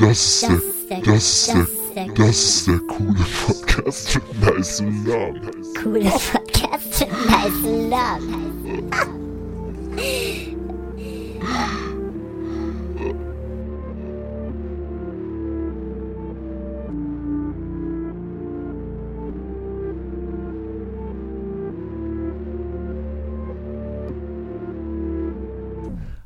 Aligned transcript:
Das 0.00 0.18
ist 0.18 0.48
der, 0.48 1.00
das 1.02 1.14
ist 1.16 1.48
der, 1.94 2.06
das 2.14 2.30
ist 2.30 2.66
der 2.68 2.78
coole 2.78 3.26
Podcast 3.46 4.14
mit 4.14 4.40
nice 4.40 4.80
Namen. 4.80 5.50
Coole 5.82 6.10
Podcast 6.10 7.00
mit 7.00 7.10
nice 7.26 7.90
Namen. 7.90 8.90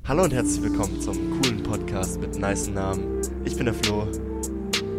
Hallo 0.06 0.25
und 0.25 0.33
herzlich 0.33 0.62
willkommen 0.62 1.00
zum 1.00 1.16
coolen 1.41 1.53
Podcast 1.78 2.20
mit 2.20 2.38
nice 2.38 2.69
Namen. 2.69 3.20
Ich 3.45 3.56
bin 3.56 3.64
der 3.64 3.74
Flo. 3.74 4.06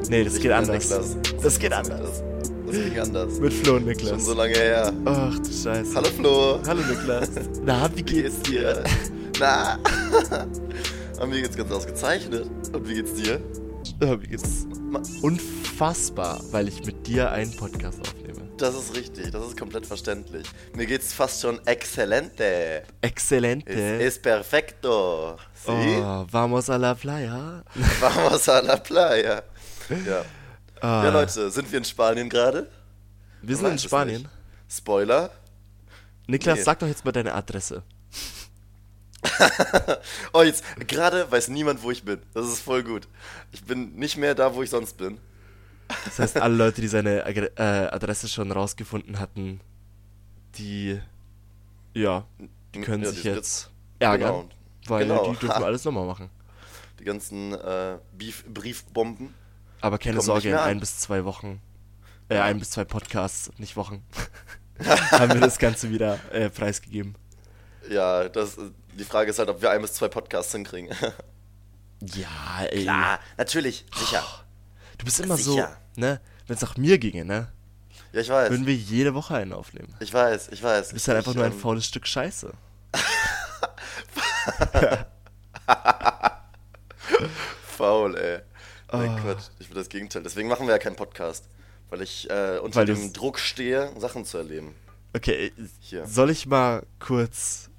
Nee, 0.09 0.25
das 0.25 0.35
Ich 0.35 0.41
geht 0.41 0.51
anders. 0.51 0.89
Niklas. 0.89 1.17
Das 1.41 1.57
geht 1.57 1.71
anders. 1.71 2.21
Das 2.67 2.75
ging 2.75 2.99
anders. 2.99 3.39
Mit 3.39 3.53
Flo 3.53 3.75
und 3.75 3.79
Schon 3.83 3.87
Niklas. 3.87 4.25
so 4.25 4.33
lange 4.33 4.55
her. 4.55 4.91
Ach 5.05 5.39
du 5.39 5.45
Scheiße. 5.51 5.95
Hallo 5.95 6.07
Flo. 6.17 6.59
Hallo 6.67 6.81
Niklas. 6.81 7.29
Na, 7.63 7.89
wie 7.95 8.03
geht's 8.03 8.41
dir? 8.41 8.83
Na? 9.39 9.79
Und 11.21 11.29
mir 11.29 11.43
geht's 11.43 11.55
ganz 11.55 11.71
ausgezeichnet. 11.71 12.45
Und 12.73 12.89
wie 12.89 12.95
geht's 12.95 13.13
dir? 13.13 13.39
Wie 14.01 14.27
geht's? 14.27 14.67
Ma- 14.91 15.01
Unfassbar, 15.21 16.41
weil 16.51 16.67
ich 16.67 16.85
mit 16.85 17.07
dir 17.07 17.31
einen 17.31 17.55
Podcast 17.55 18.01
aufnehme. 18.01 18.24
Das 18.57 18.73
ist 18.73 18.95
richtig, 18.95 19.31
das 19.31 19.47
ist 19.47 19.57
komplett 19.57 19.85
verständlich. 19.85 20.47
Mir 20.73 20.85
geht's 20.85 21.11
fast 21.13 21.41
schon 21.41 21.59
excelente. 21.67 22.83
Exzellente. 23.01 23.73
Es 23.73 24.15
ist 24.15 24.21
perfecto. 24.23 25.37
Sí? 25.53 25.71
oh, 25.71 26.25
vamos 26.31 26.69
a 26.69 26.77
la 26.77 26.95
playa. 26.95 27.63
Vamos 27.99 28.47
a 28.47 28.61
la 28.61 28.77
playa. 28.77 29.43
Ja. 29.89 30.23
Ah, 30.79 31.03
ja, 31.03 31.09
Leute, 31.09 31.49
sind 31.51 31.69
wir 31.71 31.79
in 31.79 31.85
Spanien 31.85 32.29
gerade? 32.29 32.69
wir 33.41 33.55
sind 33.57 33.67
in 33.67 33.75
es 33.75 33.83
Spanien. 33.83 34.27
Spoiler. 34.69 35.31
Niklas, 36.27 36.57
Nee. 36.59 36.63
sag 36.63 36.79
doch 36.79 36.87
jetzt 36.87 37.03
mal 37.03 37.11
deine 37.11 37.33
Adresse. 37.33 37.83
Oh, 40.33 40.43
jetzt, 40.43 40.63
gerade 40.87 41.29
weiß 41.31 41.47
niemand, 41.49 41.81
wo 41.83 41.91
ich 41.91 42.03
bin. 42.03 42.21
Das 42.33 42.47
ist 42.47 42.59
voll 42.61 42.83
gut. 42.83 43.07
Ich 43.51 43.63
bin 43.63 43.95
nicht 43.95 44.17
mehr 44.17 44.35
da, 44.35 44.53
wo 44.53 44.63
ich 44.63 44.69
sonst 44.69 44.97
bin. 44.97 45.17
Das 46.05 46.19
heißt, 46.19 46.37
alle 46.37 46.55
Leute, 46.55 46.81
die 46.81 46.87
seine 46.87 47.23
äh, 47.25 47.61
Adresse 47.91 48.27
schon 48.27 48.51
rausgefunden 48.51 49.19
hatten, 49.19 49.61
die, 50.55 50.99
ja, 51.93 52.25
die 52.73 52.81
können 52.81 53.03
Ja, 53.03 53.09
sich 53.11 53.21
die 53.21 53.27
jetzt 53.29 53.71
ärgern, 53.99 54.33
Genau. 54.33 54.49
weil 54.87 55.07
Genau. 55.07 55.31
die 55.31 55.37
dürfen 55.39 55.55
Ha. 55.61 55.63
alles 55.65 55.83
nochmal 55.85 56.05
machen. 56.05 56.29
Die 56.99 57.03
ganzen 57.03 57.53
äh, 57.53 57.97
Beef 58.13 58.45
Briefbomben. 58.47 59.33
Aber 59.81 59.97
keine 59.99 60.21
Sorge, 60.21 60.49
in 60.49 60.55
ein 60.55 60.79
bis 60.79 60.97
zwei 60.99 61.25
Wochen, 61.25 61.61
äh, 62.29 62.39
ein 62.39 62.57
bis 62.59 62.71
zwei 62.71 62.85
Podcasts, 62.85 63.51
nicht 63.57 63.75
Wochen, 63.75 64.03
haben 65.11 65.33
wir 65.33 65.41
das 65.41 65.59
Ganze 65.59 65.91
wieder 65.91 66.19
äh, 66.33 66.49
preisgegeben. 66.49 67.15
Ja, 67.89 68.27
das, 68.29 68.57
die 68.97 69.03
Frage 69.03 69.29
ist 69.29 69.37
halt, 69.37 69.49
ob 69.49 69.61
wir 69.61 69.69
ein 69.69 69.81
bis 69.81 69.93
zwei 69.93 70.07
Podcasts 70.07 70.51
hinkriegen. 70.51 70.89
Ja, 72.01 72.65
ey. 72.69 72.83
Klar, 72.83 73.19
natürlich, 73.37 73.85
sicher. 73.95 74.21
Du 74.97 75.05
bist 75.05 75.19
immer 75.19 75.37
Sicher. 75.37 75.77
so, 75.95 76.01
ne, 76.01 76.19
wenn 76.47 76.55
es 76.55 76.61
nach 76.61 76.77
mir 76.77 76.97
ginge, 76.97 77.25
ne, 77.25 77.51
Ja, 78.13 78.21
ich 78.21 78.29
weiß. 78.29 78.49
würden 78.49 78.65
wir 78.65 78.75
jede 78.75 79.13
Woche 79.13 79.35
einen 79.35 79.53
aufnehmen. 79.53 79.93
Ich 79.99 80.13
weiß, 80.13 80.49
ich 80.51 80.63
weiß. 80.63 80.89
Du 80.89 80.93
bist 80.95 81.07
halt 81.07 81.17
einfach 81.17 81.31
ich, 81.31 81.37
nur 81.37 81.45
ein 81.45 81.51
ähm, 81.51 81.59
faules 81.59 81.85
Stück 81.85 82.07
Scheiße. 82.07 82.51
Faul, 87.77 88.15
ey. 88.17 88.39
Nein, 88.91 89.09
Ah. 89.09 89.19
Quatsch. 89.21 89.45
Ich 89.59 89.69
will 89.69 89.75
das 89.75 89.89
Gegenteil. 89.89 90.23
Deswegen 90.23 90.47
machen 90.47 90.67
wir 90.67 90.73
ja 90.73 90.79
keinen 90.79 90.95
Podcast. 90.95 91.45
Weil 91.89 92.01
ich 92.01 92.29
äh, 92.29 92.59
unter 92.59 92.79
Weil 92.79 92.85
dem 92.85 93.13
Druck 93.13 93.39
stehe, 93.39 93.91
Sachen 93.99 94.25
zu 94.25 94.37
erleben. 94.37 94.75
Okay, 95.13 95.51
Hier. 95.79 96.05
soll 96.07 96.29
ich 96.29 96.45
mal 96.45 96.83
kurz, 96.99 97.69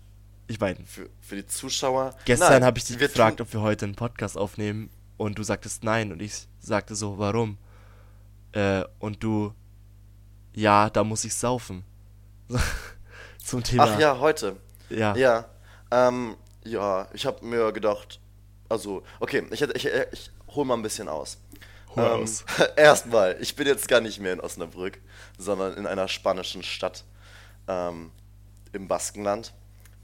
ich 0.47 0.59
meine, 0.61 0.79
Für, 0.87 1.09
für 1.21 1.37
die 1.37 1.47
Zuschauer. 1.47 2.15
Gestern 2.25 2.65
habe 2.65 2.79
ich 2.79 2.85
dich 2.85 2.99
gefragt, 2.99 3.41
ob 3.41 3.53
wir 3.53 3.61
heute 3.61 3.85
einen 3.85 3.95
Podcast 3.95 4.39
aufnehmen 4.39 4.91
und 5.16 5.38
du 5.38 5.43
sagtest 5.43 5.84
nein 5.84 6.12
und 6.12 6.21
ich 6.21 6.49
sagte 6.60 6.94
so, 6.94 7.19
warum? 7.19 7.59
Äh, 8.53 8.84
und 8.99 9.22
du, 9.22 9.53
ja, 10.54 10.91
da 10.91 11.04
muss 11.04 11.25
ich 11.25 11.34
saufen. 11.34 11.84
Zum 13.44 13.62
Thema. 13.62 13.84
Ach 13.84 13.99
ja, 13.99 14.19
heute. 14.19 14.56
Ja. 14.91 15.15
Ja. 15.16 15.44
Ähm, 15.91 16.37
ja, 16.65 17.09
ich 17.12 17.27
habe 17.27 17.44
mir 17.44 17.72
gedacht. 17.72 18.21
Also, 18.69 19.04
okay, 19.21 19.47
ich, 19.50 19.62
ich, 19.62 19.87
ich 19.87 20.31
hol 20.49 20.65
mal 20.65 20.75
ein 20.75 20.82
bisschen 20.82 21.09
aus. 21.09 21.38
Ähm. 21.97 22.27
Erstmal, 22.77 23.37
ich 23.41 23.54
bin 23.56 23.66
jetzt 23.66 23.88
gar 23.88 24.00
nicht 24.00 24.21
mehr 24.21 24.33
in 24.33 24.41
Osnabrück, 24.41 25.00
sondern 25.38 25.75
in 25.75 25.87
einer 25.87 26.09
spanischen 26.09 26.62
Stadt 26.62 27.04
ähm, 27.69 28.10
im 28.72 28.88
Baskenland, 28.88 29.54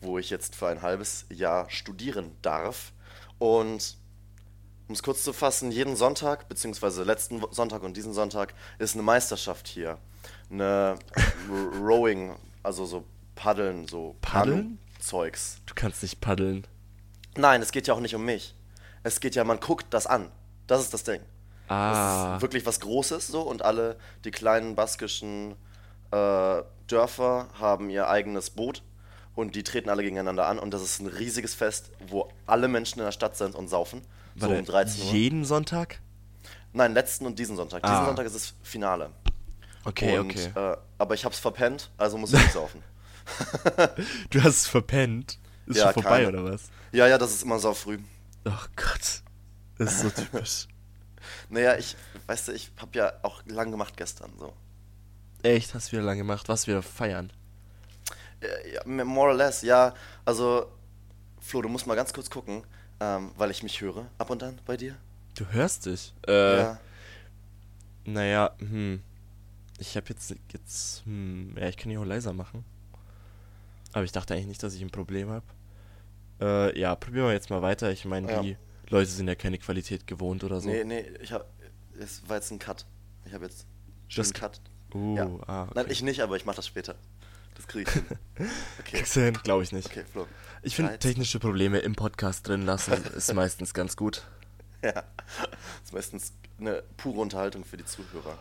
wo 0.01 0.19
ich 0.19 0.31
jetzt 0.31 0.55
für 0.55 0.69
ein 0.69 0.83
halbes 0.83 1.27
Jahr 1.29 1.69
studieren 1.71 2.37
darf. 2.43 2.93
Und 3.39 3.97
um 4.93 4.95
es 4.95 5.03
kurz 5.03 5.25
zu 5.25 5.33
fassen, 5.33 5.73
jeden 5.73 5.97
Sonntag, 5.97 6.51
beziehungsweise 6.51 7.03
letzten 7.03 7.43
Sonntag 7.51 7.83
und 7.83 7.97
diesen 7.97 8.13
Sonntag, 8.13 8.53
ist 8.79 8.93
eine 8.95 9.03
Meisterschaft 9.03 9.67
hier. 9.67 9.97
Eine 10.51 10.97
Rowing, 11.81 12.37
also 12.63 12.85
so 12.85 13.05
Paddeln, 13.35 13.89
so 13.89 14.17
Paddeln? 14.21 14.79
Zeugs. 15.01 15.57
Du 15.65 15.73
kannst 15.75 16.03
nicht 16.03 16.21
paddeln. 16.21 16.67
Nein, 17.39 17.63
es 17.63 17.73
geht 17.73 17.87
ja 17.87 17.95
auch 17.95 18.01
nicht 18.01 18.15
um 18.15 18.23
mich. 18.27 18.55
Es 19.03 19.21
geht 19.21 19.35
ja, 19.35 19.45
man 19.45 19.61
guckt 19.61 19.87
das 19.95 20.07
an. 20.07 20.31
Das 20.67 20.83
ist 20.83 20.93
das 20.93 21.05
Ding. 21.05 21.21
Das 21.69 21.79
Ah, 21.79 22.35
ist 22.37 22.43
wirklich 22.43 22.67
was 22.67 22.79
Großes 22.81 23.29
so 23.29 23.41
und 23.41 23.65
alle 23.65 23.97
die 24.27 24.31
kleinen 24.31 24.75
baskischen 24.75 25.53
äh, 26.11 26.63
Dörfer 26.87 27.49
haben 27.59 27.89
ihr 27.89 28.09
eigenes 28.11 28.51
Boot 28.51 28.83
und 29.35 29.55
die 29.55 29.63
treten 29.63 29.89
alle 29.89 30.03
gegeneinander 30.03 30.47
an 30.49 30.59
und 30.59 30.75
das 30.75 30.83
ist 30.83 31.01
ein 31.01 31.07
riesiges 31.07 31.55
Fest, 31.55 31.93
wo 32.09 32.29
alle 32.47 32.69
Menschen 32.69 32.99
in 32.99 33.07
der 33.07 33.13
Stadt 33.13 33.39
sind 33.39 33.55
und 33.55 33.69
saufen. 33.69 34.03
So 34.37 34.43
warte, 34.49 34.59
um 34.59 34.65
13 34.65 35.03
Uhr. 35.05 35.13
jeden 35.13 35.45
Sonntag? 35.45 36.01
Nein, 36.73 36.95
letzten 36.95 37.27
und 37.27 37.39
diesen 37.39 37.57
Sonntag. 37.57 37.83
Diesen 37.83 37.97
Ah. 37.97 38.07
Sonntag 38.07 38.27
ist 38.27 38.35
das 38.35 38.55
Finale. 38.63 39.11
Okay, 39.85 40.19
und, 40.19 40.31
okay. 40.31 40.51
Äh, 40.55 40.77
aber 40.99 41.15
ich 41.15 41.25
hab's 41.25 41.39
verpennt, 41.39 41.91
also 41.99 42.17
muss 42.17 42.33
ich 42.33 42.39
nicht 42.41 42.53
saufen. 42.53 42.83
du 44.31 44.43
hast 44.43 44.57
es 44.57 44.67
verpennt. 44.67 45.39
Ist 45.67 45.77
Ja, 45.77 45.85
schon 45.93 46.03
vorbei, 46.03 46.25
keine. 46.25 46.29
oder 46.41 46.53
was? 46.53 46.71
Ja, 46.93 47.07
ja, 47.07 47.19
das 47.19 47.33
ist 47.33 47.43
immer 47.43 47.59
sau 47.59 47.75
früh. 47.75 47.99
Ach 48.45 48.69
Gott. 48.77 49.23
Das 49.79 49.93
ist 49.95 50.01
so 50.01 50.11
typisch. 50.23 50.67
Naja, 51.49 51.77
ich, 51.77 51.97
weißt 52.27 52.49
du, 52.49 52.53
ich 52.53 52.71
hab 52.81 52.95
ja 52.95 53.13
auch 53.23 53.43
lang 53.47 53.71
gemacht 53.71 53.97
gestern 53.97 54.33
so. 54.39 54.53
Echt, 55.43 55.75
hast 55.75 55.89
du 55.89 55.93
wieder 55.93 56.03
lang 56.05 56.19
gemacht. 56.19 56.49
Was 56.49 56.67
wir 56.67 56.83
feiern. 56.83 57.33
Äh, 58.41 58.75
Ja, 58.75 59.05
more 59.05 59.31
or 59.31 59.35
less, 59.37 59.63
ja. 59.63 59.95
Also, 60.25 60.67
Flo, 61.41 61.63
du 61.63 61.69
musst 61.69 61.87
mal 61.87 61.95
ganz 61.97 62.13
kurz 62.13 62.31
gucken, 62.31 62.65
ähm, 63.03 63.33
weil 63.37 63.51
ich 63.51 63.63
mich 63.63 63.81
höre 63.81 64.07
ab 64.19 64.31
und 64.31 64.43
an 64.43 64.59
bei 64.67 64.77
dir. 64.77 64.95
Du 65.35 65.47
hörst 65.47 65.87
dich. 65.87 66.13
Äh, 66.29 66.57
Ja. 66.59 66.81
Naja, 68.05 68.51
hm. 68.59 69.03
Ich 69.79 69.97
habe 69.97 70.07
jetzt, 70.11 70.35
jetzt, 70.53 71.05
hm, 71.05 71.57
ja, 71.59 71.69
ich 71.69 71.77
kann 71.77 71.91
die 71.91 71.97
auch 71.99 72.05
leiser 72.05 72.33
machen. 72.33 72.65
Aber 73.93 74.05
ich 74.05 74.13
dachte 74.13 74.35
eigentlich 74.35 74.47
nicht, 74.47 74.63
dass 74.63 74.75
ich 74.75 74.83
ein 74.83 74.91
Problem 74.91 75.29
habe. 75.31 75.45
Äh, 76.41 76.79
ja, 76.79 76.95
probieren 76.95 77.27
wir 77.27 77.33
jetzt 77.33 77.51
mal 77.51 77.63
weiter. 77.63 77.91
Ich 77.91 78.05
meine, 78.05 78.31
Ja. 78.31 78.43
die 78.43 78.57
Leute 78.89 79.11
sind 79.11 79.27
ja 79.29 79.35
keine 79.35 79.59
Qualität 79.59 80.07
gewohnt 80.07 80.45
oder 80.45 80.61
so. 80.61 80.69
Nee, 80.69 80.85
nee, 80.85 81.05
ich 81.21 81.33
hab. 81.33 81.47
Es 81.99 82.23
war 82.29 82.37
jetzt 82.37 82.51
ein 82.51 82.59
Cut. 82.59 82.87
Ich 83.25 83.33
habe 83.35 83.45
jetzt 83.45 83.67
schon 84.09 84.23
Das- 84.23 84.33
einen 84.33 84.41
Cut. 84.41 84.61
Uh, 84.95 85.17
ja. 85.17 85.31
ah, 85.47 85.63
okay. 85.65 85.73
Nein, 85.77 85.87
ich 85.89 86.03
nicht, 86.03 86.21
aber 86.21 86.37
ich 86.37 86.45
mach 86.45 86.55
das 86.55 86.67
später. 86.67 86.95
Das 87.55 87.67
kriege 87.67 87.89
ich 87.89 87.95
hin. 87.95 88.07
Okay. 88.81 89.33
Glaube 89.43 89.63
ich 89.63 89.73
nicht. 89.73 89.87
Okay, 89.87 90.05
Flo. 90.11 90.27
Ich 90.63 90.77
finde, 90.77 90.99
technische 90.99 91.39
Probleme 91.41 91.79
im 91.81 91.95
Podcast 91.97 92.47
drin 92.49 92.63
lassen 92.65 92.93
ist 93.17 93.33
meistens 93.35 93.75
ganz 93.75 93.97
gut. 93.97 94.23
Ja. 94.83 95.03
Ist 95.85 95.93
meistens 95.93 96.33
eine 96.61 96.83
pure 96.97 97.21
Unterhaltung 97.21 97.65
für 97.65 97.77
die 97.77 97.85
Zuhörer. 97.85 98.39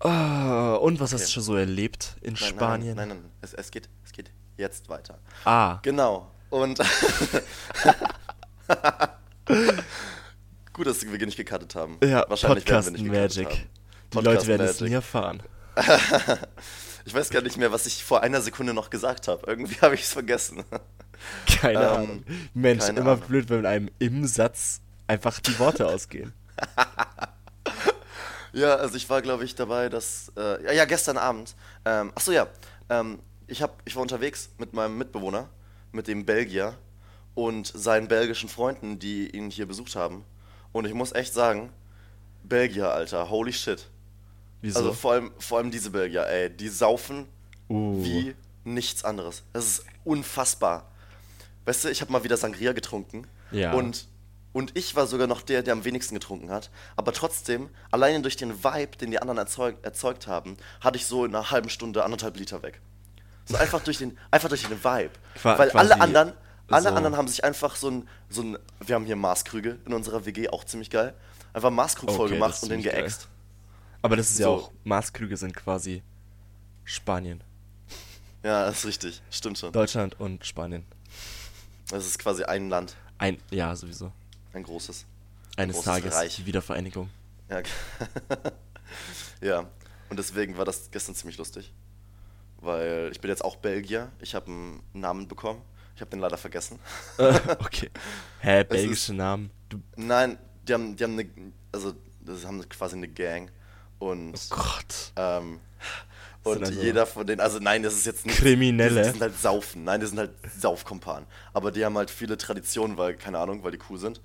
Ah, 0.00 0.74
und 0.76 1.00
was 1.00 1.12
hast 1.12 1.20
Okay. 1.22 1.26
du 1.28 1.32
schon 1.34 1.42
so 1.42 1.56
erlebt 1.56 2.16
in 2.22 2.34
Nein, 2.34 2.36
Spanien? 2.48 2.96
Nein, 2.96 3.08
nein, 3.08 3.18
nein. 3.22 3.30
Es, 3.42 3.54
es, 3.54 3.70
geht, 3.70 3.88
es 4.04 4.12
geht 4.12 4.30
jetzt 4.56 4.88
weiter. 4.88 5.18
Ah, 5.44 5.78
Genau. 5.82 6.30
Und. 6.50 6.78
Gut, 10.72 10.86
dass 10.86 11.02
wir 11.04 11.26
nicht 11.26 11.36
gecuttet 11.36 11.74
haben. 11.74 11.98
ja, 12.02 12.24
Wahrscheinlich 12.28 12.66
werden 12.68 12.84
Podcast 12.84 12.92
wir 12.94 13.02
nicht 13.02 13.12
Magic. 13.12 13.46
haben. 13.46 13.56
Die 13.56 14.16
Podcast 14.16 14.24
Leute 14.24 14.46
werden 14.48 14.66
es 14.66 14.74
Magic. 14.80 14.88
nie 14.88 14.94
erfahren. 14.94 15.42
Ich 17.04 17.14
weiß 17.14 17.30
gar 17.30 17.42
nicht 17.42 17.56
mehr, 17.58 17.72
was 17.72 17.86
ich 17.86 18.04
vor 18.04 18.22
einer 18.22 18.40
Sekunde 18.40 18.74
noch 18.74 18.90
gesagt 18.90 19.28
habe. 19.28 19.46
Irgendwie 19.46 19.76
habe 19.82 19.94
ich 19.94 20.02
es 20.02 20.12
vergessen. 20.12 20.64
Keine 21.46 21.86
Ähm, 21.88 21.88
Ahnung. 21.88 22.24
Mensch, 22.54 22.84
keine 22.84 23.00
immer 23.00 23.12
Ahnung. 23.12 23.24
blöd, 23.26 23.50
wenn 23.50 23.66
einem 23.66 23.90
im 23.98 24.26
Satz 24.26 24.80
einfach 25.06 25.40
die 25.40 25.58
Worte 25.58 25.86
ausgehen. 25.86 26.32
Ja, 28.52 28.76
also 28.76 28.96
ich 28.96 29.10
war, 29.10 29.20
glaube 29.22 29.44
ich, 29.44 29.54
dabei, 29.54 29.88
dass. 29.88 30.32
Äh, 30.36 30.64
ja, 30.64 30.72
ja, 30.72 30.84
gestern 30.84 31.16
Abend. 31.18 31.54
Ähm, 31.84 32.12
achso, 32.14 32.30
ja. 32.32 32.46
Ähm, 32.88 33.18
ich, 33.46 33.62
hab, 33.62 33.82
ich 33.84 33.96
war 33.96 34.02
unterwegs 34.02 34.50
mit 34.58 34.72
meinem 34.72 34.96
Mitbewohner, 34.96 35.48
mit 35.92 36.06
dem 36.06 36.24
Belgier 36.24 36.78
und 37.34 37.66
seinen 37.66 38.06
belgischen 38.08 38.48
Freunden, 38.48 38.98
die 38.98 39.28
ihn 39.36 39.50
hier 39.50 39.66
besucht 39.66 39.96
haben. 39.96 40.24
Und 40.72 40.86
ich 40.86 40.94
muss 40.94 41.12
echt 41.12 41.34
sagen, 41.34 41.72
Belgier, 42.44 42.90
Alter, 42.92 43.28
holy 43.28 43.52
shit. 43.52 43.88
Wieso? 44.64 44.78
Also 44.78 44.92
vor 44.94 45.12
allem, 45.12 45.30
vor 45.38 45.58
allem 45.58 45.70
diese 45.70 45.90
Belgier, 45.90 46.26
ey, 46.26 46.48
die 46.48 46.68
saufen 46.70 47.28
uh, 47.68 48.02
wie 48.02 48.34
nichts 48.64 49.04
anderes. 49.04 49.42
Das 49.52 49.66
ist 49.66 49.84
unfassbar. 50.04 50.90
Weißt 51.66 51.84
du, 51.84 51.90
ich 51.90 52.00
habe 52.00 52.10
mal 52.10 52.24
wieder 52.24 52.38
Sangria 52.38 52.72
getrunken. 52.72 53.26
Ja. 53.50 53.74
Und, 53.74 54.08
und 54.54 54.74
ich 54.74 54.96
war 54.96 55.06
sogar 55.06 55.26
noch 55.26 55.42
der, 55.42 55.62
der 55.62 55.74
am 55.74 55.84
wenigsten 55.84 56.14
getrunken 56.14 56.50
hat. 56.50 56.70
Aber 56.96 57.12
trotzdem, 57.12 57.68
alleine 57.90 58.22
durch 58.22 58.36
den 58.38 58.64
Vibe, 58.64 58.96
den 58.96 59.10
die 59.10 59.20
anderen 59.20 59.36
erzeug, 59.36 59.76
erzeugt 59.82 60.26
haben, 60.26 60.56
hatte 60.80 60.96
ich 60.96 61.04
so 61.04 61.26
in 61.26 61.34
einer 61.34 61.50
halben 61.50 61.68
Stunde 61.68 62.02
anderthalb 62.02 62.38
Liter 62.38 62.62
weg. 62.62 62.80
So 63.44 63.56
einfach 63.58 63.82
durch 63.84 63.98
den, 63.98 64.16
einfach 64.30 64.48
durch 64.48 64.62
den 64.66 64.82
Vibe. 64.82 65.10
Qua- 65.42 65.58
Weil 65.58 65.70
alle 65.72 66.00
anderen, 66.00 66.32
alle 66.70 66.88
so- 66.88 66.88
anderen 66.94 67.16
haben 67.18 67.28
sich 67.28 67.44
einfach 67.44 67.76
so 67.76 67.90
ein, 67.90 68.08
so 68.30 68.40
ein, 68.40 68.56
wir 68.80 68.94
haben 68.94 69.04
hier 69.04 69.16
Maßkrüge 69.16 69.78
in 69.84 69.92
unserer 69.92 70.24
WG, 70.24 70.48
auch 70.48 70.64
ziemlich 70.64 70.88
geil. 70.88 71.12
Einfach 71.52 71.70
Maßkrug 71.70 72.10
voll 72.10 72.26
Okay, 72.28 72.34
gemacht 72.36 72.52
das 72.52 72.56
ist 72.58 72.62
und 72.64 72.70
den 72.70 72.82
geäxt. 72.82 73.28
Aber 74.04 74.16
das 74.16 74.30
ist 74.30 74.38
ja 74.38 74.46
So. 74.48 74.52
auch, 74.52 74.72
Maßkrüge 74.84 75.34
sind 75.38 75.56
quasi 75.56 76.02
Spanien. 76.84 77.42
Ja, 78.42 78.66
das 78.66 78.80
ist 78.80 78.84
richtig. 78.84 79.22
Stimmt 79.30 79.56
schon. 79.56 79.72
Deutschland 79.72 80.20
und 80.20 80.44
Spanien. 80.44 80.84
Das 81.88 82.04
ist 82.04 82.18
quasi 82.18 82.44
ein 82.44 82.68
Land. 82.68 82.96
Ein, 83.16 83.38
ja, 83.50 83.74
sowieso. 83.74 84.12
Ein 84.52 84.62
großes. 84.62 85.06
Eines 85.56 85.76
großes 85.76 85.90
Tages 85.90 86.14
Reich. 86.14 86.36
die 86.36 86.44
Wiedervereinigung. 86.44 87.08
Ja. 87.48 87.62
ja. 89.40 89.60
Und 90.10 90.18
deswegen 90.18 90.58
war 90.58 90.66
das 90.66 90.90
gestern 90.90 91.14
ziemlich 91.14 91.38
lustig. 91.38 91.72
Weil 92.60 93.08
ich 93.10 93.22
bin 93.22 93.30
jetzt 93.30 93.42
auch 93.42 93.56
Belgier. 93.56 94.12
Ich 94.20 94.34
habe 94.34 94.48
einen 94.48 94.82
Namen 94.92 95.28
bekommen. 95.28 95.62
Ich 95.94 96.02
habe 96.02 96.10
den 96.10 96.20
leider 96.20 96.36
vergessen. 96.36 96.78
okay. 97.16 97.88
Hä, 98.40 98.60
ist- 98.60 98.68
belgische 98.68 99.14
Namen? 99.14 99.50
Du, 99.70 99.80
Nein, 99.96 100.36
die 100.68 100.74
haben, 100.74 100.94
die 100.94 101.04
haben 101.04 101.18
eine, 101.18 101.30
also 101.72 101.94
das 102.20 102.44
haben 102.44 102.68
quasi 102.68 102.96
eine 102.96 103.08
Gang. 103.08 103.50
Und, 103.98 104.34
oh 104.50 104.56
Gott. 104.56 105.12
ähm, 105.16 105.60
und 106.42 106.62
also 106.62 106.80
jeder 106.80 107.06
von 107.06 107.26
denen, 107.26 107.40
also 107.40 107.58
nein, 107.58 107.82
das 107.82 107.94
ist 107.94 108.04
jetzt 108.04 108.26
nicht. 108.26 108.38
Kriminelle? 108.38 108.90
Die, 108.90 109.02
die 109.02 109.10
sind 109.10 109.20
halt 109.22 109.40
Saufen. 109.40 109.84
Nein, 109.84 110.00
die 110.00 110.06
sind 110.06 110.18
halt 110.18 110.32
Saufkompan. 110.58 111.26
Aber 111.54 111.72
die 111.72 111.84
haben 111.84 111.96
halt 111.96 112.10
viele 112.10 112.36
Traditionen, 112.36 112.98
weil, 112.98 113.14
keine 113.16 113.38
Ahnung, 113.38 113.64
weil 113.64 113.72
die 113.72 113.78
cool 113.88 113.98
sind. 113.98 114.20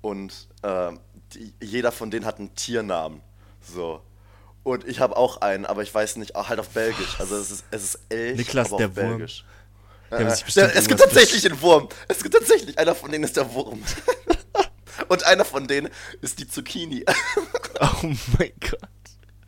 Und 0.00 0.48
ähm, 0.62 1.00
die, 1.32 1.52
jeder 1.60 1.90
von 1.90 2.10
denen 2.10 2.26
hat 2.26 2.38
einen 2.38 2.54
Tiernamen. 2.54 3.22
So. 3.60 4.02
Und 4.62 4.86
ich 4.86 5.00
habe 5.00 5.16
auch 5.16 5.40
einen, 5.40 5.66
aber 5.66 5.82
ich 5.82 5.92
weiß 5.92 6.16
nicht, 6.16 6.36
auch 6.36 6.48
halt 6.48 6.60
auf 6.60 6.68
Belgisch. 6.70 7.18
Also 7.18 7.36
es 7.36 7.50
ist, 7.50 7.64
es 7.70 7.84
ist 7.84 7.98
Elch, 8.08 8.38
Niklas, 8.38 8.68
aber 8.68 8.78
der 8.78 8.88
auf 8.88 8.96
Wurm. 8.96 9.08
Belgisch. 9.18 9.44
Äh, 10.10 10.24
bestimmt 10.24 10.56
der, 10.56 10.76
es 10.76 10.86
gibt 10.86 11.00
tatsächlich 11.00 11.44
einen 11.44 11.60
Wurm. 11.60 11.88
Es 12.08 12.22
gibt 12.22 12.34
tatsächlich, 12.34 12.78
einer 12.78 12.94
von 12.94 13.10
denen 13.10 13.24
ist 13.24 13.36
der 13.36 13.52
Wurm. 13.52 13.82
Und 15.08 15.24
einer 15.24 15.44
von 15.44 15.66
denen 15.66 15.90
ist 16.20 16.38
die 16.38 16.48
Zucchini. 16.48 17.04
Oh 17.80 18.06
mein 18.38 18.52
Gott. 18.60 18.88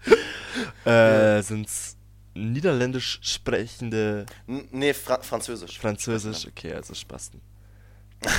Äh, 0.86 1.42
sind's 1.42 1.96
niederländisch 2.34 3.18
sprechende 3.22 4.24
N- 4.46 4.68
nee, 4.70 4.94
Fra 4.94 5.20
Französisch. 5.20 5.78
Französisch? 5.78 6.46
Okay, 6.46 6.72
also 6.74 6.94
Spasten. 6.94 7.40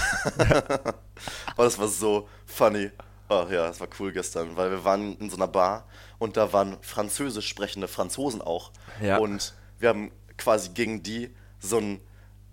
Oh, 1.57 1.63
das 1.63 1.77
war 1.77 1.87
so 1.87 2.27
funny. 2.45 2.91
Oh 3.29 3.45
ja, 3.51 3.67
das 3.67 3.79
war 3.79 3.87
cool 3.99 4.11
gestern, 4.13 4.55
weil 4.55 4.69
wir 4.71 4.83
waren 4.83 5.17
in 5.17 5.29
so 5.29 5.35
einer 5.35 5.47
Bar 5.47 5.85
und 6.19 6.37
da 6.37 6.53
waren 6.53 6.77
französisch 6.81 7.47
sprechende 7.47 7.87
Franzosen 7.87 8.41
auch. 8.41 8.71
Ja. 9.01 9.17
Und 9.17 9.53
wir 9.79 9.89
haben 9.89 10.11
quasi 10.37 10.69
gegen 10.69 11.03
die 11.03 11.35
so 11.59 11.77
ein 11.79 11.99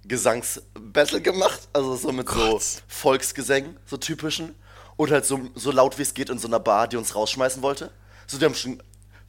Gesangsbattle 0.06 1.20
gemacht, 1.20 1.68
also 1.72 1.94
so 1.96 2.10
mit 2.12 2.28
so 2.28 2.34
Gott. 2.34 2.82
Volksgesängen, 2.88 3.76
so 3.86 3.96
typischen. 3.96 4.54
Und 4.96 5.10
halt 5.10 5.24
so, 5.24 5.40
so 5.54 5.70
laut 5.70 5.98
wie 5.98 6.02
es 6.02 6.14
geht 6.14 6.30
in 6.30 6.38
so 6.38 6.48
einer 6.48 6.60
Bar, 6.60 6.88
die 6.88 6.96
uns 6.96 7.14
rausschmeißen 7.14 7.62
wollte. 7.62 7.90
So, 8.26 8.38
die 8.38 8.44
haben 8.44 8.54
schon 8.54 8.82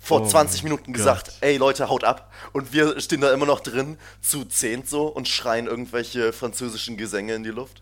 vor 0.05 0.21
Oh 0.21 0.27
20 0.27 0.61
mein 0.63 0.71
Minuten 0.71 0.93
Gott. 0.93 0.95
gesagt, 0.95 1.31
ey 1.41 1.57
Leute, 1.57 1.89
haut 1.89 2.03
ab. 2.03 2.31
Und 2.53 2.71
wir 2.73 2.99
stehen 3.01 3.21
da 3.21 3.33
immer 3.33 3.45
noch 3.45 3.59
drin, 3.59 3.97
zu 4.21 4.45
zehnt 4.45 4.87
so 4.87 5.07
und 5.07 5.27
schreien 5.27 5.67
irgendwelche 5.67 6.31
französischen 6.31 6.95
Gesänge 6.95 7.33
in 7.35 7.43
die 7.43 7.49
Luft. 7.49 7.81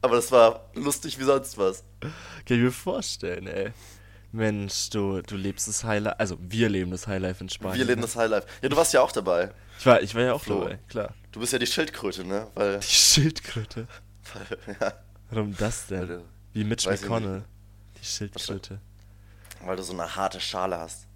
Aber 0.00 0.16
das 0.16 0.32
war 0.32 0.68
lustig 0.74 1.18
wie 1.20 1.24
sonst 1.24 1.58
was. 1.58 1.84
Kann 2.00 2.10
ich 2.56 2.58
mir 2.62 2.72
vorstellen, 2.72 3.46
ey. 3.46 3.72
Mensch, 4.32 4.88
du, 4.90 5.20
du 5.20 5.36
lebst 5.36 5.68
das 5.68 5.84
Highlife, 5.84 6.18
also 6.18 6.38
wir 6.40 6.70
leben 6.70 6.90
das 6.90 7.06
Highlife 7.06 7.44
in 7.44 7.50
Spanien. 7.50 7.78
Wir 7.78 7.84
leben 7.84 8.00
das 8.00 8.16
Highlife. 8.16 8.46
Ja, 8.62 8.70
du 8.70 8.76
warst 8.76 8.94
ja 8.94 9.02
auch 9.02 9.12
dabei. 9.12 9.52
Ich 9.78 9.84
war, 9.84 10.00
ich 10.00 10.14
war 10.14 10.22
ja 10.22 10.32
auch 10.32 10.42
Flo. 10.42 10.60
dabei, 10.60 10.78
klar. 10.88 11.14
Du 11.32 11.40
bist 11.40 11.52
ja 11.52 11.58
die 11.58 11.66
Schildkröte, 11.66 12.24
ne? 12.24 12.48
Weil, 12.54 12.80
Die 12.80 12.86
Schildkröte. 12.86 13.86
weil, 14.32 14.76
ja, 14.80 14.92
Warum 15.30 15.54
das 15.58 15.86
denn? 15.86 16.22
Wie 16.54 16.64
Mitch 16.64 16.88
weiß 16.88 17.02
McConnell. 17.02 17.44
Die 18.00 18.04
Schildkröte. 18.06 18.80
weil 19.64 19.76
du 19.76 19.82
so 19.82 19.92
eine 19.92 20.16
harte 20.16 20.40
Schale 20.40 20.78
hast. 20.80 21.06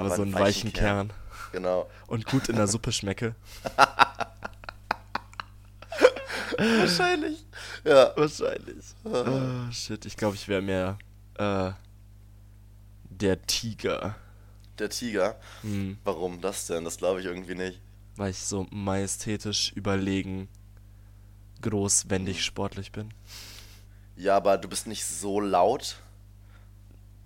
Aber 0.00 0.14
so 0.14 0.22
einen 0.22 0.34
weichen 0.34 0.72
Kern. 0.72 1.12
Genau. 1.52 1.88
Und 2.06 2.26
gut 2.26 2.48
in 2.48 2.56
der 2.56 2.66
Suppe 2.66 2.92
schmecke. 2.92 3.34
Wahrscheinlich. 6.58 7.44
Ja. 7.84 8.12
Wahrscheinlich. 8.16 8.84
Oh, 9.04 9.70
shit, 9.72 10.04
ich 10.06 10.16
glaube, 10.16 10.36
ich 10.36 10.48
wäre 10.48 10.62
mehr 10.62 10.98
äh, 11.34 11.72
der 13.10 13.42
Tiger. 13.46 14.14
Der 14.78 14.90
Tiger. 14.90 15.36
Hm, 15.62 15.98
Warum 16.04 16.40
das 16.40 16.66
denn? 16.66 16.84
Das 16.84 16.98
glaube 16.98 17.20
ich 17.20 17.26
irgendwie 17.26 17.54
nicht. 17.54 17.80
weil 18.16 18.30
ich 18.30 18.38
so 18.38 18.66
majestätisch 18.70 19.72
überlegen, 19.74 20.48
groß, 21.62 22.10
wendig, 22.10 22.44
sportlich 22.44 22.92
bin. 22.92 23.12
Ja, 24.16 24.36
aber 24.36 24.58
du 24.58 24.68
bist 24.68 24.86
nicht 24.86 25.04
so 25.04 25.40
laut. 25.40 25.96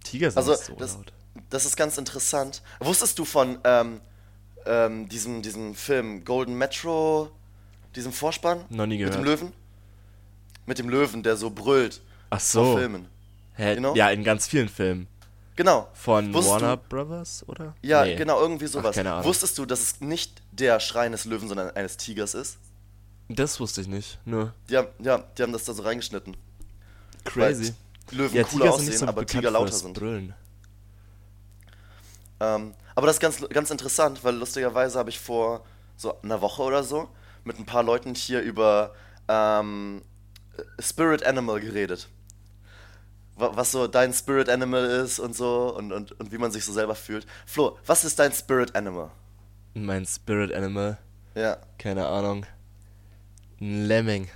Tiger 0.05 0.31
sind 0.31 0.38
Also, 0.38 0.52
nicht 0.52 0.64
so 0.64 0.75
das, 0.75 0.94
laut. 0.94 1.12
Das 1.50 1.65
ist 1.65 1.77
ganz 1.77 1.99
interessant. 1.99 2.62
Wusstest 2.81 3.19
du 3.19 3.25
von 3.25 3.59
ähm, 3.65 4.00
ähm, 4.67 5.09
diesem, 5.09 5.43
diesem 5.43 5.75
Film 5.75 6.25
Golden 6.25 6.56
Metro, 6.56 7.31
diesem 7.97 8.12
Vorspann? 8.12 8.65
Noch 8.69 8.87
nie 8.87 9.03
Mit 9.03 9.15
dem 9.15 9.23
gehört. 9.23 9.41
Löwen? 9.41 9.53
Mit 10.67 10.79
dem 10.79 10.88
Löwen, 10.88 11.23
der 11.23 11.37
so 11.37 11.50
brüllt. 11.50 12.00
Ach 12.31 12.41
so. 12.41 12.77
Filmen. 12.77 13.09
Hä? 13.55 13.75
Genau. 13.75 13.94
Ja, 13.94 14.11
in 14.11 14.23
ganz 14.25 14.47
vielen 14.47 14.69
Filmen. 14.69 15.06
Genau. 15.56 15.88
Von 15.93 16.32
Wusstest 16.32 16.62
Warner 16.62 16.77
Du, 16.77 16.82
Brothers, 16.88 17.44
oder? 17.47 17.75
ja, 17.83 18.05
Nee. 18.05 18.17
genau, 18.17 18.41
irgendwie 18.41 18.67
sowas. 18.67 18.94
keine 18.97 19.12
Ahnung. 19.12 19.25
Wusstest 19.26 19.59
du, 19.59 19.67
dass 19.67 19.81
es 19.81 20.00
nicht 20.00 20.40
der 20.52 20.81
Schrei 20.81 21.07
eines 21.07 21.25
Löwen, 21.26 21.49
sondern 21.49 21.71
eines 21.73 21.97
Tigers 21.97 22.35
ist? 22.35 22.57
Das 23.28 23.61
wusste 23.61 23.81
ich 23.83 23.87
nicht. 23.88 24.19
Nur 24.25 24.54
haben, 24.73 24.88
ja, 25.00 25.19
die 25.37 25.43
haben 25.43 25.52
das 25.52 25.64
da 25.64 25.73
so 25.75 25.83
reingeschnitten. 25.83 26.37
crazy. 27.25 27.75
Weil 28.11 28.19
Löwen 28.19 28.37
Ja, 28.37 28.45
cooler 28.45 28.64
Tiger 28.64 28.78
sind 28.78 28.88
aussehen, 28.88 28.99
so 28.99 29.07
aber 29.07 29.26
Tiger 29.26 29.50
lauter 29.50 29.73
sind. 29.73 29.93
Brüllen. 29.95 30.35
Ähm, 32.40 32.75
aber 32.94 33.06
das 33.06 33.16
ist 33.16 33.20
ganz, 33.20 33.47
ganz 33.50 33.70
interessant, 33.70 34.25
weil 34.25 34.35
lustigerweise 34.37 34.99
habe 34.99 35.11
ich 35.11 35.18
vor 35.20 35.64
so 35.97 36.20
einer 36.23 36.40
Woche 36.40 36.62
oder 36.62 36.82
so 36.82 37.09
mit 37.44 37.59
ein 37.59 37.66
paar 37.66 37.82
Leuten 37.82 38.14
hier 38.14 38.40
über 38.40 38.94
ähm, 39.28 40.02
Spirit 40.78 41.25
Animal 41.25 41.61
geredet. 41.61 42.09
Wa- 43.37 43.52
Was 43.54 43.73
so 43.73 43.87
dein 43.87 44.12
Spirit 44.12 44.49
Animal 44.49 44.85
ist 44.85 45.18
und 45.18 45.35
so 45.37 45.75
und, 45.76 45.92
und, 45.92 46.12
und 46.18 46.32
wie 46.32 46.38
man 46.38 46.50
sich 46.50 46.64
so 46.64 46.73
selber 46.73 46.94
fühlt. 46.94 47.26
Flo, 47.47 47.78
was 47.87 48.04
ist 48.04 48.18
dein 48.18 48.32
Spirit 48.32 48.75
Animal? 48.75 49.11
Mein 49.75 50.04
Spirit 50.06 50.52
Animal, 50.52 50.99
Ja. 51.35 51.59
keine 51.78 52.06
Ahnung. 52.06 52.47
Ein 53.61 53.85
Lemming. 53.85 54.28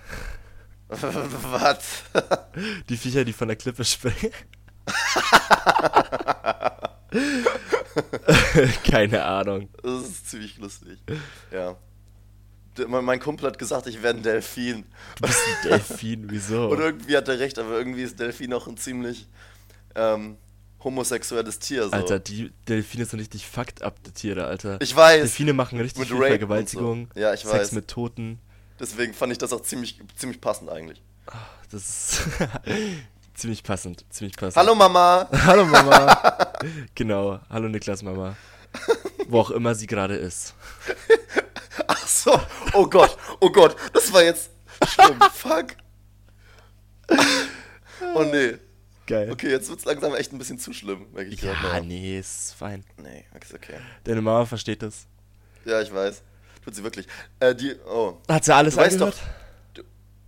Was? 0.89 2.03
Die 2.89 2.97
Viecher, 2.97 3.25
die 3.25 3.33
von 3.33 3.49
der 3.49 3.57
Klippe 3.57 3.85
springen. 3.85 4.33
keine 8.91 9.25
Ahnung. 9.25 9.69
Das 9.83 10.03
ist 10.03 10.31
ziemlich 10.31 10.59
lustig. 10.59 10.99
Ja. 11.53 11.77
Mein 12.89 13.21
Kumpel 13.21 13.47
hat 13.47 13.59
gesagt, 13.59 13.87
ich 13.87 14.03
wäre 14.03 14.15
ein 14.15 14.23
Delfin. 14.23 14.85
Du 15.17 15.29
bist 15.29 15.39
ein 15.47 15.69
Delfin, 15.71 16.27
wieso? 16.29 16.71
Und 16.71 16.81
irgendwie 16.81 17.17
hat 17.17 17.29
er 17.29 17.39
recht, 17.39 17.59
aber 17.59 17.79
irgendwie 17.79 18.03
ist 18.03 18.19
Delfin 18.19 18.53
auch 18.53 18.67
ein 18.67 18.77
ziemlich 18.77 19.29
ähm, 19.95 20.37
homosexuelles 20.83 21.61
Tier. 21.61 21.85
So. 21.85 21.93
Alter, 21.93 22.19
die 22.19 22.53
Delfine 22.69 23.05
sind 23.05 23.21
richtig 23.21 23.47
fucked 23.47 23.83
up, 23.83 24.03
die 24.03 24.11
Tiere, 24.11 24.47
Alter. 24.47 24.81
Ich 24.81 24.95
weiß. 24.95 25.21
Delfine 25.21 25.53
machen 25.53 25.81
richtig 25.81 26.01
Mit 26.01 26.09
viel 26.09 26.17
Rape 26.17 26.29
Vergewaltigung, 26.31 27.09
so. 27.15 27.21
Ja, 27.21 27.33
ich 27.33 27.41
Sex 27.41 27.53
weiß. 27.53 27.73
mit 27.73 27.89
Toten. 27.89 28.41
Deswegen 28.81 29.15
fand 29.15 29.31
ich 29.31 29.39
das 29.39 29.53
auch 29.53 29.63
ziemlich, 29.63 30.01
ziemlich 30.17 30.41
passend 30.41 30.69
eigentlich. 30.69 31.01
Das 31.71 31.83
ist 32.19 32.23
ziemlich 33.35 33.63
passend, 33.63 34.05
ziemlich 34.11 34.37
passend. 34.37 34.57
Hallo 34.57 34.75
Mama! 34.75 35.29
Hallo 35.45 35.65
Mama. 35.65 36.53
genau, 36.95 37.41
hallo 37.51 37.69
Niklas 37.69 38.03
Mama. 38.03 38.37
Wo 39.29 39.41
auch 39.41 39.51
immer 39.51 39.75
sie 39.75 39.87
gerade 39.87 40.17
ist. 40.17 40.55
Ach 41.87 42.07
so, 42.07 42.41
oh 42.73 42.87
Gott, 42.89 43.17
oh 43.41 43.51
Gott, 43.51 43.77
das 43.93 44.13
war 44.13 44.23
jetzt 44.23 44.51
schlimm. 44.89 45.19
Fuck. 45.33 45.77
Oh 48.15 48.23
nee. 48.25 48.55
Geil. 49.07 49.31
Okay, 49.31 49.51
jetzt 49.51 49.69
wird's 49.69 49.85
langsam 49.85 50.15
echt 50.15 50.33
ein 50.33 50.39
bisschen 50.39 50.59
zu 50.59 50.73
schlimm, 50.73 51.07
merke 51.13 51.31
ich 51.31 51.43
Ja, 51.43 51.53
gerade. 51.53 51.87
nee, 51.87 52.19
ist 52.19 52.55
fein. 52.55 52.85
Nee, 52.97 53.25
ist 53.39 53.53
okay. 53.53 53.75
Deine 54.05 54.23
Mama 54.23 54.47
versteht 54.47 54.83
das. 54.83 55.07
Ja, 55.67 55.81
ich 55.83 55.93
weiß. 55.93 56.23
Tut 56.65 56.75
sie 56.75 56.83
wirklich. 56.83 57.07
Äh, 57.41 57.55
die, 57.55 57.75
oh. 57.87 58.19
Hat 58.29 58.45
sie 58.45 58.55
alles 58.55 58.75
Du 58.75 58.81
weißt 58.81 58.95
angehört? 58.95 59.21
doch, 59.75 59.83
du, 59.83 59.83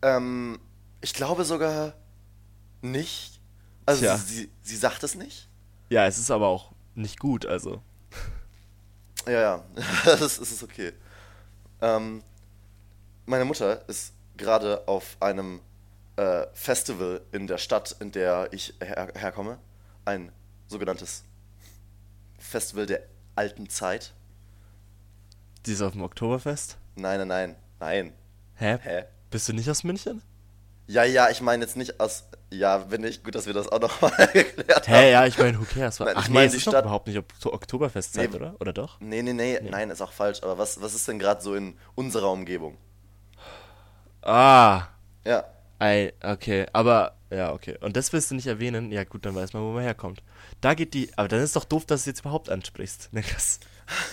ähm, 0.06 0.58
ich 1.00 1.14
glaube 1.14 1.44
sogar 1.44 1.94
nicht, 2.82 3.40
Also 3.86 4.02
Tja. 4.02 4.16
sie, 4.18 4.50
sie 4.62 4.76
sagt 4.76 5.02
es 5.02 5.14
nicht? 5.14 5.48
Ja, 5.88 6.06
es 6.06 6.18
ist 6.18 6.30
aber 6.30 6.48
auch 6.48 6.72
nicht 6.94 7.18
gut, 7.18 7.46
also. 7.46 7.82
Ja, 9.26 9.32
ja, 9.40 9.64
das 10.04 10.20
ist, 10.20 10.40
das 10.40 10.52
ist 10.52 10.62
okay. 10.62 10.92
Ähm, 11.80 12.22
meine 13.24 13.44
Mutter 13.44 13.88
ist 13.88 14.12
gerade 14.36 14.86
auf 14.86 15.16
einem 15.18 15.60
äh, 16.14 16.46
Festival 16.52 17.22
in 17.32 17.48
der 17.48 17.58
Stadt, 17.58 17.96
in 17.98 18.12
der 18.12 18.52
ich 18.52 18.74
her 18.80 19.12
herkomme. 19.16 19.58
Ein 20.04 20.30
sogenanntes 20.68 21.24
Festival 22.38 22.86
der 22.86 23.00
alten 23.34 23.68
Zeit. 23.68 24.14
Die 25.66 25.72
ist 25.72 25.82
auf 25.82 25.92
dem 25.92 26.02
Oktoberfest? 26.02 26.76
Nein, 26.94 27.18
nein, 27.18 27.28
nein, 27.28 27.56
nein. 27.80 28.12
Hä? 28.54 28.78
Hä? 28.80 29.04
Bist 29.30 29.48
du 29.48 29.54
nicht 29.54 29.68
aus 29.68 29.82
München? 29.82 30.22
Ja, 30.88 31.02
ja, 31.04 31.30
ich 31.30 31.40
meine 31.40 31.64
jetzt 31.64 31.76
nicht 31.76 31.98
aus. 32.00 32.24
Ja, 32.50 32.78
bin 32.78 33.02
ich. 33.04 33.24
Gut, 33.24 33.34
dass 33.34 33.46
wir 33.46 33.54
das 33.54 33.68
auch 33.68 33.80
nochmal 33.80 34.12
geklärt 34.32 34.86
haben. 34.88 34.94
Hä, 34.94 35.10
ja, 35.12 35.26
ich 35.26 35.36
meine, 35.36 35.58
who 35.58 35.64
cares? 35.64 35.98
Nein, 35.98 36.12
Ach 36.14 36.22
ich 36.22 36.28
nee, 36.28 36.34
meine 36.34 36.46
es 36.46 36.54
ist 36.54 36.62
Stadt- 36.62 36.84
überhaupt 36.84 37.08
nicht 37.08 37.18
Okto- 37.18 37.52
Oktoberfestzeit, 37.52 38.30
Nee. 38.30 38.36
oder? 38.36 38.54
Oder 38.60 38.72
doch? 38.72 39.00
Nee, 39.00 39.22
nee, 39.22 39.32
nee, 39.32 39.58
nein, 39.60 39.90
ist 39.90 40.00
auch 40.00 40.12
falsch. 40.12 40.42
Aber 40.44 40.58
was, 40.58 40.80
was 40.80 40.94
ist 40.94 41.08
denn 41.08 41.18
gerade 41.18 41.42
so 41.42 41.54
in 41.56 41.76
unserer 41.96 42.30
Umgebung? 42.30 42.76
Ah, 44.22 44.86
Ja, 45.24 45.44
ei, 45.78 46.12
okay, 46.22 46.66
aber, 46.72 47.16
ja, 47.30 47.52
okay. 47.52 47.76
Und 47.80 47.96
das 47.96 48.12
willst 48.12 48.30
du 48.30 48.34
nicht 48.34 48.46
erwähnen? 48.46 48.90
Ja 48.92 49.04
gut, 49.04 49.26
dann 49.26 49.34
weiß 49.34 49.52
man, 49.52 49.62
wo 49.62 49.72
man 49.72 49.82
herkommt. 49.82 50.22
Da 50.60 50.74
geht 50.74 50.94
die, 50.94 51.10
aber 51.18 51.28
dann 51.28 51.40
ist 51.40 51.54
doch 51.56 51.64
doof, 51.64 51.84
dass 51.84 52.00
du 52.04 52.10
es 52.10 52.16
jetzt 52.16 52.20
überhaupt 52.20 52.48
ansprichst. 52.48 53.12
Niklas. 53.12 53.60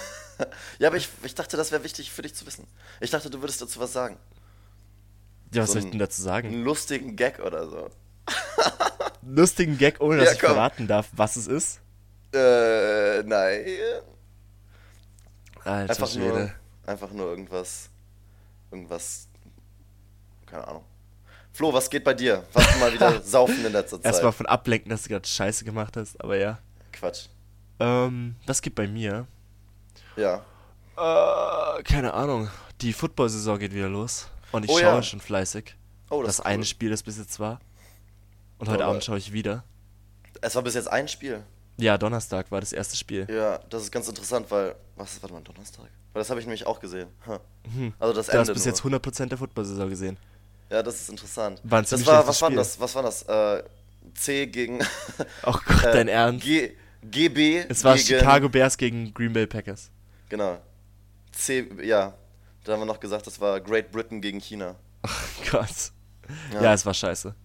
ja, 0.80 0.88
aber 0.90 0.98
ich, 0.98 1.08
ich 1.24 1.36
dachte, 1.36 1.56
das 1.58 1.72
wäre 1.72 1.84
wichtig 1.84 2.12
für 2.12 2.22
dich 2.24 2.36
zu 2.36 2.46
wissen. 2.46 2.68
Ich 3.00 3.12
dachte, 3.12 3.30
du 3.30 3.42
würdest 3.42 3.62
dazu 3.62 3.80
was 3.80 3.94
sagen. 3.94 4.18
Ja, 5.54 5.64
was 5.64 5.70
So 5.70 5.74
soll 5.74 5.84
ich 5.86 5.90
denn 5.92 6.00
dazu 6.00 6.22
sagen? 6.22 6.48
Einen 6.50 6.64
lustigen 6.64 7.16
Gag 7.16 7.40
oder 7.40 7.68
so. 7.70 7.90
Lustigen 9.26 9.78
Gag, 9.78 10.00
ohne 10.02 10.18
dass 10.18 10.28
Ja, 10.28 10.34
ich 10.34 10.40
verraten 10.40 10.88
darf, 10.88 11.10
was 11.14 11.36
es 11.36 11.48
ist? 11.48 11.80
Äh, 12.34 13.24
nein. 13.24 13.66
Alter 15.64 15.90
Einfach 15.92 16.16
nur, 16.16 16.30
Schwede. 16.30 16.54
einfach 16.86 17.12
nur 17.12 17.28
irgendwas. 17.30 17.90
Irgendwas. 18.72 19.28
Keine 20.46 20.68
Ahnung. 20.68 20.84
Flo, 21.54 21.72
was 21.72 21.90
geht 21.90 22.04
bei 22.04 22.14
dir? 22.14 22.44
Warst 22.54 22.74
du 22.76 22.80
mal 22.80 22.92
wieder 22.94 23.22
saufen 23.24 23.64
in 23.66 23.72
letzter 23.72 23.98
Zeit? 23.98 24.06
Erstmal 24.06 24.32
von 24.32 24.46
ablenken, 24.48 24.90
dass 24.90 25.04
du 25.04 25.10
gerade 25.10 25.28
Scheiße 25.28 25.64
gemacht 25.64 25.96
hast, 25.96 26.20
aber 26.22 26.36
ja. 26.36 26.58
Quatsch. 26.92 27.28
Ähm, 27.80 28.36
das 28.46 28.62
geht 28.62 28.76
bei 28.76 28.88
mir. 28.88 29.28
Ja. 30.16 30.44
Äh, 30.98 31.84
keine 31.84 32.14
Ahnung. 32.14 32.50
Die 32.82 32.92
Football-Saison 32.94 33.60
geht 33.60 33.74
wieder 33.74 33.90
los. 33.90 34.28
Und 34.54 34.64
ich 34.64 34.72
Oh 34.72 34.78
schaue 34.80 34.96
ja. 34.96 35.04
schon 35.04 35.20
fleißig. 35.20 35.76
Oh, 36.10 36.24
das 36.24 36.38
das, 36.38 36.46
eine 36.46 36.60
cool. 36.60 36.66
Spiel, 36.66 36.90
das 36.92 37.04
bis 37.04 37.18
jetzt 37.18 37.40
war. 37.40 37.60
Und 38.60 38.70
heute 38.70 38.84
Aber- 38.84 38.92
Abend 38.92 39.04
schaue 39.04 39.18
ich 39.18 39.34
wieder. 39.34 39.66
Es 40.42 40.56
war 40.56 40.62
bis 40.62 40.76
jetzt 40.76 40.88
ein 40.88 41.08
Spiel. 41.10 41.44
Ja, 41.78 41.98
Donnerstag 41.98 42.52
war 42.52 42.60
das 42.62 42.72
erste 42.72 42.96
Spiel. 42.96 43.28
Ja, 43.30 43.58
das 43.70 43.84
ist 43.84 43.92
ganz 43.92 44.08
interessant, 44.08 44.50
weil. 44.52 44.76
Was 44.96 45.22
warte 45.22 45.34
mal, 45.34 45.42
Donnerstag? 45.42 45.86
Weil 46.14 46.20
das 46.22 46.30
habe 46.30 46.40
ich 46.40 46.46
nämlich 46.46 46.68
auch 46.68 46.80
gesehen. 46.80 47.10
Mhm. 47.74 47.94
Also 48.00 48.14
das 48.14 48.28
Du 48.28 48.34
hast 48.34 48.48
Ende. 48.50 48.54
bis 48.54 48.66
nur. 48.66 48.74
jetzt 48.74 48.84
100% 49.06 49.30
der 49.30 49.38
Football-Saison 49.40 49.90
gesehen. 49.90 50.18
Ja, 50.70 50.84
das 50.84 51.02
ist 51.02 51.10
interessant. 51.10 51.60
War 51.64 51.80
ein 51.80 51.86
das 51.90 52.06
war, 52.06 52.28
was 52.28 52.42
war 52.42 52.50
Spiel. 52.50 52.58
das? 52.58 52.80
Was 52.80 52.94
war 52.96 53.04
das? 53.04 53.24
Äh, 53.24 53.64
C 54.16 54.46
gegen. 54.48 54.80
Oh 55.46 55.52
Gott, 55.66 55.84
äh, 55.86 55.94
dein 55.94 56.08
Ernst. 56.08 56.44
G, 56.46 56.74
GB. 57.04 57.66
Es 57.70 57.84
war 57.84 57.96
gegen, 57.96 58.06
Chicago 58.08 58.50
Bears 58.50 58.78
gegen 58.78 59.12
Green 59.14 59.34
Bay 59.34 59.48
Packers. 59.48 59.90
Genau. 60.30 60.60
C, 61.32 61.68
ja. 61.84 62.14
Da 62.64 62.74
haben 62.74 62.80
wir 62.80 62.86
noch 62.86 63.00
gesagt, 63.00 63.28
das 63.28 63.40
war 63.40 63.60
Great 63.60 63.92
Britain 63.92 64.22
gegen 64.22 64.40
China. 64.40 64.76
Oh 65.06 65.52
Gott. 65.52 65.92
Ja, 66.54 66.62
Ja. 66.64 66.74
es 66.74 66.86
war 66.86 66.94
scheiße. 66.94 67.36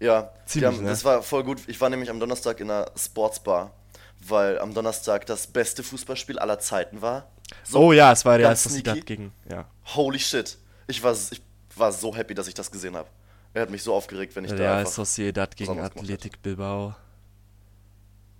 Ja, 0.00 0.30
Ziemlich, 0.44 0.66
haben, 0.68 0.82
ne? 0.84 0.90
das 0.90 1.04
war 1.04 1.22
voll 1.22 1.42
gut. 1.42 1.62
Ich 1.66 1.80
war 1.80 1.88
nämlich 1.90 2.10
am 2.10 2.20
Donnerstag 2.20 2.60
in 2.60 2.70
einer 2.70 2.90
Sportsbar, 2.94 3.72
weil 4.20 4.58
am 4.58 4.74
Donnerstag 4.74 5.26
das 5.26 5.46
beste 5.46 5.82
Fußballspiel 5.82 6.38
aller 6.38 6.58
Zeiten 6.58 7.00
war. 7.02 7.26
So, 7.64 7.78
oh 7.78 7.92
ja, 7.92 8.12
es 8.12 8.24
war 8.24 8.38
ganz 8.38 8.64
Sociedad 8.64 9.04
gegen. 9.06 9.32
Ja. 9.50 9.64
Holy 9.96 10.18
shit. 10.18 10.58
Ich 10.86 11.02
war, 11.02 11.12
ich 11.12 11.40
war 11.74 11.90
so 11.92 12.14
happy, 12.14 12.34
dass 12.34 12.46
ich 12.46 12.54
das 12.54 12.70
gesehen 12.70 12.94
habe. 12.96 13.08
Er 13.54 13.62
hat 13.62 13.70
mich 13.70 13.82
so 13.82 13.94
aufgeregt, 13.94 14.36
wenn 14.36 14.44
ich 14.44 14.50
da 14.50 14.56
Real 14.58 14.76
einfach... 14.80 14.92
Sociedad 14.92 15.56
gegen 15.56 15.80
Athletic 15.80 16.42
Bilbao. 16.42 16.94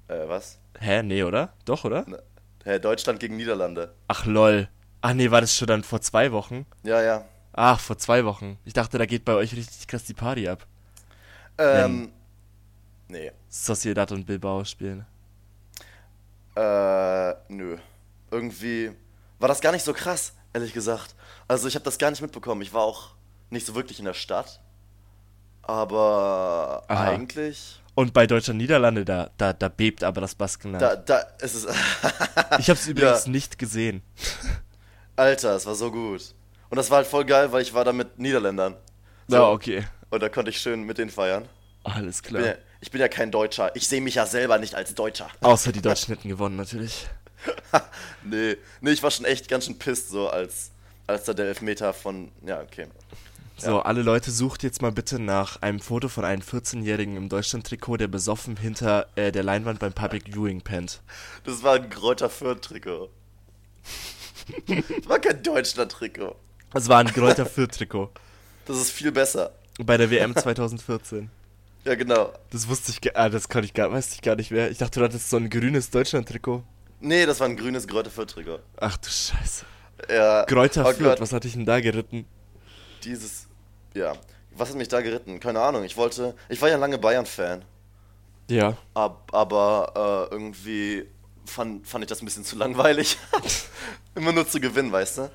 Äh, 0.09 0.29
was? 0.29 0.59
Hä? 0.79 1.03
Nee, 1.03 1.23
oder? 1.23 1.53
Doch, 1.65 1.85
oder? 1.85 2.07
Ne, 2.09 2.23
Hä, 2.65 2.79
Deutschland 2.79 3.19
gegen 3.21 3.37
Niederlande. 3.37 3.95
Ach 4.09 4.27
lol. 4.27 4.69
Ach 5.01 5.15
nee, 5.15 5.31
war 5.31 5.41
das 5.41 5.55
schon 5.55 5.69
dann 5.69 5.85
vor 5.85 6.01
zwei 6.01 6.33
Wochen? 6.33 6.67
Ja, 6.83 7.01
ja. 7.03 7.25
Ach, 7.53 7.81
vor 7.81 7.99
zwei 7.99 8.25
Wochen. 8.25 8.59
Ich 8.65 8.73
dachte, 8.73 8.99
da 8.99 9.07
geht 9.07 9.25
bei 9.25 9.35
euch 9.35 9.55
richtig 9.55 9.87
krass 9.87 10.05
die 10.05 10.15
Party 10.15 10.49
ab. 10.49 10.67
Ähm, 11.59 12.13
nee. 13.09 13.33
Sociedad 13.49 14.13
und 14.13 14.27
Bilbao 14.27 14.65
spielen. 14.65 15.07
Äh, 16.57 17.35
nö. 17.49 17.79
Irgendwie 18.31 18.93
war 19.39 19.49
das 19.49 19.61
gar 19.61 19.73
nicht 19.73 19.85
so 19.85 19.93
krass, 19.93 20.35
ehrlich 20.53 20.73
gesagt. 20.73 21.15
Also 21.47 21.69
ich 21.69 21.75
habe 21.75 21.85
das 21.85 21.99
gar 21.99 22.11
nicht 22.11 22.23
mitbekommen. 22.23 22.63
Ich 22.63 22.73
war 22.73 22.83
auch 22.83 23.11
nicht 23.51 23.67
so 23.67 23.75
wirklich 23.75 23.99
in 23.99 24.05
der 24.05 24.15
Stadt. 24.15 24.61
Aber 25.63 26.85
Aha. 26.89 27.05
eigentlich... 27.11 27.83
Und 27.95 28.13
bei 28.15 28.27
Deutschland-Niederlande, 28.27 29.05
da, 29.05 29.31
da, 29.37 29.53
da 29.53 29.69
bebt 29.69 30.05
aber 30.05 30.21
das 30.21 30.35
Baskenland. 30.35 30.81
Da, 30.81 30.95
da 30.97 31.19
ist 31.41 31.55
es... 31.55 31.67
ich 32.59 32.71
hab's 32.71 32.87
übrigens 32.87 33.25
Ja. 33.27 33.31
nicht 33.31 33.59
gesehen. 33.59 34.03
Alter, 35.19 35.57
es 35.57 35.67
war 35.67 35.75
so 35.75 35.91
gut. 35.91 36.35
Und 36.71 36.77
das 36.77 36.91
war 36.91 36.99
halt 36.99 37.07
voll 37.07 37.25
geil, 37.25 37.51
weil 37.51 37.63
ich 37.63 37.75
war 37.75 37.85
da 37.85 37.93
mit 37.93 38.19
Niederländern. 38.19 38.77
So. 39.27 39.37
Ja, 39.37 39.49
okay. 39.49 39.85
Und 40.11 40.23
da 40.23 40.29
konnte 40.29 40.51
ich 40.51 40.61
schön 40.61 40.83
mit 40.85 40.99
denen 40.99 41.11
feiern. 41.11 41.49
Alles 41.85 42.17
Ich 42.19 42.23
bin, 42.23 42.35
klar. 42.37 42.47
ja, 42.47 42.55
ich 42.81 42.91
bin 42.91 43.01
ja 43.01 43.09
kein 43.09 43.31
Deutscher. 43.31 43.75
Ich 43.75 43.89
sehe 43.89 44.01
mich 44.01 44.15
ja 44.17 44.27
selber 44.27 44.59
nicht 44.59 44.75
als 44.75 44.95
Deutscher. 44.95 45.29
Außer 45.41 45.73
die 45.73 45.83
Deutschen 45.83 46.15
hätten 46.15 46.29
gewonnen, 46.29 46.57
natürlich. 46.57 47.07
Nee, 48.25 48.57
nee, 48.81 48.91
ich 48.91 49.03
war 49.03 49.11
schon 49.13 49.25
echt 49.25 49.49
ganz 49.49 49.67
schön 49.67 49.79
pisst, 49.79 50.11
so 50.11 50.29
als, 50.29 50.71
als 51.07 51.25
da 51.25 51.35
der 51.35 51.47
Elfmeter 51.47 51.93
von. 51.93 52.31
Ja, 52.45 52.61
okay. 52.61 52.89
So, 53.57 53.81
alle 53.81 54.03
Leute, 54.03 54.31
sucht 54.33 54.63
jetzt 54.65 54.83
mal 54.83 54.93
bitte 54.93 55.19
nach 55.21 55.63
einem 55.63 55.81
Foto 55.81 56.09
von 56.09 56.25
einem 56.25 56.43
14-Jährigen 56.43 57.17
im 57.17 57.29
Deutschland-Trikot, 57.29 57.97
der 57.97 58.09
besoffen 58.09 58.57
hinter 58.57 59.07
äh, 59.17 59.31
der 59.33 59.43
Leinwand 59.45 59.79
beim 59.79 59.93
Public 59.93 60.25
Viewing 60.33 60.61
pennt. 60.63 61.01
Das 61.45 61.63
war 61.63 61.75
ein 61.77 61.89
Kräuter 61.91 62.29
Fürth-Trikot. 62.29 63.09
das 64.67 65.09
war 65.09 65.19
kein 65.19 65.43
Deutschland-Trikot. 65.43 66.35
Es 66.75 66.89
war 66.89 66.99
ein 66.99 67.07
Gräuter 67.07 67.47
Fürth-Trikot. 67.47 68.11
Das 68.67 68.77
ist 68.77 68.91
viel 68.91 69.13
besser. 69.13 69.53
Bei 69.83 69.97
der 69.97 70.11
WM 70.11 70.35
2014. 70.37 71.31
Ja, 71.85 71.95
genau. 71.95 72.33
Das 72.51 72.69
wusste 72.69 72.91
ich, 72.91 73.01
gar- 73.01 73.17
ah, 73.17 73.29
das 73.29 73.49
kann 73.49 73.65
ich 73.65 73.73
gar, 73.73 73.91
weiß 73.91 74.15
ich 74.15 74.21
gar 74.21 74.37
nicht 74.37 74.51
mehr. 74.51 74.71
Ich 74.71 74.79
dachte, 74.79 75.01
du 75.01 75.05
hattest 75.05 75.31
so 75.31 75.37
ein 75.37 75.49
grünes 75.49 75.91
Deutschland-Trikot. 75.91 76.63
Nee, 77.01 77.25
das 77.27 77.41
war 77.41 77.49
ein 77.49 77.57
grünes 77.57 77.87
Kräuter 77.87 78.11
Fürth-Trikot. 78.11 78.59
Ach 78.79 78.97
du 78.97 79.09
Scheiße. 79.09 79.65
Ja. 80.11 80.45
Gräuter 80.45 80.87
oh 80.87 80.93
Fürth, 80.93 81.21
was 81.21 81.33
hatte 81.33 81.49
ich 81.49 81.55
denn 81.55 81.65
da 81.65 81.81
geritten? 81.81 82.27
Dieses. 83.05 83.47
Ja. 83.95 84.13
Was 84.57 84.71
hat 84.71 84.77
mich 84.77 84.89
da 84.89 85.01
geritten? 85.01 85.41
Keine 85.41 85.61
Ahnung. 85.61 85.85
Ich 85.85 85.97
wollte. 85.97 86.35
Ich 86.49 86.61
war 86.61 86.69
ja 86.69 86.77
lange 86.77 86.99
Bayern-Fan. 86.99 87.65
Ja. 88.51 88.77
Ab, 88.95 89.31
aber 89.33 90.29
äh, 90.31 90.35
irgendwie 90.35 91.07
fand, 91.49 91.87
fand 91.87 92.05
ich 92.05 92.09
das 92.09 92.23
ein 92.23 92.25
bisschen 92.25 92.45
zu 92.45 92.57
langweilig. 92.57 93.17
Immer 94.15 94.33
nur 94.33 94.49
zu 94.49 94.61
gewinnen, 94.61 94.93
weißt 94.93 95.19
du? 95.19 95.31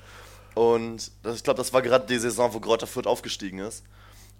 Und 0.54 1.10
das, 1.22 1.36
ich 1.36 1.44
glaube, 1.44 1.58
das 1.58 1.72
war 1.72 1.82
gerade 1.82 2.06
die 2.06 2.18
Saison, 2.18 2.52
wo 2.54 2.60
Greuther 2.60 2.86
Fürth 2.86 3.06
aufgestiegen 3.06 3.58
ist. 3.58 3.84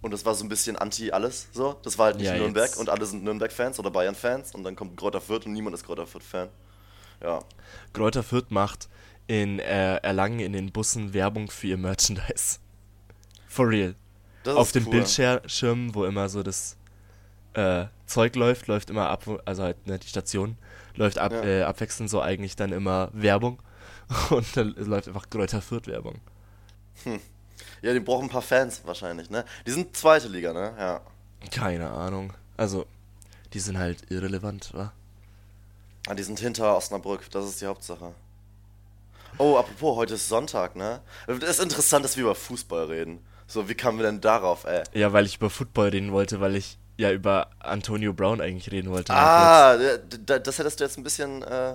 Und 0.01 0.11
das 0.13 0.25
war 0.25 0.35
so 0.35 0.45
ein 0.45 0.49
bisschen 0.49 0.77
anti-alles 0.77 1.49
so. 1.53 1.77
Das 1.83 1.99
war 1.99 2.07
halt 2.07 2.17
nicht 2.17 2.27
Ja, 2.27 2.37
Nürnberg 2.37 2.67
jetzt- 2.67 2.77
und 2.77 2.91
alle 2.91 3.07
sind 3.07 3.25
Nürnberg-Fans 3.25 3.79
oder 3.79 3.91
Bayern-Fans. 3.91 4.55
Und 4.55 4.65
dann 4.65 4.77
kommt 4.77 4.97
Greuther 4.97 5.21
Fürth 5.21 5.47
und 5.47 5.53
niemand 5.53 5.75
ist 5.75 5.85
Greuther 5.85 6.07
Fürth-Fan. 6.07 6.49
Ja. 7.23 7.41
Gräuter 7.93 8.23
Fürth 8.23 8.51
macht 8.51 8.89
in 9.27 9.59
äh, 9.59 9.97
Erlangen 9.97 10.41
in 10.41 10.53
den 10.53 10.73
Bussen 10.73 11.15
Werbung 11.15 11.51
für 11.51 11.69
ihr 11.69 11.79
Merchandise. 11.79 12.59
For 13.49 13.69
real. 13.69 13.95
Das 14.43 14.57
Auf 14.57 14.73
den 14.73 14.85
cool. 14.85 14.91
Bildschirmen, 14.91 15.95
wo 15.95 16.05
immer 16.05 16.29
so 16.29 16.43
das 16.43 16.77
äh, 17.55 17.87
Zeug 18.07 18.37
läuft, 18.37 18.67
läuft 18.67 18.91
immer 18.91 19.09
ab, 19.09 19.25
also 19.45 19.63
halt 19.63 19.87
ne, 19.87 19.99
die 19.99 20.09
Station, 20.09 20.57
läuft 20.97 21.19
ab, 21.19 21.33
Ja. 21.33 21.43
äh, 21.45 21.63
abwechselnd 21.63 22.11
so 22.11 22.21
eigentlich 22.21 22.57
dann 22.57 22.73
immer 22.73 23.09
Werbung. 23.13 23.59
Und 24.31 24.57
dann 24.57 24.75
läuft 24.77 25.09
einfach 25.09 25.31
Gräuter 25.31 25.63
Fürth 25.63 25.87
Werbung. 25.87 26.21
Ja, 27.83 27.93
die 27.93 28.01
brauchen 28.01 28.25
ein 28.27 28.31
paar 28.31 28.43
Fans 28.43 28.83
wahrscheinlich, 28.85 29.31
ne? 29.31 29.45
Die 29.67 29.71
sind 29.71 29.97
zweite 29.97 30.29
Liga, 30.29 30.53
ne? 30.53 30.75
Ja. 30.79 31.01
Keine 31.51 31.91
Ahnung. 31.91 32.33
Also, 32.57 32.87
die 33.53 33.61
sind 33.61 33.79
halt 33.79 34.11
irrelevant, 34.11 34.73
wa? 34.75 34.93
Ah, 36.07 36.15
die 36.15 36.23
sind 36.23 36.39
hinter 36.39 36.77
Osnabrück, 36.77 37.31
das 37.31 37.47
ist 37.47 37.61
die 37.61 37.67
Hauptsache. 37.67 38.15
Oh, 39.39 39.57
apropos, 39.57 39.97
heute 39.97 40.15
ist 40.15 40.29
Sonntag, 40.29 40.77
ne? 40.77 41.01
Es 41.27 41.39
ist 41.43 41.61
interessant, 41.61 42.05
dass 42.05 42.17
wir 42.17 42.25
über 42.25 42.35
Fußball 42.35 42.85
reden. 42.87 43.19
So, 43.47 43.69
wie 43.69 43.75
kamen 43.75 43.99
wir 43.99 44.05
denn 44.07 44.21
darauf, 44.21 44.65
ey? 44.65 44.83
Ja, 44.93 45.13
weil 45.13 45.27
ich 45.27 45.37
über 45.37 45.51
Football 45.51 45.89
reden 45.89 46.13
wollte, 46.13 46.41
weil 46.41 46.57
ich 46.57 46.79
ja 46.97 47.13
über 47.13 47.51
Antonio 47.59 48.13
Brown 48.13 48.41
eigentlich 48.41 48.71
reden 48.71 48.91
wollte. 48.91 49.13
Ah, 49.13 49.77
das 49.77 50.59
hättest 50.59 50.81
du 50.81 50.85
jetzt 50.85 50.97
ein 50.97 51.03
bisschen 51.03 51.43
äh, 51.43 51.75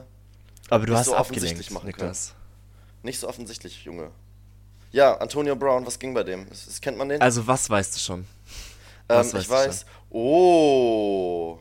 aber 0.69 0.85
du 0.85 0.95
hast 0.95 1.07
so 1.07 1.17
offensichtlich 1.17 1.71
machen 1.71 1.87
Niklas. 1.87 2.33
nicht 3.01 3.19
so 3.19 3.27
offensichtlich, 3.27 3.83
Junge. 3.83 4.11
Ja, 4.91 5.17
Antonio 5.17 5.55
Brown, 5.55 5.85
was 5.85 5.99
ging 5.99 6.13
bei 6.13 6.23
dem? 6.23 6.47
Das, 6.49 6.79
kennt 6.81 6.97
man 6.97 7.09
den? 7.09 7.21
Also, 7.21 7.45
was 7.45 7.69
weißt 7.69 7.95
du 7.95 7.99
schon? 7.99 8.27
Ähm, 9.07 9.25
ich 9.25 9.31
du 9.31 9.49
weiß. 9.49 9.85
Oh. 10.09 11.59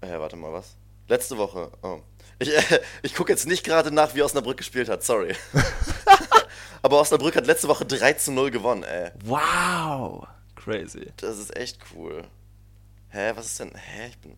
Äh, 0.00 0.18
warte 0.18 0.36
mal, 0.36 0.52
was? 0.52 0.76
Letzte 1.08 1.36
Woche. 1.36 1.70
Oh. 1.82 2.00
Ich, 2.38 2.56
äh, 2.56 2.80
ich 3.02 3.14
gucke 3.14 3.32
jetzt 3.32 3.46
nicht 3.46 3.64
gerade 3.64 3.90
nach, 3.90 4.14
wie 4.14 4.22
Osnabrück 4.22 4.56
gespielt 4.56 4.88
hat, 4.88 5.04
sorry. 5.04 5.34
Aber 6.82 7.00
Osnabrück 7.00 7.34
hat 7.36 7.46
letzte 7.46 7.68
Woche 7.68 7.84
3 7.84 8.12
zu 8.14 8.32
0 8.32 8.50
gewonnen, 8.50 8.82
ey. 8.82 9.10
Wow. 9.24 10.26
Crazy. 10.54 11.12
Das 11.16 11.38
ist 11.38 11.56
echt 11.56 11.78
cool. 11.94 12.24
Hä, 13.14 13.32
was 13.36 13.46
ist 13.46 13.60
denn? 13.60 13.70
Hä, 13.74 14.08
ich 14.08 14.18
bin. 14.18 14.36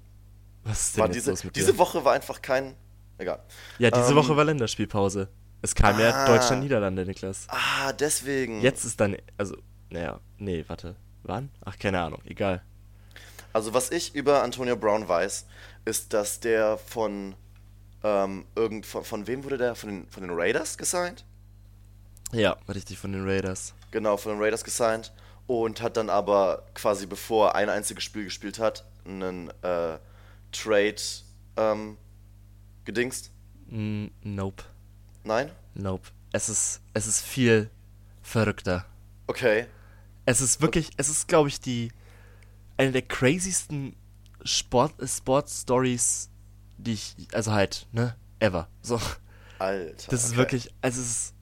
Was 0.63 0.81
ist 0.81 0.97
denn 0.97 1.03
War 1.03 1.09
diese, 1.09 1.31
los 1.31 1.45
mit 1.45 1.57
diese? 1.57 1.79
Woche 1.79 2.05
war 2.05 2.13
einfach 2.13 2.43
kein. 2.43 2.75
Egal. 3.17 3.43
Ja, 3.79 3.91
diese 3.91 4.11
ähm, 4.11 4.17
Woche 4.17 4.37
war 4.37 4.45
Länderspielpause. 4.45 5.29
Es 5.63 5.75
kam 5.75 5.99
ja 5.99 6.11
Ah. 6.11 6.27
Deutschland-Niederlande, 6.27 7.07
Niklas. 7.07 7.47
Ah, 7.49 7.95
deswegen. 7.95 8.61
Jetzt 8.61 8.85
ist 8.85 9.01
dann, 9.01 9.17
also, 9.39 9.57
naja, 9.89 10.21
nee, 10.37 10.63
warte. 10.69 10.95
Wann? 11.23 11.49
Ach, 11.65 11.79
keine 11.79 12.01
Ahnung, 12.03 12.21
egal. 12.27 12.63
Also, 13.55 13.73
was 13.73 13.91
ich 13.91 14.15
über 14.15 14.43
Antonio 14.43 14.77
Brown 14.77 15.09
weiß, 15.09 15.47
ist, 15.87 16.13
dass 16.13 16.41
der 16.41 16.77
von. 16.77 17.35
Ähm, 18.05 18.45
irgend, 18.55 18.85
von, 18.85 19.05
von 19.05 19.27
wem 19.27 19.43
wurde 19.43 19.57
der? 19.57 19.75
Von 19.75 19.89
den, 19.89 20.09
von 20.11 20.23
den 20.23 20.33
Raiders 20.39 20.77
gesigned? 20.77 21.25
Ja, 22.33 22.57
richtig 22.69 22.99
von 22.99 23.13
den 23.13 23.27
Raiders. 23.27 23.73
Genau, 23.91 24.19
von 24.19 24.33
den 24.33 24.43
Raiders 24.43 24.63
gesigned. 24.63 25.13
Und 25.47 25.81
hat 25.81 25.97
dann 25.97 26.11
aber 26.11 26.67
quasi, 26.75 27.07
bevor 27.07 27.49
er 27.49 27.55
ein 27.55 27.69
einziges 27.69 28.03
Spiel 28.03 28.25
gespielt 28.25 28.59
hat, 28.59 28.85
einen 29.05 29.51
äh, 29.63 29.99
Trade 30.51 30.97
ähm, 31.57 31.97
gedingst. 32.85 33.31
Mm, 33.69 34.07
nope, 34.23 34.65
Nein? 35.25 35.51
nope. 35.75 36.09
Es 36.33 36.49
ist, 36.49 36.81
es 36.95 37.07
ist 37.07 37.21
viel 37.23 37.71
verrückter. 38.23 38.85
Okay. 39.29 39.67
Es 40.25 40.41
ist 40.41 40.61
wirklich, 40.61 40.91
es 40.97 41.09
ist, 41.09 41.29
glaube 41.29 41.49
ich, 41.49 41.61
die, 41.61 41.93
eine 42.77 42.93
der 42.93 43.03
crazysten 43.03 43.95
Sport, 44.45 44.95
Sport-Stories, 45.03 46.31
die 46.79 46.95
ich, 46.95 47.17
also 47.33 47.53
halt, 47.53 47.87
ne, 47.93 48.17
ever. 48.41 48.69
So. 48.83 49.01
Alter. 49.59 50.11
Das 50.11 50.25
ist 50.25 50.33
okay. 50.33 50.39
wirklich, 50.39 50.75
also 50.83 51.01
es 51.01 51.09
ist. 51.09 51.35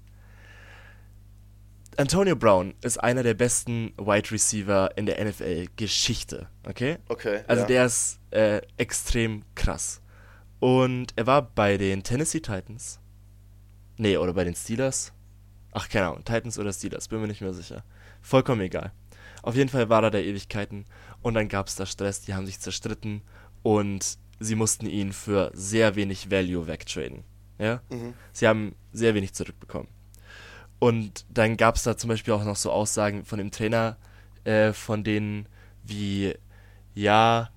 Antonio 1.97 2.37
Brown 2.37 2.75
ist 2.83 2.99
einer 2.99 3.23
der 3.23 3.35
besten 3.35 3.93
Wide 3.97 4.31
Receiver 4.31 4.91
in 4.97 5.07
der 5.07 5.25
NFL-Geschichte, 5.25 6.49
okay? 6.67 6.99
Okay. 7.09 7.43
Also 7.47 7.63
ja. 7.63 7.69
der 7.69 7.87
ist 7.87 8.21
äh, 8.31 8.61
extrem 8.77 9.43
krass. 9.55 10.01
Und 10.61 11.13
er 11.17 11.27
war 11.27 11.43
bei 11.43 11.77
den 11.77 12.03
Tennessee 12.03 12.41
Titans. 12.41 13.01
Nee, 13.97 14.17
oder 14.17 14.33
bei 14.33 14.45
den 14.45 14.55
Steelers. 14.55 15.13
Ach, 15.73 15.89
keine 15.89 16.07
Ahnung, 16.07 16.25
Titans 16.25 16.59
oder 16.59 16.73
Steelers, 16.73 17.09
bin 17.09 17.21
mir 17.21 17.29
nicht 17.29 17.41
mehr 17.41 17.55
sicher. 17.55 17.85
Vollkommen 18.23 18.61
egal. 18.61 18.93
Auf 19.43 19.57
jeden 19.57 19.69
Fall 19.69 19.89
war 19.89 20.03
er 20.03 20.11
da 20.11 20.19
Ewigkeiten 20.19 20.87
und 21.21 21.35
dann 21.35 21.49
gab 21.49 21.69
es 21.69 21.77
da 21.77 21.85
Stress, 21.85 22.23
die 22.23 22.35
haben 22.35 22.47
sich 22.47 22.61
zerstritten 22.61 23.23
und 23.63 24.19
sie 24.41 24.55
mussten 24.55 24.87
ihn 24.87 25.13
für 25.13 25.51
sehr 25.55 25.97
wenig 25.97 26.31
Value 26.31 26.67
wegtraden. 26.67 27.25
Ja? 27.59 27.83
Mhm. 27.91 28.15
Sie 28.33 28.49
haben 28.49 28.75
sehr 28.93 29.15
wenig 29.15 29.35
zurückbekommen. 29.35 29.89
Und 30.79 31.25
dann 31.31 31.57
gab 31.57 31.77
es 31.77 31.83
da 31.85 31.97
zum 31.97 32.09
Beispiel 32.09 32.35
auch 32.35 32.45
noch 32.45 32.57
so 32.57 32.71
Aussagen 32.71 33.25
von 33.25 33.39
dem 33.39 33.51
Trainer, 33.51 33.97
äh, 34.45 34.73
von 34.73 35.05
denen 35.05 35.47
wie, 35.83 36.35
ja, 36.95 37.51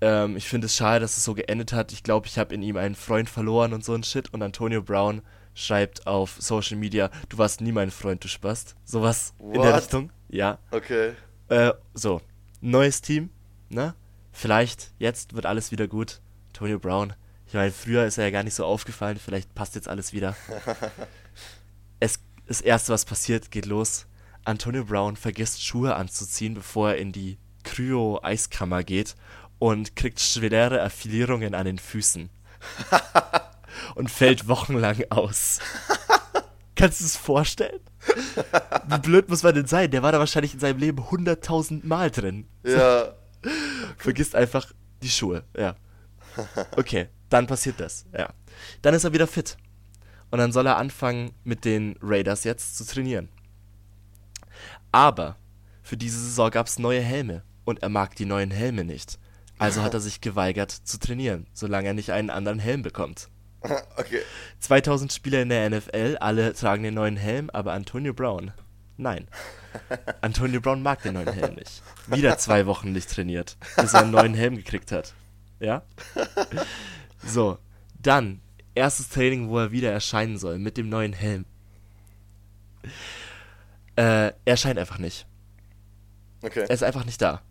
ähm, 0.00 0.36
ich 0.36 0.48
finde 0.48 0.66
es 0.66 0.76
schade, 0.76 1.00
dass 1.00 1.16
es 1.16 1.24
so 1.24 1.34
geendet 1.34 1.72
hat. 1.72 1.92
Ich 1.92 2.02
glaube, 2.02 2.26
ich 2.26 2.38
habe 2.38 2.54
in 2.54 2.62
ihm 2.62 2.76
einen 2.76 2.94
Freund 2.94 3.28
verloren 3.28 3.72
und 3.72 3.84
so 3.84 3.94
ein 3.94 4.04
Shit. 4.04 4.32
Und 4.32 4.42
Antonio 4.42 4.82
Brown 4.82 5.22
schreibt 5.54 6.06
auf 6.06 6.36
Social 6.38 6.76
Media, 6.76 7.10
du 7.28 7.38
warst 7.38 7.60
nie 7.60 7.72
mein 7.72 7.90
Freund, 7.90 8.22
du 8.22 8.28
Spast. 8.28 8.76
Sowas 8.84 9.34
in 9.40 9.54
der 9.54 9.72
What? 9.72 9.82
Richtung. 9.82 10.12
Ja. 10.28 10.58
Okay. 10.70 11.12
Äh, 11.48 11.72
so, 11.94 12.20
neues 12.60 13.00
Team, 13.00 13.30
ne? 13.68 13.94
Vielleicht, 14.32 14.92
jetzt 14.98 15.34
wird 15.34 15.46
alles 15.46 15.72
wieder 15.72 15.88
gut. 15.88 16.20
Antonio 16.48 16.78
Brown. 16.78 17.14
Ich 17.46 17.54
meine, 17.54 17.72
früher 17.72 18.04
ist 18.04 18.18
er 18.18 18.24
ja 18.24 18.30
gar 18.30 18.42
nicht 18.42 18.54
so 18.54 18.64
aufgefallen, 18.64 19.18
vielleicht 19.18 19.54
passt 19.54 19.74
jetzt 19.74 19.88
alles 19.88 20.12
wieder. 20.12 20.36
das 22.48 22.62
erste, 22.62 22.92
was 22.92 23.04
passiert, 23.04 23.50
geht 23.50 23.66
los. 23.66 24.06
Antonio 24.44 24.84
Brown 24.84 25.16
vergisst 25.16 25.62
Schuhe 25.62 25.94
anzuziehen, 25.94 26.54
bevor 26.54 26.90
er 26.90 26.96
in 26.96 27.12
die 27.12 27.38
Kryo-Eiskammer 27.64 28.82
geht 28.82 29.14
und 29.58 29.94
kriegt 29.94 30.18
schwere 30.18 30.82
Affilierungen 30.82 31.54
an 31.54 31.66
den 31.66 31.78
Füßen. 31.78 32.30
und 33.94 34.10
fällt 34.10 34.48
wochenlang 34.48 35.04
aus. 35.10 35.58
Kannst 36.74 37.00
du 37.00 37.04
es 37.04 37.16
vorstellen? 37.16 37.80
Wie 38.86 38.98
blöd 38.98 39.28
muss 39.28 39.42
man 39.42 39.54
denn 39.54 39.66
sein? 39.66 39.90
Der 39.90 40.02
war 40.02 40.12
da 40.12 40.18
wahrscheinlich 40.18 40.54
in 40.54 40.60
seinem 40.60 40.78
Leben 40.78 41.00
100.000 41.00 41.86
Mal 41.86 42.10
drin. 42.10 42.48
Ja. 42.64 43.12
Vergisst 43.98 44.34
einfach 44.34 44.72
die 45.02 45.10
Schuhe, 45.10 45.44
ja. 45.56 45.76
Okay, 46.76 47.08
dann 47.28 47.46
passiert 47.46 47.80
das, 47.80 48.06
ja. 48.16 48.30
Dann 48.80 48.94
ist 48.94 49.04
er 49.04 49.12
wieder 49.12 49.26
fit. 49.26 49.56
Und 50.30 50.38
dann 50.38 50.52
soll 50.52 50.66
er 50.66 50.76
anfangen, 50.76 51.32
mit 51.44 51.64
den 51.64 51.96
Raiders 52.02 52.44
jetzt 52.44 52.76
zu 52.76 52.86
trainieren. 52.86 53.28
Aber 54.92 55.36
für 55.82 55.96
diese 55.96 56.18
Saison 56.18 56.50
gab 56.50 56.66
es 56.66 56.78
neue 56.78 57.00
Helme 57.00 57.42
und 57.64 57.82
er 57.82 57.88
mag 57.88 58.14
die 58.16 58.24
neuen 58.24 58.50
Helme 58.50 58.84
nicht. 58.84 59.18
Also 59.58 59.82
hat 59.82 59.94
er 59.94 60.00
sich 60.00 60.20
geweigert 60.20 60.70
zu 60.70 60.98
trainieren, 60.98 61.46
solange 61.52 61.88
er 61.88 61.94
nicht 61.94 62.12
einen 62.12 62.30
anderen 62.30 62.58
Helm 62.58 62.82
bekommt. 62.82 63.28
Okay. 63.96 64.22
2000 64.60 65.12
Spieler 65.12 65.42
in 65.42 65.48
der 65.48 65.68
NFL, 65.68 66.16
alle 66.20 66.54
tragen 66.54 66.84
den 66.84 66.94
neuen 66.94 67.16
Helm, 67.16 67.50
aber 67.50 67.72
Antonio 67.72 68.14
Brown, 68.14 68.52
nein. 68.96 69.26
Antonio 70.20 70.60
Brown 70.60 70.80
mag 70.80 71.02
den 71.02 71.14
neuen 71.14 71.32
Helm 71.32 71.56
nicht. 71.56 71.82
Wieder 72.06 72.38
zwei 72.38 72.66
Wochen 72.66 72.92
nicht 72.92 73.10
trainiert, 73.10 73.56
bis 73.76 73.94
er 73.94 74.02
einen 74.02 74.12
neuen 74.12 74.34
Helm 74.34 74.54
gekriegt 74.56 74.92
hat. 74.92 75.12
Ja? 75.58 75.82
So, 77.26 77.58
dann, 78.00 78.40
erstes 78.78 79.08
Training, 79.08 79.48
wo 79.48 79.58
er 79.58 79.72
wieder 79.72 79.92
erscheinen 79.92 80.38
soll, 80.38 80.58
mit 80.58 80.76
dem 80.76 80.88
neuen 80.88 81.12
Helm. 81.12 81.44
Äh, 83.96 84.28
er 84.28 84.34
erscheint 84.44 84.78
einfach 84.78 84.98
nicht. 84.98 85.26
Okay. 86.42 86.60
Er 86.60 86.70
ist 86.70 86.82
einfach 86.84 87.04
nicht 87.04 87.20
da. 87.20 87.42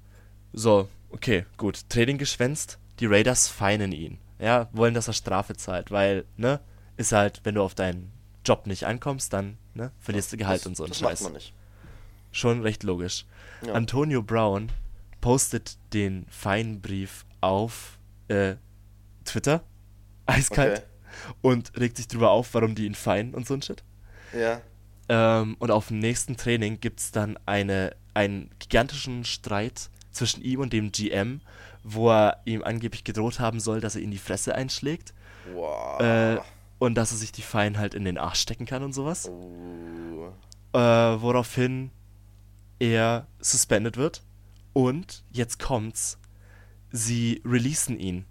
So, 0.54 0.88
okay, 1.10 1.46
gut. 1.58 1.90
Training 1.90 2.18
geschwänzt, 2.18 2.80
die 3.00 3.06
Raiders 3.06 3.48
feinen 3.48 3.92
ihn. 3.92 4.18
Ja, 4.40 4.70
wollen, 4.72 4.94
dass 4.94 5.08
er 5.08 5.13
Strafe 5.13 5.56
zahlt, 5.56 5.92
weil, 5.92 6.26
ne, 6.38 6.60
ist 6.96 7.12
halt, 7.12 7.42
wenn 7.44 7.56
du 7.56 7.63
auf 7.63 7.76
deinen 7.76 8.12
Job 8.46 8.66
nicht 8.68 8.86
ankommst, 8.86 9.34
dann, 9.34 9.58
ne, 9.74 9.92
verlierst 10.00 10.32
du 10.32 10.38
Gehalt 10.38 10.62
das, 10.62 10.68
und 10.68 10.78
so 10.78 10.84
einen 10.84 10.92
Das 10.92 11.00
Scheiß. 11.00 11.22
macht 11.22 11.34
man 11.34 11.34
nicht. 11.34 11.54
Schon 12.32 12.62
recht 12.62 12.84
logisch. 12.84 13.26
Ja. 13.66 13.74
Antonio 13.74 14.22
Brown 14.22 14.72
postet 15.22 15.78
den 15.94 16.26
Feinbrief 16.30 17.26
auf 17.42 17.98
äh, 18.28 18.56
Twitter, 19.26 19.63
eiskalt, 20.28 20.78
Okay. 20.78 20.88
Und 21.42 21.78
regt 21.78 21.98
sich 21.98 22.08
drüber 22.08 22.32
auf, 22.32 22.54
warum 22.54 22.76
die 22.76 22.86
ihn 22.86 22.96
feinen 22.96 23.34
und 23.34 23.48
so 23.48 23.54
ein 23.54 23.62
Shit. 23.62 23.84
Ja. 24.38 24.62
Ähm, 25.10 25.56
und 25.60 25.72
auf 25.72 25.88
dem 25.88 26.00
nächsten 26.00 26.38
Training 26.38 26.80
gibt 26.80 27.00
es 27.00 27.12
dann 27.12 27.38
eine, 27.46 27.96
einen 28.14 28.50
gigantischen 28.60 29.24
Streit 29.24 29.90
zwischen 30.12 30.42
ihm 30.44 30.60
und 30.60 30.74
dem 30.74 30.92
GM, 30.92 31.42
wo 31.84 32.10
er 32.12 32.42
ihm 32.46 32.64
angeblich 32.64 33.04
gedroht 33.04 33.40
haben 33.40 33.60
soll, 33.60 33.80
dass 33.80 33.96
er 33.96 34.02
ihn 34.02 34.12
die 34.12 34.18
Fresse 34.18 34.56
einschlägt 34.56 35.14
Wow. 35.54 36.02
äh, 36.02 36.38
und 36.80 36.96
dass 36.96 37.12
er 37.12 37.18
sich 37.18 37.32
die 37.32 37.42
Fein 37.42 37.78
halt 37.78 37.94
in 37.94 38.04
den 38.04 38.18
Arsch 38.18 38.42
stecken 38.42 38.66
kann 38.66 38.84
und 38.84 38.94
sowas. 38.94 39.30
Uh. 39.30 40.28
Äh, 40.74 40.80
woraufhin 40.80 41.92
er 42.80 43.28
suspended 43.40 43.98
wird. 43.98 44.24
Und 44.74 45.24
jetzt 45.32 45.60
kommt's. 45.60 46.20
Sie 46.92 47.42
releasen 47.46 48.00
ihn. 48.00 48.26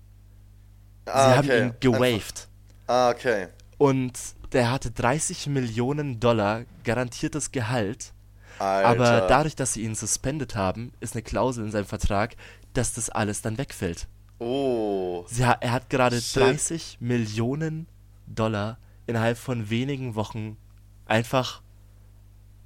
Ah, 1.07 1.31
Sie 1.31 1.37
haben 1.37 1.49
okay. 1.49 1.62
ihn 1.62 1.75
gewaved. 1.81 2.49
Ah, 2.87 3.11
okay. 3.11 3.49
Und 3.79 4.18
der 4.53 4.70
hatte 4.70 4.90
30 4.90 5.49
Millionen 5.49 6.20
Dollar 6.20 6.64
garantiertes 6.85 7.53
Gehalt. 7.53 8.12
Alter. 8.59 8.88
Aber 8.88 9.27
dadurch, 9.29 9.55
dass 9.55 9.75
sie 9.75 9.83
ihn 9.83 9.94
suspended 9.94 10.57
haben, 10.57 10.92
ist 11.01 11.14
eine 11.14 11.22
Klausel 11.22 11.64
in 11.64 11.70
seinem 11.70 11.85
Vertrag, 11.85 12.37
dass 12.72 12.94
das 12.94 13.11
alles 13.11 13.42
dann 13.42 13.59
wegfällt. 13.59 14.09
Oh. 14.38 15.27
Ha- 15.40 15.59
er 15.61 15.72
hat 15.72 15.90
gerade 15.90 16.20
Shit. 16.20 16.42
30 16.42 16.99
Millionen 17.01 17.87
Dollar 18.27 18.79
innerhalb 19.07 19.37
von 19.38 19.68
wenigen 19.70 20.14
Wochen 20.14 20.57
einfach 21.07 21.62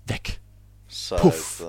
weg. 0.06 0.40
Scheiße. 0.88 1.22
Puff. 1.22 1.62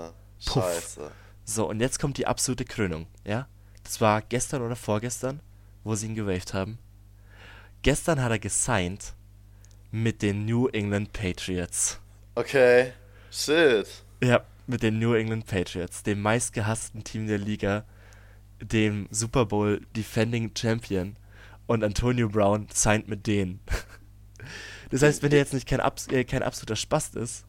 Puff. 0.46 0.64
Scheiße. 0.64 1.12
So, 1.46 1.70
und 1.70 1.80
jetzt 1.80 2.00
kommt 2.00 2.18
die 2.18 2.28
absolute 2.28 2.66
Krönung, 2.66 3.08
ja? 3.26 3.48
Das 3.84 4.00
war 4.02 4.22
gestern 4.22 4.62
oder 4.62 4.76
vorgestern, 4.76 5.40
wo 5.84 5.96
sie 5.96 6.08
ihn 6.08 6.16
gewaved 6.16 6.54
haben. 6.54 6.78
Gestern 7.84 8.22
hat 8.22 8.32
er 8.32 8.40
gesigned 8.40 9.14
mit 9.92 10.22
den 10.22 10.46
New 10.46 10.68
England 10.68 11.14
Patriots. 11.14 12.00
Okay. 12.36 12.94
Shit. 13.32 13.88
Ja, 14.24 14.42
mit 14.68 14.84
den 14.84 15.00
New 15.00 15.14
England 15.14 15.48
Patriots, 15.48 16.04
dem 16.04 16.22
meistgehassten 16.22 17.04
Team 17.04 17.28
der 17.28 17.38
Liga, 17.40 17.86
dem 18.62 19.08
Super 19.10 19.46
Bowl 19.46 19.82
Defending 19.96 20.52
Champion 20.56 21.16
und 21.66 21.84
Antonio 21.84 22.30
Brown 22.30 22.68
signed 22.74 23.08
mit 23.08 23.28
denen. 23.28 23.60
Das 24.90 25.04
heißt, 25.04 25.24
wenn 25.24 25.30
der 25.30 25.40
jetzt 25.40 25.54
nicht 25.54 25.70
kein, 25.70 25.80
abs 25.80 26.08
äh, 26.08 26.26
kein 26.26 26.44
absoluter 26.44 26.76
Spast 26.76 27.16
ist, 27.16 27.46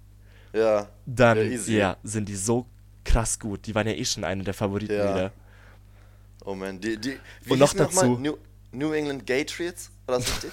Ja. 0.52 0.88
dann 1.06 1.38
Ja, 1.50 1.58
ja, 1.66 1.96
sind 2.04 2.28
die 2.28 2.36
so 2.36 2.66
krass 3.04 3.40
gut. 3.40 3.66
Die 3.66 3.74
waren 3.74 3.88
ja 3.88 3.94
eh 3.94 4.04
schon 4.04 4.22
eine 4.22 4.44
der 4.44 4.54
Favoriten 4.54 4.94
Ja. 4.94 5.12
wieder. 5.12 5.32
Oh 6.44 6.54
man, 6.54 6.78
die, 6.80 6.96
die, 6.98 7.18
wie 7.42 7.50
Und 7.52 7.58
noch 7.58 7.74
dazu- 7.74 8.16
New, 8.16 8.36
New 8.72 8.92
England 8.92 9.26
Patriots? 9.26 9.90
War 10.06 10.18
das 10.18 10.28
richtig? 10.28 10.52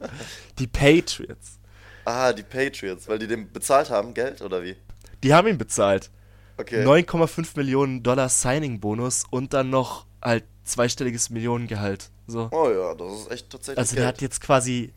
Die 0.58 0.66
Patriots. 0.66 1.58
ah, 2.04 2.32
die 2.32 2.42
Patriots, 2.42 3.08
weil 3.08 3.18
die 3.18 3.26
dem 3.26 3.50
bezahlt 3.52 3.88
haben, 3.90 4.12
Geld 4.12 4.42
oder 4.42 4.62
wie? 4.62 4.76
Die 5.22 5.32
haben 5.32 5.48
ihn 5.48 5.56
bezahlt. 5.56 6.10
Okay. 6.58 6.84
9,5 6.84 7.56
Millionen 7.56 8.02
Dollar 8.02 8.28
Signing-Bonus 8.28 9.24
und 9.30 9.54
dann 9.54 9.70
noch 9.70 10.06
halt 10.22 10.44
zweistelliges 10.64 11.30
Millionengehalt. 11.30 12.10
So. 12.26 12.48
Oh 12.52 12.68
ja, 12.70 12.94
das 12.94 13.20
ist 13.20 13.30
echt 13.30 13.50
tatsächlich 13.50 13.78
Also 13.78 13.94
der 13.96 14.04
Geld. 14.04 14.14
hat 14.16 14.22
jetzt 14.22 14.40
quasi 14.40 14.92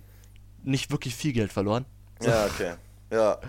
nicht 0.64 0.92
wirklich 0.92 1.16
viel 1.16 1.32
Geld 1.34 1.52
verloren. 1.54 1.86
Ja, 2.22 2.46
okay. 2.46 2.74
Ja. 3.12 3.40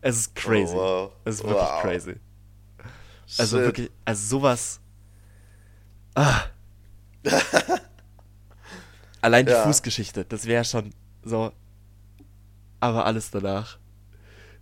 Es 0.00 0.16
ist 0.16 0.34
crazy. 0.36 0.74
Oh, 0.74 0.78
wow. 0.78 1.12
Es 1.24 1.36
ist 1.36 1.44
wirklich 1.44 1.62
Wow. 1.68 1.82
crazy. 1.82 2.14
Also 3.38 3.56
Shit. 3.56 3.66
wirklich, 3.66 3.90
also 4.04 4.26
sowas. 4.38 4.80
Ah. 6.14 6.42
Allein 9.20 9.46
die 9.46 9.52
Ja. 9.52 9.64
Fußgeschichte, 9.64 10.24
das 10.24 10.46
wäre 10.46 10.64
schon 10.64 10.92
so. 11.24 11.52
Aber 12.80 13.04
alles 13.04 13.30
danach 13.30 13.78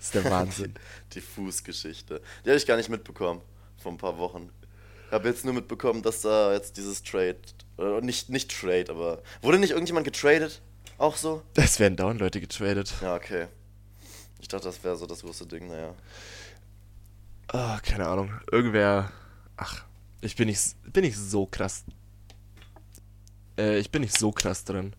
ist 0.01 0.15
der 0.15 0.25
Wahnsinn. 0.25 0.75
Die 1.13 1.21
Fußgeschichte. 1.21 2.21
Die 2.45 2.51
habe 2.51 2.57
ich 2.57 2.67
gar 2.67 2.77
nicht 2.77 2.89
mitbekommen. 2.89 3.41
Vor 3.77 3.93
ein 3.93 3.99
paar 3.99 4.19
Wochen. 4.19 4.51
Ich 5.07 5.13
habe 5.13 5.29
jetzt 5.29 5.45
nur 5.45 5.55
mitbekommen, 5.55 6.03
dass 6.03 6.23
da 6.23 6.53
jetzt 6.53 6.77
dieses 6.77 7.03
Trade. 7.03 7.39
Äh, 7.79 8.01
nicht, 8.01 8.29
nicht 8.29 8.51
Trade, 8.51 8.87
aber. 8.91 9.23
Wurde 9.41 9.59
nicht 9.59 9.71
irgendjemand 9.71 10.05
getradet? 10.05 10.61
Auch 10.99 11.17
so? 11.17 11.43
Es 11.55 11.79
werden 11.79 11.97
dauernd 11.97 12.19
Leute 12.21 12.41
getradet. 12.41 12.93
Ja, 13.01 13.15
okay. 13.15 13.47
Ich 14.41 14.49
dachte, 14.49 14.67
das 14.67 14.83
wäre 14.83 14.97
so 14.97 15.07
das 15.07 15.21
große 15.21 15.47
Ding, 15.47 15.69
naja. 15.69 15.95
Ah, 17.49 17.79
keine 17.81 18.07
Ahnung. 18.07 18.33
Irgendwer. 18.51 19.11
Ach, 19.57 19.85
ich 20.21 20.35
bin 20.37 20.49
nicht, 20.49 20.61
bin 20.93 21.05
nicht 21.05 21.17
so 21.17 21.47
krass. 21.47 21.85
Äh, 23.59 23.79
ich 23.79 23.91
bin 23.91 24.03
nicht 24.03 24.17
so 24.19 24.31
krass 24.33 24.65
drin. 24.65 24.95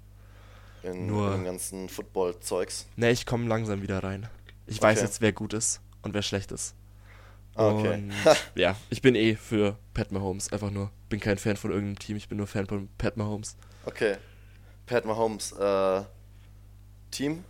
In, 0.83 1.07
Nur- 1.07 1.33
in 1.35 1.43
ganzen 1.45 1.89
Football-Zeugs. 1.89 2.85
Ne, 2.95 3.11
ich 3.11 3.25
komme 3.25 3.47
langsam 3.47 3.81
wieder 3.81 4.03
rein. 4.03 4.27
Ich 4.67 4.81
weiß 4.81 4.99
Okay. 4.99 5.05
jetzt, 5.07 5.21
wer 5.21 5.31
gut 5.33 5.53
ist 5.53 5.81
und 6.03 6.13
wer 6.13 6.21
schlecht 6.21 6.51
ist. 6.51 6.75
Ah, 7.55 7.69
okay. 7.69 7.93
Und 7.95 8.13
ja, 8.55 8.75
ich 8.89 9.01
bin 9.01 9.15
eh 9.15 9.35
für 9.35 9.77
Pat 9.93 10.11
Mahomes, 10.11 10.53
einfach 10.53 10.71
nur. 10.71 10.91
Bin 11.09 11.19
kein 11.19 11.37
Fan 11.37 11.57
von 11.57 11.71
irgendeinem 11.71 11.99
Team, 11.99 12.15
ich 12.17 12.29
bin 12.29 12.37
nur 12.37 12.47
Fan 12.47 12.67
von 12.67 12.87
Pat 12.97 13.17
Mahomes. 13.17 13.57
Okay. 13.85 14.17
Pat 14.85 15.05
Mahomes, 15.05 15.51
äh. 15.53 16.03
Team? 17.11 17.43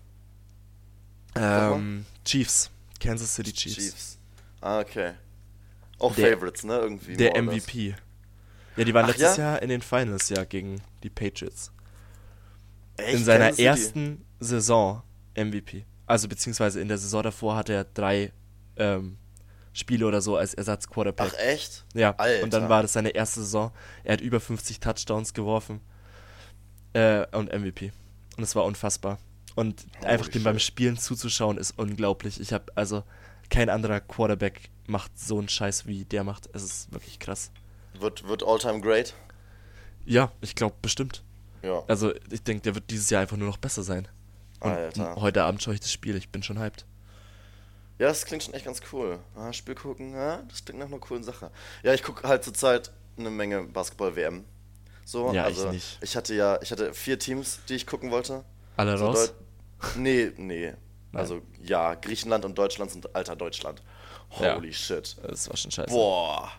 Ähm, 1.35 2.05
Chiefs. 2.25 2.71
Kansas 2.99 3.35
City 3.35 3.53
Chiefs. 3.53 4.17
Ah, 4.61 4.79
okay. 4.79 5.13
Auch 5.99 6.15
Der- 6.15 6.31
Favorites, 6.31 6.63
ne? 6.63 6.77
Irgendwie. 6.77 7.15
Der. 7.15 7.35
MVP. 7.41 7.95
Ja, 8.79 8.85
die 8.85 8.93
waren 8.93 9.05
Ach 9.05 9.09
letztes 9.09 9.37
ja? 9.37 9.51
Jahr 9.51 9.61
in 9.61 9.69
den 9.69 9.81
Finals 9.81 10.29
ja 10.29 10.43
gegen 10.45 10.81
die 11.03 11.09
Patriots. 11.09 11.71
Echt? 12.95 13.13
in 13.13 13.23
seiner 13.23 13.45
Kansas 13.45 13.57
City? 13.57 13.67
ersten 13.67 14.25
Saison 14.39 15.03
MVP. 15.35 15.85
Also 16.05 16.27
beziehungsweise 16.27 16.81
in 16.81 16.87
der 16.87 16.97
Saison 16.97 17.23
davor 17.23 17.55
hatte 17.55 17.73
er 17.73 17.83
drei 17.83 18.31
ähm, 18.77 19.17
Spiele 19.73 20.07
oder 20.07 20.21
so 20.21 20.37
als 20.37 20.53
Ersatz-Quarterback. 20.53 21.31
Ach, 21.35 21.39
echt? 21.39 21.85
Ja, 21.93 22.15
Alter. 22.17 22.43
und 22.43 22.53
dann 22.53 22.69
war 22.69 22.81
das 22.81 22.93
seine 22.93 23.09
erste 23.09 23.41
Saison. 23.41 23.71
Er 24.03 24.13
hat 24.13 24.21
über 24.21 24.39
50 24.39 24.79
Touchdowns 24.79 25.33
geworfen. 25.33 25.81
Äh, 26.93 27.25
und 27.35 27.53
MVP. 27.53 27.91
Und 28.37 28.43
es 28.43 28.55
war 28.55 28.65
unfassbar. 28.65 29.19
Und 29.55 29.85
einfach 30.03 30.25
Holy 30.25 30.33
dem 30.33 30.43
beim. 30.43 30.59
Spielen 30.59 30.97
zuzuschauen 30.97 31.57
ist 31.57 31.77
unglaublich. 31.77 32.39
Ich 32.39 32.53
habe 32.53 32.65
also 32.75 33.03
kein 33.49 33.69
anderer 33.69 33.99
Quarterback 33.99 34.69
macht 34.87 35.19
so 35.19 35.37
einen 35.37 35.49
Scheiß 35.49 35.85
wie 35.85 36.05
der 36.05 36.23
macht. 36.23 36.49
Es 36.53 36.63
ist 36.63 36.91
wirklich 36.93 37.19
krass. 37.19 37.51
Wird, 37.99 38.27
wird 38.27 38.43
All-Time 38.43 38.81
Great? 38.81 39.13
Ja, 40.05 40.31
ich 40.41 40.55
glaube 40.55 40.75
bestimmt. 40.81 41.23
Ja. 41.61 41.83
Also 41.87 42.13
ich 42.31 42.41
denke, 42.43 42.63
der 42.63 42.75
wird 42.75 42.89
dieses 42.89 43.09
Jahr 43.09 43.21
einfach 43.21 43.37
nur 43.37 43.47
noch 43.47 43.57
besser 43.57 43.83
sein. 43.83 44.07
Und 44.61 44.71
Alter. 44.71 45.15
heute 45.15 45.43
Abend 45.43 45.61
schaue 45.61 45.73
ich 45.73 45.79
das 45.79 45.91
Spiel. 45.91 46.15
Ich 46.15 46.29
bin 46.29 46.41
schon 46.43 46.59
hyped. 46.59 46.85
Ja, 47.97 48.07
das 48.07 48.25
klingt 48.25 48.43
schon 48.43 48.53
echt 48.53 48.65
ganz 48.65 48.81
cool. 48.93 49.19
Ah, 49.35 49.51
Spiel 49.51 49.75
gucken, 49.75 50.13
ja, 50.13 50.41
das 50.47 50.63
klingt 50.63 50.79
nach 50.79 50.87
einer 50.87 50.99
coolen 50.99 51.23
Sache. 51.23 51.51
Ja, 51.83 51.93
ich 51.93 52.01
gucke 52.03 52.27
halt 52.27 52.43
zurzeit 52.45 52.91
eine 53.17 53.29
Menge 53.29 53.63
Basketball-WM. 53.63 54.45
So, 55.03 55.33
Ja, 55.33 55.49
ich 55.49 55.57
also 55.57 55.71
nicht. 55.71 55.97
ich 56.01 56.15
hatte 56.15 56.33
ja, 56.33 56.59
ich 56.61 56.71
hatte 56.71 56.93
vier 56.93 57.19
Teams, 57.19 57.59
die 57.67 57.75
ich 57.75 57.85
gucken 57.87 58.11
wollte. 58.11 58.45
Alle 58.77 58.97
So 58.97 59.07
raus? 59.07 59.33
Deut- 59.81 59.97
nee, 59.97 60.31
nee. 60.37 60.73
Also 61.11 61.41
ja, 61.61 61.95
Griechenland 61.95 62.45
und 62.45 62.57
Deutschland 62.57 62.91
sind 62.91 63.13
alter 63.15 63.35
Deutschland. 63.35 63.81
Ja. 64.39 64.55
Holy 64.55 64.71
shit. 64.71 65.17
Das 65.23 65.49
war 65.49 65.57
schon 65.57 65.71
scheiße. 65.71 65.89
Boah. 65.91 66.51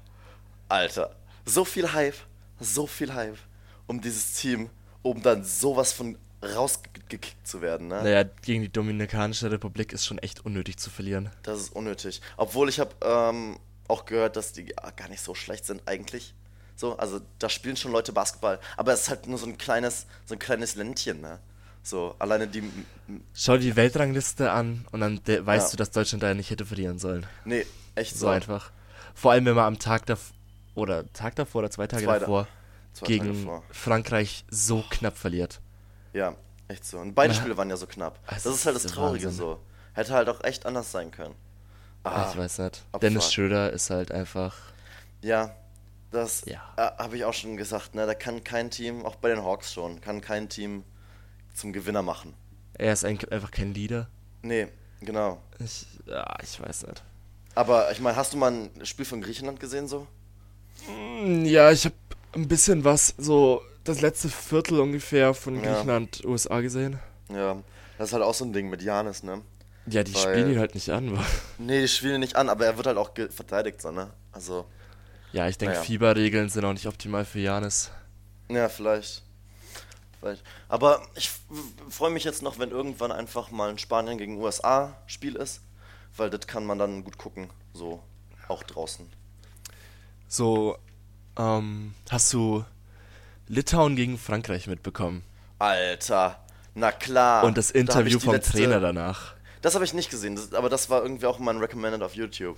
Alter. 0.69 1.15
So 1.47 1.65
viel 1.65 1.93
Hype. 1.93 2.17
So 2.61 2.87
viel 2.87 3.13
Hype. 3.15 3.39
Um 3.87 4.01
dieses 4.01 4.35
Team, 4.35 4.71
um 5.03 5.23
dann 5.23 5.45
sowas 5.45 5.93
von 5.93 6.17
rausgekickt 6.43 7.47
zu 7.47 7.61
werden, 7.61 7.89
ne? 7.89 8.03
Naja, 8.03 8.25
gegen 8.43 8.63
die 8.63 8.73
Dominikanische 8.73 9.51
Republik 9.51 9.93
ist 9.93 10.07
schon 10.07 10.19
echt 10.19 10.45
unnötig 10.45 10.79
zu 10.79 10.89
verlieren. 10.91 11.31
Das 11.43 11.61
ist 11.61 11.75
unnötig. 11.75 12.21
Obwohl 12.37 12.69
ich 12.69 12.81
habe 12.81 12.95
ähm, 13.03 13.59
auch 13.89 14.05
gehört, 14.07 14.37
dass 14.37 14.53
die 14.53 14.67
gar 14.97 15.09
nicht 15.09 15.23
so 15.23 15.35
schlecht 15.35 15.67
sind 15.67 15.83
eigentlich. 15.87 16.35
So, 16.77 16.97
also 16.97 17.21
da 17.39 17.51
spielen 17.51 17.77
schon 17.77 17.93
Leute 17.93 18.13
Basketball, 18.13 18.59
aber 18.79 18.93
es 18.95 19.03
ist 19.03 19.09
halt 19.11 19.27
nur 19.27 19.37
so 19.39 19.47
ein 19.47 19.59
kleines, 19.59 20.07
so 20.25 20.35
ein 20.35 20.39
kleines 20.39 20.77
Ländchen, 20.77 21.21
ne? 21.21 21.39
So, 21.83 22.15
alleine 22.19 22.47
die. 22.47 22.63
Schau 23.35 23.55
dir 23.55 23.61
die 23.61 23.77
Weltrangliste 23.77 24.51
an 24.53 24.87
und 24.93 25.01
dann 25.01 25.21
weißt 25.27 25.67
Ja. 25.67 25.71
du, 25.73 25.77
dass 25.77 25.91
Deutschland 25.91 26.23
da 26.23 26.29
ja 26.29 26.35
nicht 26.35 26.51
hätte 26.51 26.65
verlieren 26.67 26.99
sollen. 26.99 27.27
Nee, 27.45 27.67
echt 27.95 28.15
So 28.15 28.21
so. 28.21 28.29
einfach. 28.29 28.71
Vor 29.15 29.33
allem, 29.33 29.45
wenn 29.47 29.55
man 29.55 29.65
am 29.67 29.79
Tag 29.79 30.07
davor, 30.07 30.35
oder 30.75 31.11
Tag 31.13 31.37
davor 31.37 31.61
oder 31.61 31.71
zwei 31.71 31.87
Tage 31.87 32.05
Zwei- 32.05 32.19
davor 32.19 32.47
zwei 32.93 33.07
Tage 33.07 33.19
gegen 33.19 33.45
davor. 33.45 33.63
Frankreich 33.71 34.45
so 34.51 34.85
knapp 34.91 35.17
verliert. 35.17 35.61
Ja, 36.13 36.35
echt 36.69 36.85
so. 36.85 36.99
Und 36.99 37.15
beide 37.15 37.33
Ja. 37.35 37.39
Spiele 37.41 37.57
waren 37.57 37.71
ja 37.71 37.77
so 37.77 37.87
knapp. 37.87 38.19
Es 38.29 38.43
Das 38.45 38.55
ist 38.55 38.67
halt 38.67 38.77
das 38.77 38.85
Traurige 38.87 39.27
Wahnsinn. 39.27 39.39
so. 39.39 39.61
Hätte 39.95 40.13
halt 40.13 40.29
auch 40.29 40.43
echt 40.45 40.67
anders 40.67 40.91
sein 40.93 41.11
können. 41.11 41.35
Ah, 42.05 42.29
ich 42.31 42.37
weiß 42.39 42.59
nicht. 42.59 42.83
Abfahrt. 42.87 43.03
Dennis 43.03 43.33
Schröder 43.33 43.73
ist 43.73 43.91
halt 43.91 44.11
einfach. 44.13 44.57
Ja, 45.23 45.55
das 46.11 46.43
Ja. 46.47 46.63
äh, 46.77 47.03
habe 47.03 47.17
ich 47.17 47.25
auch 47.25 47.35
schon 47.35 47.57
gesagt, 47.57 47.95
ne? 47.95 48.07
Da 48.07 48.15
kann 48.15 48.43
kein 48.43 48.71
Team, 48.71 49.05
auch 49.05 49.17
bei 49.17 49.29
den 49.29 49.45
Hawks 49.45 49.73
schon, 49.73 50.01
kann 50.01 50.21
kein 50.21 50.49
Team 50.49 50.83
zum 51.55 51.73
Gewinner 51.73 52.03
machen. 52.03 52.35
Er 52.75 52.93
ist 52.95 53.05
ein, 53.05 53.19
einfach 53.31 53.51
kein 53.51 53.75
Leader. 53.75 54.09
Nee, 54.43 54.69
genau. 55.01 55.43
Ich, 55.59 55.87
ja, 56.07 56.37
ich 56.43 56.59
weiß 56.61 56.87
nicht. 56.87 57.03
Aber 57.55 57.91
ich 57.93 58.01
meine, 58.01 58.17
hast 58.17 58.33
du 58.33 58.39
mal 58.39 58.51
ein 58.51 58.87
Spiel 58.87 59.05
von 59.05 59.21
Griechenland 59.21 59.61
gesehen 59.61 59.87
so? 59.87 60.07
Hm, 60.87 61.45
Ja, 61.45 61.71
ich 61.71 61.85
habe 61.85 61.95
ein 62.35 62.49
bisschen 62.49 62.85
was, 62.85 63.15
so 63.19 63.63
das 63.85 64.01
letzte 64.01 64.29
Viertel 64.29 64.81
ungefähr 64.81 65.35
von 65.35 65.57
Ja. 65.57 65.63
Griechenland, 65.73 66.25
USA 66.25 66.61
gesehen. 66.61 66.99
Ja, 67.29 67.57
das 67.99 68.09
ist 68.09 68.13
halt 68.13 68.23
auch 68.25 68.35
so 68.35 68.45
ein 68.45 68.53
Ding 68.53 68.69
mit 68.71 68.83
Janis, 68.83 69.23
ne? 69.23 69.43
Ja, 69.87 70.03
die 70.05 70.15
Weil- 70.15 70.21
spielen 70.21 70.53
ihn 70.53 70.59
halt 70.59 70.75
nicht 70.75 70.91
an. 70.91 71.17
wa? 71.17 71.25
Nee, 71.59 71.81
die 71.83 71.89
spielen 71.89 72.15
ihn 72.15 72.21
nicht 72.21 72.37
an, 72.37 72.49
aber 72.49 72.67
er 72.67 72.77
wird 72.77 72.87
halt 72.87 72.99
auch 72.99 73.11
verteidigt, 73.31 73.81
so, 73.83 73.91
ne? 73.91 74.11
Also, 74.33 74.67
Ja, 75.33 75.47
ich 75.49 75.57
denke, 75.59 75.75
Naja. 75.75 75.85
Fieberregeln 75.85 76.49
sind 76.49 76.65
auch 76.65 76.73
nicht 76.73 76.87
optimal 76.87 77.25
für 77.25 77.39
Janis. 77.39 77.91
ja, 78.49 78.69
vielleicht. 78.69 79.23
vielleicht. 80.19 80.43
Aber 80.69 81.01
ich 81.15 81.31
freue 81.89 82.11
mich 82.11 82.25
jetzt 82.25 82.43
noch, 82.43 82.59
wenn 82.59 82.71
irgendwann 82.71 83.11
einfach 83.13 83.51
mal 83.53 83.71
ein 83.71 83.79
Spanien 83.79 84.19
gegen 84.19 84.39
USA 84.39 84.97
Spiel 85.07 85.37
ist, 85.37 85.61
weil 86.17 86.31
das 86.31 86.47
kann 86.49 86.67
man 86.67 86.79
dann 86.79 87.05
gut 87.05 87.17
gucken, 87.17 87.49
so 87.73 88.03
auch 88.49 88.63
draußen. 88.65 89.09
So, 90.31 90.79
ähm, 91.37 91.93
hast 92.09 92.33
du 92.33 92.65
Litauen 93.49 93.97
gegen 93.97 94.17
Frankreich 94.17 94.69
mitbekommen? 94.69 95.25
Alter, 95.59 96.39
na 96.77 96.93
klar. 96.93 97.43
Und 97.43 97.59
das 97.59 97.73
Da 97.73 97.79
Interview 97.81 98.19
die 98.21 98.25
vom 98.25 98.35
letzte- 98.35 98.53
Trainer 98.53 98.79
danach. 98.79 99.35
Das 99.61 99.75
habe 99.75 99.85
ich 99.85 99.93
nicht 99.93 100.09
gesehen, 100.09 100.37
das, 100.37 100.55
aber 100.55 100.69
das 100.69 100.89
war 100.89 101.03
irgendwie 101.03 101.27
auch 101.27 101.41
mein 101.41 101.59
Recommended 101.59 102.01
auf 102.03 102.15
YouTube. 102.15 102.57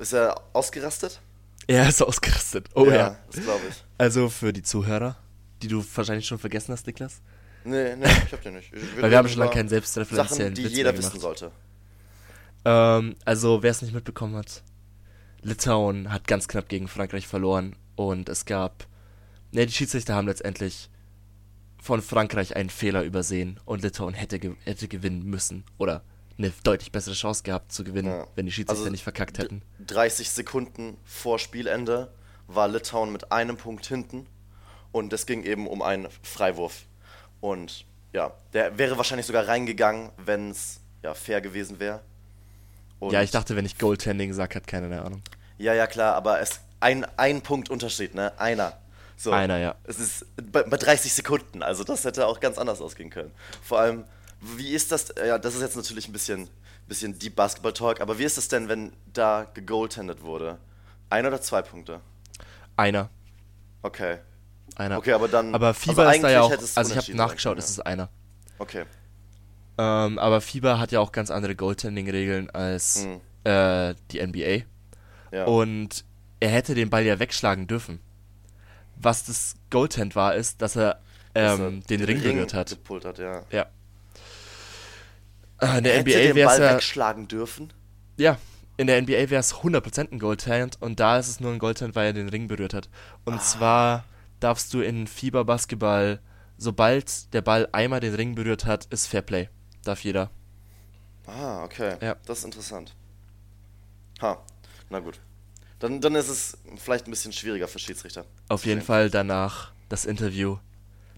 Ist 0.00 0.14
er 0.14 0.40
ausgerastet? 0.54 1.20
Er 1.66 1.86
ist 1.86 2.02
ausgerastet. 2.02 2.70
Oh 2.74 2.86
ja. 2.86 3.16
das 3.30 3.44
glaube 3.44 3.60
ich. 3.68 3.84
Also 3.98 4.30
für 4.30 4.54
die 4.54 4.62
Zuhörer, 4.62 5.16
die 5.60 5.68
du 5.68 5.84
wahrscheinlich 5.94 6.26
schon 6.26 6.38
vergessen 6.38 6.72
hast, 6.72 6.86
Niklas. 6.86 7.20
Nee, 7.64 7.94
nee, 7.94 8.06
ich 8.26 8.32
hab 8.32 8.42
den 8.42 8.54
nicht. 8.54 8.72
Ich- 8.72 8.82
Weil 9.02 9.10
wir 9.10 9.18
haben 9.18 9.28
schon 9.28 9.38
lange 9.40 9.50
keinen 9.52 9.68
selbstreferenziellen 9.68 10.54
Sachen, 10.54 10.54
die 10.54 10.64
Witz 10.64 10.72
jeder 10.78 10.96
wissen 10.96 11.20
sollte. 11.20 11.52
Ähm, 12.64 13.16
also 13.26 13.62
wer 13.62 13.70
es 13.70 13.82
nicht 13.82 13.92
mitbekommen 13.94 14.34
hat, 14.34 14.62
Litauen 15.42 16.12
hat 16.12 16.26
ganz 16.26 16.48
knapp 16.48 16.68
gegen 16.68 16.88
Frankreich 16.88 17.26
verloren 17.26 17.74
und 17.96 18.28
es 18.28 18.44
gab, 18.44 18.86
ne, 19.50 19.66
die 19.66 19.72
Schiedsrichter 19.72 20.14
haben 20.14 20.28
letztendlich 20.28 20.88
von 21.80 22.00
Frankreich 22.00 22.54
einen 22.54 22.70
Fehler 22.70 23.02
übersehen 23.02 23.58
und 23.64 23.82
Litauen 23.82 24.14
hätte, 24.14 24.38
ge 24.38 24.54
hätte 24.64 24.86
gewinnen 24.86 25.24
müssen 25.24 25.64
oder 25.78 26.02
eine 26.38 26.52
deutlich 26.62 26.92
bessere 26.92 27.14
Chance 27.14 27.42
gehabt 27.42 27.72
zu 27.72 27.82
gewinnen, 27.84 28.08
Ja. 28.08 28.26
wenn 28.36 28.46
die 28.46 28.52
Schiedsrichter 28.52 28.82
Also, 28.82 28.90
nicht 28.92 29.02
verkackt 29.02 29.38
hätten. 29.38 29.62
30 29.86 30.30
Sekunden 30.30 30.96
vor 31.04 31.38
Spielende 31.38 32.12
war 32.46 32.68
Litauen 32.68 33.12
mit 33.12 33.32
einem 33.32 33.56
Punkt 33.56 33.84
hinten 33.86 34.26
und 34.92 35.12
es 35.12 35.26
ging 35.26 35.42
eben 35.42 35.66
um 35.66 35.82
einen 35.82 36.08
Freiwurf. 36.22 36.86
Und 37.40 37.84
ja, 38.12 38.32
der 38.52 38.78
wäre 38.78 38.96
wahrscheinlich 38.96 39.26
sogar 39.26 39.48
reingegangen, 39.48 40.10
wenn 40.24 40.50
es 40.50 40.80
ja, 41.02 41.14
fair 41.14 41.40
gewesen 41.40 41.80
wäre. 41.80 42.00
Und 43.02 43.12
Ja, 43.12 43.20
ich 43.20 43.32
dachte, 43.32 43.56
wenn 43.56 43.66
ich 43.66 43.78
Goaltending 43.78 44.32
sage, 44.32 44.54
hat 44.54 44.68
keiner 44.68 44.86
eine 44.86 45.02
Ahnung. 45.02 45.22
Ja, 45.58 45.74
ja, 45.74 45.88
klar, 45.88 46.14
aber 46.14 46.38
es 46.40 46.60
ein, 46.78 47.04
ein 47.16 47.40
Punkt 47.42 47.68
Unterschied, 47.68 48.14
ne? 48.14 48.32
Einer. 48.38 48.78
So. 49.16 49.32
Einer, 49.32 49.58
ja. 49.58 49.74
Es 49.82 49.98
ist 49.98 50.24
bei, 50.52 50.62
bei 50.62 50.76
30 50.76 51.12
Sekunden, 51.12 51.64
also 51.64 51.82
das 51.82 52.04
hätte 52.04 52.28
auch 52.28 52.38
ganz 52.38 52.58
anders 52.58 52.80
ausgehen 52.80 53.10
können. 53.10 53.32
Vor 53.60 53.80
allem, 53.80 54.04
wie 54.40 54.68
ist 54.70 54.92
das, 54.92 55.12
ja, 55.18 55.36
das 55.36 55.56
ist 55.56 55.62
jetzt 55.62 55.74
natürlich 55.76 56.06
ein 56.08 56.12
bisschen, 56.12 56.48
bisschen 56.86 57.18
Deep 57.18 57.34
Basketball 57.34 57.72
Talk, 57.72 58.00
aber 58.00 58.20
wie 58.20 58.24
ist 58.24 58.38
es 58.38 58.46
denn, 58.46 58.68
wenn 58.68 58.92
da 59.12 59.48
gegoaltendet 59.52 60.22
wurde? 60.22 60.58
Ein 61.10 61.26
oder 61.26 61.40
zwei 61.40 61.60
Punkte? 61.62 62.00
Einer. 62.76 63.10
Okay. 63.82 64.18
Einer. 64.76 64.98
Okay, 64.98 65.12
aber 65.12 65.26
dann- 65.26 65.52
Aber 65.56 65.68
also 65.68 65.80
Fieber 65.80 66.12
ist 66.14 66.22
da 66.22 66.30
ja 66.30 66.38
eigentlich 66.38 66.46
auch. 66.46 66.50
hätte 66.52 66.64
es 66.64 66.76
Also 66.76 66.94
ich 66.94 66.98
habe 67.08 67.16
nachgeschaut, 67.16 67.54
können, 67.54 67.58
es 67.64 67.76
ja. 67.76 67.82
ist 67.82 67.86
einer. 67.86 68.08
Okay. 68.60 68.84
Ähm, 69.82 70.18
aber 70.18 70.40
Fieber 70.40 70.78
hat 70.78 70.92
ja 70.92 71.00
auch 71.00 71.12
ganz 71.12 71.30
andere 71.30 71.54
Goaltending-Regeln 71.56 72.50
als 72.50 73.04
Mhm. 73.06 73.20
äh, 73.50 73.94
die 74.10 74.20
NBA. 74.20 74.64
Ja. 75.32 75.44
Und 75.46 76.04
er 76.40 76.50
hätte 76.50 76.74
den 76.74 76.90
Ball 76.90 77.04
ja 77.04 77.18
wegschlagen 77.18 77.66
dürfen. 77.66 78.00
Was 78.96 79.24
das 79.24 79.54
Goaltend 79.70 80.14
war, 80.14 80.34
ist, 80.34 80.60
dass 80.62 80.76
er 80.76 81.00
Dass 81.34 81.58
ähm, 81.58 81.80
er 81.80 81.96
den 81.96 82.04
Ring 82.04 82.22
berührt 82.22 82.54
hat. 82.54 82.76
Hat, 83.04 83.18
ja. 83.18 83.42
Ja. 83.50 83.66
Äh, 85.60 85.78
in 85.78 85.84
der 85.84 85.94
Hätte 85.94 86.10
NBA 86.10 86.18
den 86.18 86.34
wäre 86.36 86.50
es 86.50 86.58
Ball 86.58 86.68
ja. 86.68 86.74
wegschlagen 86.74 87.28
dürfen? 87.28 87.72
Ja, 88.18 88.38
in 88.76 88.86
der 88.86 89.00
NBA 89.00 89.30
wäre 89.30 89.36
es 89.40 89.54
100% 89.62 90.12
ein 90.12 90.18
Goaltend 90.18 90.76
und 90.80 91.00
da 91.00 91.18
ist 91.18 91.28
es 91.28 91.40
nur 91.40 91.52
ein 91.52 91.58
Goaltend, 91.58 91.94
weil 91.94 92.06
er 92.08 92.12
den 92.12 92.28
Ring 92.28 92.48
berührt 92.48 92.74
hat. 92.74 92.88
Und 93.24 93.34
Ah. 93.34 93.40
zwar 93.40 94.04
darfst 94.40 94.74
du 94.74 94.80
in 94.80 95.06
Fieber-Basketball, 95.06 96.20
sobald 96.58 97.32
der 97.32 97.42
Ball 97.42 97.68
einmal 97.72 98.00
den 98.00 98.14
Ring 98.14 98.34
berührt 98.34 98.64
hat, 98.66 98.86
ist 98.86 99.06
Fairplay. 99.06 99.48
Darf 99.84 100.04
jeder. 100.04 100.30
Ah, 101.26 101.64
okay. 101.64 101.96
Ja. 102.00 102.16
Das 102.26 102.38
ist 102.38 102.44
interessant. 102.44 102.94
Ha, 104.20 104.42
na 104.90 105.00
gut. 105.00 105.20
Dann, 105.78 106.00
dann 106.00 106.14
ist 106.14 106.28
es 106.28 106.58
vielleicht 106.76 107.06
ein 107.06 107.10
bisschen 107.10 107.32
schwieriger 107.32 107.66
für 107.66 107.78
Schiedsrichter. 107.78 108.24
Auf 108.48 108.66
jeden 108.66 108.82
Fall 108.82 109.10
danach 109.10 109.72
das 109.88 110.04
Interview 110.04 110.58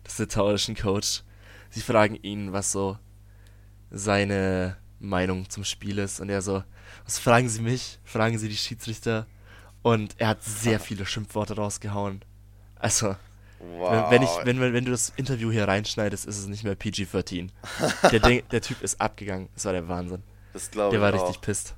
des 0.07 0.19
litauischen 0.19 0.75
Coach. 0.75 1.23
Sie 1.71 1.81
fragen 1.81 2.17
ihn, 2.17 2.53
was 2.53 2.73
so 2.73 2.99
seine 3.91 4.77
Meinung 4.99 5.49
zum 5.51 5.65
Spiel 5.65 5.99
ist. 5.99 6.21
Und 6.21 6.31
er 6.31 6.41
so, 6.43 6.63
was 7.05 7.19
fragen 7.19 7.49
Sie 7.49 7.61
mich? 7.61 7.99
Fragen 8.05 8.39
Sie 8.39 8.49
die 8.49 8.57
Schiedsrichter? 8.57 9.27
Und 9.83 10.15
er 10.19 10.29
hat 10.29 10.43
sehr 10.43 10.81
viele 10.89 11.05
Schimpfworte 11.05 11.57
rausgehauen. 11.57 12.23
Also, 12.77 13.17
Wow. 13.79 14.11
wenn, 14.11 14.23
ich, 14.23 14.31
wenn, 14.45 14.61
wenn, 14.61 14.85
du 14.85 14.91
das 14.91 15.13
Interview 15.17 15.51
hier 15.51 15.67
reinschneidest, 15.69 16.27
ist 16.27 16.39
es 16.39 16.47
nicht 16.47 16.65
mehr 16.65 16.75
PG-13. 16.77 17.49
Der, 18.11 18.21
Ding- 18.21 18.43
der 18.51 18.61
Typ 18.61 18.83
ist 18.83 19.01
abgegangen. 19.01 19.49
Das 19.55 19.65
war 19.65 19.73
der 19.73 19.89
Wahnsinn. 19.89 20.23
das 20.53 20.71
glaube 20.71 20.97
Der 20.99 21.07
ich 21.07 21.13
war 21.15 21.21
auch. 21.21 21.29
richtig 21.29 21.41
pisst. 21.43 21.75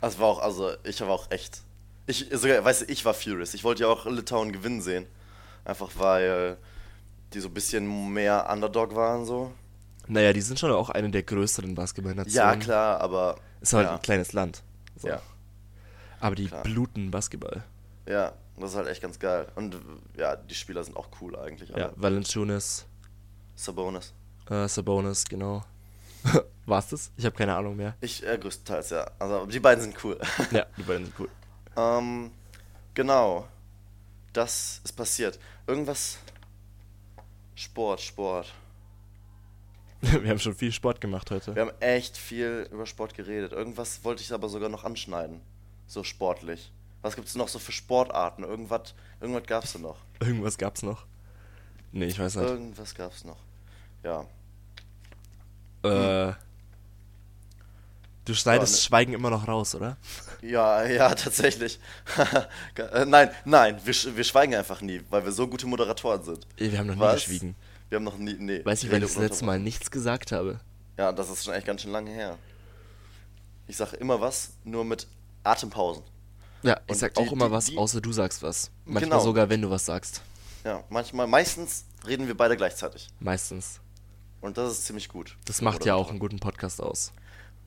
Das 0.00 0.18
war 0.18 0.26
auch, 0.28 0.38
also 0.40 0.70
ich 0.84 1.00
war 1.00 1.08
auch 1.10 1.30
echt. 1.30 1.62
Ich, 2.06 2.26
sogar, 2.32 2.64
weißt 2.64 2.82
du, 2.82 2.84
ich 2.86 3.04
war 3.04 3.14
furious. 3.14 3.54
Ich 3.54 3.64
wollte 3.64 3.82
ja 3.82 3.88
auch 3.88 4.06
Litauen 4.06 4.52
gewinnen 4.52 4.80
sehen. 4.80 5.06
Einfach 5.64 5.90
weil 5.96 6.56
die 7.34 7.40
so 7.40 7.48
ein 7.48 7.54
bisschen 7.54 8.12
mehr 8.12 8.48
Underdog 8.50 8.94
waren 8.94 9.24
so. 9.26 9.52
Naja, 10.06 10.32
die 10.32 10.40
sind 10.40 10.58
schon 10.58 10.70
auch 10.70 10.88
eine 10.88 11.10
der 11.10 11.22
größeren 11.22 11.74
Basketballnationen. 11.74 12.34
Ja, 12.34 12.56
klar, 12.56 13.00
aber. 13.00 13.36
Ist 13.60 13.74
halt 13.74 13.86
ja, 13.88 13.94
ein 13.96 14.02
kleines 14.02 14.32
Land. 14.32 14.62
So. 14.96 15.08
Ja. 15.08 15.20
Aber 16.20 16.34
die 16.34 16.46
Klar. 16.46 16.62
bluten 16.62 17.10
Basketball. 17.10 17.62
ja, 18.06 18.32
das 18.60 18.70
ist 18.70 18.76
halt 18.76 18.88
echt 18.88 19.02
ganz 19.02 19.18
geil. 19.18 19.46
Und 19.54 19.76
ja, 20.16 20.36
die 20.36 20.54
Spieler 20.54 20.82
sind 20.84 20.96
auch 20.96 21.08
cool 21.20 21.36
eigentlich. 21.36 21.70
Ja. 21.70 21.92
Valanciunas, 21.96 22.86
Sabonis. 23.54 24.12
äh, 24.50 24.68
Sabonis, 24.68 25.24
genau. 25.24 25.64
War's 26.66 26.88
das? 26.88 27.10
Ich 27.16 27.24
habe 27.24 27.36
keine 27.36 27.54
Ahnung 27.54 27.76
mehr. 27.76 27.94
Ich, 28.00 28.26
äh, 28.26 28.36
größtenteils, 28.38 28.90
ja. 28.90 29.10
Also 29.18 29.46
die 29.46 29.60
beiden 29.60 29.82
sind 29.82 30.04
cool. 30.04 30.18
Ja, 30.50 30.66
die 30.76 30.82
beiden 30.82 31.06
sind 31.06 31.14
cool. 31.18 31.28
ähm, 31.76 32.30
genau. 32.94 33.46
Das 34.32 34.80
ist 34.84 34.92
passiert. 34.92 35.38
Irgendwas. 35.66 36.18
Sport, 37.54 38.00
Sport. 38.00 38.52
Wir 40.00 40.30
haben 40.30 40.38
schon 40.38 40.54
viel 40.54 40.70
Sport 40.70 41.00
gemacht 41.00 41.30
heute. 41.30 41.54
Wir 41.54 41.62
haben 41.62 41.72
echt 41.80 42.16
viel 42.16 42.68
über 42.70 42.86
Sport 42.86 43.14
geredet. 43.14 43.52
Irgendwas 43.52 44.04
wollte 44.04 44.22
ich 44.22 44.32
aber 44.32 44.48
sogar 44.48 44.68
noch 44.68 44.84
anschneiden. 44.84 45.40
So 45.86 46.04
sportlich. 46.04 46.70
Was 47.02 47.14
gibt 47.16 47.28
es 47.28 47.34
noch 47.36 47.48
so 47.48 47.58
für 47.58 47.72
Sportarten? 47.72 48.42
Irgendwas, 48.44 48.94
irgendwas 49.20 49.44
gab 49.46 49.64
es 49.64 49.78
noch. 49.78 49.96
Irgendwas 50.20 50.58
gab's 50.58 50.82
noch. 50.82 51.06
Nee, 51.92 52.06
ich 52.06 52.18
weiß 52.18 52.36
nicht. 52.36 52.48
Irgendwas 52.48 52.94
gab 52.94 53.12
es 53.12 53.24
noch. 53.24 53.38
Ja. 54.02 54.26
Äh, 55.82 56.34
du 58.24 58.34
schneidest 58.34 58.74
ne- 58.74 58.80
Schweigen 58.80 59.12
immer 59.14 59.30
noch 59.30 59.46
raus, 59.46 59.74
oder? 59.74 59.96
Ja, 60.42 60.84
ja, 60.84 61.14
tatsächlich. 61.14 61.78
Äh, 62.76 63.04
nein, 63.06 63.30
nein, 63.44 63.80
wir, 63.84 63.94
wir 64.16 64.24
schweigen 64.24 64.54
einfach 64.54 64.80
nie, 64.80 65.00
weil 65.10 65.24
wir 65.24 65.32
so 65.32 65.46
gute 65.48 65.66
Moderatoren 65.66 66.22
sind. 66.22 66.46
Wir 66.56 66.78
haben 66.78 66.86
noch 66.86 66.94
nie 66.94 67.00
Was? 67.00 67.14
geschwiegen. 67.14 67.54
Wir 67.88 67.96
haben 67.96 68.04
noch 68.04 68.16
nie. 68.18 68.34
Nee. 68.34 68.64
Weiß 68.64 68.82
ich 68.82 68.90
wenn 68.90 69.02
ich 69.02 69.08
das 69.08 69.16
letzte 69.18 69.44
Mal 69.44 69.58
nichts 69.58 69.90
gesagt 69.90 70.32
habe. 70.32 70.60
Ja, 70.96 71.12
das 71.12 71.30
ist 71.30 71.44
schon 71.44 71.54
echt 71.54 71.66
ganz 71.66 71.82
schön 71.82 71.92
lange 71.92 72.10
her. 72.10 72.36
Ich 73.66 73.76
sage 73.76 73.96
immer 73.96 74.20
was, 74.20 74.52
nur 74.64 74.84
mit 74.84 75.06
Atempausen. 75.44 76.02
Ja, 76.62 76.80
ich 76.86 76.92
Und 76.92 76.96
sag 76.98 77.14
die- 77.14 77.20
auch 77.20 77.32
immer 77.32 77.46
die- 77.46 77.52
was, 77.52 77.66
die- 77.66 77.78
außer 77.78 78.00
du 78.00 78.12
sagst 78.12 78.42
was. 78.42 78.70
Manchmal 78.84 79.02
Genau. 79.10 79.20
sogar, 79.20 79.48
wenn 79.48 79.62
du 79.62 79.70
was 79.70 79.84
sagst. 79.86 80.22
Ja, 80.64 80.82
manchmal, 80.88 81.26
meistens 81.26 81.84
reden 82.06 82.26
wir 82.26 82.36
beide 82.36 82.56
gleichzeitig. 82.56 83.08
Meistens. 83.20 83.80
Und 84.40 84.56
das 84.58 84.72
ist 84.72 84.84
ziemlich 84.86 85.08
gut. 85.08 85.36
Das 85.46 85.60
macht 85.62 85.84
ja 85.84 85.94
auch 85.94 86.10
einen 86.10 86.18
guten 86.18 86.38
Podcast 86.38 86.80
aus. 86.80 87.12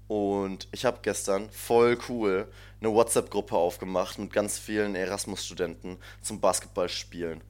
und 0.08 0.68
ich 0.72 0.86
habe 0.86 1.00
gestern 1.02 1.50
voll 1.50 1.98
cool 2.10 2.48
eine 2.80 2.94
WhatsApp-Gruppe 2.94 3.56
aufgemacht 3.56 4.20
mit 4.20 4.32
ganz 4.34 4.60
vielen 4.60 4.96
Erasmus-Studenten 4.96 5.98
zum 6.22 6.40
Basketballspielen. 6.40 7.42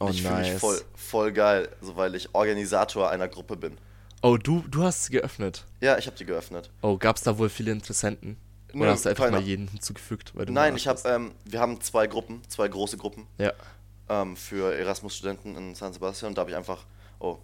Oh, 0.00 0.06
Und 0.06 0.14
ich 0.14 0.22
fühle 0.22 0.36
mich 0.38 0.50
nice. 0.50 0.60
voll, 0.60 0.80
voll 0.94 1.32
geil, 1.32 1.68
so 1.80 1.96
weil 1.96 2.14
ich 2.14 2.34
Organisator 2.34 3.08
einer 3.10 3.28
Gruppe 3.28 3.56
bin. 3.56 3.78
Oh, 4.22 4.36
du, 4.36 4.64
du 4.68 4.84
hast 4.84 5.02
es 5.02 5.10
geöffnet. 5.10 5.64
Ja, 5.80 5.98
ich 5.98 6.06
habe 6.06 6.16
die 6.16 6.24
geöffnet. 6.24 6.70
Oh, 6.80 6.96
gab's 6.96 7.22
da 7.22 7.36
wohl 7.38 7.48
viele 7.48 7.72
Interessenten? 7.72 8.36
Nö, 8.72 8.82
Oder 8.82 8.92
hast 8.92 9.04
du 9.04 9.10
einfach 9.10 9.24
keiner. 9.24 9.38
mal 9.40 9.44
jeden 9.46 9.68
hinzugefügt? 9.68 10.32
Weil 10.34 10.46
du 10.46 10.52
Nein, 10.52 10.72
ein 10.72 10.76
ich 10.76 10.86
habe, 10.86 11.00
ähm, 11.06 11.32
wir 11.44 11.60
haben 11.60 11.80
zwei 11.80 12.06
Gruppen, 12.06 12.40
zwei 12.48 12.68
große 12.68 12.96
Gruppen? 12.96 13.26
Ja. 13.38 13.52
ähm, 14.08 14.36
für 14.36 14.74
Erasmus-Studenten 14.74 15.56
in 15.56 15.74
San 15.74 15.92
Sebastian 15.92 16.30
und 16.30 16.38
da 16.38 16.42
habe 16.42 16.50
ich 16.50 16.56
einfach, 16.56 16.84
oh, 17.18 17.36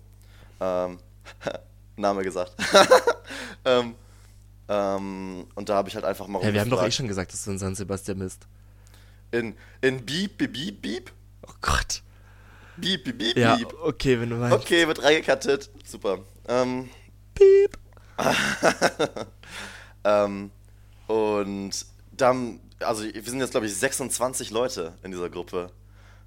ähm, 0.61 0.99
Name 1.97 2.23
gesagt. 2.23 2.53
ähm, 3.65 3.95
ähm, 4.69 5.47
und 5.55 5.69
da 5.69 5.75
habe 5.75 5.89
ich 5.89 5.95
halt 5.97 6.05
einfach 6.05 6.27
mal 6.29 6.43
Hey, 6.43 6.53
wir 6.55 6.61
haben 6.61 6.71
doch 6.71 6.83
eh 6.83 6.91
schon 6.91 7.09
gesagt, 7.09 7.33
dass 7.33 7.45
du 7.45 7.51
in 7.51 7.59
San 7.59 7.75
Sebastian 7.75 8.21
bist. 8.21 8.47
In, 9.33 9.55
in 9.83 10.05
Beep, 10.07 10.39
Beep, 10.39 10.53
Beep, 10.53 10.81
Beep, 10.83 11.13
Oh 11.47 11.53
Gott. 11.61 12.03
Beep, 12.77 13.05
Beep, 13.05 13.19
Beep, 13.19 13.37
Ja, 13.37 13.57
Beep. 13.57 13.75
okay, 13.83 14.21
wenn 14.21 14.31
du 14.31 14.37
meinst. 14.37 14.57
Okay, 14.57 14.87
wird 14.87 15.03
reingekattet. 15.03 15.69
Super. 15.85 16.21
Ähm, 16.49 16.89
Piep. 17.35 17.79
ähm, 20.05 20.51
und 21.07 21.71
dann, 22.13 22.61
also 22.81 23.05
wir 23.05 23.23
sind 23.23 23.41
jetzt, 23.41 23.53
glaube 23.53 23.67
ich, 23.67 23.75
26 23.75 24.51
Leute 24.51 24.95
in 25.03 25.11
dieser 25.13 25.31
Gruppe. 25.31 25.71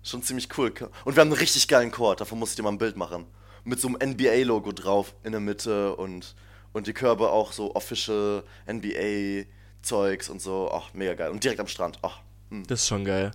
Schon 0.03 0.23
ziemlich 0.23 0.47
cool. 0.57 0.73
Und 1.05 1.15
wir 1.15 1.21
haben 1.21 1.29
einen 1.29 1.34
richtig 1.39 1.67
geilen 1.67 1.91
Chord, 1.91 2.21
davon 2.21 2.39
muss 2.39 2.51
ich 2.51 2.55
dir 2.55 2.63
mal 2.63 2.71
ein 2.71 2.77
Bild 2.77 2.97
machen. 2.97 3.25
Mit 3.63 3.79
so 3.79 3.88
einem 3.88 4.13
NBA-Logo 4.13 4.71
drauf 4.71 5.13
in 5.23 5.31
der 5.34 5.41
Mitte 5.41 5.95
und, 5.95 6.34
Und 6.73 6.88
die 6.88 6.93
Körbe 6.93 7.29
auch 7.29 7.51
so 7.51 7.75
official 7.75 8.43
NBA-Zeugs 8.67 10.29
und 10.29 10.41
so. 10.41 10.71
Ach, 10.73 10.93
mega 10.93 11.13
geil. 11.13 11.29
Und 11.31 11.43
direkt 11.43 11.60
am 11.60 11.67
Strand. 11.67 11.99
Ach, 12.01 12.19
hm, 12.49 12.65
Das 12.65 12.81
ist 12.81 12.88
schon 12.88 13.05
geil. 13.05 13.31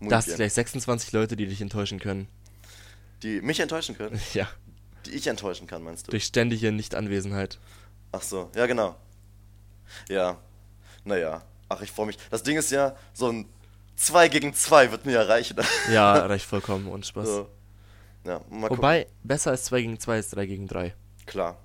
muy 0.00 0.10
Da 0.10 0.16
hast 0.16 0.28
du 0.28 0.34
gleich 0.36 0.52
26 0.52 1.12
Leute, 1.12 1.36
die 1.36 1.46
dich 1.46 1.60
enttäuschen 1.62 1.98
können. 2.00 2.28
Die 3.22 3.40
mich 3.40 3.60
enttäuschen 3.60 3.96
können. 3.96 4.20
Ja. 4.34 4.48
Die 5.06 5.10
ich 5.12 5.26
enttäuschen 5.26 5.66
kann, 5.66 5.82
meinst 5.82 6.06
du? 6.06 6.10
Durch 6.10 6.24
ständige 6.24 6.72
Nichtanwesenheit. 6.72 7.58
Ach 8.12 8.22
so, 8.22 8.50
ja, 8.54 8.66
genau. 8.66 8.96
Ja, 10.08 10.38
naja. 11.04 11.42
Ach, 11.68 11.80
ich 11.82 11.90
freue 11.92 12.06
mich. 12.06 12.18
Das 12.30 12.42
Ding 12.42 12.56
ist 12.56 12.70
ja, 12.70 12.96
so 13.12 13.28
ein 13.30 13.46
2 13.96 14.28
gegen 14.28 14.54
2 14.54 14.90
wird 14.90 15.06
mir 15.06 15.12
ja 15.12 15.22
reichen. 15.22 15.56
Ja, 15.90 16.14
reicht 16.26 16.46
vollkommen 16.46 16.88
und 16.88 17.06
Spaß. 17.06 17.28
so. 17.28 17.48
Ja. 18.24 18.40
Wobei, 18.50 19.06
besser 19.22 19.50
als 19.52 19.64
2 19.64 19.80
gegen 19.82 20.00
2 20.00 20.18
ist 20.18 20.34
3 20.36 20.46
gegen 20.46 20.66
3. 20.66 20.94
Klar. 21.26 21.56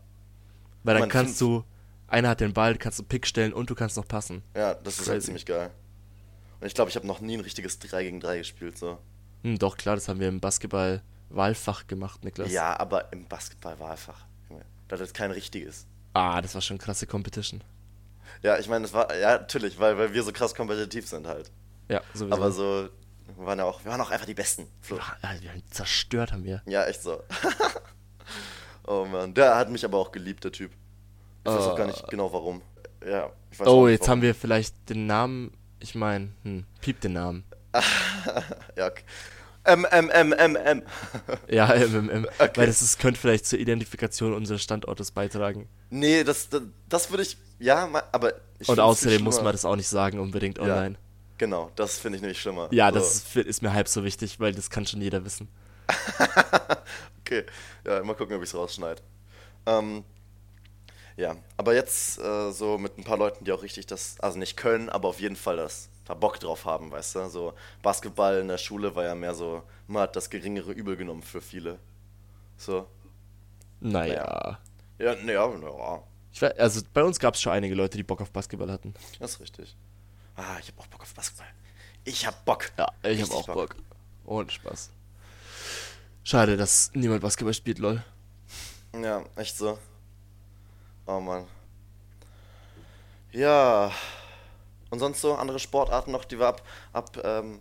Weil 0.84 0.94
dann 0.96 1.02
Man 1.02 1.10
kannst 1.10 1.42
du, 1.42 1.64
einer 2.08 2.30
hat 2.30 2.40
den 2.40 2.54
Ball, 2.54 2.76
kannst 2.78 3.00
du 3.00 3.04
Pick 3.04 3.26
stellen 3.28 3.52
und 3.54 3.70
du 3.70 3.76
kannst 3.76 3.98
noch 3.98 4.08
passen. 4.08 4.44
Ja, 4.56 4.76
das 4.76 4.96
ist 5.00 5.08
halt 5.08 5.18
Crazy. 5.18 5.26
ziemlich 5.26 5.46
geil. 5.46 5.72
Und 6.62 6.68
ich 6.68 6.74
glaube, 6.74 6.90
ich 6.90 6.96
habe 6.96 7.08
noch 7.08 7.20
nie 7.20 7.36
ein 7.36 7.42
richtiges 7.42 7.80
3 7.80 8.04
gegen 8.04 8.20
3 8.20 8.38
gespielt, 8.38 8.78
so. 8.78 9.00
Hm, 9.44 9.58
doch, 9.58 9.76
klar, 9.78 9.96
das 9.96 10.08
haben 10.08 10.20
wir 10.20 10.30
im 10.30 10.40
Basketball 10.40 11.02
Wahlfach 11.36 11.88
gemacht, 11.88 12.24
Niklas. 12.24 12.52
Ja, 12.52 12.80
aber 12.80 13.12
im 13.12 13.26
Basketball 13.26 13.80
war 13.80 13.92
einfach. 13.92 14.26
Junge, 14.50 14.66
Das 14.88 15.02
ist 15.02 15.14
kein 15.14 15.32
richtiges. 15.32 15.86
Ah, 16.14 16.42
das 16.42 16.56
war 16.56 16.62
schon 16.62 16.78
krasse 16.78 17.08
Competition. 17.08 17.64
Ja, 18.42 18.58
ich 18.58 18.68
meine, 18.68 18.84
das 18.84 18.94
war, 18.94 19.14
ja, 19.16 19.38
natürlich, 19.38 19.80
weil, 19.80 19.98
weil 19.98 20.14
wir 20.14 20.24
so 20.24 20.32
krass 20.32 20.56
kompetitiv 20.56 21.08
sind 21.08 21.28
halt. 21.28 21.52
Ja, 21.90 22.02
sowieso. 22.14 22.36
Aber 22.36 22.52
so, 22.52 22.90
wir 23.38 23.46
waren 23.46 23.60
ja 23.60 23.66
auch, 23.66 23.84
wir 23.84 23.92
waren 23.92 24.02
auch 24.02 24.12
einfach 24.12 24.26
die 24.26 24.34
Besten. 24.34 24.68
Flo. 24.82 24.98
Ah, 25.22 25.34
wir 25.40 25.52
haben 25.52 25.64
zerstört 25.72 26.32
haben 26.32 26.44
wir. 26.44 26.62
Ja, 26.66 26.86
echt 26.86 27.02
so. 27.02 27.22
oh 28.88 29.06
Mann, 29.06 29.34
der 29.34 29.56
hat 29.56 29.70
mich 29.70 29.84
aber 29.86 29.98
auch 29.98 30.12
geliebt, 30.12 30.44
der 30.44 30.52
Typ. 30.52 30.72
Ich 31.44 31.52
weiß 31.52 31.68
auch 31.68 31.76
gar 31.76 31.88
nicht 31.88 32.08
genau 32.08 32.32
warum. 32.34 32.62
Ja, 33.06 33.32
ich 33.52 33.60
weiß 33.60 33.68
Oh, 33.68 33.86
nicht, 33.86 34.00
jetzt 34.00 34.08
haben 34.08 34.22
wir 34.22 34.34
vielleicht 34.34 34.90
den 34.90 35.06
Namen. 35.06 35.52
Ich 35.80 35.94
meine, 35.94 36.30
hm, 36.44 36.66
piep 36.82 37.02
den 37.02 37.14
Namen. 37.14 37.44
Ja, 38.76 38.88
okay. 38.88 39.04
M, 39.66 39.86
M, 39.86 40.10
M, 40.10 40.34
M, 40.34 40.56
M. 40.56 40.84
Ja, 41.50 41.74
MMM. 41.74 42.28
Okay. 42.40 42.52
Weil 42.56 42.68
das 42.68 42.82
ist, 42.82 43.00
könnte 43.00 43.20
vielleicht 43.20 43.46
zur 43.46 43.60
Identifikation 43.60 44.34
unseres 44.34 44.62
Standortes 44.62 45.12
beitragen. 45.12 45.68
Nee, 45.90 46.24
das, 46.24 46.50
das, 46.50 46.62
das 46.88 47.10
würde 47.10 47.24
ich, 47.24 47.38
ja, 47.60 47.90
aber 48.12 48.34
ich 48.60 48.70
Und 48.70 48.80
außerdem 48.80 49.24
muss 49.24 49.42
man 49.42 49.52
das 49.52 49.66
auch 49.66 49.76
nicht 49.76 49.88
sagen, 49.88 50.20
unbedingt 50.20 50.60
online. 50.60 50.96
Genau, 51.38 51.72
das 51.76 51.98
finde 51.98 52.18
ich 52.18 52.22
nämlich 52.22 52.40
schlimmer. 52.40 52.70
Ja, 52.72 52.90
So. 52.90 53.00
das 53.00 53.16
ist, 53.16 53.36
ist 53.36 53.62
mir 53.62 53.74
halb 53.74 53.88
so 53.88 54.04
wichtig, 54.04 54.40
weil 54.40 54.54
das 54.54 54.70
kann 54.70 54.86
schon 54.86 55.02
jeder 55.02 55.26
wissen. 55.26 55.48
Okay, 57.28 57.44
ja, 57.88 58.04
mal 58.04 58.14
gucken, 58.14 58.36
ob 58.36 58.44
ich 58.44 58.50
es 58.50 58.56
rausschneide. 58.56 59.02
Ähm, 59.66 60.04
ja, 61.18 61.36
aber 61.58 61.74
jetzt 61.74 62.20
äh, 62.20 62.52
so 62.52 62.78
mit 62.78 63.00
ein 63.00 63.04
paar 63.04 63.18
Leuten, 63.18 63.46
die 63.46 63.52
auch 63.52 63.64
richtig 63.64 63.88
das, 63.88 64.20
also 64.20 64.38
nicht 64.38 64.58
können, 64.58 64.90
aber 64.90 65.08
auf 65.08 65.20
jeden 65.20 65.36
Fall 65.36 65.58
das, 65.58 65.90
da 66.06 66.14
Bock 66.14 66.40
drauf 66.40 66.66
haben, 66.66 66.92
weißt 66.92 67.16
du? 67.16 67.30
So 67.30 67.54
Basketball 67.82 68.40
in 68.40 68.48
der 68.48 68.58
Schule 68.58 68.96
war 68.96 69.04
ja 69.04 69.16
mehr 69.16 69.34
so, 69.34 69.64
man 69.88 70.04
hat 70.04 70.16
das 70.16 70.30
geringere 70.30 70.72
Übel 70.72 70.96
genommen 70.96 71.24
für 71.24 71.42
viele. 71.42 71.80
So. 72.58 72.88
Naja. 73.80 74.60
Ja, 74.98 75.16
naja, 75.16 75.52
ja, 75.52 76.04
Ich 76.32 76.42
weiß, 76.42 76.58
also 76.58 76.82
bei 76.94 77.04
uns 77.04 77.20
gab 77.20 77.34
es 77.34 77.42
schon 77.42 77.52
einige 77.52 77.76
Leute, 77.76 77.98
die 77.98 78.04
Bock 78.04 78.22
auf 78.22 78.32
Basketball 78.32 78.72
hatten. 78.72 78.94
das 79.20 79.32
ist 79.32 79.40
richtig. 79.42 79.76
Ah, 80.36 80.58
ich 80.60 80.70
hab 80.70 80.80
auch 80.80 80.88
Bock 80.88 81.02
auf 81.02 81.14
Basketball. 81.14 81.48
Ich 82.06 82.26
hab 82.26 82.46
Bock. 82.46 82.72
Ja, 82.78 82.88
ich 83.04 83.20
Richtig 83.20 83.30
habe 83.32 83.36
auch 83.36 83.48
Bock. 83.48 83.76
Ohne 84.26 84.50
Spaß. 84.50 84.92
Schade, 86.24 86.58
dass 86.58 86.92
niemand 86.94 87.22
Basketball 87.22 87.54
spielt, 87.54 87.80
lol. 87.80 88.04
Ja, 88.94 89.24
echt 89.36 89.58
so. 89.58 89.78
Oh 91.06 91.20
Mann. 91.20 91.46
Ja. 93.32 93.92
Und 94.90 95.00
sonst 95.00 95.22
so 95.22 95.36
andere 95.36 95.60
Sportarten 95.60 96.12
noch, 96.12 96.26
die 96.26 96.40
wir 96.40 96.48
ab, 96.48 96.62
ab, 96.94 97.18
ähm, 97.24 97.60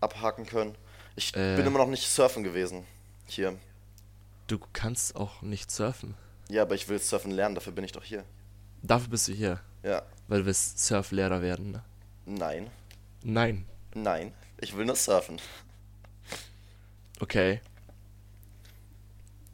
abhaken 0.00 0.46
können. 0.46 0.74
Ich 1.16 1.34
Äh. 1.36 1.56
bin 1.56 1.66
immer 1.66 1.78
noch 1.78 1.86
nicht 1.88 2.08
surfen 2.08 2.44
gewesen. 2.44 2.86
Hier. 3.26 3.56
Du 4.46 4.58
kannst 4.72 5.16
auch 5.16 5.42
nicht 5.42 5.70
surfen. 5.70 6.14
Ja, 6.48 6.62
aber 6.62 6.74
ich 6.74 6.88
will 6.88 6.98
surfen 6.98 7.30
lernen, 7.30 7.54
dafür 7.54 7.72
bin 7.72 7.84
ich 7.84 7.92
doch 7.92 8.04
hier. 8.04 8.24
Dafür 8.82 9.08
bist 9.10 9.28
du 9.28 9.32
hier, 9.32 9.60
Ja. 9.82 10.02
weil 10.28 10.40
du 10.40 10.46
willst 10.46 10.78
Surflehrer 10.84 11.42
werden. 11.42 11.72
Ne? 11.72 11.82
Nein. 12.26 12.70
Nein. 13.22 13.66
Nein. 13.94 14.32
Ich 14.60 14.76
will 14.76 14.84
nur 14.86 14.96
surfen. 14.96 15.40
Okay. 17.20 17.60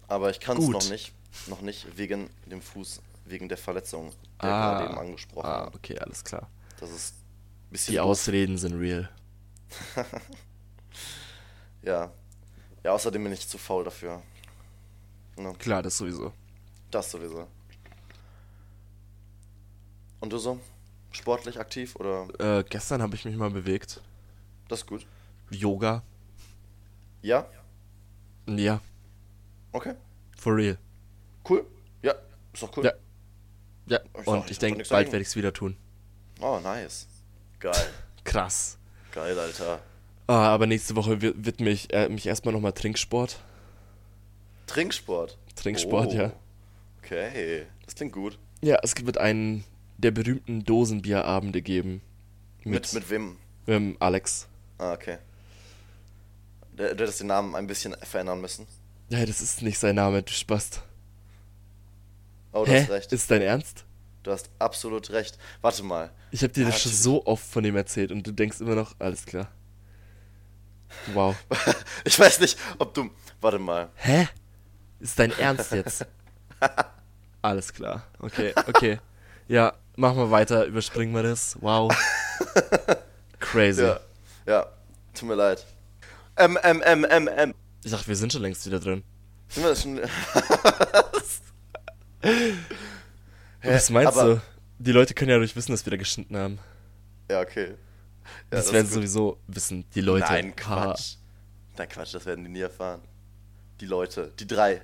Aber 0.06 0.30
ich 0.30 0.38
kann 0.40 0.58
es 0.58 0.68
noch 0.68 0.88
nicht. 0.90 1.12
Noch 1.48 1.62
nicht 1.62 1.96
wegen 1.96 2.30
dem 2.46 2.62
Fuß, 2.62 3.00
wegen 3.24 3.48
der 3.48 3.58
Verletzung, 3.58 4.12
der 4.42 4.50
Ah. 4.52 4.70
gerade 4.78 4.90
eben 4.90 4.98
angesprochen 4.98 5.46
Ah, 5.46 5.70
okay, 5.74 5.98
alles 5.98 6.22
klar. 6.24 6.48
Das 6.80 6.90
ist. 6.90 7.14
Die 7.88 7.96
doof. 7.96 8.04
Ausreden 8.06 8.56
sind 8.58 8.74
real. 8.78 9.08
Ja. 11.82 12.10
Ja, 12.82 12.92
außerdem 12.92 13.22
bin 13.24 13.32
ich 13.32 13.46
zu 13.48 13.58
faul 13.58 13.84
dafür. 13.84 14.22
Ne? 15.36 15.52
Klar, 15.58 15.82
das 15.82 15.98
sowieso. 15.98 16.32
Das 16.90 17.10
sowieso. 17.10 17.46
Und 20.20 20.32
du 20.32 20.38
so? 20.38 20.60
Sportlich 21.12 21.58
aktiv 21.60 21.94
oder? 21.96 22.28
Äh, 22.60 22.64
gestern 22.64 23.02
habe 23.02 23.14
ich 23.14 23.24
mich 23.24 23.36
mal 23.36 23.50
bewegt. 23.50 24.00
Das 24.68 24.80
ist 24.80 24.86
gut. 24.86 25.06
Yoga. 25.50 26.02
Ja? 27.22 27.46
Ja, 28.46 28.80
Okay. 29.72 29.94
for 30.38 30.56
real. 30.56 30.78
Cool. 31.48 31.66
Ja, 32.02 32.14
ist 32.52 32.62
doch 32.62 32.74
cool. 32.76 32.84
Ja. 32.84 32.92
Ja, 33.86 34.00
Ich 34.20 34.26
und 34.26 34.50
ich 34.50 34.58
denke, 34.58 34.84
bald 34.88 35.08
werde 35.08 35.20
ich 35.22 35.28
es 35.28 35.36
wieder 35.36 35.52
tun. 35.52 35.76
Oh, 36.40 36.58
nice. 36.62 37.06
Geil. 37.60 37.74
Krass. 38.24 38.78
Geil, 39.12 39.38
Alter. 39.38 39.80
Ah, 40.26 40.48
aber 40.48 40.66
nächste 40.66 40.96
Woche 40.96 41.20
wi- 41.20 41.34
widme 41.36 41.70
ich 41.70 41.92
äh, 41.92 42.08
mich 42.08 42.26
erstmal 42.26 42.54
nochmal 42.54 42.72
Trinksport. 42.72 43.38
Trinksport. 44.66 45.38
Trinksport, 45.56 46.12
Oh. 46.12 46.16
ja. 46.16 46.32
Okay, 47.02 47.66
das 47.84 47.94
klingt 47.94 48.12
gut. 48.12 48.38
Ja, 48.62 48.78
es 48.82 48.94
wird 49.04 49.18
einen 49.18 49.64
der 49.98 50.10
berühmten 50.10 50.64
Dosenbierabende 50.64 51.60
geben. 51.62 52.00
Mit, 52.64 52.92
mit 52.94 53.10
wem? 53.10 53.36
ähm, 53.66 53.96
Alex. 54.00 54.48
Ah, 54.78 54.94
okay. 54.94 55.18
Der 56.72 56.88
hättest 56.90 57.20
den 57.20 57.26
Namen 57.28 57.54
ein 57.54 57.66
bisschen 57.66 57.94
verändern 58.02 58.40
müssen. 58.40 58.66
Ja, 59.10 59.24
das 59.26 59.42
ist 59.42 59.60
nicht 59.62 59.78
sein 59.78 59.94
Name, 59.96 60.22
du 60.22 60.32
Spast. 60.32 60.82
Oh, 62.54 62.64
du 62.64 62.70
Hä? 62.70 62.82
hast 62.82 62.90
recht. 62.90 63.12
Ist 63.12 63.30
dein 63.30 63.42
Ernst? 63.42 63.84
Du 64.22 64.30
hast 64.30 64.48
absolut 64.58 65.10
recht. 65.10 65.36
Warte 65.60 65.82
mal. 65.82 66.10
Ich 66.30 66.42
habe 66.42 66.52
dir 66.52 66.64
das 66.64 66.80
schon 66.80 66.92
so 66.92 67.26
oft 67.26 67.44
von 67.44 67.64
ihm 67.64 67.76
erzählt 67.76 68.12
und 68.12 68.24
du 68.26 68.32
denkst 68.32 68.60
immer 68.60 68.76
noch, 68.76 68.94
alles 69.00 69.26
klar. 69.26 69.48
Wow. 71.12 71.34
Ich 72.04 72.18
weiß 72.18 72.40
nicht, 72.40 72.56
ob 72.78 72.94
du. 72.94 73.10
Warte 73.40 73.58
mal. 73.58 73.90
Hä? 73.96 74.28
Ist 75.00 75.18
dein 75.18 75.36
Ernst 75.38 75.72
jetzt? 75.72 76.06
Alles 77.42 77.72
klar. 77.72 78.06
Okay, 78.20 78.54
okay. 78.68 78.98
Ja, 79.48 79.74
machen 79.96 80.16
wir 80.16 80.30
weiter, 80.30 80.64
überspringen 80.64 81.14
wir 81.14 81.22
das. 81.22 81.56
Wow. 81.60 81.94
Crazy. 83.40 83.82
Ja. 83.82 84.00
Ja. 84.46 84.66
Tut 85.12 85.28
mir 85.28 85.34
leid. 85.34 85.66
M, 86.36 86.56
M, 86.56 86.80
M, 86.80 87.04
M, 87.04 87.28
M. 87.28 87.54
Ich 87.84 87.90
dachte, 87.90 88.06
wir 88.06 88.16
sind 88.16 88.32
schon 88.32 88.42
längst 88.42 88.64
wieder 88.64 88.80
drin. 88.80 89.02
Sind 89.48 89.64
wir 89.64 89.70
das 89.70 89.84
schon. 92.24 92.58
Was 93.62 93.90
meinst 93.90 94.16
aber- 94.16 94.34
du? 94.36 94.40
Die 94.78 94.92
Leute 94.92 95.14
können 95.14 95.30
ja 95.30 95.38
durch 95.38 95.54
wissen, 95.54 95.72
dass 95.72 95.86
wir 95.86 95.90
da 95.92 95.96
geschnitten 95.96 96.36
haben. 96.36 96.58
Ja, 97.30 97.40
okay. 97.40 97.68
Ja, 97.70 97.76
das, 98.50 98.66
ist 98.66 98.72
werden 98.72 98.86
sowieso 98.90 99.38
wissen, 99.46 99.84
die 99.94 100.00
Leute. 100.00 100.26
Nein. 100.26 100.56
Quatsch. 100.56 101.16
Nein, 101.78 101.88
Quatsch, 101.88 102.14
das 102.14 102.26
werden 102.26 102.44
die 102.44 102.50
nie 102.50 102.60
erfahren. 102.60 103.00
Die 103.80 103.86
Leute, 103.86 104.32
die 104.38 104.46
drei. 104.46 104.82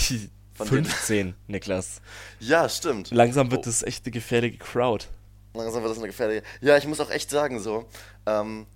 Die 0.00 0.28
Von 0.54 0.68
denen- 0.68 0.84
15, 0.86 1.34
Niklas. 1.46 2.00
Ja, 2.40 2.68
stimmt. 2.68 3.10
Langsam 3.10 3.50
wird 3.50 3.60
Oh. 3.60 3.64
das 3.64 3.82
echt 3.82 4.04
eine 4.06 4.12
gefährliche 4.12 4.58
Crowd. 4.58 5.06
Langsam 5.54 5.82
wird 5.82 5.90
das 5.92 5.98
eine 5.98 6.08
gefährliche. 6.08 6.42
Ja, 6.60 6.76
ich 6.76 6.86
muss 6.86 7.00
auch 7.00 7.10
echt 7.10 7.30
sagen, 7.30 7.60
so, 7.60 7.88
ähm, 8.26 8.66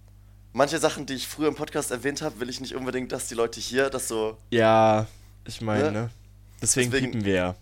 manche 0.53 0.79
Sachen, 0.79 1.07
die 1.07 1.15
ich 1.15 1.27
früher 1.29 1.49
im 1.49 1.55
Podcast 1.55 1.91
erwähnt 1.91 2.23
habe, 2.23 2.39
will 2.41 2.49
ich 2.49 2.61
nicht 2.61 2.75
unbedingt, 2.77 3.11
dass 3.13 3.27
die 3.29 3.35
Leute 3.35 3.61
hier 3.61 3.91
das 3.91 4.09
so. 4.09 4.39
Ja, 4.51 5.07
ich 5.45 5.61
meine, 5.61 5.85
Ne? 5.85 5.93
ne? 5.93 6.11
Deswegen, 6.61 6.91
Deswegen- 6.91 7.11
piepen 7.13 7.25
wir 7.25 7.35
ja. 7.35 7.57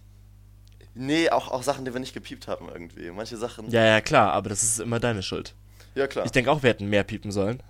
Nee, 0.95 1.31
auch, 1.31 1.49
auch 1.51 1.63
Sachen, 1.63 1.85
die 1.85 1.93
wir 1.93 2.01
nicht 2.01 2.15
gepiept 2.15 2.49
haben 2.49 2.69
irgendwie. 2.69 3.11
Manche 3.11 3.37
Sachen. 3.37 3.71
Ja, 3.71 3.85
ja, 3.85 4.01
klar, 4.01 4.33
aber 4.33 4.49
das 4.49 4.63
ist 4.63 4.81
immer 4.81 4.99
deine 5.01 5.23
Schuld. 5.23 5.55
Ja, 5.95 6.07
klar. 6.07 6.25
Ich 6.25 6.33
denke 6.33 6.51
auch, 6.51 6.63
wir 6.63 6.71
hätten 6.71 6.87
mehr 6.87 7.05
piepen 7.05 7.31
sollen. 7.33 7.63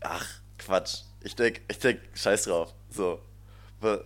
Ach, 0.00 0.26
Quatsch. 0.58 1.02
Ich 1.22 1.34
denk, 1.34 1.60
ich 1.68 1.78
denk, 1.78 2.00
scheiß 2.14 2.44
drauf. 2.44 2.74
So. 2.90 3.20
Weil- 3.80 4.04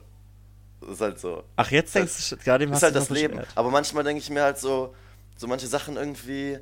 Ist 0.90 1.00
halt 1.00 1.20
so. 1.20 1.44
Ach, 1.56 1.70
jetzt 1.70 1.94
denkst 1.94 2.16
du, 2.16 2.22
schon- 2.22 2.38
gerade 2.40 2.64
eben 2.64 2.72
ist 2.72 2.82
halt 2.82 2.94
du 2.94 2.98
das 2.98 3.10
Leben. 3.10 3.36
beschwert. 3.36 3.52
Aber 3.56 3.70
manchmal 3.70 4.02
denke 4.04 4.20
ich 4.22 4.30
mir 4.30 4.42
halt 4.42 4.58
so, 4.58 4.94
so 5.36 5.46
manche 5.46 5.66
Sachen 5.68 5.96
irgendwie, 5.96 6.58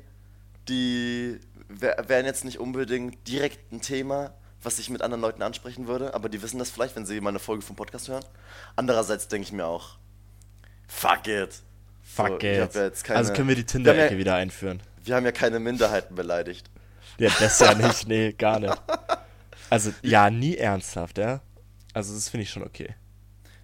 die 0.69 1.39
wär, 1.69 2.03
wären 2.07 2.25
jetzt 2.25 2.45
nicht 2.45 2.59
unbedingt 2.59 3.27
direkt 3.27 3.71
ein 3.71 3.81
Thema, 3.81 4.33
was 4.61 4.77
ich 4.77 4.89
mit 4.91 5.01
anderen 5.01 5.21
Leuten 5.21 5.41
ansprechen 5.41 5.87
würde, 5.87 6.13
aber 6.13 6.29
die 6.29 6.41
wissen 6.43 6.59
das 6.59 6.69
vielleicht, 6.69 6.95
wenn 6.95 7.05
sie 7.05 7.19
meine 7.21 7.39
Folge 7.39 7.63
vom 7.63 7.75
Podcast 7.75 8.09
hören. 8.09 8.23
Andererseits 8.75 9.27
denke 9.27 9.47
ich 9.47 9.51
mir 9.53 9.65
auch, 9.65 9.97
fuck 10.87 11.27
it. 11.27 11.61
Fuck 12.03 12.41
So, 12.41 12.47
it. 12.47 12.73
ja 13.07 13.15
also 13.15 13.33
können 13.33 13.47
wir 13.47 13.55
die 13.55 13.63
Tinder-Ecke 13.65 14.13
ja- 14.13 14.19
wieder 14.19 14.35
einführen. 14.35 14.81
Wir 15.03 15.15
haben 15.15 15.25
ja 15.25 15.31
keine 15.31 15.59
Minderheiten 15.59 16.13
beleidigt. 16.15 16.69
Ja, 17.17 17.29
das 17.39 17.59
ja 17.61 17.73
nicht, 17.73 18.07
nee, 18.07 18.31
gar 18.33 18.59
nicht. 18.59 18.81
Also, 19.69 19.91
ja, 20.01 20.29
nie 20.29 20.55
ernsthaft, 20.57 21.17
ja. 21.17 21.41
Also, 21.93 22.13
das 22.13 22.29
finde 22.29 22.43
ich 22.43 22.49
schon 22.49 22.63
okay. 22.63 22.95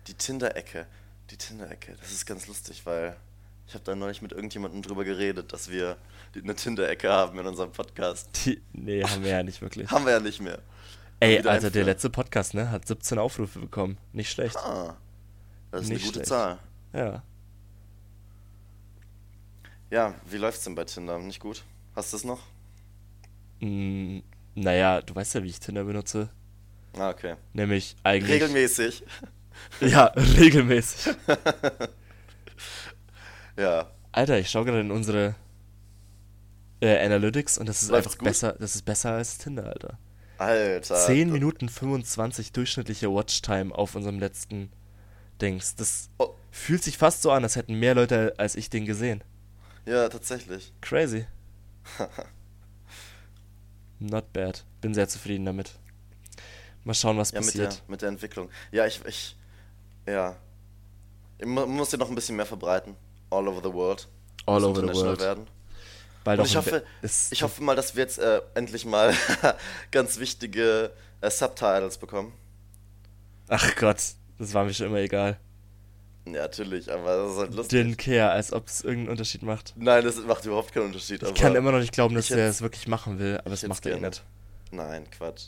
Die 0.08 0.14
Tinder-Ecke. 0.14 0.88
Die 1.30 1.38
Tinder-Ecke. 1.38 1.96
Das 2.00 2.12
ist 2.12 2.26
ganz 2.26 2.48
lustig, 2.48 2.86
weil 2.86 3.16
ich 3.68 3.74
habe 3.74 3.84
da 3.84 3.96
neulich 3.96 4.22
mit 4.22 4.32
irgendjemandem 4.32 4.82
drüber 4.82 5.04
geredet, 5.04 5.52
dass 5.54 5.70
wir 5.70 5.98
eine 6.36 6.56
Tinder-Ecke 6.56 7.10
haben 7.12 7.38
in 7.40 7.46
unserem 7.46 7.72
Podcast. 7.72 8.30
Die, 8.46 8.62
nee, 8.74 9.04
haben 9.04 9.24
wir 9.24 9.32
ja 9.32 9.44
nicht 9.44 9.62
wirklich. 9.62 9.90
Haben 9.92 10.06
wir 10.06 10.14
ja 10.14 10.20
nicht 10.20 10.40
mehr. 10.42 10.60
Ey, 11.20 11.38
also 11.40 11.44
der 11.46 11.54
einführen. 11.68 11.86
letzte 11.88 12.10
Podcast, 12.12 12.54
ne, 12.54 12.70
hat 12.72 12.88
17 12.88 13.18
Aufrufe 13.18 13.60
bekommen. 13.60 13.98
Nicht 14.14 14.32
schlecht. 14.32 14.56
Ah, 14.58 14.96
das 15.72 15.82
ist 15.84 15.90
Nicht 15.90 15.98
eine 16.04 16.06
gute 16.06 16.14
schlecht. 16.20 16.30
Zahl. 16.30 16.60
Ja. 16.94 17.24
Ja, 19.90 20.14
wie 20.30 20.38
läuft's 20.38 20.64
denn 20.64 20.76
bei 20.76 20.84
Tinder? 20.84 21.18
Nicht 21.20 21.40
gut? 21.40 21.64
Hast 21.96 22.12
du 22.14 22.18
es 22.18 22.24
noch? 22.24 22.42
Mm, 23.62 24.20
naja, 24.56 25.02
du 25.02 25.16
weißt 25.16 25.36
ja, 25.36 25.44
wie 25.44 25.48
ich 25.50 25.60
Tinder 25.60 25.84
benutze. 25.84 26.30
Ah, 26.98 27.10
okay. 27.10 27.36
Nämlich 27.54 27.96
eigentlich. 28.04 28.32
Regelmäßig. 28.32 29.04
Ja, 29.82 30.06
regelmäßig. 30.16 31.16
Ja. 33.58 33.90
Alter, 34.12 34.38
ich 34.38 34.50
schaue 34.52 34.66
gerade 34.66 34.82
in 34.82 34.92
unsere 34.92 35.34
äh, 36.80 37.04
Analytics 37.04 37.58
und 37.58 37.68
das 37.68 37.82
ist 37.82 37.90
Läuft's 37.90 38.08
einfach 38.10 38.20
gut? 38.20 38.28
besser, 38.28 38.56
das 38.60 38.76
ist 38.76 38.84
besser 38.86 39.14
als 39.14 39.40
Tinder, 39.40 39.66
Alter. 39.66 39.98
Alter. 40.38 40.96
10 40.96 41.30
das- 41.30 41.34
Minuten 41.34 41.70
25 41.70 42.52
durchschnittliche 42.52 43.12
Watchtime 43.12 43.74
auf 43.74 43.96
unserem 43.96 44.20
letzten 44.20 44.72
Dings. 45.42 45.74
Das 45.76 46.10
Oh, 46.20 46.36
fühlt 46.52 46.84
sich 46.84 47.00
fast 47.00 47.24
so 47.24 47.32
an, 47.32 47.42
als 47.44 47.56
hätten 47.56 47.74
mehr 47.80 47.96
Leute 47.96 48.36
als 48.38 48.56
ich 48.56 48.70
den 48.70 48.86
gesehen. 48.86 49.24
Ja, 49.88 50.10
tatsächlich. 50.10 50.74
Crazy. 50.82 51.26
Not 54.00 54.32
bad. 54.34 54.64
Bin 54.82 54.94
sehr 54.94 55.08
zufrieden 55.08 55.46
damit. 55.46 55.72
Mal 56.84 56.94
schauen, 56.94 57.18
was 57.18 57.32
Ja, 57.32 57.42
mit 57.42 57.54
der, 57.56 57.66
passiert. 57.66 57.90
mit 57.90 58.02
der 58.02 58.10
Entwicklung. 58.10 58.50
Ja, 58.72 58.86
ich, 58.86 59.04
ich, 59.06 59.36
ja. 60.06 60.36
Ich 61.40 61.46
mu- 61.46 61.66
muss 61.66 61.90
den 61.90 62.00
noch 62.00 62.10
ein 62.10 62.16
bisschen 62.16 62.36
mehr 62.36 62.46
verbreiten. 62.46 62.96
All 63.30 63.48
over 63.48 63.62
the 63.68 63.74
world. 63.74 64.08
All 64.46 64.64
over 64.64 64.82
the 64.82 64.94
world. 64.94 65.20
Werden. 65.20 65.48
Bald 66.24 66.40
Und 66.40 66.46
ich 66.46 66.56
hoffe, 66.56 66.84
ich 67.32 67.44
hoffe 67.44 67.64
mal, 67.64 67.76
dass 67.76 67.96
wir 67.96 68.04
jetzt 68.04 68.20
äh, 68.20 68.42
endlich 68.54 68.86
mal 68.86 69.14
ganz 69.92 70.20
wichtige 70.20 70.92
äh, 71.22 71.30
Subtitles 71.32 71.98
bekommen. 71.98 72.34
Ach 73.50 73.76
Gott, 73.76 73.98
das 74.38 74.54
war 74.54 74.66
mir 74.66 74.74
schon 74.74 74.88
immer 74.88 74.98
egal. 75.00 75.40
Ja, 76.34 76.42
natürlich, 76.44 76.92
aber 76.92 77.18
das 77.18 77.32
ist 77.34 77.38
halt 77.38 77.54
lustig. 77.54 77.80
Didn't 77.80 77.96
care, 77.98 78.32
als 78.32 78.54
ob 78.54 78.68
es 78.68 78.82
irgendeinen 78.82 79.10
Unterschied 79.10 79.44
macht. 79.44 79.74
Nein, 79.78 80.04
das 80.04 80.18
macht 80.18 80.46
überhaupt 80.46 80.74
keinen 80.74 80.86
Unterschied. 80.88 81.24
Ich 81.24 81.34
kann 81.36 81.56
immer 81.56 81.72
noch 81.72 81.80
nicht 81.80 81.94
glauben, 81.94 82.16
dass 82.16 82.30
hätt's- 82.30 82.58
es 82.58 82.62
wirklich 82.62 82.88
machen 82.88 83.20
will, 83.20 83.40
aber 83.44 83.54
es 83.54 83.66
macht 83.68 83.86
er 83.86 83.98
eh 83.98 84.00
nicht. 84.00 84.24
Nein, 84.72 85.10
Quatsch. 85.12 85.48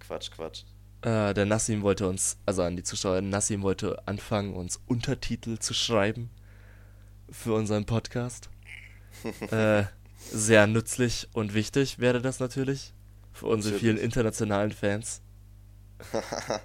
Quatsch, 0.00 0.30
Quatsch. 0.30 0.62
Äh, 1.02 1.34
der 1.34 1.44
Nassim 1.44 1.82
wollte 1.82 2.08
uns, 2.08 2.38
also 2.46 2.62
an 2.62 2.76
die 2.76 2.82
Zuschauer, 2.82 3.20
Nassim 3.20 3.62
wollte 3.62 4.06
anfangen, 4.06 4.54
uns 4.54 4.80
Untertitel 4.86 5.58
zu 5.58 5.74
schreiben 5.74 6.30
für 7.30 7.52
unseren 7.54 7.84
Podcast. 7.84 8.48
äh, 9.50 9.84
sehr 10.30 10.66
nützlich 10.66 11.28
und 11.34 11.52
wichtig 11.54 11.98
wäre 11.98 12.20
das 12.22 12.40
natürlich 12.40 12.92
für 13.32 13.46
unsere 13.46 13.78
vielen 13.78 13.98
internationalen 13.98 14.72
Fans. 14.72 15.20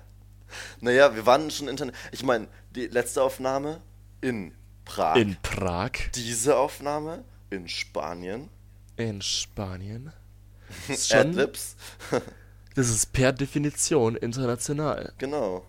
Naja, 0.82 1.16
wir 1.16 1.26
waren 1.28 1.52
schon 1.52 1.68
internet. 1.68 1.94
Ich 2.12 2.24
meine, 2.24 2.48
die 2.76 2.88
letzte 2.88 3.22
Aufnahme 3.24 3.82
in 4.22 4.54
Prag. 4.86 5.16
In 5.18 5.38
Prag, 5.42 5.92
Diese 6.16 6.58
Aufnahme 6.58 7.24
in 7.50 7.68
Spanien. 7.68 8.50
in 8.98 9.22
Spanien. 9.22 10.12
Adlibs. 11.14 11.76
das 12.76 12.90
ist 12.90 13.12
per 13.12 13.32
Definition 13.34 14.16
international. 14.16 15.14
genau. 15.18 15.66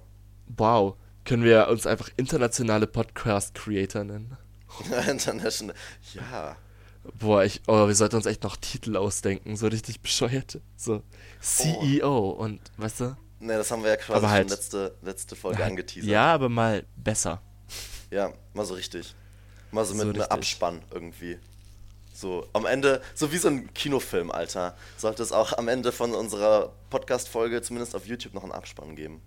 Wow, 0.56 0.96
können 1.24 1.44
wir 1.44 1.68
uns 1.68 1.86
einfach 1.86 2.10
internationale 2.16 2.86
Podcast-Creator 2.86 4.04
nennen? 4.04 4.36
International. 5.08 5.74
Ja. 6.14 6.56
Boah, 7.18 7.44
ich, 7.44 7.62
oh, 7.66 7.86
wir 7.86 7.94
sollten 7.94 8.16
uns 8.16 8.26
echt 8.26 8.42
noch 8.42 8.56
Titel 8.56 8.96
ausdenken, 8.96 9.56
so 9.56 9.68
richtig 9.68 10.00
bescheuert. 10.00 10.60
So 10.76 11.02
CEO 11.40 12.30
und, 12.30 12.60
weißt 12.76 13.00
du? 13.00 13.16
Ne, 13.40 13.56
das 13.56 13.70
haben 13.70 13.82
wir 13.82 13.90
ja 13.90 13.96
quasi 13.96 14.18
Aber 14.18 14.30
halt- 14.30 14.48
schon 14.48 14.56
letzte, 14.56 14.94
letzte 15.02 15.34
Folge 15.36 15.64
angeteasert. 15.64 16.08
Ja, 16.10 16.32
aber 16.34 16.48
mal 16.48 16.84
besser. 16.96 17.40
Ja, 18.10 18.32
mal 18.54 18.64
so 18.66 18.74
richtig. 18.74 19.14
Mal 19.70 19.84
so 19.84 19.92
So 19.92 19.98
mit 19.98 20.02
einem 20.08 20.16
richtig. 20.16 20.30
Abspann 20.32 20.82
irgendwie. 20.92 21.38
So, 22.12 22.46
am 22.52 22.66
Ende, 22.66 23.00
so 23.14 23.32
wie 23.32 23.38
so 23.38 23.48
ein 23.48 23.72
Kinofilm, 23.72 24.30
Alter, 24.30 24.76
sollte 24.98 25.22
es 25.22 25.32
auch 25.32 25.56
am 25.56 25.68
Ende 25.68 25.90
von 25.90 26.12
unserer 26.12 26.72
Podcast-Folge 26.90 27.62
zumindest 27.62 27.94
auf 27.96 28.06
YouTube 28.06 28.34
noch 28.34 28.42
einen 28.42 28.52
Abspann 28.52 28.94
geben. 28.94 29.22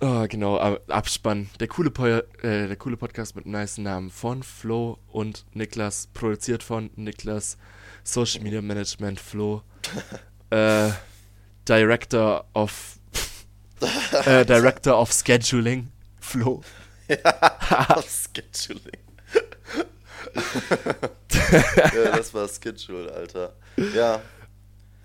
Oh, 0.00 0.26
genau, 0.28 0.58
Ab- 0.58 0.82
Abspann. 0.88 1.48
Der 1.60 1.68
coole, 1.68 1.90
po 1.90 2.04
äh, 2.06 2.22
der 2.42 2.76
coole 2.76 2.98
Podcast 2.98 3.34
mit 3.36 3.46
einem 3.46 3.52
nice 3.52 3.78
Namen 3.78 4.10
von 4.10 4.42
Flo 4.42 4.98
und 5.08 5.46
Niklas. 5.54 6.08
Produziert 6.12 6.62
von 6.62 6.90
Niklas. 6.96 7.56
Social 8.02 8.42
Media 8.42 8.60
Management 8.60 9.18
Flo. 9.20 9.62
äh, 10.50 10.90
Director 11.66 12.44
of 12.52 12.98
äh, 14.24 14.44
Director 14.46 14.98
of 14.98 15.12
Scheduling 15.12 15.90
Flo. 16.20 16.62
Auf 17.88 18.06
Scheduling. 18.34 18.98
ja, 21.94 22.16
das 22.16 22.32
war 22.34 22.48
Schedule, 22.48 23.12
Alter. 23.12 23.54
Ja, 23.94 24.20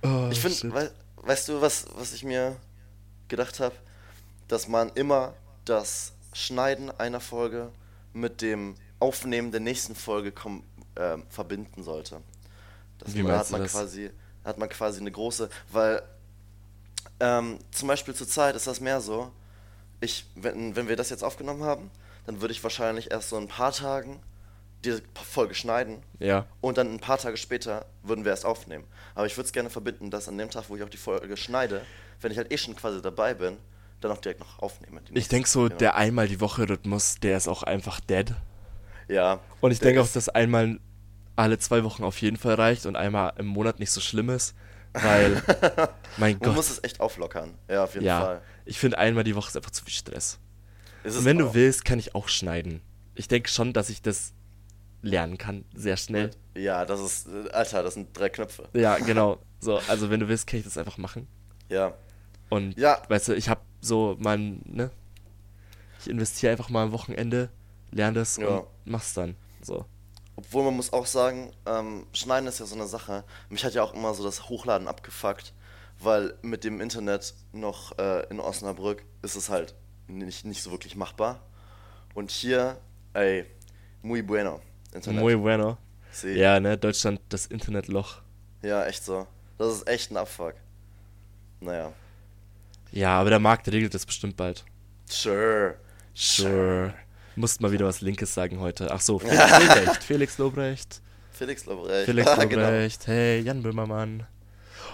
Oh, 0.02 0.30
ich 0.32 0.40
finde, 0.40 0.74
wei 0.74 0.90
weißt 1.18 1.50
du, 1.50 1.62
was, 1.62 1.86
was 1.96 2.14
ich 2.14 2.24
mir 2.24 2.56
gedacht 3.28 3.60
habe? 3.60 3.76
Dass 4.48 4.68
man 4.68 4.90
immer 4.96 5.34
das 5.66 6.14
Schneiden 6.34 6.90
einer 6.92 7.20
Folge 7.20 7.72
mit 8.14 8.42
dem 8.42 8.76
Aufnehmen 9.00 9.52
der 9.52 9.60
nächsten 9.60 9.96
Folge 9.96 10.34
ähm, 10.96 11.26
verbinden 11.30 11.84
sollte. 11.84 12.22
Das 12.98 13.14
Wie 13.14 13.24
man, 13.24 13.38
hat 13.38 13.52
man 13.52 13.62
das? 13.62 13.72
quasi 13.72 14.10
hat 14.44 14.58
man 14.58 14.70
quasi 14.70 15.02
eine 15.02 15.12
große, 15.12 15.50
weil 15.72 16.02
ähm, 17.20 17.60
zum 17.72 17.88
Beispiel 17.88 18.14
zur 18.14 18.28
Zeit 18.28 18.56
ist 18.56 18.68
das 18.68 18.80
mehr 18.80 19.02
so. 19.02 19.32
Ich, 20.02 20.26
wenn, 20.36 20.76
wenn 20.76 20.88
wir 20.88 20.96
das 20.96 21.10
jetzt 21.10 21.24
aufgenommen 21.24 21.64
haben, 21.64 21.92
dann 22.26 22.42
würde 22.42 22.54
ich 22.54 22.64
wahrscheinlich 22.64 23.12
erst 23.12 23.30
so 23.30 23.38
ein 23.38 23.48
paar 23.48 23.72
Tagen 23.72 24.20
diese 24.86 25.02
Folge 25.30 25.54
schneiden 25.56 26.02
Ja. 26.20 26.46
und 26.62 26.78
dann 26.78 26.94
ein 26.94 27.00
paar 27.02 27.18
Tage 27.18 27.36
später 27.36 27.86
würden 28.04 28.24
wir 28.24 28.32
erst 28.32 28.46
aufnehmen. 28.46 28.86
Aber 29.14 29.26
ich 29.26 29.36
würde 29.36 29.48
es 29.48 29.52
gerne 29.52 29.70
verbinden, 29.70 30.10
dass 30.10 30.30
an 30.30 30.38
dem 30.38 30.50
Tag, 30.50 30.66
wo 30.70 30.78
ich 30.78 30.84
auch 30.84 30.90
die 30.90 30.96
Folge 30.98 31.36
schneide, 31.36 31.82
wenn 32.22 32.32
ich 32.32 32.38
halt 32.38 32.52
eh 32.54 32.58
schon 32.58 32.76
quasi 32.78 33.02
dabei 33.02 33.34
bin, 33.34 33.58
dann 34.00 34.12
auch 34.12 34.20
direkt 34.20 34.40
noch 34.40 34.60
aufnehme. 34.60 35.02
die 35.02 35.18
Ich 35.18 35.28
denke 35.28 35.50
so, 35.50 35.64
Genau. 35.64 35.76
der 35.76 35.96
einmal 35.96 36.30
die 36.30 36.40
Woche 36.40 36.70
Rhythmus, 36.70 37.16
der 37.22 37.36
ist 37.36 37.50
auch 37.50 37.64
einfach 37.64 38.00
dead. 38.00 38.34
Ja. 39.10 39.40
Und 39.60 39.72
ich 39.72 39.80
denke 39.80 40.02
auch, 40.02 40.08
dass 40.08 40.30
einmal 40.30 40.80
alle 41.36 41.58
zwei 41.60 41.84
Wochen 41.84 42.04
auf 42.06 42.22
jeden 42.22 42.38
Fall 42.38 42.54
reicht 42.56 42.86
und 42.86 42.96
einmal 42.96 43.34
im 43.38 43.48
Monat 43.48 43.80
nicht 43.80 43.92
so 43.92 44.00
schlimm 44.00 44.30
ist, 44.30 44.56
weil, 44.94 45.42
mein 46.18 46.34
Man 46.34 46.40
Gott, 46.40 46.56
muss 46.56 46.70
es 46.70 46.84
echt 46.84 47.00
auflockern. 47.00 47.54
Ja, 47.70 47.84
auf 47.84 47.94
jeden 47.94 48.06
ja, 48.06 48.22
Fall. 48.22 48.42
ich 48.66 48.78
finde 48.80 48.98
einmal 48.98 49.24
die 49.24 49.36
Woche 49.36 49.50
ist 49.50 49.56
einfach 49.58 49.72
zu 49.72 49.84
viel 49.84 49.94
Stress. 49.94 50.40
Ist 51.04 51.18
Und 51.18 51.26
wenn 51.26 51.38
du 51.38 51.50
auch. 51.50 51.54
willst, 51.54 51.86
kann 51.86 52.00
ich 52.00 52.16
auch 52.16 52.28
schneiden. 52.28 52.82
Ich 53.16 53.28
denke 53.28 53.50
schon, 53.50 53.74
dass 53.74 53.90
ich 53.90 54.02
das 54.02 54.34
lernen 55.02 55.38
kann, 55.38 55.64
sehr 55.74 55.96
schnell. 55.98 56.32
Ja, 56.56 56.84
das 56.86 57.00
ist. 57.00 57.28
äh, 57.28 57.50
Alter, 57.52 57.84
das 57.84 57.94
sind 57.94 58.18
drei 58.18 58.30
Knöpfe. 58.30 58.68
Ja, 58.74 58.98
genau. 59.00 59.40
So, 59.62 59.78
also 59.88 60.10
wenn 60.10 60.20
du 60.20 60.28
willst, 60.28 60.48
kann 60.48 60.60
ich 60.60 60.66
das 60.66 60.78
einfach 60.78 60.98
machen. 60.98 61.28
Ja. 61.70 61.94
Und 62.50 62.78
Ja. 62.78 63.02
weißt 63.08 63.30
du, 63.30 63.34
ich 63.36 63.48
habe 63.50 63.62
so 63.82 64.16
mein, 64.20 64.62
ne? 64.66 64.92
Ich 66.02 66.10
investiere 66.10 66.52
einfach 66.54 66.70
mal 66.70 66.84
am 66.84 66.92
Wochenende, 66.92 67.50
lerne 67.92 68.20
das 68.20 68.38
Ja. 68.38 68.48
und 68.48 68.66
mach's 68.86 69.14
dann. 69.14 69.36
So. 69.62 69.86
Obwohl 70.40 70.64
man 70.64 70.78
muss 70.78 70.94
auch 70.94 71.06
sagen, 71.06 71.52
ähm, 71.66 72.08
Schneiden 72.14 72.48
ist 72.48 72.62
ja 72.62 72.66
so 72.66 72.74
eine 72.74 72.88
Sache. 72.88 73.26
Mich 73.50 73.66
hat 73.66 73.74
ja 73.74 73.84
auch 73.84 73.94
immer 73.94 74.14
so 74.14 74.24
das 74.24 74.48
Hochladen 74.48 74.88
abgefuckt, 74.88 75.54
weil 76.00 76.34
mit 76.42 76.64
dem 76.64 76.80
Internet 76.80 77.34
noch 77.52 77.98
äh, 78.00 78.26
in 78.30 78.40
Osnabrück 78.40 79.04
ist 79.22 79.36
es 79.36 79.50
halt 79.50 79.76
nicht, 80.08 80.46
nicht 80.46 80.64
so 80.64 80.72
wirklich 80.72 80.96
machbar. 80.96 81.42
Und 82.14 82.32
hier, 82.32 82.78
ey, 83.12 83.48
muy 84.02 84.22
bueno. 84.22 84.62
Internet. 84.94 85.20
Muy 85.20 85.36
bueno. 85.36 85.78
Sí. 86.10 86.30
Ja, 86.30 86.58
ne? 86.62 86.78
Deutschland, 86.78 87.20
das 87.28 87.46
Internetloch. 87.46 88.22
Ja, 88.62 88.86
echt 88.86 89.04
so. 89.04 89.28
Das 89.58 89.74
ist 89.74 89.90
echt 89.90 90.10
ein 90.10 90.16
Abfuck. 90.16 90.54
Naja. 91.60 91.92
Ja, 92.94 93.20
aber 93.20 93.30
der 93.30 93.40
Markt 93.40 93.68
regelt 93.68 93.94
das 93.94 94.06
bestimmt 94.06 94.38
bald. 94.38 94.64
Sure. 95.06 95.76
Sure. 96.14 96.94
Musst 97.40 97.62
mal 97.62 97.72
wieder 97.72 97.86
was 97.86 98.02
Linkes 98.02 98.34
sagen 98.34 98.60
heute. 98.60 98.92
Ach 98.92 99.00
so, 99.00 99.18
Felix 99.20 99.40
Lobrecht. 99.40 100.04
Felix 100.04 100.38
Lobrecht. 100.38 101.02
Felix 101.32 101.66
Lobrecht. 101.66 102.06
Felix 102.06 102.36
genau. 102.50 102.64
Lobrecht. 102.64 103.08
Hey, 103.08 103.40
Jan 103.40 103.64
Böhmermann. 103.64 104.28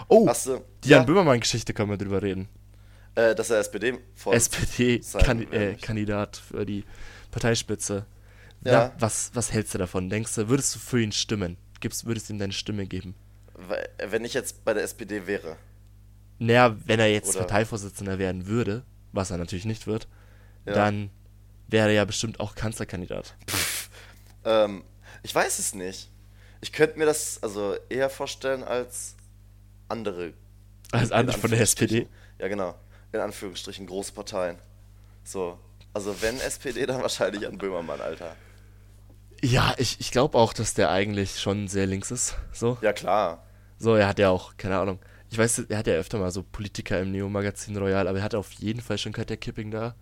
Oh, 0.06 0.30
du? 0.44 0.60
die 0.84 0.90
Jan 0.90 1.00
ja, 1.00 1.04
Böhmermann-Geschichte 1.06 1.74
können 1.74 1.90
wir 1.90 1.96
drüber 1.96 2.22
reden. 2.22 2.48
äh, 3.16 3.34
dass 3.34 3.50
er 3.50 3.58
SPD 3.58 3.98
SPD-Kandidat 4.30 6.36
äh, 6.36 6.40
für 6.56 6.64
die 6.66 6.84
Parteispitze 7.32 8.06
Ja. 8.64 8.72
Na, 8.72 8.92
was, 9.00 9.32
was 9.34 9.52
hältst 9.52 9.74
du 9.74 9.78
davon? 9.78 10.08
Denkst 10.08 10.36
du, 10.36 10.48
würdest 10.48 10.72
du 10.74 10.78
für 10.78 11.00
ihn 11.02 11.10
stimmen? 11.12 11.56
Gibst, 11.80 12.06
würdest 12.06 12.28
du 12.28 12.34
ihm 12.34 12.38
deine 12.38 12.52
Stimme 12.52 12.86
geben? 12.86 13.16
Weil- 13.54 13.88
Wenn 14.08 14.24
ich 14.24 14.34
jetzt 14.34 14.64
bei 14.64 14.72
der 14.72 14.84
SPD 14.84 15.26
wäre. 15.26 15.56
Naja, 16.38 16.76
wenn 16.84 17.00
er 17.00 17.10
jetzt 17.10 17.30
Oder- 17.30 17.40
Parteivorsitzender 17.40 18.20
werden 18.20 18.46
würde, 18.46 18.84
was 19.12 19.32
er 19.32 19.38
natürlich 19.38 19.64
nicht 19.64 19.88
wird, 19.88 20.06
Ja. 20.64 20.74
dann 20.74 21.10
wäre 21.68 21.88
er 21.88 21.94
ja 21.94 22.04
bestimmt 22.04 22.40
auch 22.40 22.54
Kanzlerkandidat. 22.54 23.34
Ähm, 24.44 24.84
ich 25.22 25.34
weiß 25.34 25.58
es 25.58 25.74
nicht. 25.74 26.08
Ich 26.60 26.72
könnte 26.72 26.98
mir 26.98 27.06
das 27.06 27.42
also 27.42 27.76
eher 27.88 28.08
vorstellen 28.08 28.62
als 28.62 29.16
andere. 29.88 30.32
Als 30.92 31.12
andere 31.12 31.38
von 31.38 31.50
der. 31.50 31.60
SPD. 31.60 32.06
Ja, 32.38 32.48
genau. 32.48 32.74
In 33.12 33.20
Anführungsstrichen 33.20 33.86
große 33.86 34.12
Parteien. 34.12 34.58
So. 35.24 35.58
Also 35.92 36.14
wenn 36.22 36.38
SPD, 36.40 36.86
dann 36.86 37.02
wahrscheinlich 37.02 37.46
an 37.46 37.58
Böhmermann, 37.58 38.00
Alter. 38.00 38.36
Ja, 39.42 39.74
ich, 39.78 40.00
ich 40.00 40.10
glaube 40.10 40.38
auch, 40.38 40.52
dass 40.52 40.74
der 40.74 40.90
eigentlich 40.90 41.40
schon 41.40 41.68
sehr 41.68 41.86
links 41.86 42.10
ist. 42.10 42.36
So. 42.52 42.78
Ja, 42.80 42.92
klar. 42.92 43.44
So, 43.78 43.94
er 43.94 44.08
hat 44.08 44.18
ja 44.18 44.30
auch, 44.30 44.56
keine 44.56 44.78
Ahnung. 44.78 44.98
Ich 45.30 45.38
weiß, 45.38 45.58
er 45.68 45.78
hat 45.78 45.86
ja 45.86 45.94
öfter 45.94 46.18
mal 46.18 46.30
so 46.30 46.42
Politiker 46.42 47.00
im 47.00 47.10
Neo-Magazin 47.10 47.76
Royal, 47.76 48.06
aber 48.08 48.18
er 48.18 48.24
hatte 48.24 48.38
auf 48.38 48.52
jeden 48.52 48.80
Fall 48.80 48.98
schon 48.98 49.12
Katja 49.12 49.36
Kipping 49.36 49.70
da. 49.70 49.94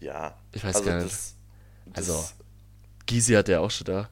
Ja. 0.00 0.34
Ich 0.52 0.62
weiß 0.64 0.76
also 0.76 0.88
gar 0.88 0.96
nicht. 0.98 1.06
Das, 1.06 1.34
das, 1.86 2.10
Also- 2.10 2.28
Gysi 3.06 3.32
hat 3.34 3.48
er 3.48 3.60
auch 3.62 3.70
schon 3.70 3.86
da. 3.86 4.08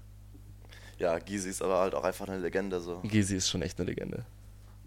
Ja, 0.98 1.18
Gysi 1.18 1.50
ist 1.50 1.60
aber 1.62 1.78
halt 1.78 1.94
auch 1.94 2.04
einfach 2.04 2.26
eine 2.28 2.38
Legende, 2.38 2.80
so. 2.80 3.00
Gysi 3.02 3.36
ist 3.36 3.48
schon 3.50 3.60
echt 3.62 3.78
eine 3.78 3.88
Legende. 3.90 4.24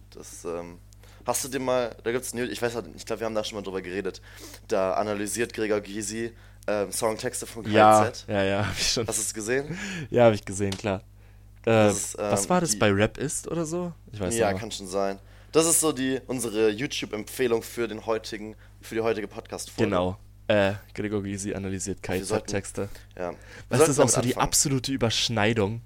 Das, 0.09 0.43
ähm, 0.45 0.79
hast 1.25 1.43
du 1.43 1.47
dir 1.49 1.59
mal, 1.59 1.95
da 2.03 2.11
gibt's 2.11 2.33
News, 2.33 2.49
ich 2.49 2.59
weiß 2.61 2.73
halt, 2.73 2.87
ich 2.95 3.05
glaube, 3.05 3.19
wir 3.19 3.25
haben 3.25 3.35
da 3.35 3.43
schon 3.43 3.55
mal 3.57 3.61
drüber 3.61 3.81
geredet. 3.83 4.19
Da 4.67 4.93
analysiert 4.93 5.53
Gregor 5.53 5.81
Gysi 5.81 6.31
ähm, 6.67 6.91
Songtexte 6.91 7.45
von 7.45 7.63
KZ. 7.63 7.71
Ja, 7.71 8.11
ja, 8.27 8.43
ja, 8.43 8.67
hab 8.67 8.77
ich 8.77 8.91
schon. 8.91 9.07
Hast 9.07 9.19
du 9.19 9.21
es 9.21 9.33
gesehen? 9.33 9.77
Ja, 10.09 10.25
habe 10.25 10.35
ich 10.35 10.43
gesehen, 10.43 10.75
klar. 10.75 11.03
Äh, 11.67 11.91
ist, 11.91 12.15
ähm, 12.17 12.31
was 12.31 12.49
war 12.49 12.61
das 12.61 12.71
die- 12.71 12.77
bei 12.77 12.89
Rap 12.91 13.17
ist 13.19 13.47
oder 13.47 13.65
so? 13.65 13.93
Ich 14.11 14.19
weiß 14.19 14.35
ja, 14.35 14.47
nicht. 14.47 14.53
mehr. 14.53 14.59
kann 14.59 14.71
schon 14.71 14.87
sein. 14.87 15.19
Das 15.51 15.67
ist 15.67 15.79
so 15.79 15.91
die 15.91 16.19
unsere 16.27 16.69
YouTube-Empfehlung 16.69 17.61
für 17.61 17.87
den 17.87 18.05
heutigen, 18.07 18.55
für 18.81 18.95
die 18.95 19.01
heutige 19.01 19.27
Podcast-Folge. 19.27 19.89
Genau. 19.89 20.17
Äh, 20.49 20.73
Gregor 20.95 21.21
Gysi 21.21 21.53
analysiert 21.53 22.01
KZ-Texte. 22.01 22.89
Ja. 23.15 23.33
Das 23.69 23.87
ist 23.87 23.99
auch 23.99 24.09
so 24.09 24.19
die 24.21 24.35
absolute 24.35 24.91
Überschneidung 24.91 25.81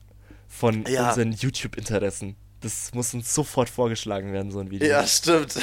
von 0.48 0.86
Ja. 0.86 1.10
unseren 1.10 1.34
YouTube-Interessen. 1.34 2.38
Das 2.62 2.94
muss 2.94 3.14
uns 3.14 3.34
sofort 3.36 3.70
vorgeschlagen 3.70 4.32
werden, 4.32 4.52
so 4.52 4.60
ein 4.60 4.72
Video. 4.72 4.88
Ja, 4.88 5.06
stimmt. 5.06 5.60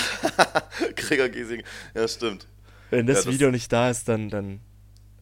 Gregor 0.97 1.31
Gysi. 1.31 1.65
Ja, 1.95 2.07
stimmt. 2.07 2.47
Wenn 2.91 3.07
das, 3.07 3.21
Ja, 3.21 3.25
das- 3.25 3.33
Video 3.35 3.51
nicht 3.51 3.73
da 3.73 3.89
ist, 3.89 4.07
dann, 4.07 4.29
dann 4.29 4.61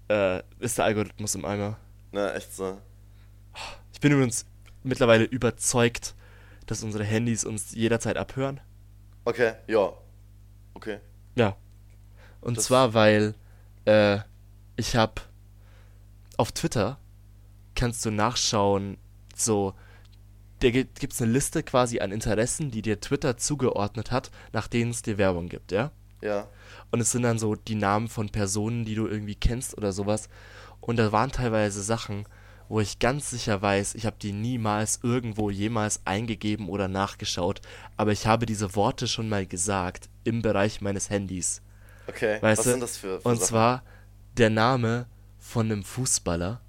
äh, 0.09 0.43
ist 0.59 0.79
der 0.79 0.87
Algorithmus 0.87 1.37
im 1.37 1.45
Eimer. 1.45 1.79
Na, 2.11 2.35
echt 2.35 2.53
so. 2.57 2.81
Ich 3.93 4.01
bin 4.01 4.11
übrigens 4.11 4.45
mittlerweile 4.83 5.23
überzeugt, 5.25 6.17
dass 6.67 6.83
unsere 6.83 7.05
Handys 7.05 7.45
uns 7.45 7.75
jederzeit 7.77 8.17
abhören. 8.17 8.61
Okay, 9.25 9.53
ja. 9.69 9.93
Okay. 10.75 10.99
Ja. 11.37 11.57
Und 12.41 12.57
Das- 12.57 12.65
zwar, 12.65 12.93
weil 12.95 13.35
äh, 13.89 14.21
ich 14.77 14.97
habe 14.97 15.23
auf 16.37 16.53
Twitter 16.53 16.99
kannst 17.75 18.05
du 18.05 18.11
nachschauen, 18.11 18.99
so, 19.35 19.75
da 20.61 20.71
gibt 20.71 21.13
es 21.13 21.23
eine 21.23 21.33
Liste 21.33 21.63
quasi 21.63 22.01
an 22.01 22.13
Interessen, 22.13 22.71
die 22.71 22.83
dir 22.83 23.01
Twitter 23.01 23.37
zugeordnet 23.37 24.11
hat, 24.11 24.31
nach 24.53 24.69
denen 24.69 24.91
es 24.91 25.03
dir 25.03 25.17
Werbung 25.17 25.49
gibt, 25.49 25.73
ja? 25.73 25.93
Ja. 26.21 26.49
Und 26.91 27.01
es 27.01 27.13
sind 27.13 27.23
dann 27.23 27.39
so 27.39 27.55
die 27.55 27.77
Namen 27.77 28.09
von 28.09 28.31
Personen, 28.31 28.85
die 28.85 28.97
du 28.97 29.07
irgendwie 29.07 29.37
kennst 29.37 29.79
oder 29.79 29.93
sowas. 29.93 30.29
Und 30.81 30.97
da 30.97 31.13
waren 31.13 31.31
teilweise 31.31 31.83
Sachen, 31.83 32.25
wo 32.69 32.81
ich 32.81 32.99
ganz 32.99 33.31
sicher 33.31 33.63
weiß, 33.63 33.95
ich 33.95 34.05
habe 34.05 34.17
die 34.21 34.33
niemals 34.33 35.01
irgendwo 35.03 35.51
jemals 35.51 36.05
eingegeben 36.05 36.69
oder 36.69 36.89
nachgeschaut, 36.89 37.63
aber 37.97 38.13
ich 38.13 38.27
habe 38.27 38.45
diese 38.45 38.75
Worte 38.75 39.07
schon 39.07 39.29
mal 39.29 39.47
gesagt 39.47 40.11
im 40.25 40.43
Bereich 40.43 40.81
meines 40.81 41.09
Handys. 41.09 41.63
Okay. 42.09 42.39
Weißt 42.41 42.59
Was 42.59 42.65
du? 42.65 42.71
sind 42.71 42.81
das 42.81 42.97
für, 42.97 43.21
für 43.21 43.29
Und 43.29 43.37
Sachen? 43.37 43.49
zwar 43.49 43.83
der 44.37 44.51
Name 44.51 45.07
von 45.39 45.67
einem 45.67 45.85
Fußballer, 45.85 46.61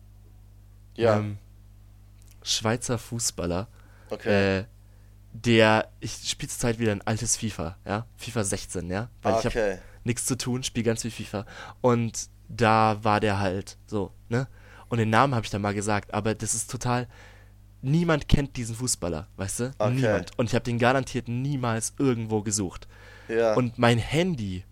Ja. 0.95 1.17
ähm, 1.17 1.37
Schweizer 2.43 2.97
Fußballer, 2.97 3.67
okay. 4.09 4.59
äh, 4.59 4.65
der, 5.33 5.89
ich 5.99 6.13
spiele 6.29 6.49
zurzeit 6.49 6.79
wieder 6.79 6.91
ein 6.91 7.01
altes 7.01 7.37
FIFA, 7.37 7.77
ja, 7.85 8.05
FIFA 8.17 8.43
16, 8.43 8.89
ja, 8.89 9.09
weil 9.21 9.33
ich 9.33 9.45
habe 9.45 9.49
okay. 9.49 9.77
nichts 10.03 10.25
zu 10.25 10.37
tun, 10.37 10.63
spiele 10.63 10.85
ganz 10.85 11.01
viel 11.03 11.11
FIFA. 11.11 11.45
Und 11.81 12.29
da 12.47 12.97
war 13.03 13.19
der 13.19 13.39
halt 13.39 13.77
so, 13.85 14.11
ne? 14.29 14.47
Und 14.87 14.97
den 14.97 15.11
Namen 15.11 15.35
habe 15.35 15.45
ich 15.45 15.51
dann 15.51 15.61
mal 15.61 15.75
gesagt, 15.75 16.13
aber 16.15 16.33
das 16.33 16.55
ist 16.55 16.71
total. 16.71 17.07
Niemand 17.81 18.27
kennt 18.27 18.57
diesen 18.57 18.75
Fußballer, 18.75 19.27
weißt 19.37 19.59
du? 19.59 19.71
Okay. 19.77 19.93
Niemand. 19.93 20.31
Und 20.39 20.47
ich 20.47 20.55
habe 20.55 20.63
den 20.65 20.79
garantiert 20.79 21.27
niemals 21.27 21.93
irgendwo 21.99 22.41
gesucht. 22.41 22.87
Ja. 23.27 23.53
Und 23.53 23.77
mein 23.77 23.99
Handy 23.99 24.63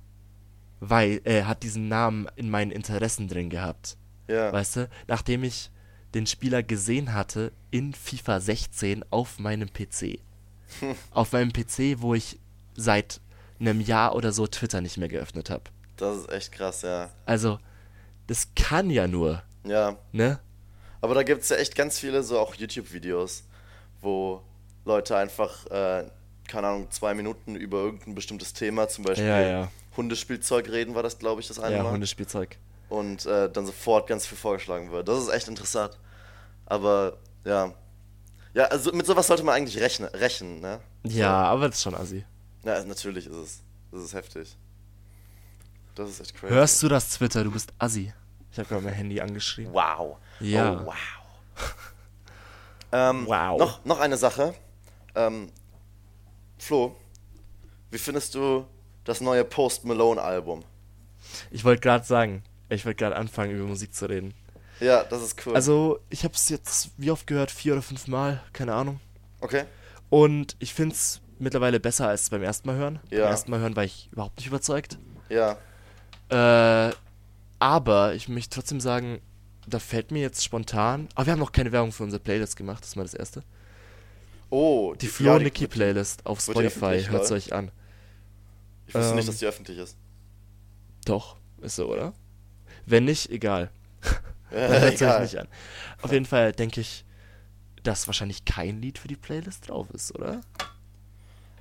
weil, 0.79 1.21
äh, 1.23 1.43
hat 1.43 1.63
diesen 1.63 1.87
Namen 1.87 2.27
in 2.35 2.49
meinen 2.49 2.71
Interessen 2.71 3.27
drin 3.27 3.49
gehabt. 3.49 3.97
ja. 4.27 4.51
Weißt 4.51 4.75
du? 4.77 4.89
Nachdem 5.07 5.43
ich 5.43 5.71
den 6.13 6.25
Spieler 6.27 6.63
gesehen 6.63 7.13
hatte 7.13 7.51
in 7.71 7.93
FIFA 7.93 8.39
16 8.39 9.05
auf 9.09 9.39
meinem 9.39 9.69
PC. 9.71 10.19
auf 11.11 11.31
meinem 11.33 11.51
PC, 11.51 12.01
wo 12.01 12.13
ich 12.13 12.39
seit 12.75 13.19
einem 13.59 13.81
Jahr 13.81 14.15
oder 14.15 14.31
so 14.31 14.47
Twitter 14.47 14.81
nicht 14.81 14.97
mehr 14.97 15.07
geöffnet 15.09 15.49
habe. 15.49 15.63
Das 15.97 16.17
ist 16.17 16.29
echt 16.31 16.51
krass, 16.51 16.81
ja. 16.83 17.09
Also, 17.25 17.59
das 18.27 18.49
kann 18.55 18.89
ja 18.89 19.07
nur, 19.07 19.41
Ja. 19.65 19.97
ne? 20.11 20.39
Aber 21.01 21.13
da 21.15 21.23
gibt 21.23 21.41
es 21.43 21.49
ja 21.49 21.57
echt 21.57 21.75
ganz 21.75 21.99
viele 21.99 22.23
so 22.23 22.39
auch 22.39 22.55
YouTube-Videos, 22.55 23.43
wo 24.01 24.41
Leute 24.85 25.15
einfach, 25.17 25.65
äh, 25.67 26.05
keine 26.47 26.67
Ahnung, 26.67 26.91
zwei 26.91 27.13
Minuten 27.13 27.55
über 27.55 27.77
irgendein 27.79 28.15
bestimmtes 28.15 28.53
Thema, 28.53 28.87
zum 28.87 29.03
Beispiel 29.05 29.27
Ja, 29.27 29.41
ja. 29.41 29.71
Hundespielzeug 29.97 30.69
reden, 30.69 30.95
war 30.95 31.03
das, 31.03 31.17
glaube 31.19 31.41
ich, 31.41 31.47
das 31.47 31.59
eine 31.59 31.75
Ja, 31.77 31.83
Mal. 31.83 31.91
Hundespielzeug. 31.91 32.57
Und 32.89 33.25
äh, 33.25 33.49
dann 33.51 33.65
sofort 33.65 34.07
ganz 34.07 34.25
viel 34.25 34.37
vorgeschlagen 34.37 34.91
wird. 34.91 35.07
Das 35.07 35.19
ist 35.19 35.29
echt 35.29 35.47
interessant. 35.47 35.97
Aber, 36.65 37.17
ja. 37.43 37.73
Ja, 38.53 38.65
also 38.65 38.91
mit 38.93 39.05
sowas 39.05 39.27
sollte 39.27 39.43
man 39.43 39.55
eigentlich 39.55 39.79
rechnen, 39.79 40.07
rechnen 40.09 40.61
ne? 40.61 40.79
Ja, 41.03 41.43
aber 41.43 41.67
das 41.67 41.77
ist 41.77 41.83
schon 41.83 41.95
assi. 41.95 42.25
Ja, 42.63 42.83
natürlich 42.83 43.27
ist 43.27 43.35
es. 43.35 43.63
Das 43.91 44.01
ist 44.03 44.13
heftig. 44.13 44.55
Das 45.95 46.09
ist 46.09 46.19
echt 46.21 46.35
crazy. 46.35 46.53
Hörst 46.53 46.81
du 46.83 46.87
das, 46.87 47.09
Twitter? 47.09 47.43
Du 47.43 47.51
bist 47.51 47.73
assi. 47.77 48.13
Ich 48.51 48.57
habe 48.59 48.69
gerade 48.69 48.83
mein 48.83 48.93
Handy 48.93 49.19
angeschrieben. 49.19 49.73
Wow. 49.73 50.17
Ja. 50.39 50.81
Oh, 50.81 50.85
wow. 50.85 50.95
ähm, 52.91 53.25
Wow. 53.27 53.59
Noch, 53.59 53.85
noch 53.85 53.99
eine 53.99 54.17
Sache. 54.17 54.53
Ähm, 55.15 55.51
Flo, 56.57 56.95
wie 57.91 57.97
findest 57.97 58.33
du 58.35 58.65
das 59.07 59.21
neue 59.21 59.43
Post 59.43 59.85
Malone 59.85 60.21
Album? 60.21 60.63
Ich 61.49 61.63
wollte 61.63 61.81
gerade 61.81 62.05
sagen, 62.05 62.43
ich 62.69 62.85
wollte 62.85 62.97
gerade 62.97 63.15
anfangen, 63.15 63.51
über 63.51 63.65
Musik 63.65 63.93
zu 63.95 64.07
reden. 64.07 64.33
Ja, 64.79 65.03
das 65.03 65.23
ist 65.23 65.45
cool. 65.45 65.55
Also, 65.55 65.99
ich 66.09 66.23
habe 66.23 66.33
es 66.35 66.49
jetzt 66.49 66.91
wie 66.97 67.09
oft 67.09 67.25
gehört? 67.25 67.49
Vier 67.49 67.73
oder 67.73 67.81
fünf 67.81 68.07
Mal? 68.07 68.43
Keine 68.53 68.73
Ahnung. 68.73 68.99
okay. 69.41 69.63
Und 70.09 70.55
ich 70.59 70.73
finde 70.73 70.95
es 70.95 71.19
mittlerweile 71.37 71.81
besser 71.81 72.07
als 72.07 72.29
beim 72.29 72.41
ersten 72.41 72.67
Mal 72.67 72.77
hören. 72.77 72.99
Ja. 73.09 73.23
Beim 73.23 73.31
ersten 73.31 73.51
Mal 73.51 73.59
hören 73.59 73.75
war 73.75 73.83
ich 73.83 74.07
überhaupt 74.11 74.37
nicht 74.37 74.47
überzeugt. 74.47 74.97
Ja. 75.29 75.57
Äh, 76.29 76.93
aber 77.59 78.13
ich 78.13 78.29
möchte 78.29 78.55
trotzdem 78.55 78.79
sagen, 78.79 79.19
da 79.67 79.79
fällt 79.79 80.11
mir 80.11 80.21
jetzt 80.21 80.43
spontan. 80.43 81.09
Aber 81.15 81.25
wir 81.25 81.33
haben 81.33 81.39
noch 81.39 81.51
keine 81.51 81.73
Werbung 81.73 81.91
für 81.91 82.03
unsere 82.03 82.21
Playlist 82.21 82.55
gemacht, 82.55 82.83
das 82.83 82.89
ist 82.89 82.95
mal 82.95 83.03
das 83.03 83.15
erste. 83.15 83.43
Oh, 84.49 84.93
Die 84.95 85.07
ja, 85.07 85.11
Flo 85.11 85.39
Nicky 85.39 85.67
Playlist 85.67 86.25
auf 86.25 86.37
die 86.37 86.51
Spotify, 86.51 87.03
hört 87.09 87.25
es 87.25 87.31
euch 87.31 87.51
an. 87.51 87.69
Ich 88.87 88.95
wusste 88.95 89.13
nicht, 89.15 89.25
ähm, 89.25 89.27
dass 89.27 89.37
die 89.39 89.45
öffentlich 89.45 89.77
ist. 89.77 89.97
Doch, 91.05 91.37
ist 91.61 91.75
so, 91.75 91.91
oder? 91.91 92.13
Wenn 92.85 93.05
nicht, 93.05 93.29
egal. 93.29 93.69
Dann 94.51 94.59
hört 94.81 95.01
euch 95.01 95.19
nicht 95.21 95.37
an. 95.39 95.47
Auf 96.01 96.11
jeden 96.11 96.25
Fall 96.25 96.51
denke 96.53 96.81
ich, 96.81 97.05
dass 97.83 98.07
wahrscheinlich 98.07 98.45
kein 98.45 98.81
Lied 98.81 98.97
für 98.97 99.07
die 99.07 99.15
Playlist 99.15 99.69
drauf 99.69 99.89
ist, 99.91 100.13
oder? 100.15 100.41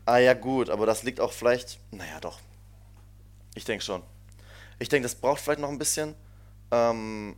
Ah 0.05 0.18
ja, 0.18 0.35
gut, 0.35 0.70
aber 0.70 0.87
das 0.87 1.03
liegt 1.03 1.20
auch 1.20 1.33
vielleicht. 1.33 1.81
Naja, 1.91 2.20
doch. 2.20 2.39
Ich 3.55 3.64
denke 3.64 3.85
schon. 3.85 4.03
Ich 4.79 4.89
denke, 4.89 5.05
das 5.09 5.14
braucht 5.16 5.41
vielleicht 5.41 5.61
noch 5.61 5.68
ein 5.70 5.79
bisschen, 5.79 6.14
ähm, 6.70 7.37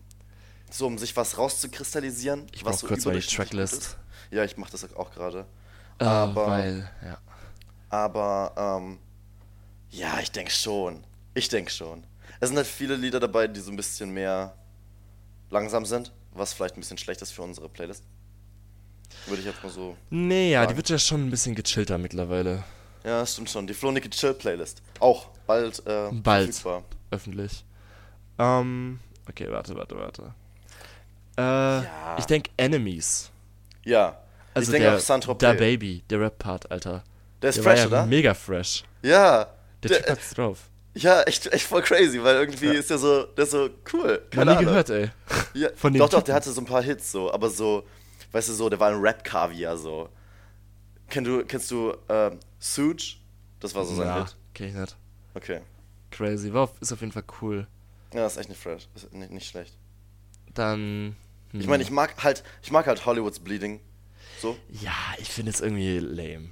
so 0.70 0.86
um 0.86 0.98
sich 0.98 1.16
was 1.16 1.38
rauszukristallisieren. 1.38 2.46
Ich 2.52 2.64
was 2.64 2.72
brauche 2.76 2.80
so 2.80 2.86
kurz 2.88 3.04
mal 3.06 3.18
die 3.18 3.26
Tracklist. 3.26 3.72
ist. 3.74 3.98
Ja, 4.30 4.44
ich 4.44 4.56
mache 4.58 4.72
das 4.72 4.92
auch 4.94 5.10
gerade. 5.12 5.46
Äh, 5.98 6.04
Aber- 6.04 6.46
weil, 6.46 6.90
ja. 7.02 7.18
Aber, 7.90 8.52
ähm, 8.82 8.98
ja, 9.90 10.18
ich 10.20 10.30
denke 10.30 10.50
schon. 10.50 11.04
Ich 11.34 11.48
denke 11.48 11.70
schon. 11.70 12.04
Es 12.40 12.48
sind 12.48 12.56
halt 12.56 12.66
viele 12.66 12.96
Lieder 12.96 13.20
dabei, 13.20 13.46
die 13.48 13.60
so 13.60 13.70
ein 13.70 13.76
bisschen 13.76 14.10
mehr 14.10 14.54
langsam 15.50 15.84
sind, 15.84 16.12
was 16.32 16.52
vielleicht 16.52 16.76
ein 16.76 16.80
bisschen 16.80 16.98
schlecht 16.98 17.22
ist 17.22 17.32
für 17.32 17.42
unsere 17.42 17.68
Playlist. 17.68 18.04
Würde 19.26 19.40
ich 19.40 19.46
jetzt 19.46 19.62
mal 19.62 19.70
so. 19.70 19.96
Nee, 20.10 20.52
ja, 20.52 20.60
die 20.62 20.66
sagen. 20.68 20.76
wird 20.76 20.88
ja 20.90 20.98
schon 20.98 21.26
ein 21.26 21.30
bisschen 21.30 21.54
gechillter 21.54 21.98
mittlerweile. 21.98 22.62
Ja, 23.04 23.24
stimmt 23.24 23.50
schon. 23.50 23.66
Die 23.66 23.74
Flo 23.74 23.90
Nicky 23.90 24.10
Chill 24.10 24.34
Playlist. 24.34 24.82
Auch 25.00 25.28
bald, 25.46 25.78
äh, 25.86 26.10
Bald. 26.12 26.46
verfügbar. 26.54 26.84
Öffentlich. 27.10 27.64
Ähm, 28.38 29.00
okay, 29.28 29.46
warte, 29.50 29.74
warte, 29.76 29.96
warte. 29.96 30.22
Äh, 31.36 31.40
Ja. 31.84 32.16
Ich 32.18 32.26
denke 32.26 32.50
Enemies. 32.56 33.30
Ja. 33.84 34.18
Also 34.54 34.72
ich 34.72 34.78
denke 34.78 34.94
auch 34.96 35.00
Saint-Tropez. 35.00 35.38
der 35.40 35.54
Baby, 35.54 36.02
der 36.10 36.20
Rap-Part, 36.20 36.70
Alter. 36.70 37.02
Der 37.40 37.50
ist 37.50 37.56
Der 37.56 37.62
fresh, 37.64 37.78
war 37.78 37.80
ja 37.82 37.86
oder? 37.86 38.06
mega 38.06 38.34
fresh. 38.34 38.84
Ja. 39.02 39.46
Der, 39.82 39.90
Typ 39.90 40.08
hat's 40.10 40.30
drauf. 40.34 40.70
ja, 40.94 41.22
echt, 41.22 41.46
echt 41.52 41.66
voll 41.66 41.82
crazy, 41.82 42.22
weil 42.22 42.36
irgendwie 42.36 42.66
Ja. 42.66 42.72
ist 42.72 42.90
der 42.90 42.98
so, 42.98 43.24
der 43.24 43.44
ist 43.44 43.50
so 43.52 43.70
cool. 43.92 44.22
Keine 44.30 44.50
nie 44.52 44.56
Ahnung. 44.58 44.64
gehört, 44.66 44.90
ey. 44.90 45.10
Ja, 45.54 45.68
von 45.76 45.92
dem 45.92 46.00
doch, 46.00 46.08
doch, 46.08 46.22
der 46.22 46.34
hatte 46.34 46.50
so 46.50 46.60
ein 46.60 46.66
paar 46.66 46.82
Hits 46.82 47.12
so, 47.12 47.32
aber 47.32 47.48
so, 47.50 47.84
weißt 48.32 48.48
du 48.48 48.52
so, 48.54 48.68
der 48.68 48.80
war 48.80 48.90
ein 48.90 49.00
Rap-Kaviar 49.00 49.76
so. 49.76 50.08
Kenn 51.08 51.24
du, 51.24 51.44
kennst 51.44 51.70
du 51.70 51.94
ähm, 52.08 52.38
Suge? 52.58 53.16
Das 53.60 53.74
war 53.74 53.84
so 53.84 53.94
sein 53.94 54.06
Ja, 54.06 54.18
Hit. 54.24 54.36
kenn 54.54 54.68
ich 54.68 54.74
nicht. 54.74 54.96
Okay. 55.34 55.60
Crazy. 56.10 56.52
War 56.52 56.62
auf, 56.64 56.72
ist 56.80 56.92
auf 56.92 57.00
jeden 57.00 57.12
Fall 57.12 57.24
cool. 57.40 57.66
Ja, 58.12 58.26
ist 58.26 58.36
echt 58.36 58.48
nicht 58.48 58.60
fresh. 58.60 58.88
Ist 58.94 59.12
nicht, 59.12 59.30
nicht 59.30 59.48
schlecht. 59.48 59.74
Dann. 60.54 61.16
Ich 61.52 61.62
hm. 61.62 61.70
meine, 61.70 61.82
ich 61.82 61.90
mag 61.90 62.22
halt, 62.22 62.42
ich 62.62 62.70
mag 62.70 62.86
halt 62.86 63.06
Hollywood's 63.06 63.38
Bleeding. 63.40 63.80
So? 64.40 64.56
Ja, 64.70 64.92
ich 65.18 65.28
finde 65.28 65.50
es 65.50 65.60
irgendwie 65.60 65.98
lame. 65.98 66.50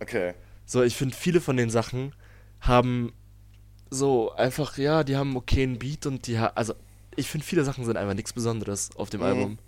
Okay. 0.00 0.34
So, 0.66 0.82
ich 0.82 0.96
finde, 0.96 1.14
viele 1.14 1.40
von 1.40 1.56
den 1.56 1.70
Sachen 1.70 2.14
haben 2.60 3.12
so 3.90 4.32
einfach, 4.32 4.76
ja, 4.78 5.04
die 5.04 5.16
haben 5.16 5.28
einen 5.28 5.36
okayen 5.38 5.78
Beat 5.78 6.06
und 6.06 6.26
die 6.26 6.38
ha 6.38 6.52
also 6.54 6.74
ich 7.16 7.28
finde, 7.28 7.46
viele 7.46 7.64
Sachen 7.64 7.84
sind 7.84 7.96
einfach 7.96 8.14
nichts 8.14 8.32
Besonderes 8.32 8.90
auf 8.96 9.10
dem 9.10 9.20
Mhm. 9.20 9.26
Album. 9.26 9.58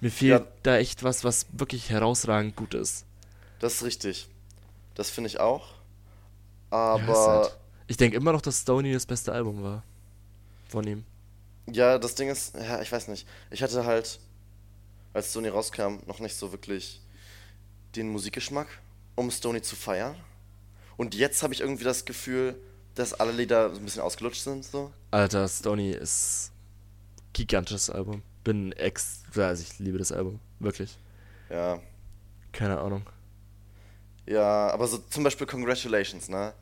Mir 0.00 0.10
fehlt 0.10 0.40
Ja. 0.42 0.46
da 0.64 0.78
echt 0.78 1.02
was, 1.04 1.22
was 1.22 1.46
wirklich 1.52 1.90
herausragend 1.90 2.56
gut 2.56 2.74
ist. 2.74 3.04
Das 3.60 3.74
ist 3.74 3.84
richtig. 3.84 4.28
Das 4.94 5.10
finde 5.10 5.28
ich 5.28 5.38
auch. 5.38 5.68
Ja, 6.72 6.76
Aber 6.94 7.16
halt- 7.42 7.58
Ich 7.86 7.96
denke 7.98 8.16
immer 8.16 8.32
noch, 8.32 8.40
dass 8.40 8.62
Stoney 8.62 8.92
das 8.92 9.06
beste 9.06 9.32
Album 9.32 9.62
war. 9.62 9.82
Von 10.68 10.86
ihm. 10.86 11.04
ja, 11.70 11.98
das 11.98 12.14
Ding 12.14 12.28
ist, 12.30 12.54
ja, 12.56 12.80
ich 12.80 12.90
weiß 12.90 13.08
nicht. 13.08 13.28
Ich 13.50 13.62
hatte 13.62 13.84
halt, 13.84 14.18
als 15.12 15.30
Stoney 15.30 15.48
rauskam, 15.48 15.98
noch 16.06 16.18
nicht 16.18 16.34
so 16.34 16.50
wirklich 16.50 17.00
den 17.94 18.08
Musikgeschmack, 18.08 18.66
um 19.14 19.30
Stoney 19.30 19.60
zu 19.62 19.76
feiern. 19.76 20.16
Und 20.96 21.14
jetzt 21.14 21.42
habe 21.42 21.54
ich 21.54 21.60
irgendwie 21.60 21.84
das 21.84 22.04
Gefühl, 22.04 22.56
dass 22.94 23.14
alle 23.14 23.32
Lieder 23.32 23.70
so 23.70 23.80
ein 23.80 23.84
bisschen 23.84 24.02
ausgelutscht 24.02 24.42
sind. 24.42 24.64
So. 24.64 24.92
Alter, 25.10 25.48
Stoney 25.48 25.92
ist 25.92 26.52
gigantisches 27.32 27.90
Album. 27.90 28.22
Bin 28.44 28.72
ex, 28.72 29.22
also 29.36 29.62
ich 29.62 29.78
liebe 29.78 29.98
das 29.98 30.12
Album. 30.12 30.40
Wirklich. 30.58 30.98
Ja. 31.50 31.80
Keine 32.52 32.78
Ahnung. 32.80 33.02
Ja, 34.26 34.70
aber 34.70 34.86
so 34.86 34.98
zum 34.98 35.24
Beispiel 35.24 35.46
Congratulations, 35.46 36.28
ne? 36.28 36.54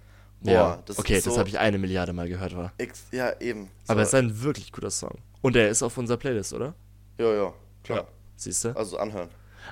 Boah, 0.42 0.50
ja, 0.50 0.82
das 0.86 0.98
okay, 0.98 1.18
ist 1.18 1.24
so 1.24 1.30
das 1.30 1.38
habe 1.38 1.48
ich 1.50 1.58
eine 1.58 1.78
Milliarde 1.78 2.12
Mal 2.14 2.28
gehört, 2.28 2.56
war. 2.56 2.72
Ex 2.78 3.04
ja, 3.10 3.38
eben. 3.40 3.70
So. 3.84 3.92
Aber 3.92 4.02
es 4.02 4.08
ist 4.08 4.14
ein 4.14 4.42
wirklich 4.42 4.72
guter 4.72 4.90
Song. 4.90 5.18
Und 5.42 5.56
er 5.56 5.68
ist 5.68 5.82
auf 5.82 5.96
unserer 5.98 6.16
Playlist, 6.16 6.54
oder? 6.54 6.74
Ja, 7.18 7.32
ja, 7.34 7.54
klar. 7.84 8.08
Siehst 8.36 8.64
du? 8.64 8.76
Also 8.76 8.96
anhören. 8.96 9.28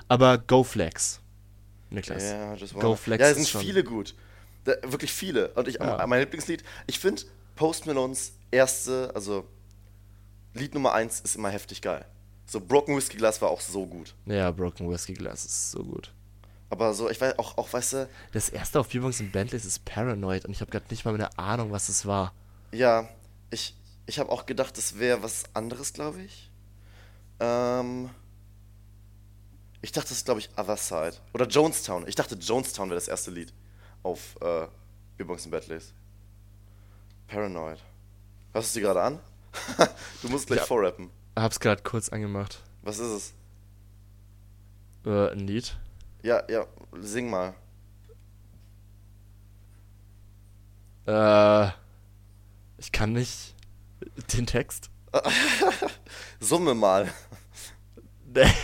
Aber 0.07 0.37
Go 0.37 0.63
Flex. 0.63 1.19
Niklas. 1.89 2.23
Ja, 2.23 2.53
just 2.53 2.73
Go 2.75 2.81
wanna. 2.81 2.95
Flex 2.95 3.21
Ja, 3.21 3.29
es 3.29 3.49
sind 3.49 3.61
viele 3.63 3.83
gut. 3.83 4.13
Da, 4.81 4.91
wirklich 4.91 5.11
viele. 5.11 5.49
Und 5.53 5.67
ich, 5.67 5.75
Ja. 5.75 6.05
mein 6.07 6.19
Lieblingslied, 6.21 6.63
ich 6.87 6.99
finde 6.99 7.23
Post 7.55 7.85
Malones 7.85 8.33
erste, 8.51 9.11
also 9.15 9.45
Lied 10.53 10.73
Nummer 10.73 10.93
eins 10.93 11.19
ist 11.21 11.35
immer 11.35 11.49
heftig 11.49 11.81
geil. 11.81 12.05
So 12.45 12.59
Broken 12.59 12.95
Whiskey 12.97 13.17
Glass 13.17 13.41
war 13.41 13.49
auch 13.49 13.61
so 13.61 13.85
gut. 13.85 14.15
Ja, 14.25 14.49
Broken 14.51 14.89
Whiskey 14.89 15.13
Glass 15.13 15.45
ist 15.45 15.71
so 15.71 15.83
gut. 15.83 16.11
Aber 16.71 16.93
so, 16.93 17.09
ich 17.09 17.19
weiß 17.19 17.37
auch, 17.39 17.57
auch 17.57 17.71
weißt 17.73 17.93
du, 17.93 18.09
Das 18.31 18.49
erste 18.49 18.79
auf 18.79 18.89
Bierbox 18.89 19.19
in 19.19 19.31
Bentleys 19.31 19.65
ist 19.65 19.85
Paranoid 19.85 20.45
und 20.45 20.51
ich 20.51 20.61
habe 20.61 20.69
gerade 20.71 20.85
nicht 20.89 21.03
mal 21.05 21.13
eine 21.13 21.37
Ahnung, 21.37 21.71
was 21.71 21.89
es 21.89 22.05
war. 22.05 22.33
ja, 22.71 23.07
ich, 23.51 23.75
ich 24.05 24.19
habe 24.19 24.31
auch 24.31 24.45
gedacht, 24.45 24.77
das 24.77 24.99
wäre 24.99 25.23
was 25.23 25.43
anderes, 25.55 25.93
glaube 25.93 26.21
ich. 26.21 26.51
Ähm, 27.39 28.09
ich 29.81 29.91
dachte, 29.91 30.09
das 30.09 30.17
ist, 30.19 30.25
glaube 30.25 30.39
ich, 30.41 30.49
Other 30.57 30.77
Side. 30.77 31.13
Oder 31.33 31.47
Jonestown. 31.47 32.07
Ich 32.07 32.15
dachte, 32.15 32.35
Jonestown 32.35 32.89
wäre 32.89 32.99
das 32.99 33.07
erste 33.07 33.31
Lied 33.31 33.53
auf 34.03 34.35
äh, 34.41 34.67
Bierbox 35.17 35.45
in 35.45 35.51
Bentleys. 35.51 35.93
Paranoid. 37.27 37.83
Hörst 38.53 38.69
du 38.75 38.79
sie 38.79 38.81
gerade 38.81 39.01
an? 39.01 39.19
du 40.21 40.29
musst 40.29 40.47
gleich 40.47 40.59
Ja. 40.59 40.65
vorrappen. 40.65 41.09
Hab's 41.37 41.59
gerade 41.59 41.81
kurz 41.83 42.09
angemacht. 42.09 42.63
Was 42.81 42.99
ist 42.99 43.07
es? 43.11 43.33
Äh, 45.05 45.31
ein 45.31 45.39
Lied. 45.47 45.77
Ja, 46.23 46.43
ja, 46.49 46.65
sing 47.01 47.29
mal. 47.29 47.53
Äh, 51.05 51.69
ich 52.77 52.91
kann 52.91 53.13
nicht 53.13 53.55
den 54.33 54.45
Text. 54.45 54.89
Summe 56.39 56.73
mal. 56.73 57.11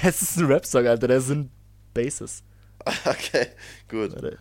Es 0.03 0.21
ist 0.21 0.37
ein 0.37 0.45
Rap-Song, 0.45 0.85
Alter, 0.85 1.07
da 1.07 1.19
sind 1.19 1.49
Basses. 1.95 2.43
okay, 3.05 3.47
gut. 3.89 4.13
Warte. 4.13 4.37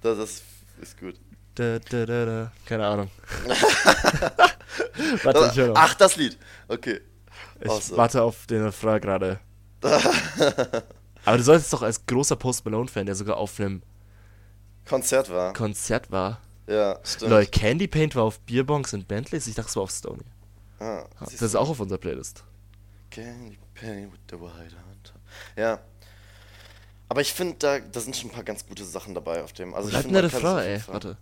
Das, 0.00 0.18
das 0.18 0.42
ist 0.80 0.98
gut. 0.98 1.14
Da, 1.54 1.78
da, 1.78 2.06
da, 2.06 2.24
da. 2.24 2.52
Keine 2.66 2.86
Ahnung. 2.86 3.10
warte, 5.24 5.48
ich 5.50 5.56
höre 5.58 5.68
noch. 5.68 5.76
Ach, 5.76 5.94
das 5.94 6.16
Lied. 6.16 6.38
Okay. 6.68 7.00
Ich 7.60 7.70
so. 7.72 7.96
warte 7.96 8.22
auf 8.22 8.46
den 8.46 8.62
Refrain 8.62 9.00
gerade. 9.00 9.40
Aber 11.24 11.36
du 11.36 11.42
solltest 11.42 11.72
doch 11.72 11.82
als 11.82 12.06
großer 12.06 12.36
Post 12.36 12.64
Malone-Fan, 12.64 13.06
der 13.06 13.14
sogar 13.14 13.36
auf 13.36 13.58
einem 13.58 13.82
Konzert 14.88 15.30
war. 15.30 15.52
Konzert 15.52 16.10
war. 16.10 16.40
Ja, 16.66 16.98
stimmt. 17.02 17.30
Lol, 17.30 17.46
Candy 17.46 17.88
Paint 17.88 18.14
war 18.14 18.24
auf 18.24 18.40
Bierbongs 18.40 18.94
und 18.94 19.08
Bentleys. 19.08 19.46
Ich 19.46 19.54
dachte, 19.54 19.68
es 19.68 19.76
war 19.76 19.82
auf 19.82 19.90
Stony. 19.90 20.24
Ah, 20.78 21.04
Das 21.20 21.42
ist 21.42 21.54
auch 21.56 21.68
auf 21.68 21.80
unserer 21.80 21.98
Playlist. 21.98 22.44
Candy 23.10 23.58
Paint 23.74 24.12
with 24.12 24.20
the 24.30 24.36
white 24.36 24.76
on 24.76 25.02
top. 25.02 25.20
Ja. 25.56 25.80
Aber 27.08 27.20
ich 27.22 27.32
finde, 27.32 27.56
da, 27.58 27.78
da 27.78 28.00
sind 28.00 28.16
schon 28.16 28.30
ein 28.30 28.34
paar 28.34 28.44
ganz 28.44 28.66
gute 28.66 28.84
Sachen 28.84 29.14
dabei 29.14 29.42
auf 29.42 29.52
dem. 29.52 29.74
Also 29.74 29.88
ich 29.88 29.92
Bleib 29.94 30.04
finde, 30.04 30.22
der 30.22 30.22
man 30.22 30.30
kann 30.30 30.40
es 30.40 30.44
auf 30.46 30.56
Refrain, 30.58 30.80
ey. 30.80 30.82
Warte. 30.92 31.16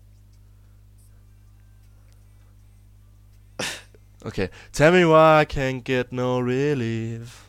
Okay. 4.23 4.49
Tell 4.73 4.91
me 4.91 5.05
why 5.07 5.41
I 5.41 5.45
can't 5.45 5.83
get 5.83 6.11
no 6.11 6.39
relief. 6.39 7.45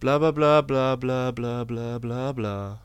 Bla 0.00 0.18
bla 0.18 0.30
bla 0.32 0.60
bla 0.62 0.96
bla 0.96 1.30
bla 1.32 1.64
bla 1.64 1.98
bla 1.98 2.32
bla. 2.32 2.80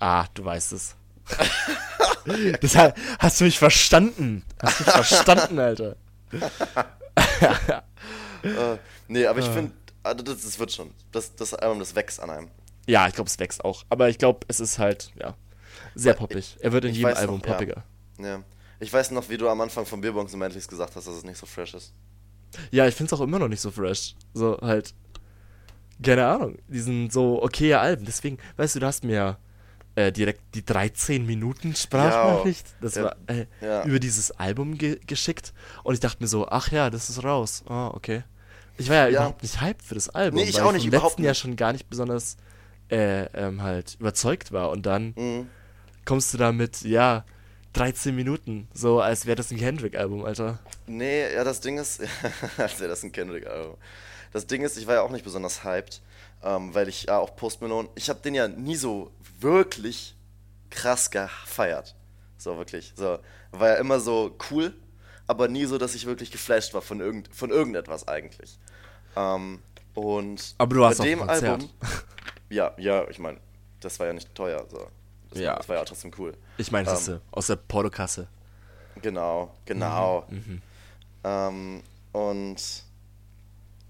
Ah, 0.00 0.26
du 0.34 0.44
weißt 0.44 0.72
es. 0.72 0.94
das 2.60 2.76
ha- 2.76 2.94
hast 3.18 3.40
du 3.40 3.44
mich 3.44 3.58
verstanden. 3.58 4.44
Hast 4.62 4.80
du 4.80 4.84
mich 4.84 4.92
verstanden, 4.94 5.58
Alter. 5.58 5.96
Äh, 8.44 8.76
nee, 9.06 9.24
aber 9.24 9.38
ich 9.38 9.46
Ah. 9.46 9.52
finde, 9.52 9.72
also 10.02 10.24
das, 10.24 10.42
das 10.42 10.58
wird 10.58 10.72
schon. 10.72 10.90
Das, 11.12 11.32
das 11.36 11.54
Album, 11.54 11.78
das 11.78 11.94
wächst 11.94 12.18
an 12.18 12.28
einem. 12.30 12.48
Ja, 12.86 13.06
ich 13.08 13.14
glaube, 13.14 13.28
es 13.28 13.38
wächst 13.38 13.64
auch. 13.64 13.84
Aber 13.88 14.08
ich 14.08 14.18
glaube, 14.18 14.40
es 14.48 14.60
ist 14.60 14.78
halt, 14.78 15.12
ja, 15.18 15.34
sehr 15.94 16.14
poppig. 16.14 16.56
Er 16.60 16.72
wird 16.72 16.84
in 16.84 16.90
ich 16.90 16.98
jedem 16.98 17.14
Album 17.14 17.38
noch, 17.38 17.46
ja. 17.46 17.52
poppiger. 17.52 17.84
Ja. 18.18 18.42
Ich 18.80 18.92
weiß 18.92 19.12
noch, 19.12 19.28
wie 19.28 19.36
du 19.36 19.48
am 19.48 19.60
Anfang 19.60 19.86
von 19.86 20.00
Bierbongs 20.00 20.32
und 20.32 20.40
Mantlis 20.40 20.66
gesagt 20.66 20.96
hast, 20.96 21.06
dass 21.06 21.14
es 21.14 21.24
nicht 21.24 21.38
so 21.38 21.46
fresh 21.46 21.74
ist. 21.74 21.92
Ja, 22.70 22.86
ich 22.86 22.94
find's 22.94 23.12
auch 23.12 23.20
immer 23.20 23.38
noch 23.38 23.48
nicht 23.48 23.60
so 23.60 23.70
fresh. 23.70 24.14
So 24.34 24.58
halt, 24.60 24.94
keine 26.02 26.26
Ahnung, 26.26 26.58
die 26.68 26.80
sind 26.80 27.12
so 27.12 27.42
okaye 27.42 27.78
Alben. 27.78 28.04
Deswegen, 28.04 28.38
weißt 28.56 28.74
du, 28.76 28.80
du 28.80 28.86
hast 28.86 29.04
mir 29.04 29.14
ja 29.14 29.38
äh, 29.94 30.10
direkt 30.10 30.40
die 30.54 30.64
13 30.64 31.24
Minuten 31.26 31.76
Sprachnachricht 31.76 32.66
das 32.80 32.94
Ja. 32.96 33.04
war, 33.04 33.16
äh, 33.26 33.46
Ja. 33.60 33.84
über 33.84 33.98
dieses 34.00 34.30
Album 34.32 34.78
ge 34.78 34.98
geschickt. 35.06 35.52
Und 35.84 35.94
ich 35.94 36.00
dachte 36.00 36.22
mir 36.22 36.28
so, 36.28 36.48
ach 36.48 36.72
ja, 36.72 36.90
das 36.90 37.10
ist 37.10 37.22
raus. 37.22 37.62
Ah, 37.68 37.88
okay. 37.88 38.24
Ich 38.78 38.88
war 38.88 38.96
ja, 38.96 39.04
Ja. 39.04 39.10
überhaupt 39.10 39.42
nicht 39.42 39.60
hyped 39.60 39.82
für 39.82 39.94
das 39.94 40.08
Album, 40.08 40.40
Nee, 40.40 40.48
ich 40.48 40.60
auch 40.60 40.68
ich 40.70 40.78
nicht, 40.78 40.86
überhaupt 40.86 41.12
letzten 41.12 41.24
Jahr 41.24 41.34
schon 41.34 41.56
gar 41.56 41.72
nicht 41.72 41.88
besonders 41.90 42.36
äh, 42.92 43.24
ähm, 43.34 43.62
halt 43.62 43.96
überzeugt 43.98 44.52
war. 44.52 44.70
Und 44.70 44.86
dann 44.86 45.14
Mhm. 45.16 45.48
kommst 46.04 46.32
du 46.34 46.38
da 46.38 46.52
mit, 46.52 46.82
ja, 46.82 47.24
13 47.72 48.14
Minuten. 48.14 48.68
So, 48.74 49.00
als 49.00 49.24
wäre 49.26 49.36
das 49.36 49.50
ein 49.50 49.56
Kendrick-Album, 49.58 50.24
Alter. 50.24 50.58
Nee, 50.86 51.32
ja, 51.32 51.42
das 51.42 51.60
Ding 51.60 51.78
ist, 51.78 52.02
als 52.58 52.78
wäre 52.80 52.90
das 52.90 53.02
ein 53.02 53.12
Kendrick-Album. 53.12 53.76
Das 54.32 54.46
Ding 54.46 54.62
ist, 54.62 54.76
ich 54.76 54.86
war 54.86 54.94
ja 54.96 55.02
auch 55.02 55.10
nicht 55.10 55.24
besonders 55.24 55.64
hyped, 55.64 56.02
ähm, 56.42 56.74
weil 56.74 56.88
ich 56.88 57.04
ja 57.04 57.18
auch 57.18 57.34
Post 57.34 57.60
Malone, 57.62 57.88
ich 57.94 58.08
habe 58.10 58.20
den 58.20 58.34
ja 58.34 58.46
nie 58.48 58.76
so 58.76 59.10
wirklich 59.40 60.14
krass 60.70 61.10
gefeiert. 61.10 61.94
So, 62.38 62.56
wirklich. 62.58 62.92
So, 62.96 63.18
war 63.52 63.68
ja 63.68 63.74
immer 63.76 64.00
so 64.00 64.36
cool, 64.50 64.74
aber 65.26 65.48
nie 65.48 65.64
so, 65.64 65.78
dass 65.78 65.94
ich 65.94 66.06
wirklich 66.06 66.30
geflasht 66.30 66.74
war 66.74 66.82
von, 66.82 67.00
irgend, 67.00 67.28
von 67.34 67.50
irgendetwas 67.50 68.06
eigentlich. 68.08 68.58
Ähm, 69.16 69.60
und 69.94 70.54
Aber 70.58 70.74
du 70.74 70.80
warst 70.80 70.98
bei 70.98 71.04
auf 71.04 71.08
dem 71.08 71.18
dem 71.20 71.26
Konzert. 71.28 71.44
Album, 71.52 71.70
ja, 72.52 72.72
ja, 72.76 73.08
ich 73.08 73.18
meine, 73.18 73.38
das 73.80 73.98
war 73.98 74.06
ja 74.06 74.12
nicht 74.12 74.34
teuer, 74.34 74.64
so. 74.68 74.86
Das, 75.30 75.38
Ja. 75.38 75.50
war, 75.50 75.56
das 75.58 75.68
war 75.68 75.76
ja 75.76 75.84
trotzdem 75.84 76.12
cool. 76.18 76.36
Ich 76.58 76.70
meine, 76.70 76.88
Ähm, 76.88 76.94
das 76.94 77.02
ist 77.02 77.08
äh, 77.08 77.20
aus 77.30 77.46
der 77.46 77.56
Portokasse. 77.56 78.28
Genau, 79.00 79.54
genau. 79.64 80.26
Ähm, 81.24 81.82
und 82.12 82.84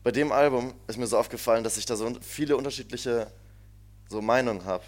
bei 0.04 0.10
dem 0.12 0.30
Album 0.32 0.74
ist 0.86 0.96
mir 0.98 1.06
so 1.06 1.18
aufgefallen, 1.18 1.64
dass 1.64 1.76
ich 1.76 1.86
da 1.86 1.96
so 1.96 2.12
viele 2.20 2.56
unterschiedliche 2.56 3.26
so 4.08 4.22
Meinungen 4.22 4.64
habe. 4.64 4.84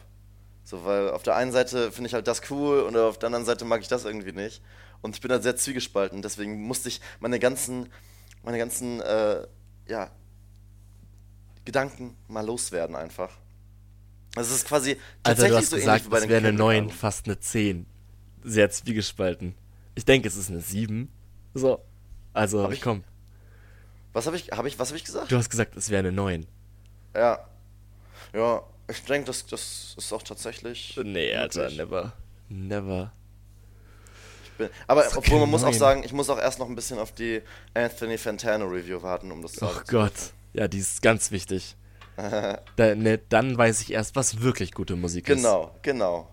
So, 0.65 0.85
weil 0.85 1.11
auf 1.11 1.23
der 1.23 1.37
einen 1.37 1.53
Seite 1.53 1.91
finde 1.93 2.09
ich 2.09 2.15
halt 2.15 2.27
das 2.27 2.43
cool 2.51 2.81
und 2.81 2.97
auf 2.97 3.19
der 3.19 3.27
anderen 3.27 3.45
Seite 3.45 3.65
mag 3.65 3.81
ich 3.81 3.89
das 3.89 4.05
irgendwie 4.05 4.33
nicht. 4.33 4.63
Und 5.03 5.15
ich 5.17 5.21
bin 5.21 5.29
da 5.29 5.41
sehr 5.41 5.57
zwiegespalten. 5.57 6.23
Deswegen 6.23 6.63
musste 6.63 6.89
ich 6.89 7.01
meine 7.21 7.39
ganzen, 7.39 7.91
meine 8.43 8.59
ganzen, 8.59 9.01
äh, 9.01 9.47
ja, 9.89 10.11
Gedanken 11.65 12.17
mal 12.29 12.45
loswerden 12.47 12.95
einfach. 12.97 13.31
Also 14.37 14.51
es 14.51 14.63
ist 14.63 14.67
quasi 14.69 14.97
tatsächlich 15.23 15.51
du 15.53 15.57
hast 15.59 15.71
so 15.71 15.77
gesagt, 15.77 16.05
ähnlich 16.07 16.23
wie 16.25 16.29
wäre 16.29 16.39
eine 16.39 16.49
Kendrick 16.49 16.59
9, 16.59 16.77
Album. 16.85 16.91
fast 16.93 17.27
eine 17.27 17.39
10. 17.39 17.87
Sehr 18.43 18.71
zwiegespalten. 18.71 19.55
Ich 19.95 20.05
denke, 20.05 20.29
es 20.29 20.37
ist 20.37 20.51
eine 20.51 20.61
7. 20.61 21.09
So. 21.55 21.81
Also, 22.33 22.65
Hab 22.65 22.73
ich- 22.73 22.81
komm. 22.83 23.05
Was 24.13 24.27
habe 24.27 24.37
ich, 24.37 24.51
hab 24.51 24.65
ich, 24.67 24.79
was 24.79 24.89
habe 24.89 24.99
ich 24.99 25.05
gesagt? 25.05 25.31
Du 25.33 25.37
hast 25.37 25.51
gesagt, 25.51 25.77
es 25.77 25.89
wäre 25.91 26.01
eine 26.01 26.13
9. 26.13 26.47
Ja. 27.15 27.49
Ja, 28.33 28.63
ich 28.89 29.03
denke, 29.05 29.27
das, 29.27 29.47
das 29.47 29.95
ist 29.97 30.13
auch 30.13 30.23
tatsächlich. 30.23 30.99
Nee, 31.03 31.35
Alter, 31.35 31.63
möglich. 31.63 31.79
never. 31.79 32.13
Never. 32.49 33.13
Ich 34.45 34.51
bin, 34.59 34.69
aber 34.87 35.05
obwohl 35.17 35.41
man 35.41 35.51
muss 35.51 35.65
auch 35.65 35.73
sagen, 35.73 36.03
ich 36.05 36.13
muss 36.13 36.29
auch 36.29 36.39
erst 36.39 36.59
noch 36.59 36.69
ein 36.69 36.75
bisschen 36.77 36.99
auf 36.99 37.13
die 37.13 37.41
Anthony 37.75 38.19
Fantano 38.19 38.67
Review 38.67 39.03
warten, 39.03 39.33
um 39.33 39.43
das 39.43 39.61
Oh 39.63 39.67
sagen 39.67 39.85
zu 39.87 39.93
Gott. 39.97 40.13
Ja, 40.53 40.69
die 40.69 40.79
ist 40.79 41.03
ganz 41.03 41.31
wichtig. 41.31 41.77
da, 42.77 42.95
ne, 42.95 43.19
dann 43.29 43.57
weiß 43.57 43.81
ich 43.83 43.93
erst, 43.93 44.17
was 44.17 44.41
wirklich 44.41 44.73
gute 44.73 44.97
Musik 44.97 45.29
ist. 45.29 45.37
Genau, 45.37 45.75
genau. 45.83 46.31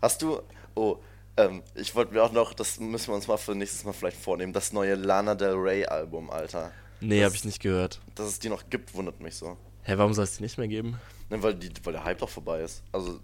Hast 0.00 0.22
du. 0.22 0.40
Oh, 0.74 0.98
ähm, 1.36 1.62
ich 1.74 1.94
wollte 1.94 2.14
mir 2.14 2.22
auch 2.22 2.32
noch, 2.32 2.54
das 2.54 2.78
müssen 2.78 3.08
wir 3.08 3.14
uns 3.14 3.26
mal 3.26 3.36
für 3.36 3.54
nächstes 3.54 3.84
Mal 3.84 3.92
vielleicht 3.92 4.16
vornehmen, 4.16 4.52
das 4.52 4.72
neue 4.72 4.94
Lana 4.94 5.34
Del 5.34 5.54
Rey 5.54 5.84
Album, 5.84 6.30
Alter. 6.30 6.72
Nee, 7.00 7.20
das, 7.20 7.30
hab 7.30 7.34
ich 7.34 7.44
nicht 7.44 7.60
gehört. 7.60 8.00
Dass 8.14 8.28
es 8.28 8.38
die 8.38 8.48
noch 8.48 8.68
gibt, 8.68 8.94
wundert 8.94 9.20
mich 9.20 9.36
so. 9.36 9.56
Hä, 9.82 9.94
warum 9.96 10.12
soll 10.12 10.24
es 10.24 10.36
die 10.36 10.42
nicht 10.42 10.58
mehr 10.58 10.68
geben? 10.68 10.98
Ne, 11.30 11.42
weil, 11.42 11.54
die, 11.54 11.70
weil 11.84 11.94
der 11.94 12.04
Hype 12.04 12.18
doch 12.18 12.28
vorbei 12.28 12.60
ist. 12.60 12.82
Also, 12.92 13.20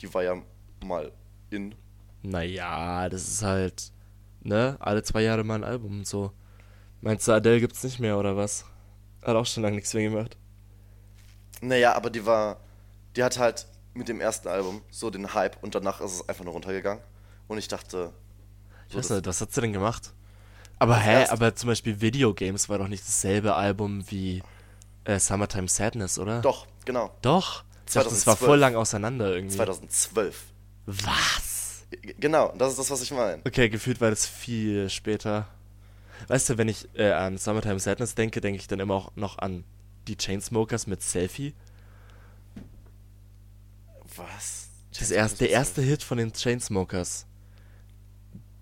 die 0.00 0.12
war 0.12 0.22
ja 0.22 0.40
mal 0.84 1.12
in. 1.50 1.74
Naja, 2.22 3.08
das 3.08 3.28
ist 3.28 3.42
halt, 3.42 3.92
ne, 4.40 4.76
alle 4.80 5.02
zwei 5.02 5.22
Jahre 5.22 5.44
mal 5.44 5.56
ein 5.56 5.64
Album 5.64 5.98
und 5.98 6.06
so. 6.06 6.32
Meinst 7.00 7.28
du, 7.28 7.32
Adele 7.32 7.60
gibt's 7.60 7.84
nicht 7.84 8.00
mehr 8.00 8.18
oder 8.18 8.36
was? 8.36 8.64
Hat 9.22 9.36
auch 9.36 9.46
schon 9.46 9.62
lange 9.62 9.76
nichts 9.76 9.94
mehr 9.94 10.08
gemacht. 10.08 10.36
Naja, 11.60 11.94
aber 11.94 12.10
die 12.10 12.24
war. 12.26 12.58
Die 13.16 13.22
hat 13.24 13.38
halt 13.38 13.66
mit 13.94 14.08
dem 14.08 14.20
ersten 14.20 14.48
Album 14.48 14.82
so 14.90 15.10
den 15.10 15.34
Hype 15.34 15.62
und 15.62 15.74
danach 15.74 16.00
ist 16.00 16.12
es 16.12 16.28
einfach 16.28 16.44
nur 16.44 16.52
runtergegangen. 16.52 17.02
Und 17.48 17.58
ich 17.58 17.68
dachte. 17.68 18.12
Ich 18.86 18.92
so, 18.92 18.98
weiß 18.98 19.08
das- 19.08 19.16
nicht, 19.18 19.26
was 19.26 19.40
hat 19.40 19.52
sie 19.52 19.60
denn 19.60 19.72
gemacht? 19.72 20.12
Aber 20.78 20.96
hä, 20.96 21.26
aber 21.30 21.56
zum 21.56 21.68
Beispiel 21.68 22.00
Videogames 22.00 22.68
war 22.68 22.78
doch 22.78 22.86
nicht 22.86 23.02
dasselbe 23.04 23.54
Album 23.56 24.04
wie 24.10 24.42
äh, 25.04 25.18
Summertime 25.18 25.66
Sadness, 25.68 26.18
oder? 26.20 26.40
Doch, 26.40 26.66
genau. 26.84 27.10
Doch. 27.22 27.64
Ich 27.86 27.94
dachte, 27.94 28.10
das 28.10 28.26
war 28.26 28.36
2012. 28.36 28.38
voll 28.38 28.58
lang 28.58 28.76
auseinander 28.76 29.34
irgendwie. 29.34 29.56
2012. 29.56 30.44
Was? 30.86 31.84
Genau, 32.20 32.52
das 32.56 32.70
ist 32.72 32.78
das, 32.78 32.90
was 32.90 33.02
ich 33.02 33.10
meine. 33.10 33.42
Okay, 33.46 33.68
gefühlt 33.68 34.00
war 34.00 34.10
das 34.10 34.26
viel 34.26 34.88
später. 34.90 35.48
Weißt 36.28 36.48
du, 36.50 36.58
wenn 36.58 36.68
ich 36.68 36.88
äh, 36.94 37.10
an 37.12 37.38
Summertime 37.38 37.78
Sadness 37.80 38.14
denke, 38.14 38.40
denke 38.40 38.60
ich 38.60 38.66
dann 38.68 38.78
immer 38.78 38.94
auch 38.94 39.12
noch 39.16 39.38
an 39.38 39.64
die 40.08 40.16
Chainsmokers 40.16 40.86
mit 40.86 41.02
Selfie. 41.02 41.54
Was? 44.16 44.68
Das 44.98 45.10
erste, 45.10 45.38
der 45.38 45.50
erste 45.50 45.82
Hit 45.82 46.02
von 46.02 46.18
den 46.18 46.32
Chainsmokers. 46.32 47.26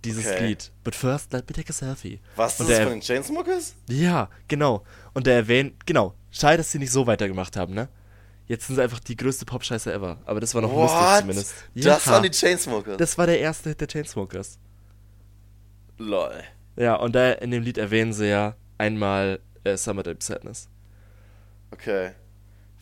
Dieses 0.05 0.27
Okay. 0.27 0.49
Lied. 0.49 0.71
But 0.85 0.95
first, 0.95 1.33
let 1.33 1.49
me 1.49 1.55
take 1.55 1.71
a 1.71 1.73
selfie. 1.73 2.21
Was, 2.37 2.59
das 2.59 2.69
ist 2.69 2.77
der, 2.77 2.83
von 2.85 2.93
den 2.93 3.01
Chainsmokers? 3.01 3.75
Ja, 3.89 4.29
genau. 4.47 4.85
Und 5.15 5.27
der 5.27 5.35
erwähnt, 5.37 5.87
genau. 5.87 6.15
Schade, 6.31 6.59
dass 6.59 6.71
sie 6.71 6.79
nicht 6.79 6.93
so 6.93 7.07
weitergemacht 7.07 7.57
haben, 7.57 7.75
ne? 7.75 7.89
Jetzt 8.47 8.67
sind 8.67 8.77
sie 8.77 8.83
einfach 8.83 9.01
die 9.01 9.17
größte 9.17 9.45
Pop-Scheiße 9.45 9.93
ever. 9.93 10.19
Aber 10.25 10.39
das 10.39 10.55
war 10.55 10.63
noch 10.63 10.73
lustig 10.73 11.01
What? 11.01 11.21
zumindest. 11.21 11.55
Das 11.75 12.07
waren 12.07 12.23
die 12.23 12.31
Chainsmokers? 12.31 12.97
Das 12.99 13.19
war 13.19 13.27
der 13.27 13.41
erste 13.41 13.71
Hit 13.71 13.81
der 13.81 13.89
Chainsmokers. 13.89 14.59
Lol. 15.99 16.45
Ja, 16.77 16.95
und 16.97 17.15
da 17.15 17.33
in 17.33 17.51
dem 17.51 17.63
Lied 17.63 17.79
erwähnen 17.79 18.13
sie 18.13 18.29
ja 18.29 18.55
einmal 18.79 19.41
äh, 19.65 19.77
Summertime 19.77 20.19
Sadness. 20.21 20.69
Okay. 21.71 22.13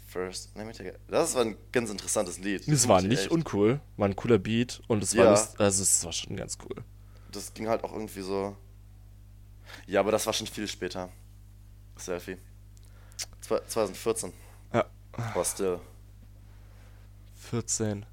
First, 0.06 0.54
let 0.56 0.64
me 0.66 0.72
take 0.72 0.90
a... 0.94 0.98
Das 1.08 1.34
war 1.34 1.42
ein 1.42 1.56
ganz 1.72 1.90
interessantes 1.90 2.38
Lied. 2.38 2.62
Das 2.70 2.86
war 2.86 2.96
Muss 2.96 3.02
ich 3.04 3.08
nicht 3.10 3.22
echt- 3.22 3.30
uncool, 3.32 3.80
war 3.96 4.06
ein 4.08 4.14
cooler 4.14 4.38
Beat 4.38 4.80
und 4.86 5.02
es 5.02 5.16
war 5.16 5.24
Ja. 5.24 5.30
lust- 5.32 5.58
also 5.60 5.82
es 5.82 6.04
war 6.04 6.12
schon 6.12 6.36
ganz 6.36 6.56
cool. 6.64 6.84
Das 7.32 7.52
ging 7.52 7.68
halt 7.68 7.82
auch 7.82 7.92
irgendwie 7.92 8.20
so... 8.20 8.56
Ja, 9.86 10.00
aber 10.00 10.12
das 10.12 10.24
war 10.26 10.32
schon 10.32 10.46
viel 10.46 10.68
später. 10.68 11.08
Selfie. 11.96 12.36
Zwei- 13.40 13.60
2014. 13.66 14.32
Ja. 14.72 14.84
War 15.34 15.44
still. 15.44 15.80
14. 17.50 18.06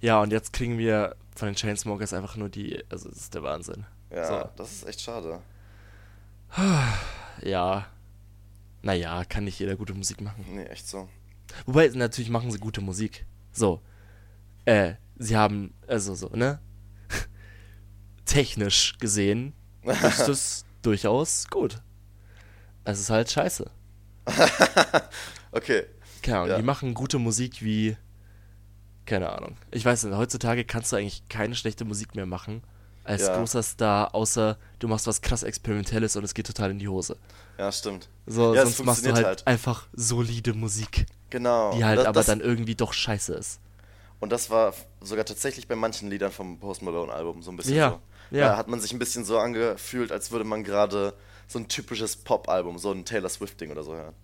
Ja, 0.00 0.20
und 0.20 0.30
jetzt 0.32 0.52
kriegen 0.52 0.78
wir 0.78 1.16
von 1.34 1.46
den 1.46 1.56
Chainsmokers 1.56 2.12
einfach 2.12 2.36
nur 2.36 2.48
die, 2.48 2.84
also 2.90 3.08
das 3.08 3.18
ist 3.18 3.34
der 3.34 3.42
Wahnsinn. 3.42 3.86
Ja, 4.10 4.26
So. 4.42 4.48
das 4.56 4.72
ist 4.72 4.86
echt 4.86 5.00
schade. 5.00 5.40
Ja. 7.42 7.86
Naja, 8.84 9.24
kann 9.24 9.44
nicht 9.44 9.58
jeder 9.58 9.76
gute 9.76 9.94
Musik 9.94 10.20
machen. 10.20 10.44
Nee, 10.52 10.64
echt 10.64 10.86
so. 10.86 11.08
Wobei, 11.64 11.88
natürlich 11.88 12.28
machen 12.30 12.50
sie 12.50 12.58
gute 12.58 12.82
Musik. 12.82 13.24
So. 13.50 13.80
Äh, 14.66 14.94
sie 15.16 15.36
haben, 15.36 15.72
also 15.86 16.14
so, 16.14 16.28
ne? 16.28 16.60
Technisch 18.26 18.98
gesehen 18.98 19.54
ist 19.82 20.20
das 20.28 20.64
durchaus 20.82 21.48
gut. 21.48 21.82
Es 22.84 23.00
ist 23.00 23.10
halt 23.10 23.30
scheiße. 23.30 23.70
Okay. 25.52 25.84
Keine 26.20 26.38
Ahnung, 26.38 26.50
Ja. 26.50 26.56
die 26.56 26.64
machen 26.64 26.94
gute 26.94 27.20
Musik 27.20 27.62
wie. 27.62 27.96
Keine 29.06 29.30
Ahnung. 29.30 29.56
Ich 29.70 29.84
weiß 29.84 30.02
nicht, 30.02 30.16
heutzutage 30.16 30.64
kannst 30.64 30.90
du 30.90 30.96
eigentlich 30.96 31.28
keine 31.28 31.54
schlechte 31.54 31.84
Musik 31.84 32.16
mehr 32.16 32.26
machen 32.26 32.62
als 33.04 33.22
Ja. 33.22 33.36
großer 33.38 33.62
Star, 33.62 34.14
außer 34.14 34.56
du 34.78 34.88
machst 34.88 35.06
was 35.06 35.20
krass 35.20 35.42
Experimentelles 35.42 36.16
und 36.16 36.24
es 36.24 36.34
geht 36.34 36.46
total 36.46 36.70
in 36.70 36.78
die 36.78 36.88
Hose. 36.88 37.16
Ja, 37.58 37.70
stimmt. 37.70 38.08
So, 38.26 38.54
Ja, 38.54 38.62
sonst 38.64 38.84
machst 38.84 39.06
du 39.06 39.12
halt, 39.12 39.24
halt. 39.26 39.46
einfach 39.46 39.86
solide 39.92 40.54
Musik, 40.54 41.06
Genau. 41.30 41.72
die 41.76 41.84
halt 41.84 41.98
das, 41.98 42.06
aber 42.06 42.20
das, 42.20 42.26
dann 42.26 42.40
irgendwie 42.40 42.74
doch 42.74 42.92
scheiße 42.92 43.34
ist. 43.34 43.60
Und 44.20 44.30
das 44.32 44.48
war 44.50 44.72
sogar 45.02 45.24
tatsächlich 45.24 45.68
bei 45.68 45.76
manchen 45.76 46.08
Liedern 46.10 46.32
vom 46.32 46.58
Post 46.58 46.82
Malone 46.82 47.12
Album 47.12 47.42
so 47.42 47.50
ein 47.50 47.56
bisschen 47.56 47.76
Ja, 47.76 47.90
so. 48.30 48.36
ja. 48.36 48.48
Da 48.48 48.56
hat 48.56 48.68
man 48.68 48.80
sich 48.80 48.92
ein 48.92 48.98
bisschen 48.98 49.24
so 49.24 49.38
angefühlt, 49.38 50.10
als 50.10 50.30
würde 50.32 50.44
man 50.44 50.64
gerade 50.64 51.14
so 51.46 51.58
ein 51.58 51.68
typisches 51.68 52.16
Pop-Album, 52.16 52.78
so 52.78 52.90
ein 52.90 53.04
Taylor 53.04 53.28
Swift-Ding 53.28 53.70
oder 53.70 53.82
so 53.82 53.94
hören. 53.94 54.14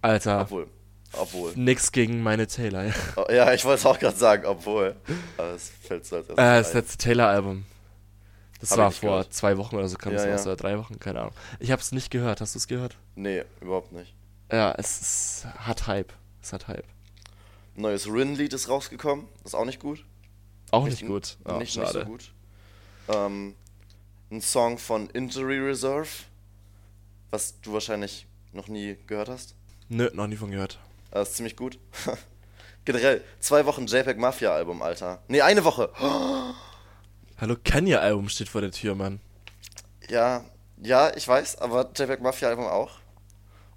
Alter, 0.00 0.40
Obwohl. 0.42 0.66
Obwohl. 1.14 1.52
nix 1.56 1.92
gegen 1.92 2.22
meine 2.22 2.46
Taylor. 2.46 2.84
Ja. 2.84 2.94
Oh, 3.16 3.26
ja, 3.30 3.52
ich 3.52 3.64
wollte 3.66 3.80
es 3.80 3.86
auch 3.86 3.98
gerade 3.98 4.16
sagen, 4.16 4.46
obwohl. 4.46 4.96
Aber 5.36 5.48
es 5.50 5.70
fällt 5.82 6.06
so 6.06 6.16
als 6.16 6.28
erstes 6.28 6.42
Äh, 6.44 6.58
das 6.62 6.72
letzte 6.74 6.96
Taylor-Album. 6.98 7.64
Das 8.62 8.70
Hab 8.70 8.78
war 8.78 8.88
nicht 8.88 9.00
vor 9.00 9.10
gehört. 9.10 9.34
zwei 9.34 9.58
Wochen 9.58 9.74
oder 9.76 9.88
so 9.88 9.96
kam 9.98 10.14
es 10.14 10.24
Ja, 10.24 10.30
raus, 10.30 10.44
ja. 10.44 10.52
oder 10.52 10.56
drei 10.56 10.78
Wochen, 10.78 10.98
keine 11.00 11.20
Ahnung. 11.20 11.34
Ich 11.58 11.72
hab's 11.72 11.90
nicht 11.92 12.10
gehört, 12.10 12.40
hast 12.40 12.54
du 12.54 12.58
es 12.58 12.68
gehört? 12.68 12.96
Nee, 13.16 13.42
überhaupt 13.60 13.90
nicht. 13.92 14.14
Ja, 14.52 14.72
es 14.78 15.00
ist, 15.00 15.46
hat 15.58 15.88
Hype. 15.88 16.12
Es 16.40 16.52
hat 16.52 16.68
Hype. 16.68 16.84
Neues 17.74 18.06
Rin-Lied 18.06 18.52
ist 18.52 18.68
rausgekommen. 18.68 19.26
Ist 19.44 19.54
auch 19.56 19.64
nicht 19.64 19.80
gut. 19.80 20.04
Auch 20.70 20.84
nicht, 20.86 21.04
gut. 21.04 21.36
Oh, 21.44 21.54
nicht, 21.58 21.74
schade. 21.74 21.86
nicht 21.86 21.92
so 21.92 22.04
gut. 22.04 22.32
Ähm, 23.08 23.56
ein 24.30 24.40
Song 24.40 24.78
von 24.78 25.10
Injury 25.10 25.58
Reserve, 25.58 26.08
was 27.30 27.60
du 27.62 27.72
wahrscheinlich 27.72 28.26
noch 28.52 28.68
nie 28.68 28.96
gehört 29.08 29.28
hast. 29.28 29.54
Nö, 29.88 30.08
noch 30.14 30.28
nie 30.28 30.36
von 30.36 30.50
gehört. 30.52 30.78
Das 31.10 31.30
ist 31.30 31.36
ziemlich 31.36 31.56
gut. 31.56 31.78
Generell, 32.84 33.22
zwei 33.40 33.66
Wochen 33.66 33.86
JPEG 33.86 34.18
Mafia 34.18 34.52
Album, 34.54 34.82
Alter. 34.82 35.20
Nee, 35.28 35.40
eine 35.42 35.64
Woche. 35.64 35.90
Hallo, 37.40 37.56
Kanye-Album 37.62 38.28
steht 38.28 38.48
vor 38.48 38.60
der 38.60 38.70
Tür, 38.70 38.94
Mann. 38.94 39.20
Ja, 40.08 40.44
ja, 40.80 41.14
ich 41.16 41.26
weiß, 41.26 41.58
aber 41.58 41.90
JPEG 41.94 42.20
Mafia 42.20 42.48
Album 42.48 42.66
auch. 42.66 42.92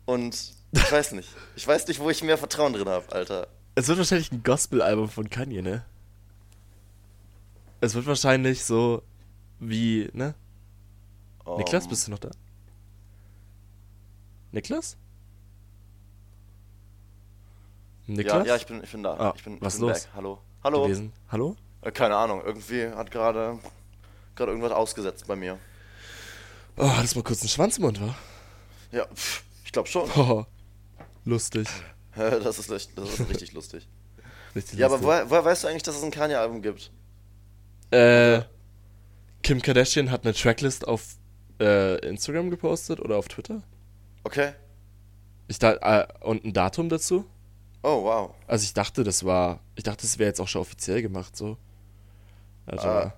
Und 0.06 0.54
ich 0.72 0.92
weiß 0.92 1.14
nicht. 1.14 1.30
Ich 1.56 1.66
weiß 1.66 1.88
nicht, 1.88 2.02
wo 2.02 2.10
ich 2.10 2.22
mehr 2.22 2.38
Vertrauen 2.38 2.74
drin 2.74 2.90
habe, 2.90 3.10
Alter. 3.14 3.48
Es 3.76 3.88
wird 3.88 3.98
wahrscheinlich 3.98 4.30
ein 4.32 4.44
Gospel-Album 4.44 5.08
von 5.10 5.30
Kanye, 5.30 5.62
ne? 5.62 5.86
Es 7.80 7.96
wird 7.96 8.06
wahrscheinlich 8.08 8.66
so 8.66 9.02
wie, 9.60 10.10
ne? 10.12 10.36
Um, 11.46 11.58
Niklas, 11.58 11.88
bist 11.88 12.08
du 12.08 12.12
noch 12.12 12.20
da? 12.20 12.30
Niklas? 14.52 14.98
Ja, 18.08 18.16
Niklas? 18.16 18.48
ja, 18.48 18.56
ich 18.58 18.66
bin, 18.66 18.84
ich 18.84 18.92
bin 18.92 19.04
da. 19.04 19.14
Ah, 19.14 19.34
ich 19.36 19.44
bin, 19.44 19.62
was 19.62 19.76
ich 19.76 19.80
bin 19.80 19.90
los? 19.90 20.04
back. 20.04 20.14
Hallo. 20.14 20.42
Hallo. 20.64 20.84
gewesen. 20.84 21.14
Hallo? 21.30 21.56
Äh, 21.86 21.92
Keine 21.92 22.16
Ahnung, 22.18 22.42
irgendwie 22.46 22.88
hat 22.90 23.12
gerade 23.12 23.60
gerade 24.36 24.52
irgendwas 24.52 24.74
ausgesetzt 24.74 25.26
bei 25.28 25.36
mir. 25.38 25.58
Oh, 26.76 26.90
hattest 26.90 27.16
mal 27.16 27.24
kurz 27.24 27.40
einen 27.42 27.50
Schwanz 27.50 27.78
im 27.78 27.84
Mund, 27.84 28.02
wa? 28.02 28.14
Ja, 28.92 29.06
pff, 29.08 29.44
ich 29.64 29.72
glaube 29.72 29.88
schon. 29.88 30.10
Oh, 30.18 30.46
lustig. 31.24 31.68
Das 32.18 32.60
ist, 32.60 32.70
echt- 32.72 32.98
das 32.98 33.20
ist 33.20 33.30
richtig 33.30 33.52
lustig. 33.54 33.88
Richtig 34.56 34.80
Ja, 34.80 34.86
aber 34.86 34.96
lustig. 34.96 35.08
woher, 35.10 35.30
woher 35.30 35.44
weißt 35.46 35.64
du 35.64 35.68
eigentlich, 35.68 35.84
dass 35.84 35.98
es 35.98 36.04
ein 36.04 36.12
Kanye-Album 36.12 36.62
gibt? 36.62 36.92
Äh, 37.92 38.42
Kim 39.44 39.62
Kardashian 39.62 40.12
hat 40.12 40.24
eine 40.24 40.34
Tracklist 40.34 40.88
auf 40.88 41.04
äh, 41.60 41.98
Instagram 42.08 42.50
gepostet 42.50 43.02
oder 43.02 43.18
auf 43.18 43.28
Twitter. 43.28 43.64
Okay. 44.24 44.54
Ich 45.50 45.60
da, 45.60 45.74
äh, 45.74 46.08
und 46.22 46.46
ein 46.46 46.54
Datum 46.54 46.88
dazu. 46.88 47.26
Oh, 47.84 48.04
wow. 48.04 48.34
Also 48.48 48.64
ich 48.64 48.74
dachte, 48.74 49.04
das 49.04 49.26
war, 49.26 49.60
ich 49.76 49.84
dachte, 49.84 50.04
das 50.04 50.18
wäre 50.18 50.30
jetzt 50.30 50.40
auch 50.40 50.48
schon 50.48 50.62
offiziell 50.62 51.02
gemacht, 51.02 51.36
so. 51.36 51.58
Also, 52.66 52.88
Ah, 52.88 53.14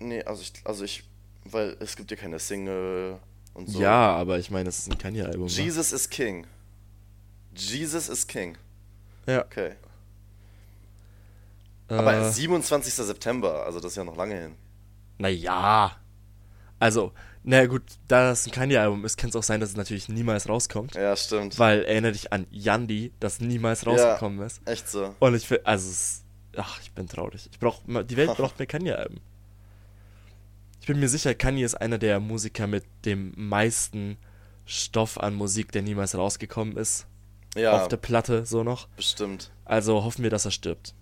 Nee, 0.00 0.22
also 0.24 0.42
ich, 0.42 0.52
also 0.64 0.84
ich, 0.84 1.04
weil 1.44 1.76
es 1.80 1.96
gibt 1.96 2.10
ja 2.10 2.16
keine 2.16 2.38
Single 2.38 3.18
und 3.54 3.68
so. 3.70 3.80
ja, 3.80 4.14
aber 4.16 4.38
ich 4.38 4.50
meine, 4.50 4.64
das 4.64 4.78
ist 4.80 4.90
ein 4.90 4.98
Kanye-Album. 4.98 5.44
ne? 5.46 5.50
Jesus 5.50 5.92
is 5.92 6.08
King. 6.10 6.46
Jesus 7.54 8.08
is 8.08 8.26
King. 8.26 8.56
Ja. 9.26 9.44
Okay. 9.44 9.74
Aber 11.88 12.14
äh, 12.14 12.30
27. 12.32 12.92
September, 12.94 13.64
also 13.64 13.78
das 13.78 13.92
ist 13.92 13.96
ja 13.96 14.04
noch 14.04 14.16
lange 14.16 14.34
hin. 14.40 14.54
naja. 15.18 15.96
Also, 16.80 17.12
na 17.44 17.64
gut, 17.66 17.82
da 18.08 18.32
es 18.32 18.46
ein 18.46 18.50
Kanye-Album 18.50 19.04
ist, 19.04 19.16
kann 19.16 19.30
es 19.30 19.36
auch 19.36 19.42
sein, 19.42 19.60
dass 19.60 19.70
es 19.70 19.76
natürlich 19.76 20.08
niemals 20.08 20.48
rauskommt. 20.48 20.94
Ja, 20.96 21.16
stimmt. 21.16 21.58
Weil 21.58 21.84
erinnere 21.84 22.12
dich 22.12 22.32
an 22.32 22.46
Yandi, 22.50 23.12
das 23.20 23.40
niemals 23.40 23.86
rausgekommen 23.86 24.44
ist. 24.44 24.60
Echt 24.66 24.88
so. 24.88 25.14
Und 25.20 25.34
ich 25.34 25.48
will, 25.50 25.60
also, 25.64 25.88
es, 25.88 26.23
ach, 26.56 26.80
ich 26.82 26.92
bin 26.92 27.08
traurig. 27.08 27.48
Ich 27.50 27.58
brauch, 27.58 27.80
die 27.86 28.16
Welt 28.16 28.34
braucht 28.36 28.58
mehr 28.58 28.66
Kanye-Alben. 28.66 29.20
Ich 30.80 30.86
bin 30.86 31.00
mir 31.00 31.08
sicher, 31.08 31.34
Kanye 31.34 31.64
ist 31.64 31.74
einer 31.76 31.96
der 31.96 32.20
Musiker 32.20 32.66
mit 32.66 32.84
dem 33.06 33.32
meisten 33.36 34.18
Stoff 34.66 35.18
an 35.18 35.34
Musik, 35.34 35.72
der 35.72 35.80
niemals 35.82 36.14
rausgekommen 36.14 36.76
ist. 36.76 37.06
Ja, 37.56 37.72
Auf 37.72 37.88
der 37.88 37.96
Platte 37.96 38.44
so 38.44 38.62
noch. 38.64 38.88
bestimmt. 38.88 39.50
Also 39.64 40.04
hoffen 40.04 40.22
wir, 40.22 40.30
dass 40.30 40.44
er 40.44 40.50
stirbt. 40.50 40.94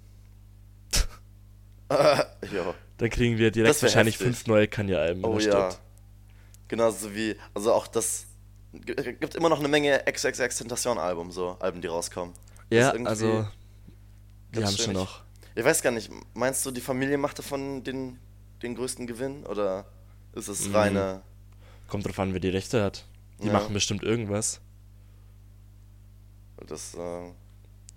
ja. 1.90 2.74
Dann 2.98 3.10
kriegen 3.10 3.38
wir 3.38 3.50
direkt 3.50 3.82
wahrscheinlich 3.82 4.14
heftig. 4.16 4.36
fünf 4.36 4.46
neue 4.46 4.68
Kanye-Alben, 4.68 5.24
Oh 5.24 5.38
ja. 5.38 5.74
Genauso 6.68 7.14
wie, 7.14 7.36
also 7.52 7.72
auch 7.72 7.86
das, 7.86 8.26
gibt 8.72 9.34
immer 9.34 9.48
noch 9.48 9.58
eine 9.58 9.68
Menge 9.68 10.04
XXX 10.10 10.58
Tentation-Album, 10.58 11.32
so, 11.32 11.56
Alben, 11.58 11.80
die 11.80 11.88
rauskommen. 11.88 12.34
Ja, 12.70 12.90
also, 12.90 13.46
die 14.54 14.60
ganz 14.60 14.78
haben 14.78 14.84
schon 14.84 14.94
noch. 14.94 15.21
Ich 15.54 15.64
weiß 15.64 15.82
gar 15.82 15.90
nicht, 15.90 16.10
meinst 16.34 16.64
du, 16.64 16.70
die 16.70 16.80
Familie 16.80 17.18
macht 17.18 17.38
davon 17.38 17.84
den, 17.84 18.18
den 18.62 18.74
größten 18.74 19.06
Gewinn? 19.06 19.44
Oder 19.46 19.84
ist 20.32 20.48
es 20.48 20.68
Mhm. 20.68 20.74
reine. 20.74 21.22
Kommt 21.88 22.06
drauf 22.06 22.18
an, 22.18 22.32
wer 22.32 22.40
die 22.40 22.48
Rechte 22.48 22.82
hat. 22.82 23.04
Die 23.42 23.48
Ja. 23.48 23.52
machen 23.52 23.74
bestimmt 23.74 24.02
irgendwas. 24.02 24.60
Das, 26.66 26.94
äh, 26.94 27.30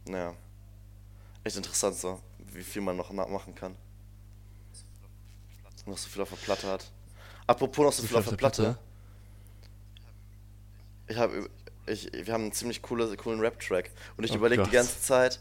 naja. 0.06 0.34
Echt 1.44 1.56
interessant 1.56 1.96
so, 1.96 2.20
wie 2.40 2.64
viel 2.64 2.82
man 2.82 2.98
noch 2.98 3.12
machen 3.12 3.54
kann. 3.56 3.76
Noch 5.86 5.98
so 6.00 6.10
viel 6.10 6.24
auf 6.24 6.30
der 6.30 6.38
Platte 6.38 6.68
hat. 6.68 6.92
Apropos 7.46 7.86
noch 7.86 7.94
so, 7.94 8.08
viel 8.08 8.18
auf 8.18 8.28
der 8.28 8.36
Platte. 8.38 8.78
Ich 11.08 11.16
habe, 11.16 11.48
ich, 11.86 12.12
wir 12.12 12.34
haben 12.34 12.44
einen 12.46 12.52
ziemlich 12.54 12.82
coole, 12.82 13.16
coolen 13.18 13.40
Rap-Track. 13.40 13.92
Und 14.18 14.24
ich 14.24 14.32
Oh 14.32 14.36
überlege 14.38 14.64
die 14.64 14.72
ganze 14.72 15.00
Zeit, 15.00 15.40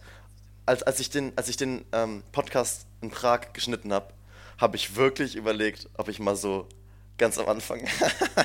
als, 0.67 0.83
als 0.83 1.01
ich 1.01 1.11
den, 1.11 1.33
als 1.37 1.49
ich 1.49 1.57
den 1.57 1.85
ähm, 1.93 2.23
Podcast 2.33 2.87
in 3.01 3.11
Prag 3.11 3.53
geschnitten 3.53 3.93
habe, 3.93 4.13
habe 4.59 4.77
ich 4.77 4.97
wirklich 4.97 5.37
überlegt, 5.37 5.89
ob 5.97 6.09
ich 6.09 6.19
mal 6.19 6.37
so 6.37 6.69
ganz 7.19 7.39
am 7.39 7.49
Anfang 7.49 7.81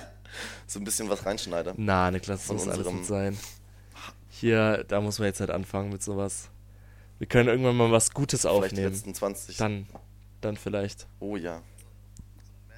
so 0.67 0.79
ein 0.79 0.83
bisschen 0.83 1.09
was 1.09 1.25
reinschneide. 1.25 1.73
Na, 1.77 2.11
Niklas, 2.11 2.47
das 2.47 2.65
muss 2.65 2.67
alles 2.67 2.91
nicht 2.91 3.05
sein. 3.05 3.37
Hier, 4.29 4.85
da 4.87 5.01
muss 5.01 5.19
man 5.19 5.27
jetzt 5.27 5.39
halt 5.39 5.51
anfangen 5.51 5.89
mit 5.91 6.01
sowas. 6.01 6.49
Wir 7.17 7.27
können 7.27 7.49
irgendwann 7.49 7.75
mal 7.75 7.91
was 7.91 8.11
Gutes 8.11 8.41
Vielleicht 8.41 8.55
die 8.61 8.65
aufnehmen. 8.67 8.93
letzten 8.93 9.13
20. 9.13 9.57
Dann, 9.57 9.87
dann 10.39 10.55
vielleicht. 10.55 11.07
Oh 11.19 11.35
ja. 11.35 11.61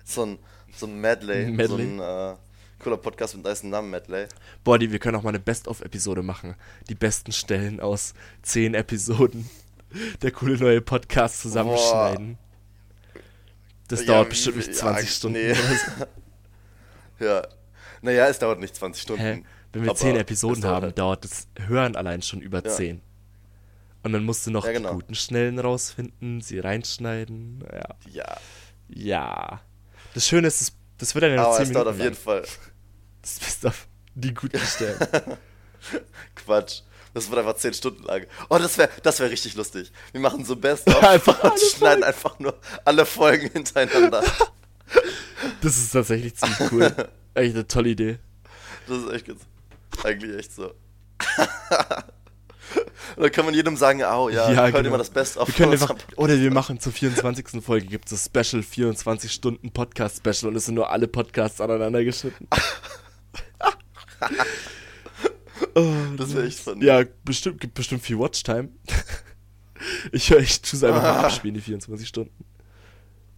So 0.04 0.26
ein, 0.26 0.39
so 0.76 0.88
ein 0.88 1.00
Medley. 1.00 1.52
Medley. 1.52 1.68
So 1.68 1.76
ein 1.78 2.00
äh, 2.00 2.36
cooler 2.82 2.98
Podcast 2.98 3.36
mit 3.36 3.46
nice 3.46 3.64
Namen 3.64 3.90
Medley. 3.90 4.28
Boah, 4.64 4.78
die, 4.80 4.92
wir 4.92 5.00
können 5.00 5.16
auch 5.18 5.24
mal 5.24 5.30
eine 5.30 5.40
Best-of-Episode 5.40 6.24
machen. 6.24 6.56
Die 6.90 6.96
besten 6.96 7.32
Stellen 7.32 7.80
aus 7.80 8.14
zehn 8.42 8.74
Episoden. 8.74 9.50
Der 10.22 10.32
coole 10.32 10.58
neue 10.58 10.82
Podcast 10.82 11.42
zusammenschneiden. 11.42 12.38
Das 13.88 14.02
Ja, 14.02 14.08
dauert 14.08 14.30
bestimmt 14.30 14.58
nicht 14.58 14.70
ja, 14.70 14.74
20 14.76 15.12
Stunden. 15.12 15.38
nee. 15.40 15.54
so. 15.54 16.06
Ja. 17.26 17.44
Naja, 18.02 18.28
es 18.28 18.40
dauert 18.40 18.60
nicht 18.60 18.76
20 18.76 19.02
Stunden. 19.04 19.22
Hä? 19.22 19.44
Wenn 19.74 19.84
wir 19.84 19.92
aber 19.92 20.00
zehn 20.00 20.16
Episoden 20.16 20.62
dauert 20.62 20.76
haben, 20.76 20.84
halt- 20.86 20.98
dauert 20.98 21.24
das 21.24 21.48
Hören 21.60 21.96
allein 21.96 22.22
schon 22.24 22.42
über 22.42 22.64
Ja. 22.66 22.72
zehn. 22.72 23.02
Und 24.04 24.14
dann 24.14 24.24
musst 24.24 24.48
du 24.48 24.52
noch 24.52 24.66
Ja, 24.66 24.72
genau. 24.72 24.90
die 24.90 24.96
guten 24.96 25.14
Schnellen 25.16 25.60
rausfinden, 25.60 26.42
sie 26.42 26.58
reinschneiden. 26.60 27.64
Ja. 27.72 27.96
Ja. 28.12 28.38
Ja. 28.90 29.62
Das 30.16 30.28
Schöne 30.28 30.48
ist, 30.48 30.62
das, 30.62 30.74
das 30.98 31.14
wird 31.14 31.24
dann 31.24 31.32
ja 31.32 31.38
noch 31.38 31.48
Aber 31.50 31.58
10 31.58 31.68
es 31.68 31.72
dauert 31.74 31.96
Minuten 31.98 32.00
auf 32.00 32.04
jeden. 32.04 32.16
Fall. 32.16 32.70
Das 33.22 33.39
Beste 33.39 33.67
auf 33.69 33.88
die 34.15 34.34
guten 34.34 34.59
Stellen. 34.59 34.97
Quatsch. 36.36 36.82
Das 37.13 37.30
wird 37.30 37.39
einfach 37.39 37.55
10 37.55 37.74
Stunden 37.74 38.03
lang. 38.03 38.26
Oh, 38.49 38.57
das 38.57 38.78
wäre 38.78 38.89
das 39.03 39.19
wär 39.19 39.30
richtig 39.30 39.55
lustig. 39.55 39.91
Wir 40.11 40.22
machen 40.22 40.45
so 40.45 40.55
Best-of 40.55 41.03
Einfach 41.03 41.43
und 41.43 41.59
schneiden 41.59 42.03
einfach 42.03 42.39
nur 42.39 42.57
alle 42.86 43.05
Folgen 43.05 43.49
hintereinander. 43.49 44.24
Das 45.61 45.78
ist 45.78 45.91
tatsächlich 45.91 46.36
ziemlich 46.36 46.72
cool. 46.72 46.95
Echt 47.34 47.55
eine 47.55 47.67
tolle 47.67 47.89
Idee. 47.89 48.19
Das 48.88 48.97
ist 48.97 49.09
echt 49.11 49.28
ganz, 49.28 49.41
eigentlich 50.03 50.38
echt 50.38 50.53
so. 50.53 50.74
Und 53.15 53.24
dann 53.24 53.32
kann 53.32 53.45
man 53.45 53.53
jedem 53.53 53.78
sagen, 53.78 54.03
au, 54.03 54.30
ja, 54.30 54.49
hört 54.49 54.74
genau. 54.74 54.88
immer 54.88 54.97
das 54.97 55.09
Best-of. 55.09 55.47
Wir 55.47 55.53
können 55.53 55.78
von 55.78 55.91
einfach, 55.91 56.17
oder 56.17 56.38
wir 56.38 56.51
machen 56.51 56.80
zur 56.80 56.91
24. 56.91 57.63
Folge 57.63 57.88
gibt 57.88 58.11
es 58.11 58.24
das 58.24 58.45
Special 58.45 58.63
24 58.63 59.32
Stunden 59.32 59.72
Podcast 59.72 60.17
Special 60.17 60.49
und 60.49 60.55
es 60.55 60.65
sind 60.65 60.76
nur 60.76 60.89
alle 60.89 61.07
Podcasts 61.07 61.61
aneinander 61.61 62.03
geschnitten. 62.03 62.47
Das 66.17 66.34
wäre 66.36 66.47
echt 66.47 66.59
funny. 66.59 66.86
Ja, 66.86 67.03
bestimmt, 67.24 67.61
gibt 67.61 67.74
bestimmt 67.76 68.01
viel 68.03 68.19
Watchtime. 68.19 68.69
ich 70.11 70.30
höre, 70.30 70.39
tue 70.39 70.45
es 70.78 70.84
einfach 70.84 71.01
mal 71.01 71.19
abspielen, 71.26 71.53
die 71.55 71.61
24 71.61 72.07
Stunden. 72.07 72.45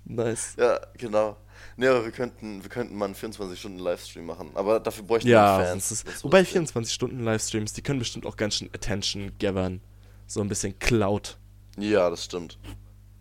Nice. 0.06 0.56
Ja, 0.58 0.80
genau. 0.98 1.38
Nee, 1.78 1.88
aber 1.88 2.04
wir 2.04 2.12
könnten, 2.12 2.62
wir 2.64 2.70
könnten 2.70 2.96
mal 2.96 3.06
einen 3.06 3.16
24-Stunden-Livestream 3.16 4.26
machen. 4.26 4.52
Aber 4.56 4.80
dafür 4.80 5.04
bräuchten 5.06 5.28
Ja, 5.30 5.60
wir 5.60 5.66
Fans. 5.66 5.92
ist, 5.92 6.08
Das 6.08 6.24
wobei 6.24 6.40
wird- 6.40 6.50
24 6.50 6.94
Stunden 6.94 7.24
Livestreams, 7.24 7.74
die 7.74 7.82
können 7.82 8.00
bestimmt 8.00 8.26
auch 8.26 8.36
ganz 8.36 8.56
schön 8.56 8.70
Attention 8.74 9.32
gathern. 9.40 9.82
So 10.28 10.42
ein 10.42 10.50
bisschen 10.50 10.78
Cloud. 10.80 11.38
Ja, 11.78 12.10
das 12.10 12.26
stimmt. 12.26 12.58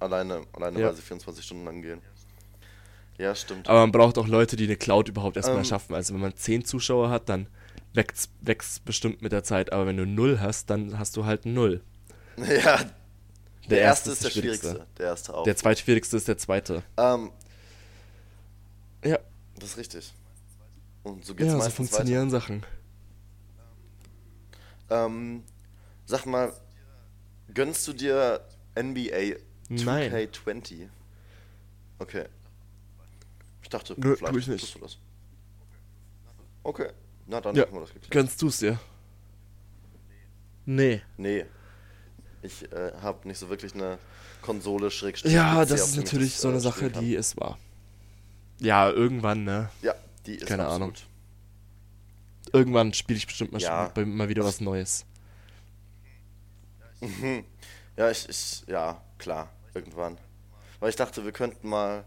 Alleine, 0.00 0.42
alleine 0.52 0.80
Ja. 0.80 0.86
weil 0.88 0.94
sie 0.94 1.02
24 1.02 1.44
Stunden 1.44 1.64
lang 1.64 1.82
gehen. 1.82 2.00
Ja, 3.22 3.36
stimmt. 3.36 3.68
Aber 3.68 3.80
man 3.80 3.92
braucht 3.92 4.18
auch 4.18 4.26
Leute, 4.26 4.56
die 4.56 4.64
eine 4.64 4.74
Cloud 4.76 5.08
überhaupt 5.08 5.36
erstmal 5.36 5.58
Ähm. 5.58 5.64
schaffen. 5.64 5.94
Also 5.94 6.12
wenn 6.12 6.20
man 6.20 6.34
10 6.36 6.64
Zuschauer 6.64 7.08
hat, 7.08 7.28
dann 7.28 7.46
wächst, 7.94 8.30
wächst 8.40 8.84
bestimmt 8.84 9.22
mit 9.22 9.30
der 9.30 9.44
Zeit. 9.44 9.72
Aber 9.72 9.86
wenn 9.86 9.96
du 9.96 10.04
0 10.06 10.40
hast, 10.40 10.70
dann 10.70 10.98
hast 10.98 11.16
du 11.16 11.24
halt 11.24 11.46
0. 11.46 11.80
ja, 12.36 12.80
der, 13.70 13.80
erste 13.80 14.10
ist 14.10 14.24
der 14.24 14.30
schwierigste. 14.30 14.70
schwierigste. 14.70 14.86
Der 14.98 15.06
erste 15.06 15.34
auch. 15.34 15.44
Der 15.44 15.54
zweitschwierigste 15.56 16.16
ist 16.16 16.26
der 16.26 16.36
zweite. 16.36 16.82
ähm, 16.96 17.30
Ja, 19.04 19.18
das 19.56 19.70
ist 19.70 19.76
richtig. 19.78 20.12
Und 21.04 21.24
so 21.24 21.34
geht's 21.36 21.52
ja 21.52 21.60
so 21.60 21.70
funktionieren 21.70 22.28
Sachen. 22.30 22.62
weiter. 24.90 25.06
Ähm, 25.06 25.44
sag 26.06 26.26
mal, 26.26 26.52
gönnst 27.54 27.86
du 27.86 27.92
dir 27.92 28.40
NBA 28.76 29.36
Nein. 29.68 30.12
2K20? 30.12 30.88
Okay. 31.98 32.24
Ich 33.72 33.78
dachte, 33.78 33.94
Nö, 33.96 34.16
vielleicht 34.16 34.34
tu 34.34 34.38
ich 34.38 34.46
nicht. 34.48 34.60
tust 34.60 34.74
du 34.74 34.78
das. 34.80 34.98
Okay, 36.62 36.90
na 37.26 37.40
dann 37.40 37.56
Ja, 37.56 37.62
machen 37.64 37.76
wir 37.76 37.80
das 37.80 37.94
geklärt. 37.94 38.10
gönnst 38.10 38.42
du 38.42 38.48
es 38.48 38.58
dir? 38.58 38.78
Nee. 40.66 41.00
Nee. 41.16 41.46
Ich 42.42 42.70
äh, 42.70 42.92
habe 43.00 43.26
nicht 43.26 43.38
so 43.38 43.48
wirklich 43.48 43.72
eine 43.74 43.98
Konsole 44.42 44.90
schrägstrich. 44.90 45.32
Ja, 45.32 45.64
PC, 45.64 45.68
das 45.70 45.88
ist 45.88 45.96
natürlich 45.96 46.32
das, 46.32 46.42
so 46.42 46.48
eine 46.48 46.58
äh, 46.58 46.60
Sache, 46.60 46.90
die 46.90 47.14
ist 47.14 47.40
wahr. 47.40 47.58
Ja, 48.58 48.90
irgendwann, 48.90 49.44
ne? 49.44 49.70
Ja, 49.80 49.94
die 50.26 50.34
ist 50.34 50.48
Keine 50.48 50.66
absolut. 50.66 50.82
Ahnung. 50.82 50.96
Irgendwann 52.52 52.92
spiele 52.92 53.16
ich 53.16 53.26
bestimmt 53.26 53.52
mal, 53.52 53.60
Ja. 53.62 53.90
mal, 53.96 54.04
mal 54.04 54.28
wieder 54.28 54.44
was 54.44 54.60
Neues. 54.60 55.06
Ja, 57.96 58.10
ich, 58.10 58.28
ich, 58.28 58.64
ja, 58.66 59.02
klar, 59.16 59.50
irgendwann. 59.72 60.18
Weil 60.78 60.90
ich 60.90 60.96
dachte, 60.96 61.24
wir 61.24 61.32
könnten 61.32 61.70
mal 61.70 62.04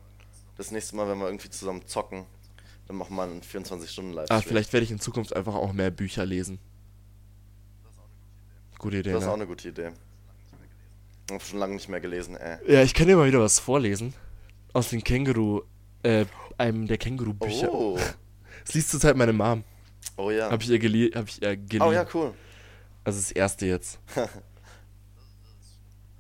das 0.58 0.72
nächste 0.72 0.96
Mal, 0.96 1.08
wenn 1.08 1.18
wir 1.20 1.26
irgendwie 1.28 1.50
zusammen 1.50 1.86
zocken, 1.88 2.26
dann 2.88 2.98
machen 2.98 3.16
wir 3.16 3.24
einen 3.24 3.42
24-Stunden-Livestream. 3.42 4.38
Ah, 4.38 4.42
vielleicht 4.42 4.72
werde 4.74 4.84
ich 4.84 4.92
in 4.92 5.00
Zukunft 5.00 5.36
einfach 5.36 5.56
auch 5.56 5.74
mehr 5.74 5.92
Bücher 5.92 6.26
lesen. 6.26 6.60
Gute 8.78 8.98
Idee, 8.98 9.12
Das 9.14 9.24
ist 9.24 9.28
auch 9.28 9.32
ne? 9.38 9.44
eine 9.44 9.48
gute 9.48 9.70
Idee. 9.70 9.92
Ich 11.28 11.34
habe 11.34 11.44
schon 11.44 11.60
lange 11.60 11.74
nicht 11.76 11.90
mehr 11.90 12.00
gelesen, 12.00 12.36
ey. 12.38 12.58
Ja, 12.72 12.84
ich 12.84 12.94
kann 12.94 13.08
dir 13.08 13.16
mal 13.18 13.28
wieder 13.28 13.40
was 13.42 13.58
vorlesen. 13.60 14.14
Aus 14.74 14.90
den 14.90 15.04
Känguru, 15.04 15.62
äh, 16.04 16.26
einem 16.58 16.86
der 16.88 16.98
Känguru-Bücher. 16.98 17.74
Oh, 17.74 17.98
Das 18.66 18.74
liest 18.76 18.92
zurzeit 18.92 19.16
meine 19.16 19.34
Mom. 19.34 19.64
oh 20.18 20.30
ja. 20.32 20.50
Hab 20.52 20.62
ich 20.62 20.70
ihr 20.70 20.80
geliehen. 20.80 21.12
Hab 21.16 21.28
ich 21.28 21.42
ihr 21.42 21.56
geliehen. 21.58 21.82
Oh 21.82 21.92
ja, 21.92 22.06
cool. 22.14 22.34
Also 23.04 23.20
das 23.20 23.32
erste 23.32 23.66
jetzt. 23.66 24.00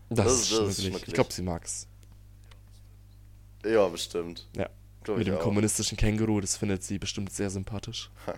Das, 0.07 0.25
Das- 0.25 0.33
ist 0.41 0.51
das 0.51 0.67
ist 0.69 0.81
schnuckelig. 0.83 1.07
Ich 1.07 1.13
glaube, 1.15 1.33
sie 1.33 1.41
mag's. 1.41 1.87
Ja, 3.65 3.87
bestimmt. 3.87 4.47
Ja. 4.55 4.69
Glaub 5.03 5.17
Mit 5.17 5.27
dem 5.27 5.35
auch. 5.35 5.41
kommunistischen 5.41 5.97
Känguru, 5.97 6.41
das 6.41 6.57
findet 6.57 6.83
sie 6.83 6.97
bestimmt 6.97 7.31
sehr 7.31 7.49
sympathisch. 7.49 8.09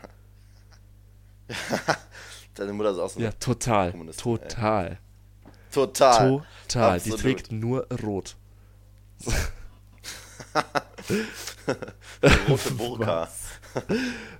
Deine 2.55 2.73
Mutter 2.73 2.91
ist 2.91 2.97
auch 2.97 3.09
so 3.09 3.19
Ja, 3.19 3.32
total. 3.32 3.91
Kommunistin, 3.91 4.32
ey. 4.34 4.38
Total. 4.39 4.99
Total. 5.71 6.43
Total. 6.67 6.99
Die 6.99 7.11
Absolut. 7.11 7.21
trägt 7.21 7.51
nur 7.51 7.88
rot. 8.03 8.36
Rote 12.49 12.71
Burka. 12.71 13.30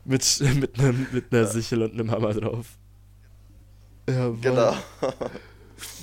Mit, 0.06 0.40
mit, 0.56 0.78
nem, 0.78 1.08
mit 1.12 1.32
einer 1.32 1.46
Sichel 1.46 1.84
und 1.84 1.94
einem 1.94 2.10
Hammer 2.10 2.34
drauf. 2.34 2.66
Ja. 4.10 4.30
Genau. 4.42 4.76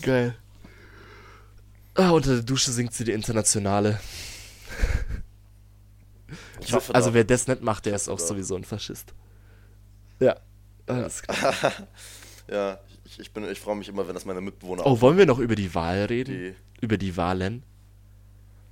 Geil. 0.03 0.37
Ah, 1.95 2.11
unter 2.11 2.35
der 2.35 2.43
Dusche 2.43 2.71
singt 2.71 2.93
sie 2.95 3.05
die 3.05 3.13
Internationale. 3.13 3.99
Ich 6.65 6.73
hoffe 6.73 6.95
also 6.95 7.09
doch. 7.11 7.15
wer 7.15 7.25
das 7.25 7.47
nicht 7.47 7.63
macht, 7.63 7.87
der 7.87 7.95
ist 7.97 8.09
auch 8.09 8.19
doch. 8.19 8.27
sowieso 8.27 8.57
ein 8.57 8.65
Faschist. 8.65 9.15
Ja. 10.21 10.37
Alles 10.87 11.23
klar. 11.23 11.55
Ja, 12.47 12.79
ich, 13.07 13.19
ich, 13.21 13.33
bin- 13.33 13.51
ich 13.51 13.59
freue 13.59 13.75
mich 13.77 13.89
immer, 13.89 14.07
wenn 14.07 14.13
das 14.13 14.27
meine 14.27 14.43
Mitbewohner 14.43 14.85
Oh, 14.85 15.01
wollen 15.01 15.17
wir 15.17 15.25
noch 15.25 15.39
über 15.39 15.55
die 15.55 15.75
Wahl 15.75 16.05
reden? 16.05 16.35
die, 16.35 16.55
Über 16.85 16.99
die 16.99 17.17
Wahlen? 17.17 17.63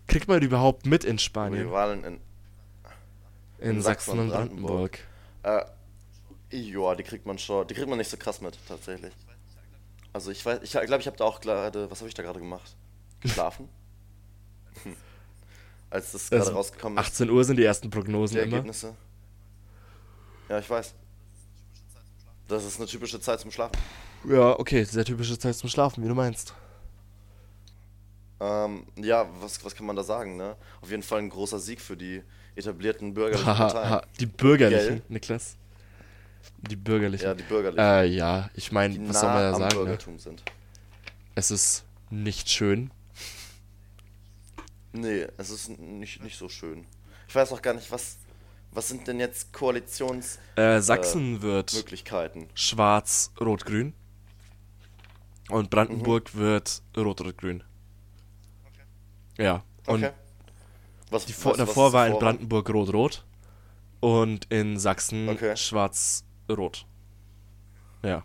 Kriegt 0.09 0.29
man 0.29 0.41
die 0.41 0.47
überhaupt 0.47 0.85
mit 0.85 1.05
in 1.05 1.13
über 1.13 1.17
die 1.17 1.23
Spanien? 1.25 1.71
Wahlen 1.71 2.05
in. 2.05 2.21
In 3.61 3.81
Sachsen 3.81 4.19
und 4.19 4.29
Brandenburg. 4.29 4.99
Äh, 5.43 5.65
ja, 6.51 6.95
die 6.95 7.03
kriegt 7.03 7.25
man 7.25 7.39
schon. 7.39 7.67
Die 7.67 7.73
kriegt 7.73 7.89
man 7.89 7.97
nicht 7.97 8.11
so 8.11 8.19
krass 8.19 8.43
mit, 8.43 8.59
tatsächlich. 8.69 9.15
Also 10.13 10.31
ich 10.31 10.45
weiß, 10.45 10.59
ich 10.63 10.73
glaube, 10.73 10.99
ich 10.99 11.07
habe 11.07 11.17
da 11.17 11.25
auch 11.25 11.41
gerade. 11.41 11.91
Was 11.91 12.01
habe 12.01 12.09
ich 12.11 12.15
da 12.15 12.23
gerade 12.23 12.41
gemacht? 12.41 12.77
Geschlafen? 13.21 13.71
Als 15.93 16.13
das 16.13 16.31
gerade 16.31 16.43
Also, 16.43 16.55
rausgekommen 16.55 16.99
ist. 16.99 17.05
18 17.05 17.29
Uhr 17.29 17.45
sind 17.45 17.57
die 17.57 17.65
ersten 17.65 17.91
die 17.91 17.95
Prognosen 17.97 18.39
immer. 18.39 18.57
Ergebnisse. 18.57 18.95
Ja, 20.49 20.59
ich 20.59 20.69
weiß. 20.69 20.95
Das 22.49 22.65
ist 22.65 22.79
eine 22.79 22.87
typische 22.87 23.21
Zeit 23.21 23.41
zum 23.41 23.51
Schlafen. 23.51 23.77
Ja, 24.27 24.59
okay, 24.59 24.85
sehr 24.85 25.05
typische 25.05 25.39
Zeit 25.39 25.55
zum 25.55 25.69
Schlafen, 25.69 26.03
wie 26.03 26.09
du 26.09 26.15
meinst. 26.15 26.55
Ähm, 28.41 28.87
ja, 28.97 29.29
was, 29.41 29.63
was 29.63 29.75
kann 29.75 29.85
man 29.85 29.95
da 29.95 30.03
sagen, 30.03 30.37
ne? 30.39 30.57
Auf 30.81 30.91
jeden 30.91 31.03
Fall 31.03 31.19
ein 31.19 31.29
großer 31.29 31.59
Sieg 31.59 31.81
für 31.81 31.97
die 31.97 32.23
etablierten 32.57 33.13
bürgerlichen 33.13 33.45
Parteien. 33.45 34.01
Die 34.19 34.27
bürgerlichen, 34.27 34.89
Gell? 34.97 35.03
Niklas. 35.11 35.57
Die 36.71 36.77
bürgerlichen. 36.77 37.27
Ja, 37.27 37.35
die 37.35 37.43
bürgerlichen. 37.43 37.85
Äh, 37.85 38.07
ja, 38.07 38.49
ich 38.55 38.71
die 38.71 38.75
meine, 38.75 39.09
was 39.09 39.21
soll 39.21 39.29
man 39.29 39.43
da 39.43 39.55
sagen? 39.55 39.85
Ne? 39.85 40.19
Sind. 40.19 40.43
Es 41.35 41.51
ist 41.51 41.85
nicht 42.09 42.49
schön. 42.49 42.91
Nee, 44.93 45.27
es 45.39 45.51
ist 45.51 45.69
nicht, 45.79 46.23
nicht 46.23 46.39
so 46.39 46.49
schön. 46.49 46.87
Ich 47.29 47.35
weiß 47.35 47.53
auch 47.53 47.63
gar 47.63 47.75
nicht, 47.75 47.91
was, 47.91 48.19
was 48.73 48.89
sind 48.89 49.07
denn 49.09 49.19
jetzt 49.21 49.53
Koalitionsmöglichkeiten? 49.53 50.63
Äh, 50.63 50.81
Sachsen 50.83 51.41
wird 51.43 51.71
schwarz-rot-grün. 52.55 53.95
Und 55.49 55.71
Brandenburg 55.71 56.35
wird 56.35 56.83
rot-rot-grün. 56.97 57.65
Ja. 59.39 59.65
Und 59.87 60.05
Okay. 60.05 60.13
Was, 61.11 61.27
die 61.27 61.35
was 61.45 61.57
davor 61.59 61.89
ist 61.89 61.93
war 61.93 62.07
in? 62.07 62.19
Brandenburg 62.19 62.71
rot-rot. 62.71 63.25
Und 64.01 64.47
in 64.51 64.79
Sachsen 64.79 65.29
Okay. 65.29 65.57
schwarz-rot. 65.57 66.87
Ja. 68.03 68.25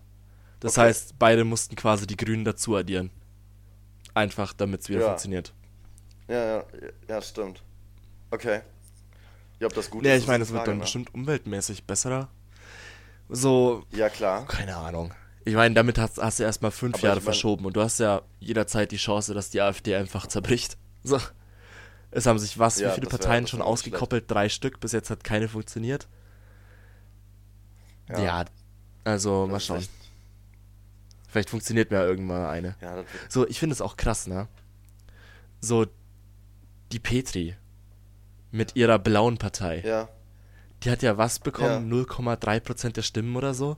Das 0.59 0.77
Okay. 0.77 0.87
heißt, 0.87 1.19
beide 1.19 1.43
mussten 1.43 1.75
quasi 1.75 2.07
die 2.07 2.17
Grünen 2.17 2.45
dazu 2.45 2.75
addieren. 2.75 3.11
Einfach, 4.13 4.53
damit 4.53 4.81
es 4.81 4.89
wieder 4.89 5.01
Ja. 5.01 5.07
funktioniert. 5.09 5.53
Ja, 6.27 6.45
ja, 6.57 6.65
ja, 7.07 7.21
stimmt. 7.21 7.61
Okay. 8.31 8.61
Ja, 9.59 9.67
ob 9.67 9.73
das 9.73 9.89
gut 9.89 10.05
Ja, 10.05 10.13
ist, 10.13 10.23
ich 10.23 10.27
meine, 10.27 10.43
es 10.43 10.51
wird 10.51 10.67
dann 10.67 10.75
ne? 10.77 10.81
bestimmt 10.81 11.13
umweltmäßig 11.13 11.85
besserer. 11.85 12.29
So, 13.29 13.85
Ja, 13.91 14.09
klar. 14.09 14.45
keine 14.45 14.75
Ahnung. 14.75 15.13
Ich 15.45 15.55
meine, 15.55 15.73
damit 15.73 15.97
hast, 15.97 16.17
hast 16.17 16.39
du 16.39 16.43
erstmal 16.43 16.71
fünf 16.71 16.95
Aber 16.95 17.03
Jahre 17.05 17.19
ich 17.19 17.23
mein- 17.25 17.33
verschoben 17.33 17.65
und 17.65 17.75
du 17.75 17.81
hast 17.81 17.99
ja 17.99 18.21
jederzeit 18.39 18.91
die 18.91 18.97
Chance, 18.97 19.33
dass 19.33 19.49
die 19.49 19.61
AfD 19.61 19.95
einfach 19.95 20.27
zerbricht. 20.27 20.77
So. 21.03 21.19
Es 22.11 22.25
haben 22.25 22.39
sich 22.39 22.59
was, 22.59 22.79
Ja, 22.79 22.89
wie 22.89 22.95
viele 22.95 23.05
wär- 23.07 23.17
Parteien 23.17 23.47
schon 23.47 23.59
wär 23.59 23.65
nicht 23.65 23.71
ausgekoppelt? 23.71 24.29
Drei 24.29 24.49
Stück, 24.49 24.79
bis 24.79 24.91
jetzt 24.91 25.09
hat 25.09 25.23
keine 25.23 25.47
funktioniert. 25.47 26.07
Ja, 28.09 28.19
Ja. 28.19 28.45
also 29.03 29.43
Das 29.43 29.51
mal 29.51 29.59
schauen. 29.59 29.77
echt- 29.79 29.91
Vielleicht 31.29 31.49
funktioniert 31.49 31.91
mir 31.91 32.01
irgendwann 32.03 32.41
mal 32.41 32.49
eine. 32.49 32.75
Ja, 32.81 33.03
So, 33.29 33.47
ich 33.47 33.59
finde 33.59 33.73
es 33.73 33.81
auch 33.81 33.97
krass, 33.97 34.27
ne? 34.27 34.47
So, 35.59 35.85
die 36.91 36.99
Petri 36.99 37.55
mit 38.51 38.75
ihrer 38.75 38.99
blauen 38.99 39.37
Partei. 39.37 39.81
ja. 39.85 40.09
Die 40.83 40.91
hat 40.91 41.01
ja 41.01 41.17
was 41.17 41.39
bekommen? 41.39 41.89
0,3% 41.91 42.91
der 42.95 43.01
Stimmen 43.01 43.35
oder 43.35 43.55
so? 43.55 43.77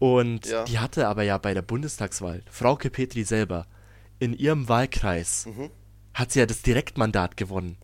Und 0.00 0.46
Ja. 0.46 0.64
die 0.64 0.80
hatte 0.80 1.06
aber 1.06 1.22
ja 1.22 1.38
bei 1.38 1.54
der 1.54 1.62
Bundestagswahl, 1.62 2.42
Frauke 2.50 2.90
Petri 2.90 3.22
selber, 3.22 3.66
in 4.18 4.32
ihrem 4.34 4.68
Wahlkreis, 4.68 5.46
Mhm. 5.46 5.70
hat 6.12 6.32
sie 6.32 6.40
ja 6.40 6.46
das 6.46 6.62
Direktmandat 6.62 7.36
gewonnen. 7.36 7.76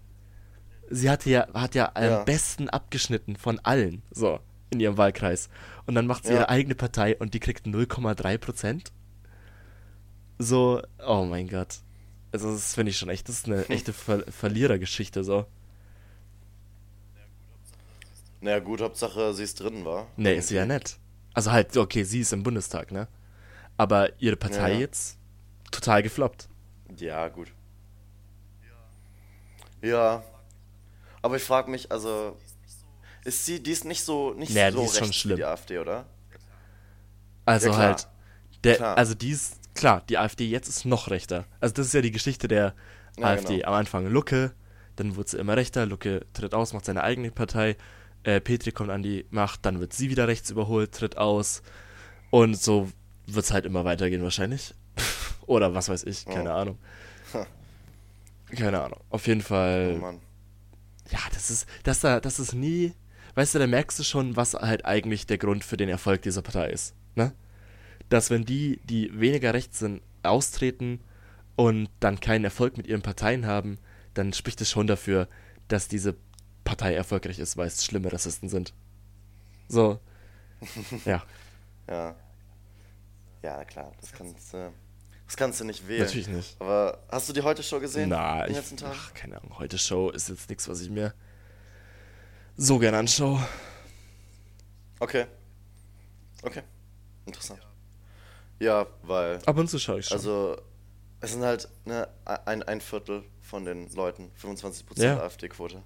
Sie 0.91 1.09
hatte 1.09 1.31
ja, 1.31 1.47
hat 1.55 1.75
ja 1.77 1.93
am 1.95 2.03
Ja. 2.05 2.25
besten 2.25 2.69
abgeschnitten 2.69 3.37
von 3.37 3.61
allen, 3.61 4.03
so, 4.11 4.41
in 4.71 4.81
ihrem 4.81 4.97
Wahlkreis. 4.99 5.49
Und 5.87 5.95
dann 5.95 6.07
macht 6.09 6.25
sie 6.25 6.31
Ja. 6.33 6.39
ihre 6.41 6.49
eigene 6.49 6.75
Partei 6.75 7.17
und 7.17 7.35
die 7.35 7.41
kriegt 7.41 7.67
0,3%. 7.67 8.91
So, 10.39 10.83
oh 11.07 11.25
mein 11.25 11.49
Gott. 11.49 11.79
Also, 12.37 12.53
das 12.53 12.75
finde 12.75 12.91
ich 12.91 12.99
schon 12.99 13.09
echt, 13.09 13.29
das 13.31 13.37
ist 13.39 13.47
eine 13.47 13.67
echte 13.71 13.95
Ver 13.95 14.23
Verlierergeschichte, 14.31 15.25
so. 15.25 15.47
Naja, 18.43 18.59
gut, 18.59 18.83
Hauptsache 18.83 19.33
sie 19.33 19.43
ist 19.45 19.59
drin, 19.61 19.85
war. 19.87 20.07
Nee, 20.17 20.35
ist 20.37 20.49
sie 20.49 20.57
ja 20.57 20.67
nett. 20.67 20.99
Also 21.33 21.51
halt, 21.53 21.75
okay, 21.77 22.05
sie 22.05 22.21
ist 22.21 22.33
im 22.35 22.43
Bundestag, 22.43 22.93
ne? 22.93 23.09
Aber 23.79 24.11
ihre 24.21 24.37
Partei 24.37 24.73
Ja. 24.75 24.79
jetzt 24.81 25.17
total 25.71 26.03
gefloppt. 26.03 26.49
Ja, 26.99 27.29
gut. 27.29 27.49
Ja. 29.83 30.23
Aber 31.23 31.37
ich 31.37 31.43
frage 31.43 31.71
mich, 31.71 31.91
also. 31.91 32.37
Ist 33.25 33.45
sie, 33.47 33.63
die 33.63 33.73
ist 33.73 33.85
nicht 33.87 34.05
so, 34.05 34.35
nicht 34.35 34.55
Naja, 34.55 34.71
so 34.71 34.79
die 34.81 34.85
ist 34.85 34.93
schon 34.93 35.03
rechts 35.05 35.17
wie 35.17 35.21
schlimm. 35.21 35.37
die 35.39 35.45
AfD, 35.45 35.79
oder? 35.79 36.05
Also 37.47 37.69
Ja, 37.69 37.73
klar. 37.75 37.87
halt, 37.89 38.09
der, 38.65 38.77
Klar. 38.77 38.97
also 38.99 39.15
die 39.15 39.31
ist, 39.31 39.57
klar, 39.77 40.03
die 40.09 40.19
AfD 40.19 40.47
jetzt 40.47 40.69
ist 40.69 40.85
noch 40.85 41.11
rechter. 41.11 41.45
Also 41.61 41.75
das 41.75 41.87
ist 41.89 41.93
ja 41.95 42.01
die 42.01 42.11
Geschichte 42.11 42.49
der 42.49 42.75
Ja, 43.19 43.27
AfD. 43.27 43.57
genau. 43.59 43.69
Am 43.69 43.75
Anfang 43.75 44.07
Lucke, 44.07 44.53
dann 44.97 45.17
wird 45.17 45.29
sie 45.29 45.39
immer 45.39 45.57
rechter, 45.57 45.87
Lucke 45.87 46.27
tritt 46.33 46.55
aus, 46.55 46.73
macht 46.73 46.85
seine 46.85 47.03
eigene 47.05 47.31
Partei, 47.31 47.77
äh, 48.25 48.41
Petri 48.41 48.73
kommt 48.73 48.91
an 48.91 49.03
die 49.03 49.27
Macht, 49.31 49.65
dann 49.67 49.79
wird 49.81 49.93
sie 49.93 50.11
wieder 50.11 50.27
rechts 50.29 50.51
überholt, 50.51 50.93
tritt 50.93 51.17
aus 51.19 51.63
und 52.31 52.61
so 52.61 52.91
wird 53.27 53.45
es 53.45 53.53
halt 53.53 53.67
immer 53.67 53.85
weitergehen 53.85 54.23
wahrscheinlich. 54.23 54.75
Oder 55.47 55.75
was 55.75 55.89
weiß 55.89 56.05
ich, 56.05 56.25
keine 56.25 56.51
Ja. 56.51 56.57
Ahnung. 56.57 56.79
Keine 58.55 58.81
Ahnung. 58.81 59.01
Auf 59.11 59.27
jeden 59.27 59.43
Fall. 59.43 59.95
Oh 59.97 60.01
Mann. 60.01 60.21
Ja, 61.11 61.19
das 61.35 61.51
ist, 61.51 61.67
das 61.85 62.01
da, 62.01 62.21
das 62.21 62.39
ist 62.39 62.53
nie, 62.55 62.93
weißt 63.35 63.55
du, 63.55 63.59
da 63.59 63.67
merkst 63.67 63.99
du 63.99 64.03
schon, 64.03 64.37
was 64.37 64.55
halt 64.55 64.85
eigentlich 64.85 65.27
der 65.27 65.39
Grund 65.39 65.65
für 65.65 65.77
den 65.77 65.89
Erfolg 65.89 66.23
dieser 66.23 66.43
Partei 66.43 66.71
ist, 66.71 66.95
ne? 67.15 67.33
Dass 68.09 68.31
wenn 68.31 68.45
die, 68.45 68.81
die 68.85 69.19
weniger 69.19 69.55
rechts 69.55 69.79
sind, 69.81 70.03
austreten 70.23 71.01
und 71.57 71.89
dann 72.01 72.21
keinen 72.21 72.45
Erfolg 72.45 72.77
mit 72.77 72.87
ihren 72.87 73.03
Parteien 73.03 73.47
haben, 73.47 73.79
dann 74.15 74.33
spricht 74.33 74.61
es 74.61 74.71
schon 74.71 74.87
dafür, 74.87 75.29
dass 75.69 75.89
diese 75.89 76.15
Partei 76.65 76.95
erfolgreich 76.95 77.39
ist, 77.39 77.57
weil 77.57 77.67
es 77.69 77.85
schlimme 77.85 78.13
Rassisten 78.13 78.49
sind. 78.49 78.73
So. 79.69 80.01
ja, 81.05 81.23
Ja. 81.89 82.17
Ja, 83.43 83.65
klar, 83.65 83.93
das 84.01 84.11
kannst 84.13 84.53
du. 84.55 84.73
Das 85.27 85.37
kannst 85.37 85.61
du 85.61 85.65
nicht 85.65 85.87
wählen. 85.87 86.03
natürlich 86.03 86.29
nicht. 86.29 86.61
Aber 86.61 87.05
hast 87.09 87.29
du 87.29 87.33
die 87.33 87.43
heute 87.43 87.63
Show 87.63 87.81
gesehen? 87.81 88.09
Na, 88.09 88.47
ich, 88.49 88.57
ach, 88.85 89.13
keine 89.15 89.39
Ahnung, 89.39 89.59
heute 89.59 89.77
Show 89.77 90.11
ist 90.11 90.29
jetzt 90.29 90.49
nichts, 90.49 90.69
was 90.69 90.81
ich 90.81 90.91
mir 90.91 91.15
so 92.57 92.79
gerne 92.79 92.99
anschaue. 92.99 93.41
Okay. 95.01 95.27
Okay. 96.43 96.63
Interessant. 97.25 97.66
Ja, 98.59 98.87
weil. 99.03 99.39
Ab 99.47 99.57
und 99.59 99.69
zu 99.69 99.79
schaue 99.79 99.99
ich 100.01 100.07
schon. 100.07 100.17
Also, 100.17 100.57
es 101.21 101.33
sind 101.33 101.43
halt 101.43 101.69
ne, 101.85 102.09
ein, 102.45 102.63
ein 102.63 102.81
Viertel 102.81 103.25
von 103.43 103.65
den 103.65 103.91
Leuten, 103.95 104.31
25% 104.43 105.03
Ja. 105.03 105.21
AfD-Quote. 105.21 105.83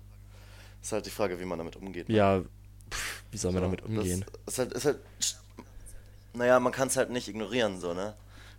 Ist 0.83 0.93
halt 0.93 1.05
die 1.07 1.11
Frage, 1.11 1.39
wie 1.41 1.45
man 1.45 1.59
damit 1.59 1.77
umgeht. 1.77 2.09
ne? 2.09 2.17
ja, 2.17 2.41
pff, 2.91 3.25
wie 3.31 3.37
soll 3.39 3.53
man 3.53 3.63
So, 3.63 3.67
damit 3.67 3.83
umgehen? 3.83 4.25
Das 4.47 4.55
ist 4.55 4.59
halt, 4.59 4.73
ist 4.73 4.85
halt, 4.87 4.99
naja, 6.33 6.59
man 6.61 6.73
kann 6.73 6.89
es 6.89 6.97
halt 6.97 7.11
nicht 7.11 7.29
ignorieren, 7.29 7.81
so, 7.81 7.93
ne? 7.93 8.15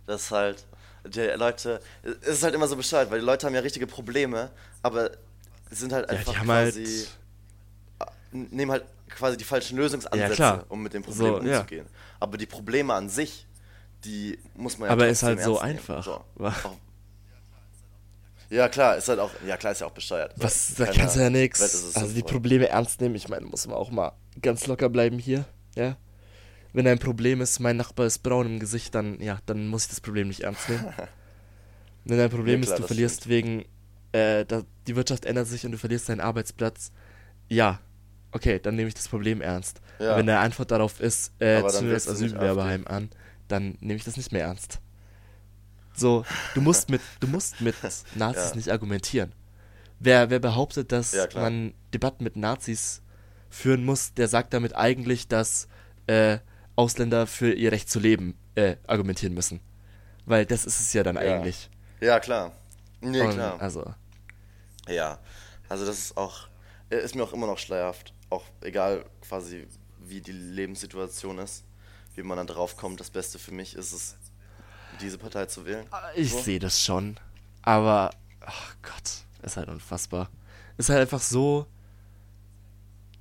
Das 0.06 0.22
ist 0.22 0.30
halt, 0.30 0.66
die 1.06 1.20
Leute, 1.20 1.80
es 2.02 2.28
ist 2.28 2.42
halt 2.42 2.54
immer 2.54 2.68
so 2.68 2.76
Bescheid, 2.76 3.10
weil 3.10 3.20
die 3.20 3.26
Leute 3.26 3.46
haben 3.46 3.54
ja 3.54 3.60
richtige 3.60 3.86
Probleme, 3.86 4.50
aber 4.82 5.10
sind 5.70 5.92
halt 5.92 6.10
Ja, 6.10 6.16
einfach 6.18 6.32
die 6.32 6.38
haben 6.38 6.46
quasi, 6.46 7.06
halt. 7.98 8.12
nehmen 8.52 8.70
halt 8.70 8.84
quasi 9.08 9.36
die 9.36 9.44
falschen 9.44 9.76
Lösungsansätze, 9.78 10.36
Ja, 10.42 10.64
um 10.68 10.82
mit 10.82 10.94
dem 10.94 11.02
Problem 11.02 11.34
So, 11.40 11.42
ja. 11.42 11.58
umzugehen. 11.58 11.86
Aber 12.20 12.36
die 12.38 12.46
Probleme 12.46 12.94
an 12.94 13.08
sich, 13.08 13.46
die 14.04 14.38
muss 14.54 14.78
man 14.78 14.88
ja 14.88 14.92
Aber 14.92 15.08
ist 15.08 15.22
halt 15.22 15.40
so 15.42 15.54
nehmen. 15.54 15.62
einfach. 15.64 16.04
So. 16.04 16.24
Ja, 18.50 18.68
klar, 18.68 18.96
ist 18.98 19.08
halt 19.08 19.18
auch, 19.18 19.30
ja 19.46 19.56
klar, 19.56 19.72
ist 19.72 19.80
ja 19.80 19.86
auch 19.86 19.92
bescheuert. 19.92 20.34
Was, 20.36 20.74
da 20.74 20.84
Keiner 20.84 20.98
kannst 20.98 21.16
du 21.16 21.20
ja 21.20 21.30
nix. 21.30 21.60
es 21.60 21.96
Also 21.96 22.08
die 22.08 22.14
sinnvoll. 22.16 22.32
Probleme 22.32 22.68
ernst 22.68 23.00
nehmen. 23.00 23.14
Ich 23.14 23.28
meine, 23.30 23.46
muss 23.46 23.66
man 23.66 23.76
auch 23.76 23.90
mal 23.90 24.12
ganz 24.42 24.66
locker 24.66 24.90
bleiben 24.90 25.18
hier, 25.18 25.46
ja. 25.74 25.96
Wenn 26.74 26.86
ein 26.86 26.98
Problem 26.98 27.40
ist, 27.40 27.60
mein 27.60 27.78
Nachbar 27.78 28.06
ist 28.06 28.18
braun 28.18 28.46
im 28.46 28.58
Gesicht, 28.60 28.94
dann, 28.94 29.20
ja, 29.20 29.38
dann 29.46 29.68
muss 29.68 29.84
ich 29.84 29.88
das 29.90 30.00
Problem 30.02 30.28
nicht 30.28 30.40
ernst 30.40 30.68
nehmen. 30.68 30.84
Wenn 32.04 32.18
dein 32.18 32.30
Problem 32.30 32.60
Ja, 32.60 32.66
klar, 32.66 32.76
ist, 32.78 32.82
du 32.82 32.86
verlierst 32.86 33.28
wegen, 33.28 33.64
äh, 34.12 34.44
da, 34.44 34.62
die 34.86 34.96
Wirtschaft 34.96 35.24
ändert 35.24 35.46
sich 35.46 35.64
und 35.64 35.72
du 35.72 35.78
verlierst 35.78 36.08
deinen 36.08 36.20
Arbeitsplatz, 36.20 36.92
ja, 37.48 37.78
okay, 38.32 38.58
dann 38.58 38.74
nehme 38.76 38.88
ich 38.88 38.94
das 38.94 39.08
Problem 39.08 39.40
ernst. 39.40 39.80
Ja. 39.98 40.16
Wenn 40.16 40.26
deine 40.26 40.40
Antwort 40.40 40.70
darauf 40.70 41.00
ist, 41.00 41.32
äh, 41.38 41.56
Aber 41.56 41.68
dann 41.68 41.76
zünde 41.78 41.94
das 41.94 42.08
Asylbewerberheim 42.08 42.86
an, 42.86 43.10
dann 43.52 43.76
nehme 43.80 43.94
ich 43.94 44.04
das 44.04 44.16
nicht 44.16 44.32
mehr 44.32 44.42
ernst. 44.44 44.80
So, 45.94 46.24
du 46.54 46.60
musst 46.60 46.88
mit, 46.88 47.00
du 47.20 47.26
musst 47.28 47.60
mit 47.60 47.74
Nazis 48.14 48.50
Ja. 48.50 48.56
nicht 48.56 48.70
argumentieren. 48.70 49.32
Wer, 50.00 50.30
wer 50.30 50.40
behauptet, 50.40 50.90
dass 50.90 51.12
Ja, 51.12 51.28
man 51.34 51.74
Debatten 51.94 52.24
mit 52.24 52.36
Nazis 52.36 53.02
führen 53.50 53.84
muss, 53.84 54.14
der 54.14 54.26
sagt 54.28 54.52
damit 54.54 54.74
eigentlich, 54.74 55.28
dass 55.28 55.68
äh, 56.06 56.38
Ausländer 56.74 57.26
für 57.26 57.52
ihr 57.52 57.70
Recht 57.70 57.88
zu 57.90 58.00
leben 58.00 58.36
äh, 58.54 58.76
argumentieren 58.86 59.34
müssen. 59.34 59.60
Weil 60.24 60.46
das 60.46 60.64
ist 60.64 60.80
es 60.80 60.92
ja 60.92 61.02
dann 61.02 61.16
Ja. 61.16 61.20
eigentlich. 61.22 61.70
Ja, 62.00 62.18
klar. 62.18 62.52
Nee, 63.00 63.20
Und, 63.20 63.32
klar. 63.34 63.60
Also, 63.60 63.94
Ja, 64.88 65.18
also 65.68 65.86
das 65.86 65.98
ist 65.98 66.16
auch, 66.16 66.48
äh, 66.90 66.96
ist 67.04 67.14
mir 67.14 67.22
auch 67.22 67.32
immer 67.32 67.46
noch 67.46 67.58
schleierhaft. 67.58 68.12
Auch 68.30 68.44
egal 68.62 69.04
quasi, 69.20 69.66
wie 70.00 70.20
die 70.20 70.32
Lebenssituation 70.32 71.38
ist, 71.38 71.64
wie 72.14 72.22
man 72.22 72.36
dann 72.36 72.46
drauf 72.46 72.76
kommt, 72.76 73.00
das 73.00 73.10
Beste 73.10 73.38
für 73.38 73.52
mich 73.52 73.74
ist 73.74 73.92
es, 73.92 74.16
diese 75.00 75.18
Partei 75.18 75.46
zu 75.46 75.64
wählen. 75.66 75.86
ich 76.14 76.30
So. 76.32 76.40
sehe 76.40 76.58
das 76.58 76.82
schon. 76.82 77.18
Aber, 77.62 78.10
ach 78.40 78.76
Gott, 78.82 79.24
ist 79.42 79.56
halt 79.56 79.68
unfassbar. 79.68 80.28
Ist 80.76 80.88
halt 80.88 81.00
einfach 81.00 81.20
so. 81.20 81.66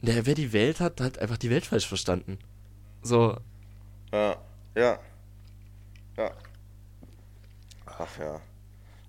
Der, 0.01 0.25
wer 0.25 0.33
die 0.35 0.51
Welt 0.51 0.79
hat, 0.79 0.99
hat 0.99 1.19
einfach 1.19 1.37
die 1.37 1.49
Welt 1.51 1.65
falsch 1.65 1.87
verstanden. 1.87 2.39
So, 3.03 3.37
Ja, 4.11 4.35
ja, 4.75 4.99
ja. 6.17 6.31
Ach 7.85 8.17
ja. 8.17 8.41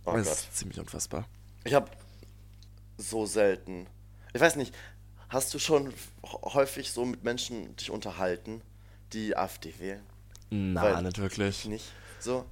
Oh 0.04 0.12
das 0.16 0.26
Gott. 0.26 0.36
ist 0.36 0.56
ziemlich 0.56 0.78
unfassbar. 0.78 1.26
Ich 1.64 1.72
habe 1.74 1.90
so 2.98 3.24
selten. 3.26 3.86
Ich 4.34 4.40
weiß 4.40 4.56
nicht, 4.56 4.74
hast 5.28 5.52
du 5.54 5.58
schon 5.58 5.92
häufig 6.24 6.90
so 6.92 7.04
mit 7.04 7.24
Menschen 7.24 7.74
dich 7.76 7.90
unterhalten, 7.90 8.60
die 9.12 9.36
AfD 9.36 9.74
wählen? 9.78 10.02
Na, 10.50 11.00
nicht 11.00 11.18
wirklich. 11.18 11.64
Nicht? 11.66 11.86
So? 12.18 12.44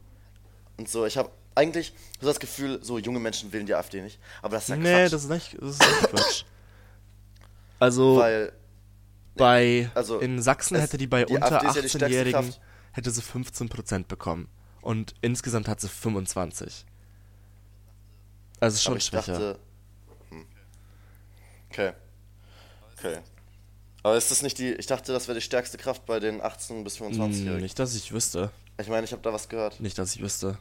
Und 0.77 0.89
so, 0.89 1.05
ich 1.07 1.19
habe 1.19 1.31
eigentlich 1.55 1.93
so 2.21 2.27
das 2.27 2.41
Gefühl, 2.41 2.83
so 2.83 2.99
junge 2.99 3.21
Menschen 3.21 3.53
wählen 3.53 3.67
die 3.67 3.75
AfD 3.75 4.01
nicht. 4.03 4.19
Aber 4.43 4.57
das 4.57 4.65
ist 4.65 4.69
ja 4.71 4.77
nee, 4.77 5.03
Quatsch. 5.03 5.13
das 5.13 5.25
ist 5.25 5.31
nicht, 5.31 5.57
das 5.61 5.71
ist 5.73 5.81
nicht 5.81 6.01
Quatsch. 6.11 6.45
Also, 7.79 8.17
weil 8.17 8.53
bei, 9.37 9.91
also, 9.95 10.19
in 10.19 10.41
Sachsen 10.43 10.79
hätte 10.79 10.99
die 10.99 11.07
bei 11.07 11.25
die 11.25 11.35
unter 11.35 11.63
AfD 11.63 11.67
ist 11.69 11.75
ja 11.77 11.83
die 11.83 11.89
stärkste 11.89 12.07
18-Jährigen, 12.07 12.51
Kraft. 12.51 12.61
hätte 12.93 13.11
sie 13.11 13.23
15% 13.23 14.05
bekommen. 14.05 14.49
Und 14.83 15.15
insgesamt 15.21 15.69
hat 15.69 15.81
sie 15.81 15.89
25. 15.89 16.87
Also 18.61 18.79
schon 18.79 19.01
schwächer. 19.01 19.33
dachte. 19.33 19.59
Hm. 20.31 20.47
Okay. 21.71 21.93
Okay. 22.99 23.19
Aber 24.03 24.17
ist 24.17 24.31
das 24.31 24.43
nicht 24.43 24.59
die. 24.59 24.73
Ich 24.73 24.87
dachte, 24.87 25.13
das 25.13 25.29
wäre 25.29 25.39
die 25.39 25.45
stärkste 25.45 25.77
Kraft 25.79 26.07
bei 26.07 26.21
den 26.21 26.41
18- 26.41 26.85
bis 26.85 26.99
Hm, 27.01 27.09
25-Jährigen. 27.09 27.61
nicht, 27.63 27.79
dass 27.79 27.95
ich 27.95 28.13
wüsste. 28.13 28.51
Ich 28.81 28.89
meine, 28.89 29.05
ich 29.05 29.13
habe 29.13 29.21
da 29.23 29.33
was 29.33 29.49
gehört. 29.49 29.79
Nicht, 29.81 29.99
dass 29.99 30.15
ich 30.15 30.23
wüsste. 30.23 30.57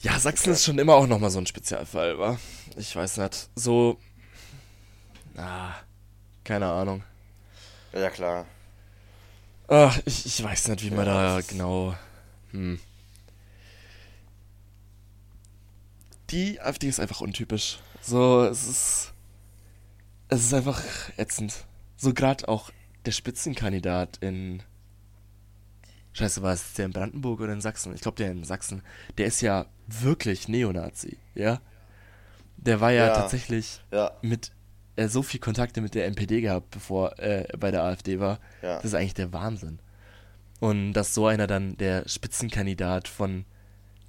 Ja, 0.00 0.18
Sachsen 0.18 0.52
ist 0.52 0.64
schon 0.64 0.78
immer 0.78 0.94
auch 0.96 1.06
nochmal 1.06 1.30
so 1.30 1.38
ein 1.38 1.46
Spezialfall, 1.46 2.18
wa? 2.18 2.38
Ich 2.76 2.94
weiß 2.94 3.18
nicht. 3.18 3.48
So. 3.54 3.98
Ah, 5.36 5.74
keine 6.42 6.66
Ahnung. 6.66 7.02
Ja, 7.92 8.10
klar. 8.10 8.46
Ach, 9.68 9.98
ich, 10.04 10.26
ich 10.26 10.42
weiß 10.42 10.68
nicht, 10.68 10.82
wie 10.82 10.90
man 10.90 11.06
Ja, 11.06 11.14
da 11.14 11.36
das 11.36 11.44
ist- 11.44 11.50
genau. 11.52 11.94
Hm. 12.50 12.78
Die 16.30 16.60
AfD 16.60 16.88
ist 16.88 17.00
einfach 17.00 17.20
untypisch. 17.20 17.78
So, 18.02 18.44
es 18.44 18.66
ist. 18.66 19.12
Es 20.28 20.42
ist 20.44 20.54
einfach 20.54 20.82
ätzend. 21.16 21.64
So 21.96 22.12
gerade 22.12 22.48
auch 22.48 22.70
der 23.06 23.12
Spitzenkandidat 23.12 24.18
in. 24.18 24.62
Scheiße, 26.12 26.42
war 26.42 26.52
es 26.52 26.74
der 26.74 26.86
in 26.86 26.92
Brandenburg 26.92 27.40
oder 27.40 27.52
in 27.52 27.60
Sachsen? 27.60 27.94
Ich 27.94 28.00
glaube, 28.00 28.16
der 28.16 28.30
in 28.30 28.44
Sachsen. 28.44 28.82
Der 29.18 29.26
ist 29.26 29.40
ja 29.40 29.66
wirklich 29.88 30.46
Neonazi, 30.48 31.18
ja? 31.34 31.60
Der 32.56 32.80
war 32.80 32.92
ja, 32.92 33.08
Ja. 33.08 33.14
tatsächlich 33.14 33.80
Ja, 33.90 34.12
mit 34.22 34.52
äh, 34.96 35.08
so 35.08 35.22
viel 35.24 35.40
Kontakte 35.40 35.80
mit 35.80 35.94
der 35.96 36.06
NPD 36.06 36.40
gehabt, 36.40 36.70
bevor 36.70 37.18
er 37.18 37.56
bei 37.58 37.72
der 37.72 37.82
AfD 37.82 38.20
war. 38.20 38.38
Ja. 38.62 38.76
Das 38.76 38.86
ist 38.86 38.94
eigentlich 38.94 39.14
der 39.14 39.32
Wahnsinn. 39.32 39.80
Und 40.60 40.92
dass 40.92 41.14
so 41.14 41.26
einer 41.26 41.48
dann 41.48 41.76
der 41.78 42.08
Spitzenkandidat 42.08 43.08
von 43.08 43.44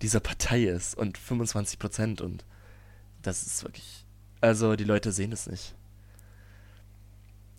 dieser 0.04 0.20
Partei 0.20 0.66
ist 0.66 0.96
und 0.96 1.18
25 1.18 1.80
Prozent 1.80 2.22
und 2.22 2.46
das 3.24 3.44
ist 3.44 3.64
wirklich. 3.64 4.06
Also 4.42 4.76
die 4.76 4.84
Leute 4.84 5.12
sehen 5.12 5.32
es 5.32 5.48
nicht. 5.48 5.74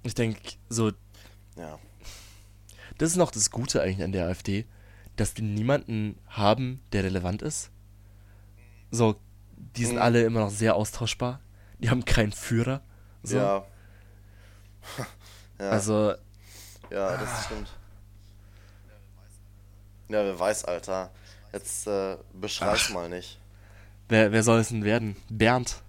Ich 0.06 0.14
denke, 0.14 0.40
so, 0.68 0.92
ja. 1.56 1.78
das 2.98 3.10
ist 3.10 3.16
noch 3.16 3.30
das 3.30 3.50
Gute 3.50 3.82
eigentlich 3.82 4.02
an 4.04 4.12
der 4.12 4.26
AfD, 4.26 4.66
dass 5.16 5.34
die 5.34 5.42
niemanden 5.42 6.18
haben, 6.28 6.80
der 6.92 7.04
relevant 7.04 7.42
ist. 7.42 7.70
So, 8.90 9.16
die 9.56 9.84
sind 9.84 9.96
Mhm. 9.96 10.02
alle 10.02 10.22
immer 10.24 10.40
noch 10.40 10.50
sehr 10.50 10.76
austauschbar. 10.76 11.40
Die 11.78 11.90
haben 11.90 12.04
keinen 12.04 12.32
Führer. 12.32 12.82
So. 13.22 13.36
Ja. 13.38 13.64
ja. 15.58 15.70
Also, 15.70 16.14
Ja, 16.90 17.16
das 17.16 17.46
stimmt. 17.46 17.68
Ja, 20.08 20.24
wer 20.24 20.38
weiß, 20.38 20.64
Alter. 20.66 21.10
Jetzt 21.52 21.86
äh, 21.88 22.16
beschrei's 22.32 22.86
Ach. 22.90 22.94
mal 22.94 23.08
nicht. 23.08 23.40
wer, 24.08 24.30
wer 24.30 24.42
soll 24.44 24.60
es 24.60 24.68
denn 24.68 24.84
werden? 24.84 25.16
Bernd. 25.28 25.82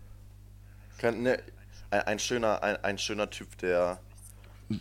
Könnt, 0.97 1.21
ne, 1.21 1.37
ein, 1.91 2.01
ein, 2.01 2.19
schöner, 2.19 2.63
ein, 2.63 2.83
ein 2.83 2.97
schöner 2.97 3.29
Typ, 3.29 3.55
der 3.59 3.99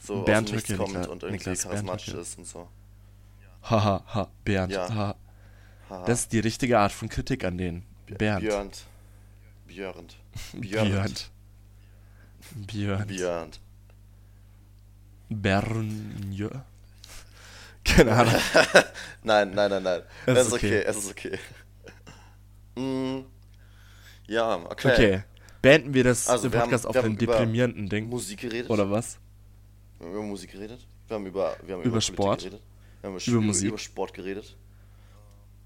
so 0.02 0.22
Bernd 0.22 0.50
aus 0.50 0.56
Höcke, 0.62 0.76
kommt 0.76 0.90
Niklas- 0.92 1.06
und 1.08 1.22
irgendwie 1.22 1.38
Niklas 1.50 1.62
Bernd 1.62 1.72
charismatisch 1.86 2.14
ist 2.14 2.38
und 2.38 2.46
so. 2.46 2.68
Haha, 3.62 4.04
ha, 4.14 4.28
Bernd. 4.44 4.72
Ja. 4.72 4.88
Ha. 5.88 6.04
Das 6.06 6.20
ist 6.20 6.32
die 6.32 6.40
richtige 6.40 6.78
Art 6.78 6.92
von 6.92 7.08
Kritik 7.08 7.44
an 7.44 7.58
den. 7.58 7.84
Bernd. 8.06 8.40
Björnt. 8.42 8.84
Björnt. 9.66 10.16
Björnd. 10.52 11.30
Björnd. 12.66 13.08
Björnt. 13.08 13.60
Bernjö. 15.28 16.48
Keine 17.84 18.12
Ahnung. 18.12 18.34
Nein, 19.22 19.50
nein, 19.54 19.70
nein, 19.70 19.82
nein. 19.82 20.02
Es 20.26 20.38
Es 20.38 20.46
ist 20.48 20.52
okay, 20.52 20.78
okay. 20.80 20.84
es 20.86 20.96
ist 20.96 21.10
okay. 21.10 21.38
Mm, 22.76 23.20
ja, 24.28 24.54
okay. 24.56 24.92
Okay. 24.92 25.22
Beenden 25.62 25.94
wir 25.94 26.04
das 26.04 26.28
Also, 26.28 26.44
den 26.48 26.52
wir 26.52 26.60
haben- 26.60 26.70
Podcast 26.70 26.86
auf 26.86 26.96
über 26.96 27.08
deprimierenden 27.10 27.88
Ding. 27.88 28.08
Musik 28.08 28.40
geredet. 28.40 28.70
Oder 28.70 28.90
was? 28.90 29.18
Wir 29.98 30.06
haben 30.06 30.14
über 30.14 30.22
Musik 30.22 30.52
geredet. 30.52 30.86
Wir 31.08 31.14
haben 31.14 31.26
über, 31.26 31.56
wir 31.64 31.74
haben 31.74 31.80
Über 31.82 31.88
über, 31.90 32.00
Sport. 32.00 32.40
Geredet. 32.40 32.62
Wir 33.00 33.10
haben 33.10 33.18
Über 33.18 33.40
Musik. 33.40 33.68
über 33.68 33.78
Sport 33.78 34.14
geredet. 34.14 34.56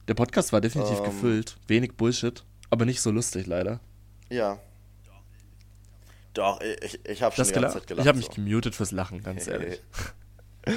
Der 0.09 0.15
Podcast 0.15 0.53
war 0.53 0.61
definitiv 0.61 0.99
Ähm. 0.99 1.05
gefüllt. 1.05 1.57
Wenig 1.67 1.93
Bullshit. 1.97 2.45
Aber 2.71 2.85
nicht 2.85 3.01
so 3.01 3.11
lustig, 3.11 3.47
leider. 3.47 3.81
Ja. 4.29 4.59
Doch, 6.35 6.61
ich, 6.61 7.01
ich 7.05 7.23
habe 7.23 7.35
schon 7.35 7.43
Das 7.43 7.49
die 7.49 7.55
ganze. 7.61 7.79
Zeit 7.79 7.87
gelacht. 7.89 8.05
Ich 8.05 8.09
habe 8.09 8.19
mich 8.19 8.27
so. 8.27 8.33
gemutet 8.35 8.75
fürs 8.75 8.93
Lachen, 8.93 9.23
ganz 9.23 9.47
Hey. 9.47 9.53
ehrlich. 9.55 9.81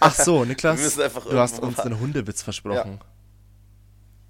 Ach 0.00 0.14
so, 0.14 0.44
Niklas. 0.44 0.94
Du 0.96 1.38
hast 1.38 1.60
uns 1.60 1.78
einen 1.80 2.00
Hundewitz 2.00 2.42
versprochen. 2.42 2.98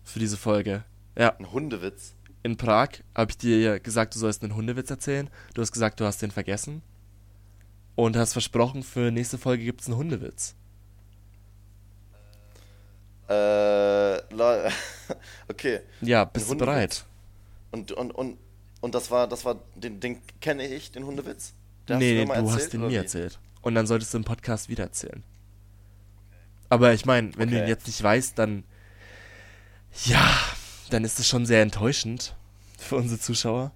Für 0.05 0.19
diese 0.19 0.37
Folge. 0.37 0.85
Ja. 1.17 1.37
Ein 1.39 1.53
Hundewitz. 1.53 2.15
in 2.43 2.57
Prag 2.57 2.89
habe 3.15 3.31
ich 3.31 3.39
dir 3.39 3.59
ja 3.61 3.79
gesagt, 3.79 4.15
du 4.15 4.19
sollst 4.19 4.43
einen 4.43 4.55
Hundewitz 4.55 4.91
erzählen. 4.91 5.31
Du 5.55 5.63
hast 5.63 5.73
gesagt, 5.73 6.01
du 6.01 6.05
hast 6.05 6.21
den 6.21 6.31
vergessen. 6.31 6.83
Und 7.95 8.17
hast 8.17 8.33
versprochen, 8.33 8.83
für 8.83 9.11
nächste 9.11 9.39
Folge 9.39 9.65
gibt 9.65 9.83
es 9.83 9.89
einen 9.89 9.97
Hundewitz. 9.97 10.55
Äh, 13.29 14.19
okay. 15.49 15.81
Ja, 16.01 16.25
bist 16.25 16.51
du 16.51 16.57
bereit? 16.57 17.05
Und, 17.71 17.93
und, 17.93 18.11
und, 18.13 18.39
und 18.81 18.95
das 18.95 19.11
war, 19.11 19.27
das 19.29 19.45
war, 19.45 19.57
den, 19.75 20.01
den 20.01 20.21
kenne 20.41 20.67
ich, 20.67 20.91
den 20.91 21.05
Hundewitz? 21.07 21.55
Den 21.89 21.99
nee, 21.99 22.25
du 22.25 22.33
erzählt, 22.33 22.51
hast 22.51 22.73
den 22.73 22.89
wie? 22.89 22.97
erzählt. 22.97 23.39
Und 23.63 23.75
dann 23.75 23.87
solltest 23.87 24.13
du 24.13 24.19
im 24.19 24.25
Podcast 24.25 24.69
wieder 24.69 24.85
erzählen. 24.85 25.23
Aber 26.69 26.93
ich 26.95 27.05
meine, 27.05 27.37
wenn 27.37 27.51
du 27.51 27.57
ihn 27.57 27.63
Okay. 27.63 27.71
jetzt 27.71 27.87
nicht 27.87 28.03
weißt, 28.03 28.39
dann. 28.39 28.65
Ja, 30.05 30.27
dann 30.91 31.05
ist 31.05 31.19
es 31.19 31.29
schon 31.29 31.45
sehr 31.45 31.63
enttäuschend 31.63 32.35
für 32.79 32.97
unsere 32.97 33.21
Zuschauer. 33.21 33.73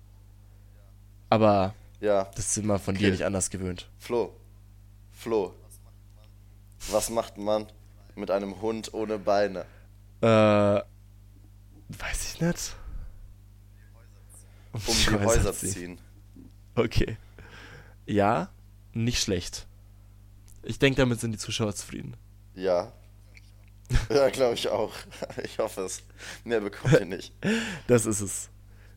Aber 1.29 1.75
Ja, 2.01 2.25
das 2.35 2.55
sind 2.55 2.67
wir 2.67 2.79
von 2.79 2.95
dir 2.95 3.07
Okay. 3.07 3.11
nicht 3.13 3.25
anders 3.25 3.51
gewöhnt. 3.51 3.89
Flo. 3.99 4.35
Flo. 5.13 5.55
Was 6.91 7.09
macht 7.11 7.39
man 7.39 7.67
mit 8.15 8.31
einem 8.31 8.61
Hund 8.61 8.93
ohne 8.95 9.19
Beine? 9.19 9.65
Äh. 10.21 10.81
Weiß 11.89 12.35
ich 12.35 12.41
nicht. 12.41 12.75
Um 14.73 14.81
die 14.87 15.25
Häuser 15.25 15.53
ziehen. 15.55 15.99
Okay. 16.75 17.17
Ja, 18.07 18.51
nicht 18.93 19.21
schlecht. 19.23 19.67
Ich 20.63 20.79
denke, 20.79 20.97
damit 21.01 21.21
sind 21.21 21.33
die 21.33 21.39
Zuschauer 21.39 21.75
zufrieden. 21.75 22.17
Ja. 22.55 22.93
Ja, 24.11 24.29
glaube 24.31 24.55
ich 24.55 24.69
auch. 24.69 24.93
Ich 25.45 25.61
hoffe 25.61 25.83
es. 25.83 26.03
Mehr 26.43 26.61
bekommt 26.61 26.95
ihr 26.95 27.05
nicht. 27.07 27.33
Das 27.87 28.05
ist 28.05 28.21
es. 28.21 28.49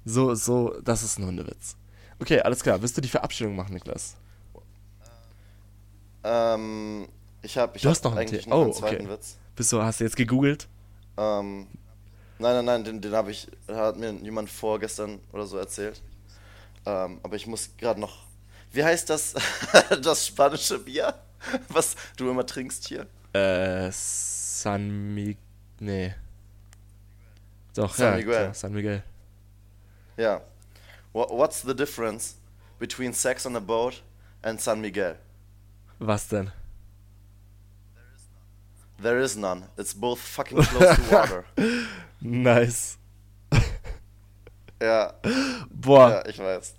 So, 0.04 0.34
so, 0.34 0.82
das 0.82 1.04
ist 1.04 1.20
ein 1.20 1.26
Hundewitz. 1.28 1.76
Okay, 2.20 2.42
alles 2.42 2.62
klar. 2.62 2.82
Willst 2.82 2.98
du 2.98 3.02
die 3.02 3.08
Verabschiedung 3.10 3.56
machen, 3.56 3.74
Niklas? 3.74 4.16
Ähm, 6.24 7.08
Ich 7.42 7.58
habe 7.58 7.78
ich 7.78 7.82
Du 7.82 7.88
hab 7.88 7.96
hast 7.96 8.04
noch 8.04 8.12
einen 8.12 8.20
eigentlich 8.20 8.46
noch 8.48 8.58
oh, 8.58 8.64
einen 8.64 8.74
zweiten 8.74 9.06
okay. 9.06 9.14
Witz. 9.14 9.38
Bist 9.56 9.72
du, 9.72 9.82
hast 9.82 10.00
du 10.00 10.04
jetzt 10.04 10.16
gegoogelt? 10.16 10.68
Ähm, 11.18 11.68
nein, 12.38 12.56
nein, 12.56 12.66
nein, 12.66 12.84
den, 12.84 13.02
den 13.02 13.14
habe 13.14 13.32
ich, 13.32 13.48
hat 13.68 13.98
mir 13.98 14.12
jemand 14.12 14.50
vorgestern 14.50 15.20
oder 15.32 15.46
so 15.46 15.58
erzählt. 15.58 16.02
Ähm, 16.86 17.20
aber 17.24 17.36
ich 17.36 17.48
muss 17.48 17.70
gerade 17.78 18.00
noch. 18.00 18.26
Wie 18.72 18.84
heißt 18.84 19.10
das, 19.10 19.34
das 20.02 20.28
spanische 20.28 20.80
Bier, 20.80 21.14
was 21.70 21.96
du 22.18 22.30
immer 22.30 22.46
trinkst 22.46 22.88
hier? 22.88 23.08
Äh, 23.34 23.90
San 23.92 25.14
Miguel. 25.14 25.38
Nee. 25.80 26.14
Doch, 27.76 27.96
San 27.96 28.12
ja, 28.12 28.18
Miguel. 28.18 28.34
klar, 28.34 28.54
San 28.54 28.74
Miguel. 28.74 29.04
Ja. 30.18 30.42
Wha- 31.20 31.28
What's 31.36 31.62
the 31.62 31.74
difference 31.74 32.36
between 32.80 33.12
sex 33.14 33.46
on 33.46 33.56
a 33.56 33.60
boat 33.60 34.02
and 34.42 34.60
San 34.62 34.80
Miguel? 34.80 35.16
Was 36.00 36.30
denn? 36.30 36.52
There 39.02 39.20
is 39.22 39.36
none. 39.36 39.66
It's 39.78 39.94
both 39.94 40.20
fucking 40.20 40.62
close 40.62 40.96
to 40.96 41.02
water. 41.12 41.46
Nice. 42.22 42.98
ja, 44.82 45.14
Boah, 45.72 46.10
ja, 46.12 46.26
ich 46.26 46.38
weiß. 46.38 46.74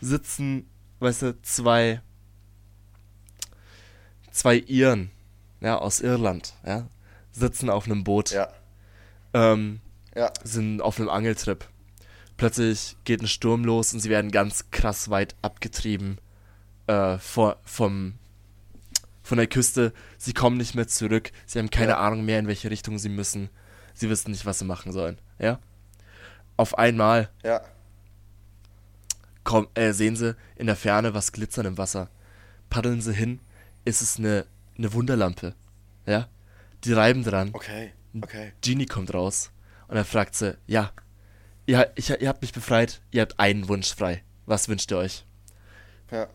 sitzen, 0.00 0.68
weißt 1.00 1.22
du, 1.22 1.42
zwei. 1.42 2.00
Zwei 4.30 4.56
Iren, 4.58 5.10
ja, 5.60 5.78
aus 5.78 6.00
Irland, 6.00 6.54
ja, 6.64 6.86
sitzen 7.32 7.70
auf 7.70 7.86
einem 7.86 8.02
Boot, 8.04 8.30
Ja, 8.30 8.52
ähm, 9.34 9.80
ja, 10.14 10.32
sind 10.44 10.80
auf 10.80 10.98
einem 11.00 11.08
Angeltrip. 11.08 11.66
Plötzlich 12.42 12.96
geht 13.04 13.22
ein 13.22 13.28
Sturm 13.28 13.62
los 13.64 13.94
und 13.94 14.00
sie 14.00 14.10
werden 14.10 14.32
ganz 14.32 14.68
krass 14.72 15.10
weit 15.10 15.36
abgetrieben 15.42 16.18
äh, 16.88 17.16
vor, 17.18 17.60
vom, 17.62 18.14
von 19.22 19.38
der 19.38 19.46
Küste. 19.46 19.92
Sie 20.18 20.32
kommen 20.32 20.56
nicht 20.56 20.74
mehr 20.74 20.88
zurück. 20.88 21.30
Sie 21.46 21.60
haben 21.60 21.70
keine 21.70 21.92
Ja. 21.92 21.98
Ahnung 21.98 22.24
mehr, 22.24 22.40
in 22.40 22.48
welche 22.48 22.68
Richtung 22.68 22.98
sie 22.98 23.10
müssen. 23.10 23.48
Sie 23.94 24.10
wissen 24.10 24.32
nicht, 24.32 24.44
was 24.44 24.58
sie 24.58 24.64
machen 24.64 24.90
sollen. 24.90 25.20
Ja? 25.38 25.60
Auf 26.56 26.76
einmal 26.76 27.30
ja. 27.44 27.60
komm, 29.44 29.68
äh, 29.74 29.92
sehen 29.92 30.16
sie 30.16 30.34
in 30.56 30.66
der 30.66 30.74
Ferne 30.74 31.14
was 31.14 31.30
glitzern 31.30 31.66
im 31.66 31.78
Wasser. 31.78 32.10
Paddeln 32.70 33.00
sie 33.02 33.14
hin, 33.14 33.38
ist 33.84 34.02
es 34.02 34.18
eine, 34.18 34.46
eine 34.76 34.92
Wunderlampe. 34.92 35.54
Ja? 36.06 36.26
Die 36.82 36.92
reiben 36.92 37.22
dran. 37.22 37.50
Okay, 37.52 37.92
okay. 38.20 38.52
Genie 38.62 38.86
kommt 38.86 39.14
raus 39.14 39.52
und 39.86 39.96
er 39.96 40.04
fragt 40.04 40.34
sie, 40.34 40.58
ja, 40.66 40.90
ihr, 41.66 41.92
ich, 41.94 42.10
ihr 42.10 42.28
habt 42.28 42.42
mich 42.42 42.52
befreit, 42.52 43.00
ihr 43.10 43.22
habt 43.22 43.38
einen 43.38 43.68
Wunsch 43.68 43.94
frei. 43.94 44.22
Was 44.46 44.68
wünscht 44.68 44.90
ihr 44.90 44.98
euch? 44.98 45.24
Ja. 46.10 46.28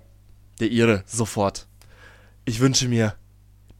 Der 0.59 0.69
ihre, 0.69 1.03
sofort. 1.05 1.67
Ich 2.45 2.59
wünsche 2.59 2.87
mir, 2.87 3.15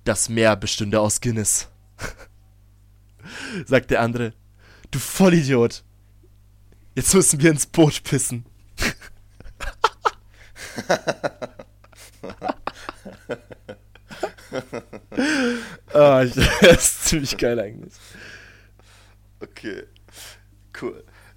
das 0.04 0.30
Meer 0.30 0.56
bestünde 0.56 1.00
aus 1.00 1.22
Guinness. 1.22 1.70
Sagt 3.66 3.92
der 3.92 4.02
andere, 4.02 4.34
du 4.92 5.00
Vollidiot. 5.00 5.84
Jetzt 6.96 7.14
müssen 7.14 7.42
wir 7.42 7.52
ins 7.52 7.66
Boot 7.66 8.04
pissen. 8.04 8.46
ah, 15.94 16.24
ich, 16.24 16.34
das 16.62 16.84
ist 16.84 17.06
ziemlich 17.06 17.38
geil 17.38 17.60
eigentlich. 17.60 17.94
Okay. 19.40 19.84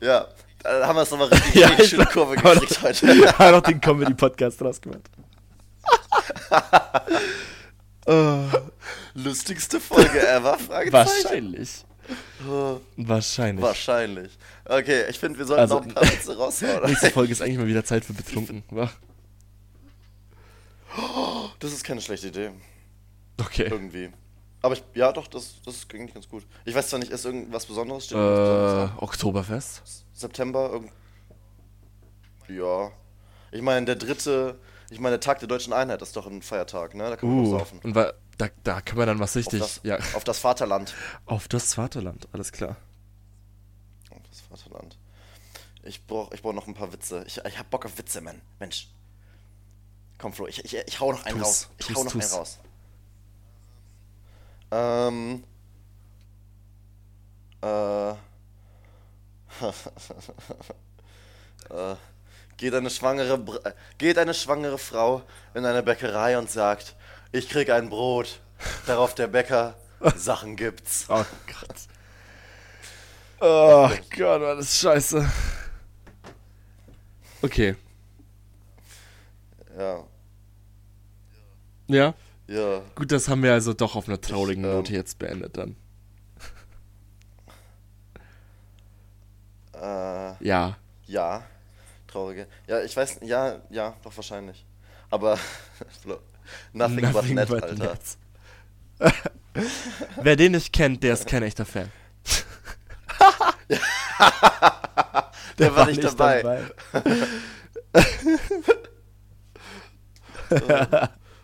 Ja, 0.01 0.27
da 0.63 0.87
haben 0.87 0.97
wir 0.97 1.03
es 1.03 1.11
nochmal 1.11 1.29
richtig, 1.29 1.55
Ja, 1.61 1.67
richtig 1.69 1.85
ich 1.85 1.91
schöne 1.91 2.07
Kurve 2.07 2.37
gekriegt 2.37 2.83
heute. 2.83 3.39
Hat 3.39 3.53
noch 3.53 3.63
den 3.63 3.81
Comedy-Podcast 3.81 4.61
rausgemacht. 4.63 5.03
oh, 8.07 8.45
Lustigste 9.15 9.81
Folge 9.81 10.27
ever? 10.27 10.57
Wahrscheinlich. 10.91 11.85
Oh, 12.49 12.81
Wahrscheinlich. 12.97 13.63
Wahrscheinlich. 13.65 14.39
Okay, 14.65 15.05
ich 15.09 15.19
finde, 15.19 15.39
wir 15.39 15.47
sollten 15.47 15.61
Also- 15.61 15.77
noch 15.79 15.87
ein 15.87 15.95
paar 15.95 16.05
Witze 16.05 16.37
raushauen. 16.37 16.85
Nächste 16.87 17.11
Folge 17.11 17.33
ist 17.33 17.43
eigentlich 17.43 17.59
mal 17.59 17.67
wieder 17.67 17.85
Zeit 17.85 18.05
für 18.05 18.13
betrunken. 18.13 18.63
wa? 18.71 18.91
Das 21.61 21.73
ist 21.73 21.85
keine 21.85 22.01
schlechte 22.01 22.29
Idee. 22.29 22.51
Okay. 23.41 23.69
Irgendwie. 23.71 24.11
Aber 24.63 24.75
ich, 24.75 24.85
ja, 24.95 25.11
doch, 25.13 25.27
das, 25.27 25.63
das 25.65 25.89
ging 25.89 26.13
ganz 26.13 26.29
gut. 26.29 26.47
Ich 26.65 26.75
weiß 26.75 26.89
zwar 26.91 26.99
nicht, 26.99 27.11
ist 27.11 27.25
irgendwas 27.25 27.65
Besonderes? 27.67 28.05
Steht 28.07 28.19
irgendwas 28.19 28.49
Besonderes 28.49 28.91
Äh? 28.91 29.05
Oktoberfest? 29.05 29.83
September? 30.13 30.71
Irgend 30.71 30.93
ja. 32.49 32.91
Ich 33.53 33.63
meine, 33.63 33.87
der 33.87 33.97
dritte, 33.97 34.59
ich 34.91 34.99
meine, 35.01 35.15
der 35.15 35.21
Tag 35.21 35.39
der 35.39 35.49
deutschen 35.49 35.73
Einheit 35.73 36.03
ist 36.03 36.17
doch 36.17 36.27
ein 36.27 36.43
Feiertag, 36.43 36.95
ne? 36.95 37.09
Da 37.11 37.17
kann 37.17 37.29
man 37.29 37.47
Uh, 37.47 37.51
saufen. 37.59 37.81
und 37.83 37.95
da, 37.95 38.13
da 38.65 38.81
können 38.81 38.99
wir 38.99 39.07
dann 39.07 39.19
was 39.19 39.31
Auf 39.31 39.37
richtig. 39.37 39.61
das, 39.61 39.81
ja, 39.83 39.97
auf 40.15 40.25
das 40.25 40.39
Vaterland. 40.39 40.95
auf 41.27 41.47
das 41.49 41.75
Vaterland, 41.75 42.29
alles 42.33 42.53
klar. 42.53 42.77
Auf 44.11 44.23
das 44.29 44.41
Vaterland. 44.41 44.99
Ich 45.83 46.07
brauch, 46.07 46.33
ich 46.33 46.43
brauch 46.43 46.53
noch 46.53 46.67
ein 46.67 46.75
paar 46.75 46.93
Witze. 46.93 47.25
Ich, 47.27 47.39
ich 47.45 47.59
hab 47.59 47.71
Bock 47.71 47.87
auf 47.87 47.97
Witze, 47.99 48.21
Mann. 48.21 48.41
Mensch. 48.59 48.89
Komm, 50.19 50.33
Flo, 50.33 50.47
ich, 50.47 50.65
ich, 50.65 50.77
ich 50.77 51.01
hau 51.01 51.13
noch 51.13 51.25
einen 51.25 51.39
Tu's, 51.39 51.47
raus. 51.47 51.69
Ich 51.79 51.87
tu's, 51.87 51.97
hau 51.97 52.05
noch 52.05 52.13
tu's. 52.13 52.25
einen 52.33 52.39
raus. 52.39 52.59
Ähm. 54.71 55.45
Äh. 57.63 58.11
äh. 61.71 61.97
Geht 62.57 62.75
eine 62.75 62.91
schwangere, 62.91 63.39
Br- 63.39 63.75
geht 63.99 64.19
eine 64.19 64.35
schwangere 64.35 64.77
Frau 64.79 65.23
in 65.55 65.65
eine 65.65 65.83
Bäckerei 65.83 66.37
und 66.39 66.51
sagt, 66.51 66.95
ich 67.33 67.49
krieg 67.49 67.71
ein 67.71 67.89
Brot. 67.89 68.41
Darauf 68.87 69.15
der 69.15 69.29
Bäcker, 69.29 69.75
Sachen 70.17 70.57
gibt's. 70.57 71.07
Oh 71.09 71.25
Gott. 71.47 71.77
Oh 73.41 73.89
Gott, 74.17 74.41
war 74.43 74.57
das 74.57 74.77
scheiße. 74.79 75.27
Okay. 77.43 77.75
Ja, 79.79 80.05
Ja, 81.89 82.15
ja. 82.51 82.83
gut, 82.95 83.13
das 83.13 83.29
haben 83.29 83.43
wir 83.43 83.53
also 83.53 83.73
doch 83.73 83.97
auf 83.97 84.09
einer 84.09 84.21
traurigen 84.21 84.65
ähm, 84.65 84.73
Note 84.73 84.93
jetzt 84.93 85.19
beendet 85.19 85.57
dann. 85.57 85.77
Äh, 89.75 90.45
Ja. 90.45 90.77
ja. 91.07 91.43
Traurige. 92.07 92.47
Ja, 92.67 92.83
ich 92.83 92.97
weiß, 92.97 93.21
ja, 93.23 93.61
ja, 93.71 93.95
doch 94.03 94.15
wahrscheinlich. 94.17 94.67
Aber, 95.11 95.39
Flo, 96.03 96.19
nothing, 96.73 97.13
but 97.13 97.25
net, 97.31 97.51
Alter. 97.51 97.75
net. 97.75 98.01
Wer 100.23 100.37
den 100.37 100.53
nicht 100.53 100.73
kennt, 100.73 101.03
der 101.03 101.15
ist 101.15 101.27
kein 101.27 101.43
echter 101.43 101.65
Fan. 101.65 101.91
Der 105.59 105.75
war 105.77 105.87
nicht 105.87 106.03
dabei. 106.03 106.63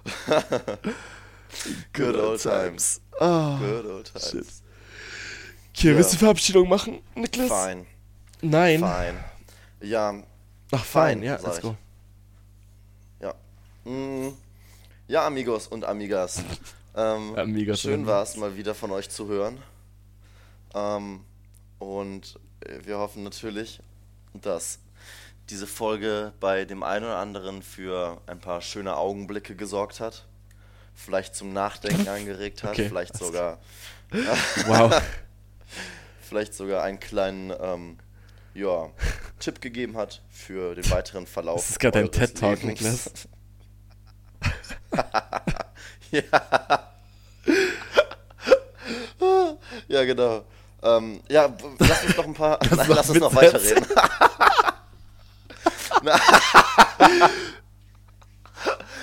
Good 1.93 2.17
old 2.17 2.41
times. 2.41 3.01
Oh, 3.21 3.57
Good 3.59 3.87
old 3.87 4.05
times. 4.13 4.31
shit. 4.31 4.47
Okay, 5.77 5.91
Ja. 5.91 5.97
willst 5.97 6.13
du 6.15 6.19
Verabschiedung 6.19 6.69
machen, 6.69 7.01
Niklas? 7.15 7.49
Fine, 7.51 7.87
Nein. 8.43 8.79
fine. 8.81 9.25
Ja, 9.81 10.23
Ach, 10.73 10.85
fein, 10.85 11.19
Fine, 11.19 11.27
ja, 11.27 11.39
let's 11.45 11.61
go. 11.61 11.77
ja. 13.21 13.35
Mm, 13.85 14.33
ja, 15.09 15.27
Amigos 15.27 15.69
und 15.69 15.85
Amigas. 15.85 16.43
Ähm, 16.95 17.37
Amigas 17.37 17.81
schön 17.83 18.07
war 18.07 18.23
es 18.23 18.37
mal 18.37 18.57
wieder 18.57 18.75
von 18.75 18.91
euch 18.91 19.09
zu 19.11 19.29
hören. 19.29 19.59
Ähm, 20.75 21.21
und 21.79 22.39
wir 22.85 22.99
hoffen 22.99 23.23
natürlich, 23.23 23.81
dass 24.33 24.79
diese 25.51 25.67
Folge 25.67 26.33
bei 26.41 26.65
dem 26.65 26.83
einen 26.83 27.05
oder 27.05 27.19
anderen 27.19 27.63
für 27.63 28.21
ein 28.27 28.41
paar 28.41 28.61
schöne 28.61 28.97
Augenblicke 28.97 29.55
gesorgt 29.55 30.01
hat. 30.01 30.27
Vielleicht 30.95 31.35
zum 31.35 31.53
Nachdenken 31.53 32.09
angeregt 32.09 32.63
hat, 32.63 32.73
Okay, 32.73 32.89
vielleicht 32.89 33.17
sogar, 33.17 33.59
Wow. 34.67 35.03
vielleicht 36.21 36.55
sogar 36.55 36.83
einen 36.83 36.99
kleinen 37.01 37.99
ja, 38.57 38.91
Tipp 39.39 39.61
gegeben 39.61 39.97
hat 39.97 40.23
für 40.31 40.75
den 40.75 40.91
weiteren 40.91 41.27
Verlauf. 41.27 41.61
Das 41.61 41.71
ist 41.71 41.79
gerade 41.79 41.99
ein 41.99 42.11
TED-Talk, 42.11 42.63
Lebens. 42.63 42.81
Niklas. 42.81 43.29
ja. 46.11 46.23
ja, 49.89 50.05
genau. 50.05 50.45
Ähm, 50.83 51.21
ja, 51.29 51.55
lass 51.79 52.05
uns 52.05 52.17
noch 52.17 52.27
ein 52.27 52.35
paar. 52.35 52.59
Nein, 52.75 52.87
lass 52.89 53.11
uns 53.11 53.21
noch 53.21 53.35
weiterreden. 53.35 53.87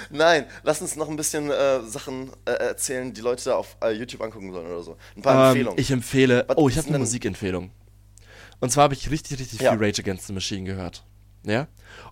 Nein, 0.09 0.45
lass 0.63 0.81
uns 0.81 0.95
noch 0.95 1.09
ein 1.09 1.15
bisschen 1.15 1.49
äh, 1.49 1.81
Sachen 1.81 2.31
äh, 2.45 2.51
erzählen, 2.51 3.13
die 3.13 3.21
Leute 3.21 3.45
da 3.45 3.55
auf 3.55 3.75
äh, 3.83 3.91
YouTube 3.91 4.21
angucken 4.21 4.51
sollen 4.51 4.67
oder 4.67 4.83
so. 4.83 4.97
Ein 5.15 5.21
paar 5.21 5.35
Ähm, 5.35 5.47
Empfehlungen. 5.51 5.79
ich 5.79 5.91
empfehle. 5.91 6.45
Was 6.47 6.57
Oh, 6.57 6.69
ich 6.69 6.77
habe 6.77 6.87
eine 6.89 6.99
Musikempfehlung. 6.99 7.71
Und 8.59 8.69
zwar 8.71 8.83
habe 8.85 8.93
ich 8.93 9.09
richtig, 9.09 9.39
richtig 9.39 9.61
Ja. 9.61 9.71
viel 9.71 9.83
Rage 9.83 10.01
Against 10.01 10.27
the 10.27 10.33
Machine 10.33 10.63
gehört. 10.65 11.03
Ja? 11.45 11.67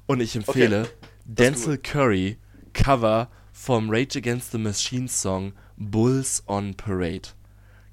Und 0.07 0.19
ich 0.19 0.35
empfehle 0.35 0.81
ist 0.83 0.91
Denzel 1.25 1.77
Curry 1.77 2.37
Cover 2.73 3.29
vom 3.53 3.89
Rage 3.89 4.17
Against 4.17 4.51
the 4.51 4.57
Machine 4.57 5.07
Song 5.07 5.53
Bulls 5.77 6.43
on 6.47 6.73
Parade. 6.75 7.29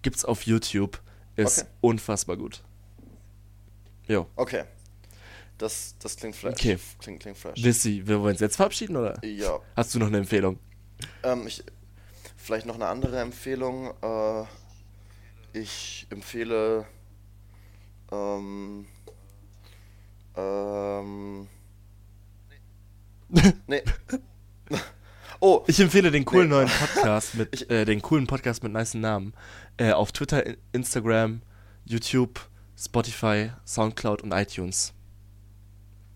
Gibt's 0.02 0.24
auf 0.24 0.42
YouTube. 0.42 1.00
Ist 1.36 1.60
Okay. 1.60 1.68
unfassbar 1.82 2.36
gut. 2.36 2.62
Jo. 4.06 4.26
Okay. 4.36 4.64
Das, 5.58 5.96
das 5.98 6.16
klingt 6.16 6.36
fresh. 6.36 6.52
Okay. 6.54 6.78
Klingt, 7.00 7.20
klingt 7.20 7.36
fresh. 7.36 7.62
Wissi, 7.62 8.02
wir 8.06 8.20
wollen 8.20 8.32
uns 8.32 8.40
jetzt 8.40 8.56
verabschieden, 8.56 8.96
oder? 8.96 9.22
Ja. 9.24 9.58
Hast 9.76 9.94
du 9.94 9.98
noch 9.98 10.06
eine 10.06 10.18
Empfehlung? 10.18 10.58
Ähm, 11.24 11.46
ich, 11.46 11.64
vielleicht 12.36 12.66
noch 12.66 12.76
eine 12.76 12.86
andere 12.86 13.18
Empfehlung. 13.20 13.92
Äh, 14.02 14.44
ich 15.58 16.06
empfehle. 16.10 16.86
Ähm, 18.12 18.86
ähm, 20.36 21.48
nee. 23.66 23.82
Oh, 25.40 25.62
Ich 25.68 25.78
empfehle 25.78 26.10
den 26.10 26.24
coolen 26.24 26.48
Nee. 26.48 26.54
neuen 26.56 26.68
Podcast 26.68 27.36
mit, 27.36 27.48
Ich- 27.62 27.70
äh, 27.70 27.84
den 27.84 28.02
coolen 28.02 28.26
Podcast 28.26 28.64
mit 28.64 28.72
nice 28.72 28.94
Namen. 28.94 29.34
Äh, 29.76 29.92
auf 29.92 30.10
Twitter, 30.10 30.42
Instagram, 30.72 31.42
YouTube, 31.84 32.40
Spotify, 32.76 33.52
Soundcloud 33.64 34.22
und 34.22 34.32
iTunes. 34.32 34.92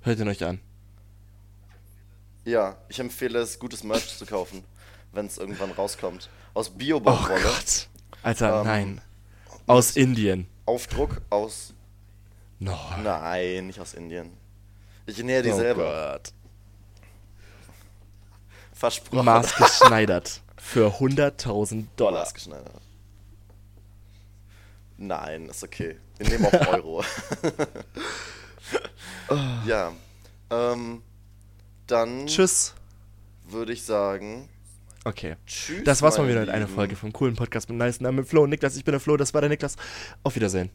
Hört 0.03 0.19
ihn 0.19 0.29
euch 0.29 0.45
an. 0.45 0.61
ja, 2.45 2.77
ich 2.89 2.99
empfehle 2.99 3.39
es, 3.39 3.59
gutes 3.59 3.85
Merch 3.85 4.16
zu 4.19 4.27
kaufen, 4.27 4.65
wenn 5.12 5.27
es 5.27 5.39
irgendwann 5.39 5.70
rauskommt. 5.70 6.29
Aus 6.55 6.70
Oh 6.70 6.73
Bio-Baumwolle. 6.77 7.41
Gott. 7.43 7.89
Alter, 8.23 8.61
Ähm, 8.61 8.66
nein. 8.66 9.01
Aus 9.66 9.97
Indien. 9.97 10.49
Aufdruck 10.66 11.23
aus. 11.31 11.73
No. 12.59 12.79
Nein, 13.03 13.69
nicht 13.69 13.81
aus 13.81 13.95
Indien. 13.95 14.31
Ich 15.07 15.23
nähe 15.23 15.43
die 15.43 15.51
Oh 15.51 15.57
selber. 15.57 16.12
Gott. 16.15 16.33
Versprochen. 18.73 19.24
Maßgeschneidert. 19.24 20.43
Für 20.57 20.89
100.000 20.99 21.87
Dollar. 21.97 22.20
Maßgeschneidert. 22.20 22.81
Nein, 24.99 25.49
ist 25.49 25.62
okay. 25.65 25.97
Wir 26.19 26.29
nehmen 26.29 26.47
auch 26.47 26.66
Euro. 26.73 27.05
ja. 29.67 29.93
Ähm, 30.51 31.03
dann 31.87 32.27
Tschüss. 32.27 32.75
würde 33.49 33.73
ich 33.73 33.83
sagen, 33.85 34.49
Okay. 35.05 35.37
tschüss. 35.47 35.83
Das 35.85 36.01
war's 36.01 36.17
mal 36.17 36.29
wieder 36.29 36.41
mit 36.41 36.49
einer. 36.51 36.69
Folge 36.69 36.95
vom 36.95 37.13
coolen 37.13 37.35
Podcast 37.35 37.69
mit 37.69 37.77
nice 37.79 38.01
Namen 38.01 38.19
mit 38.19 38.29
Flo 38.29 38.45
und 38.45 38.51
Niklas. 38.51 38.77
Ich 38.77 38.85
bin 38.85 38.93
der 38.93 39.01
Flo, 39.01 39.17
das 39.17 39.35
war 39.35 39.41
der 39.41 39.51
Niklas. 39.51 39.77
Auf 40.23 40.37
Wiedersehen. 40.37 40.71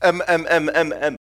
Ähm, 0.00 0.22
ähm, 0.26 0.46
ähm, 0.48 0.70
ähm, 0.74 0.94
ähm. 0.98 1.16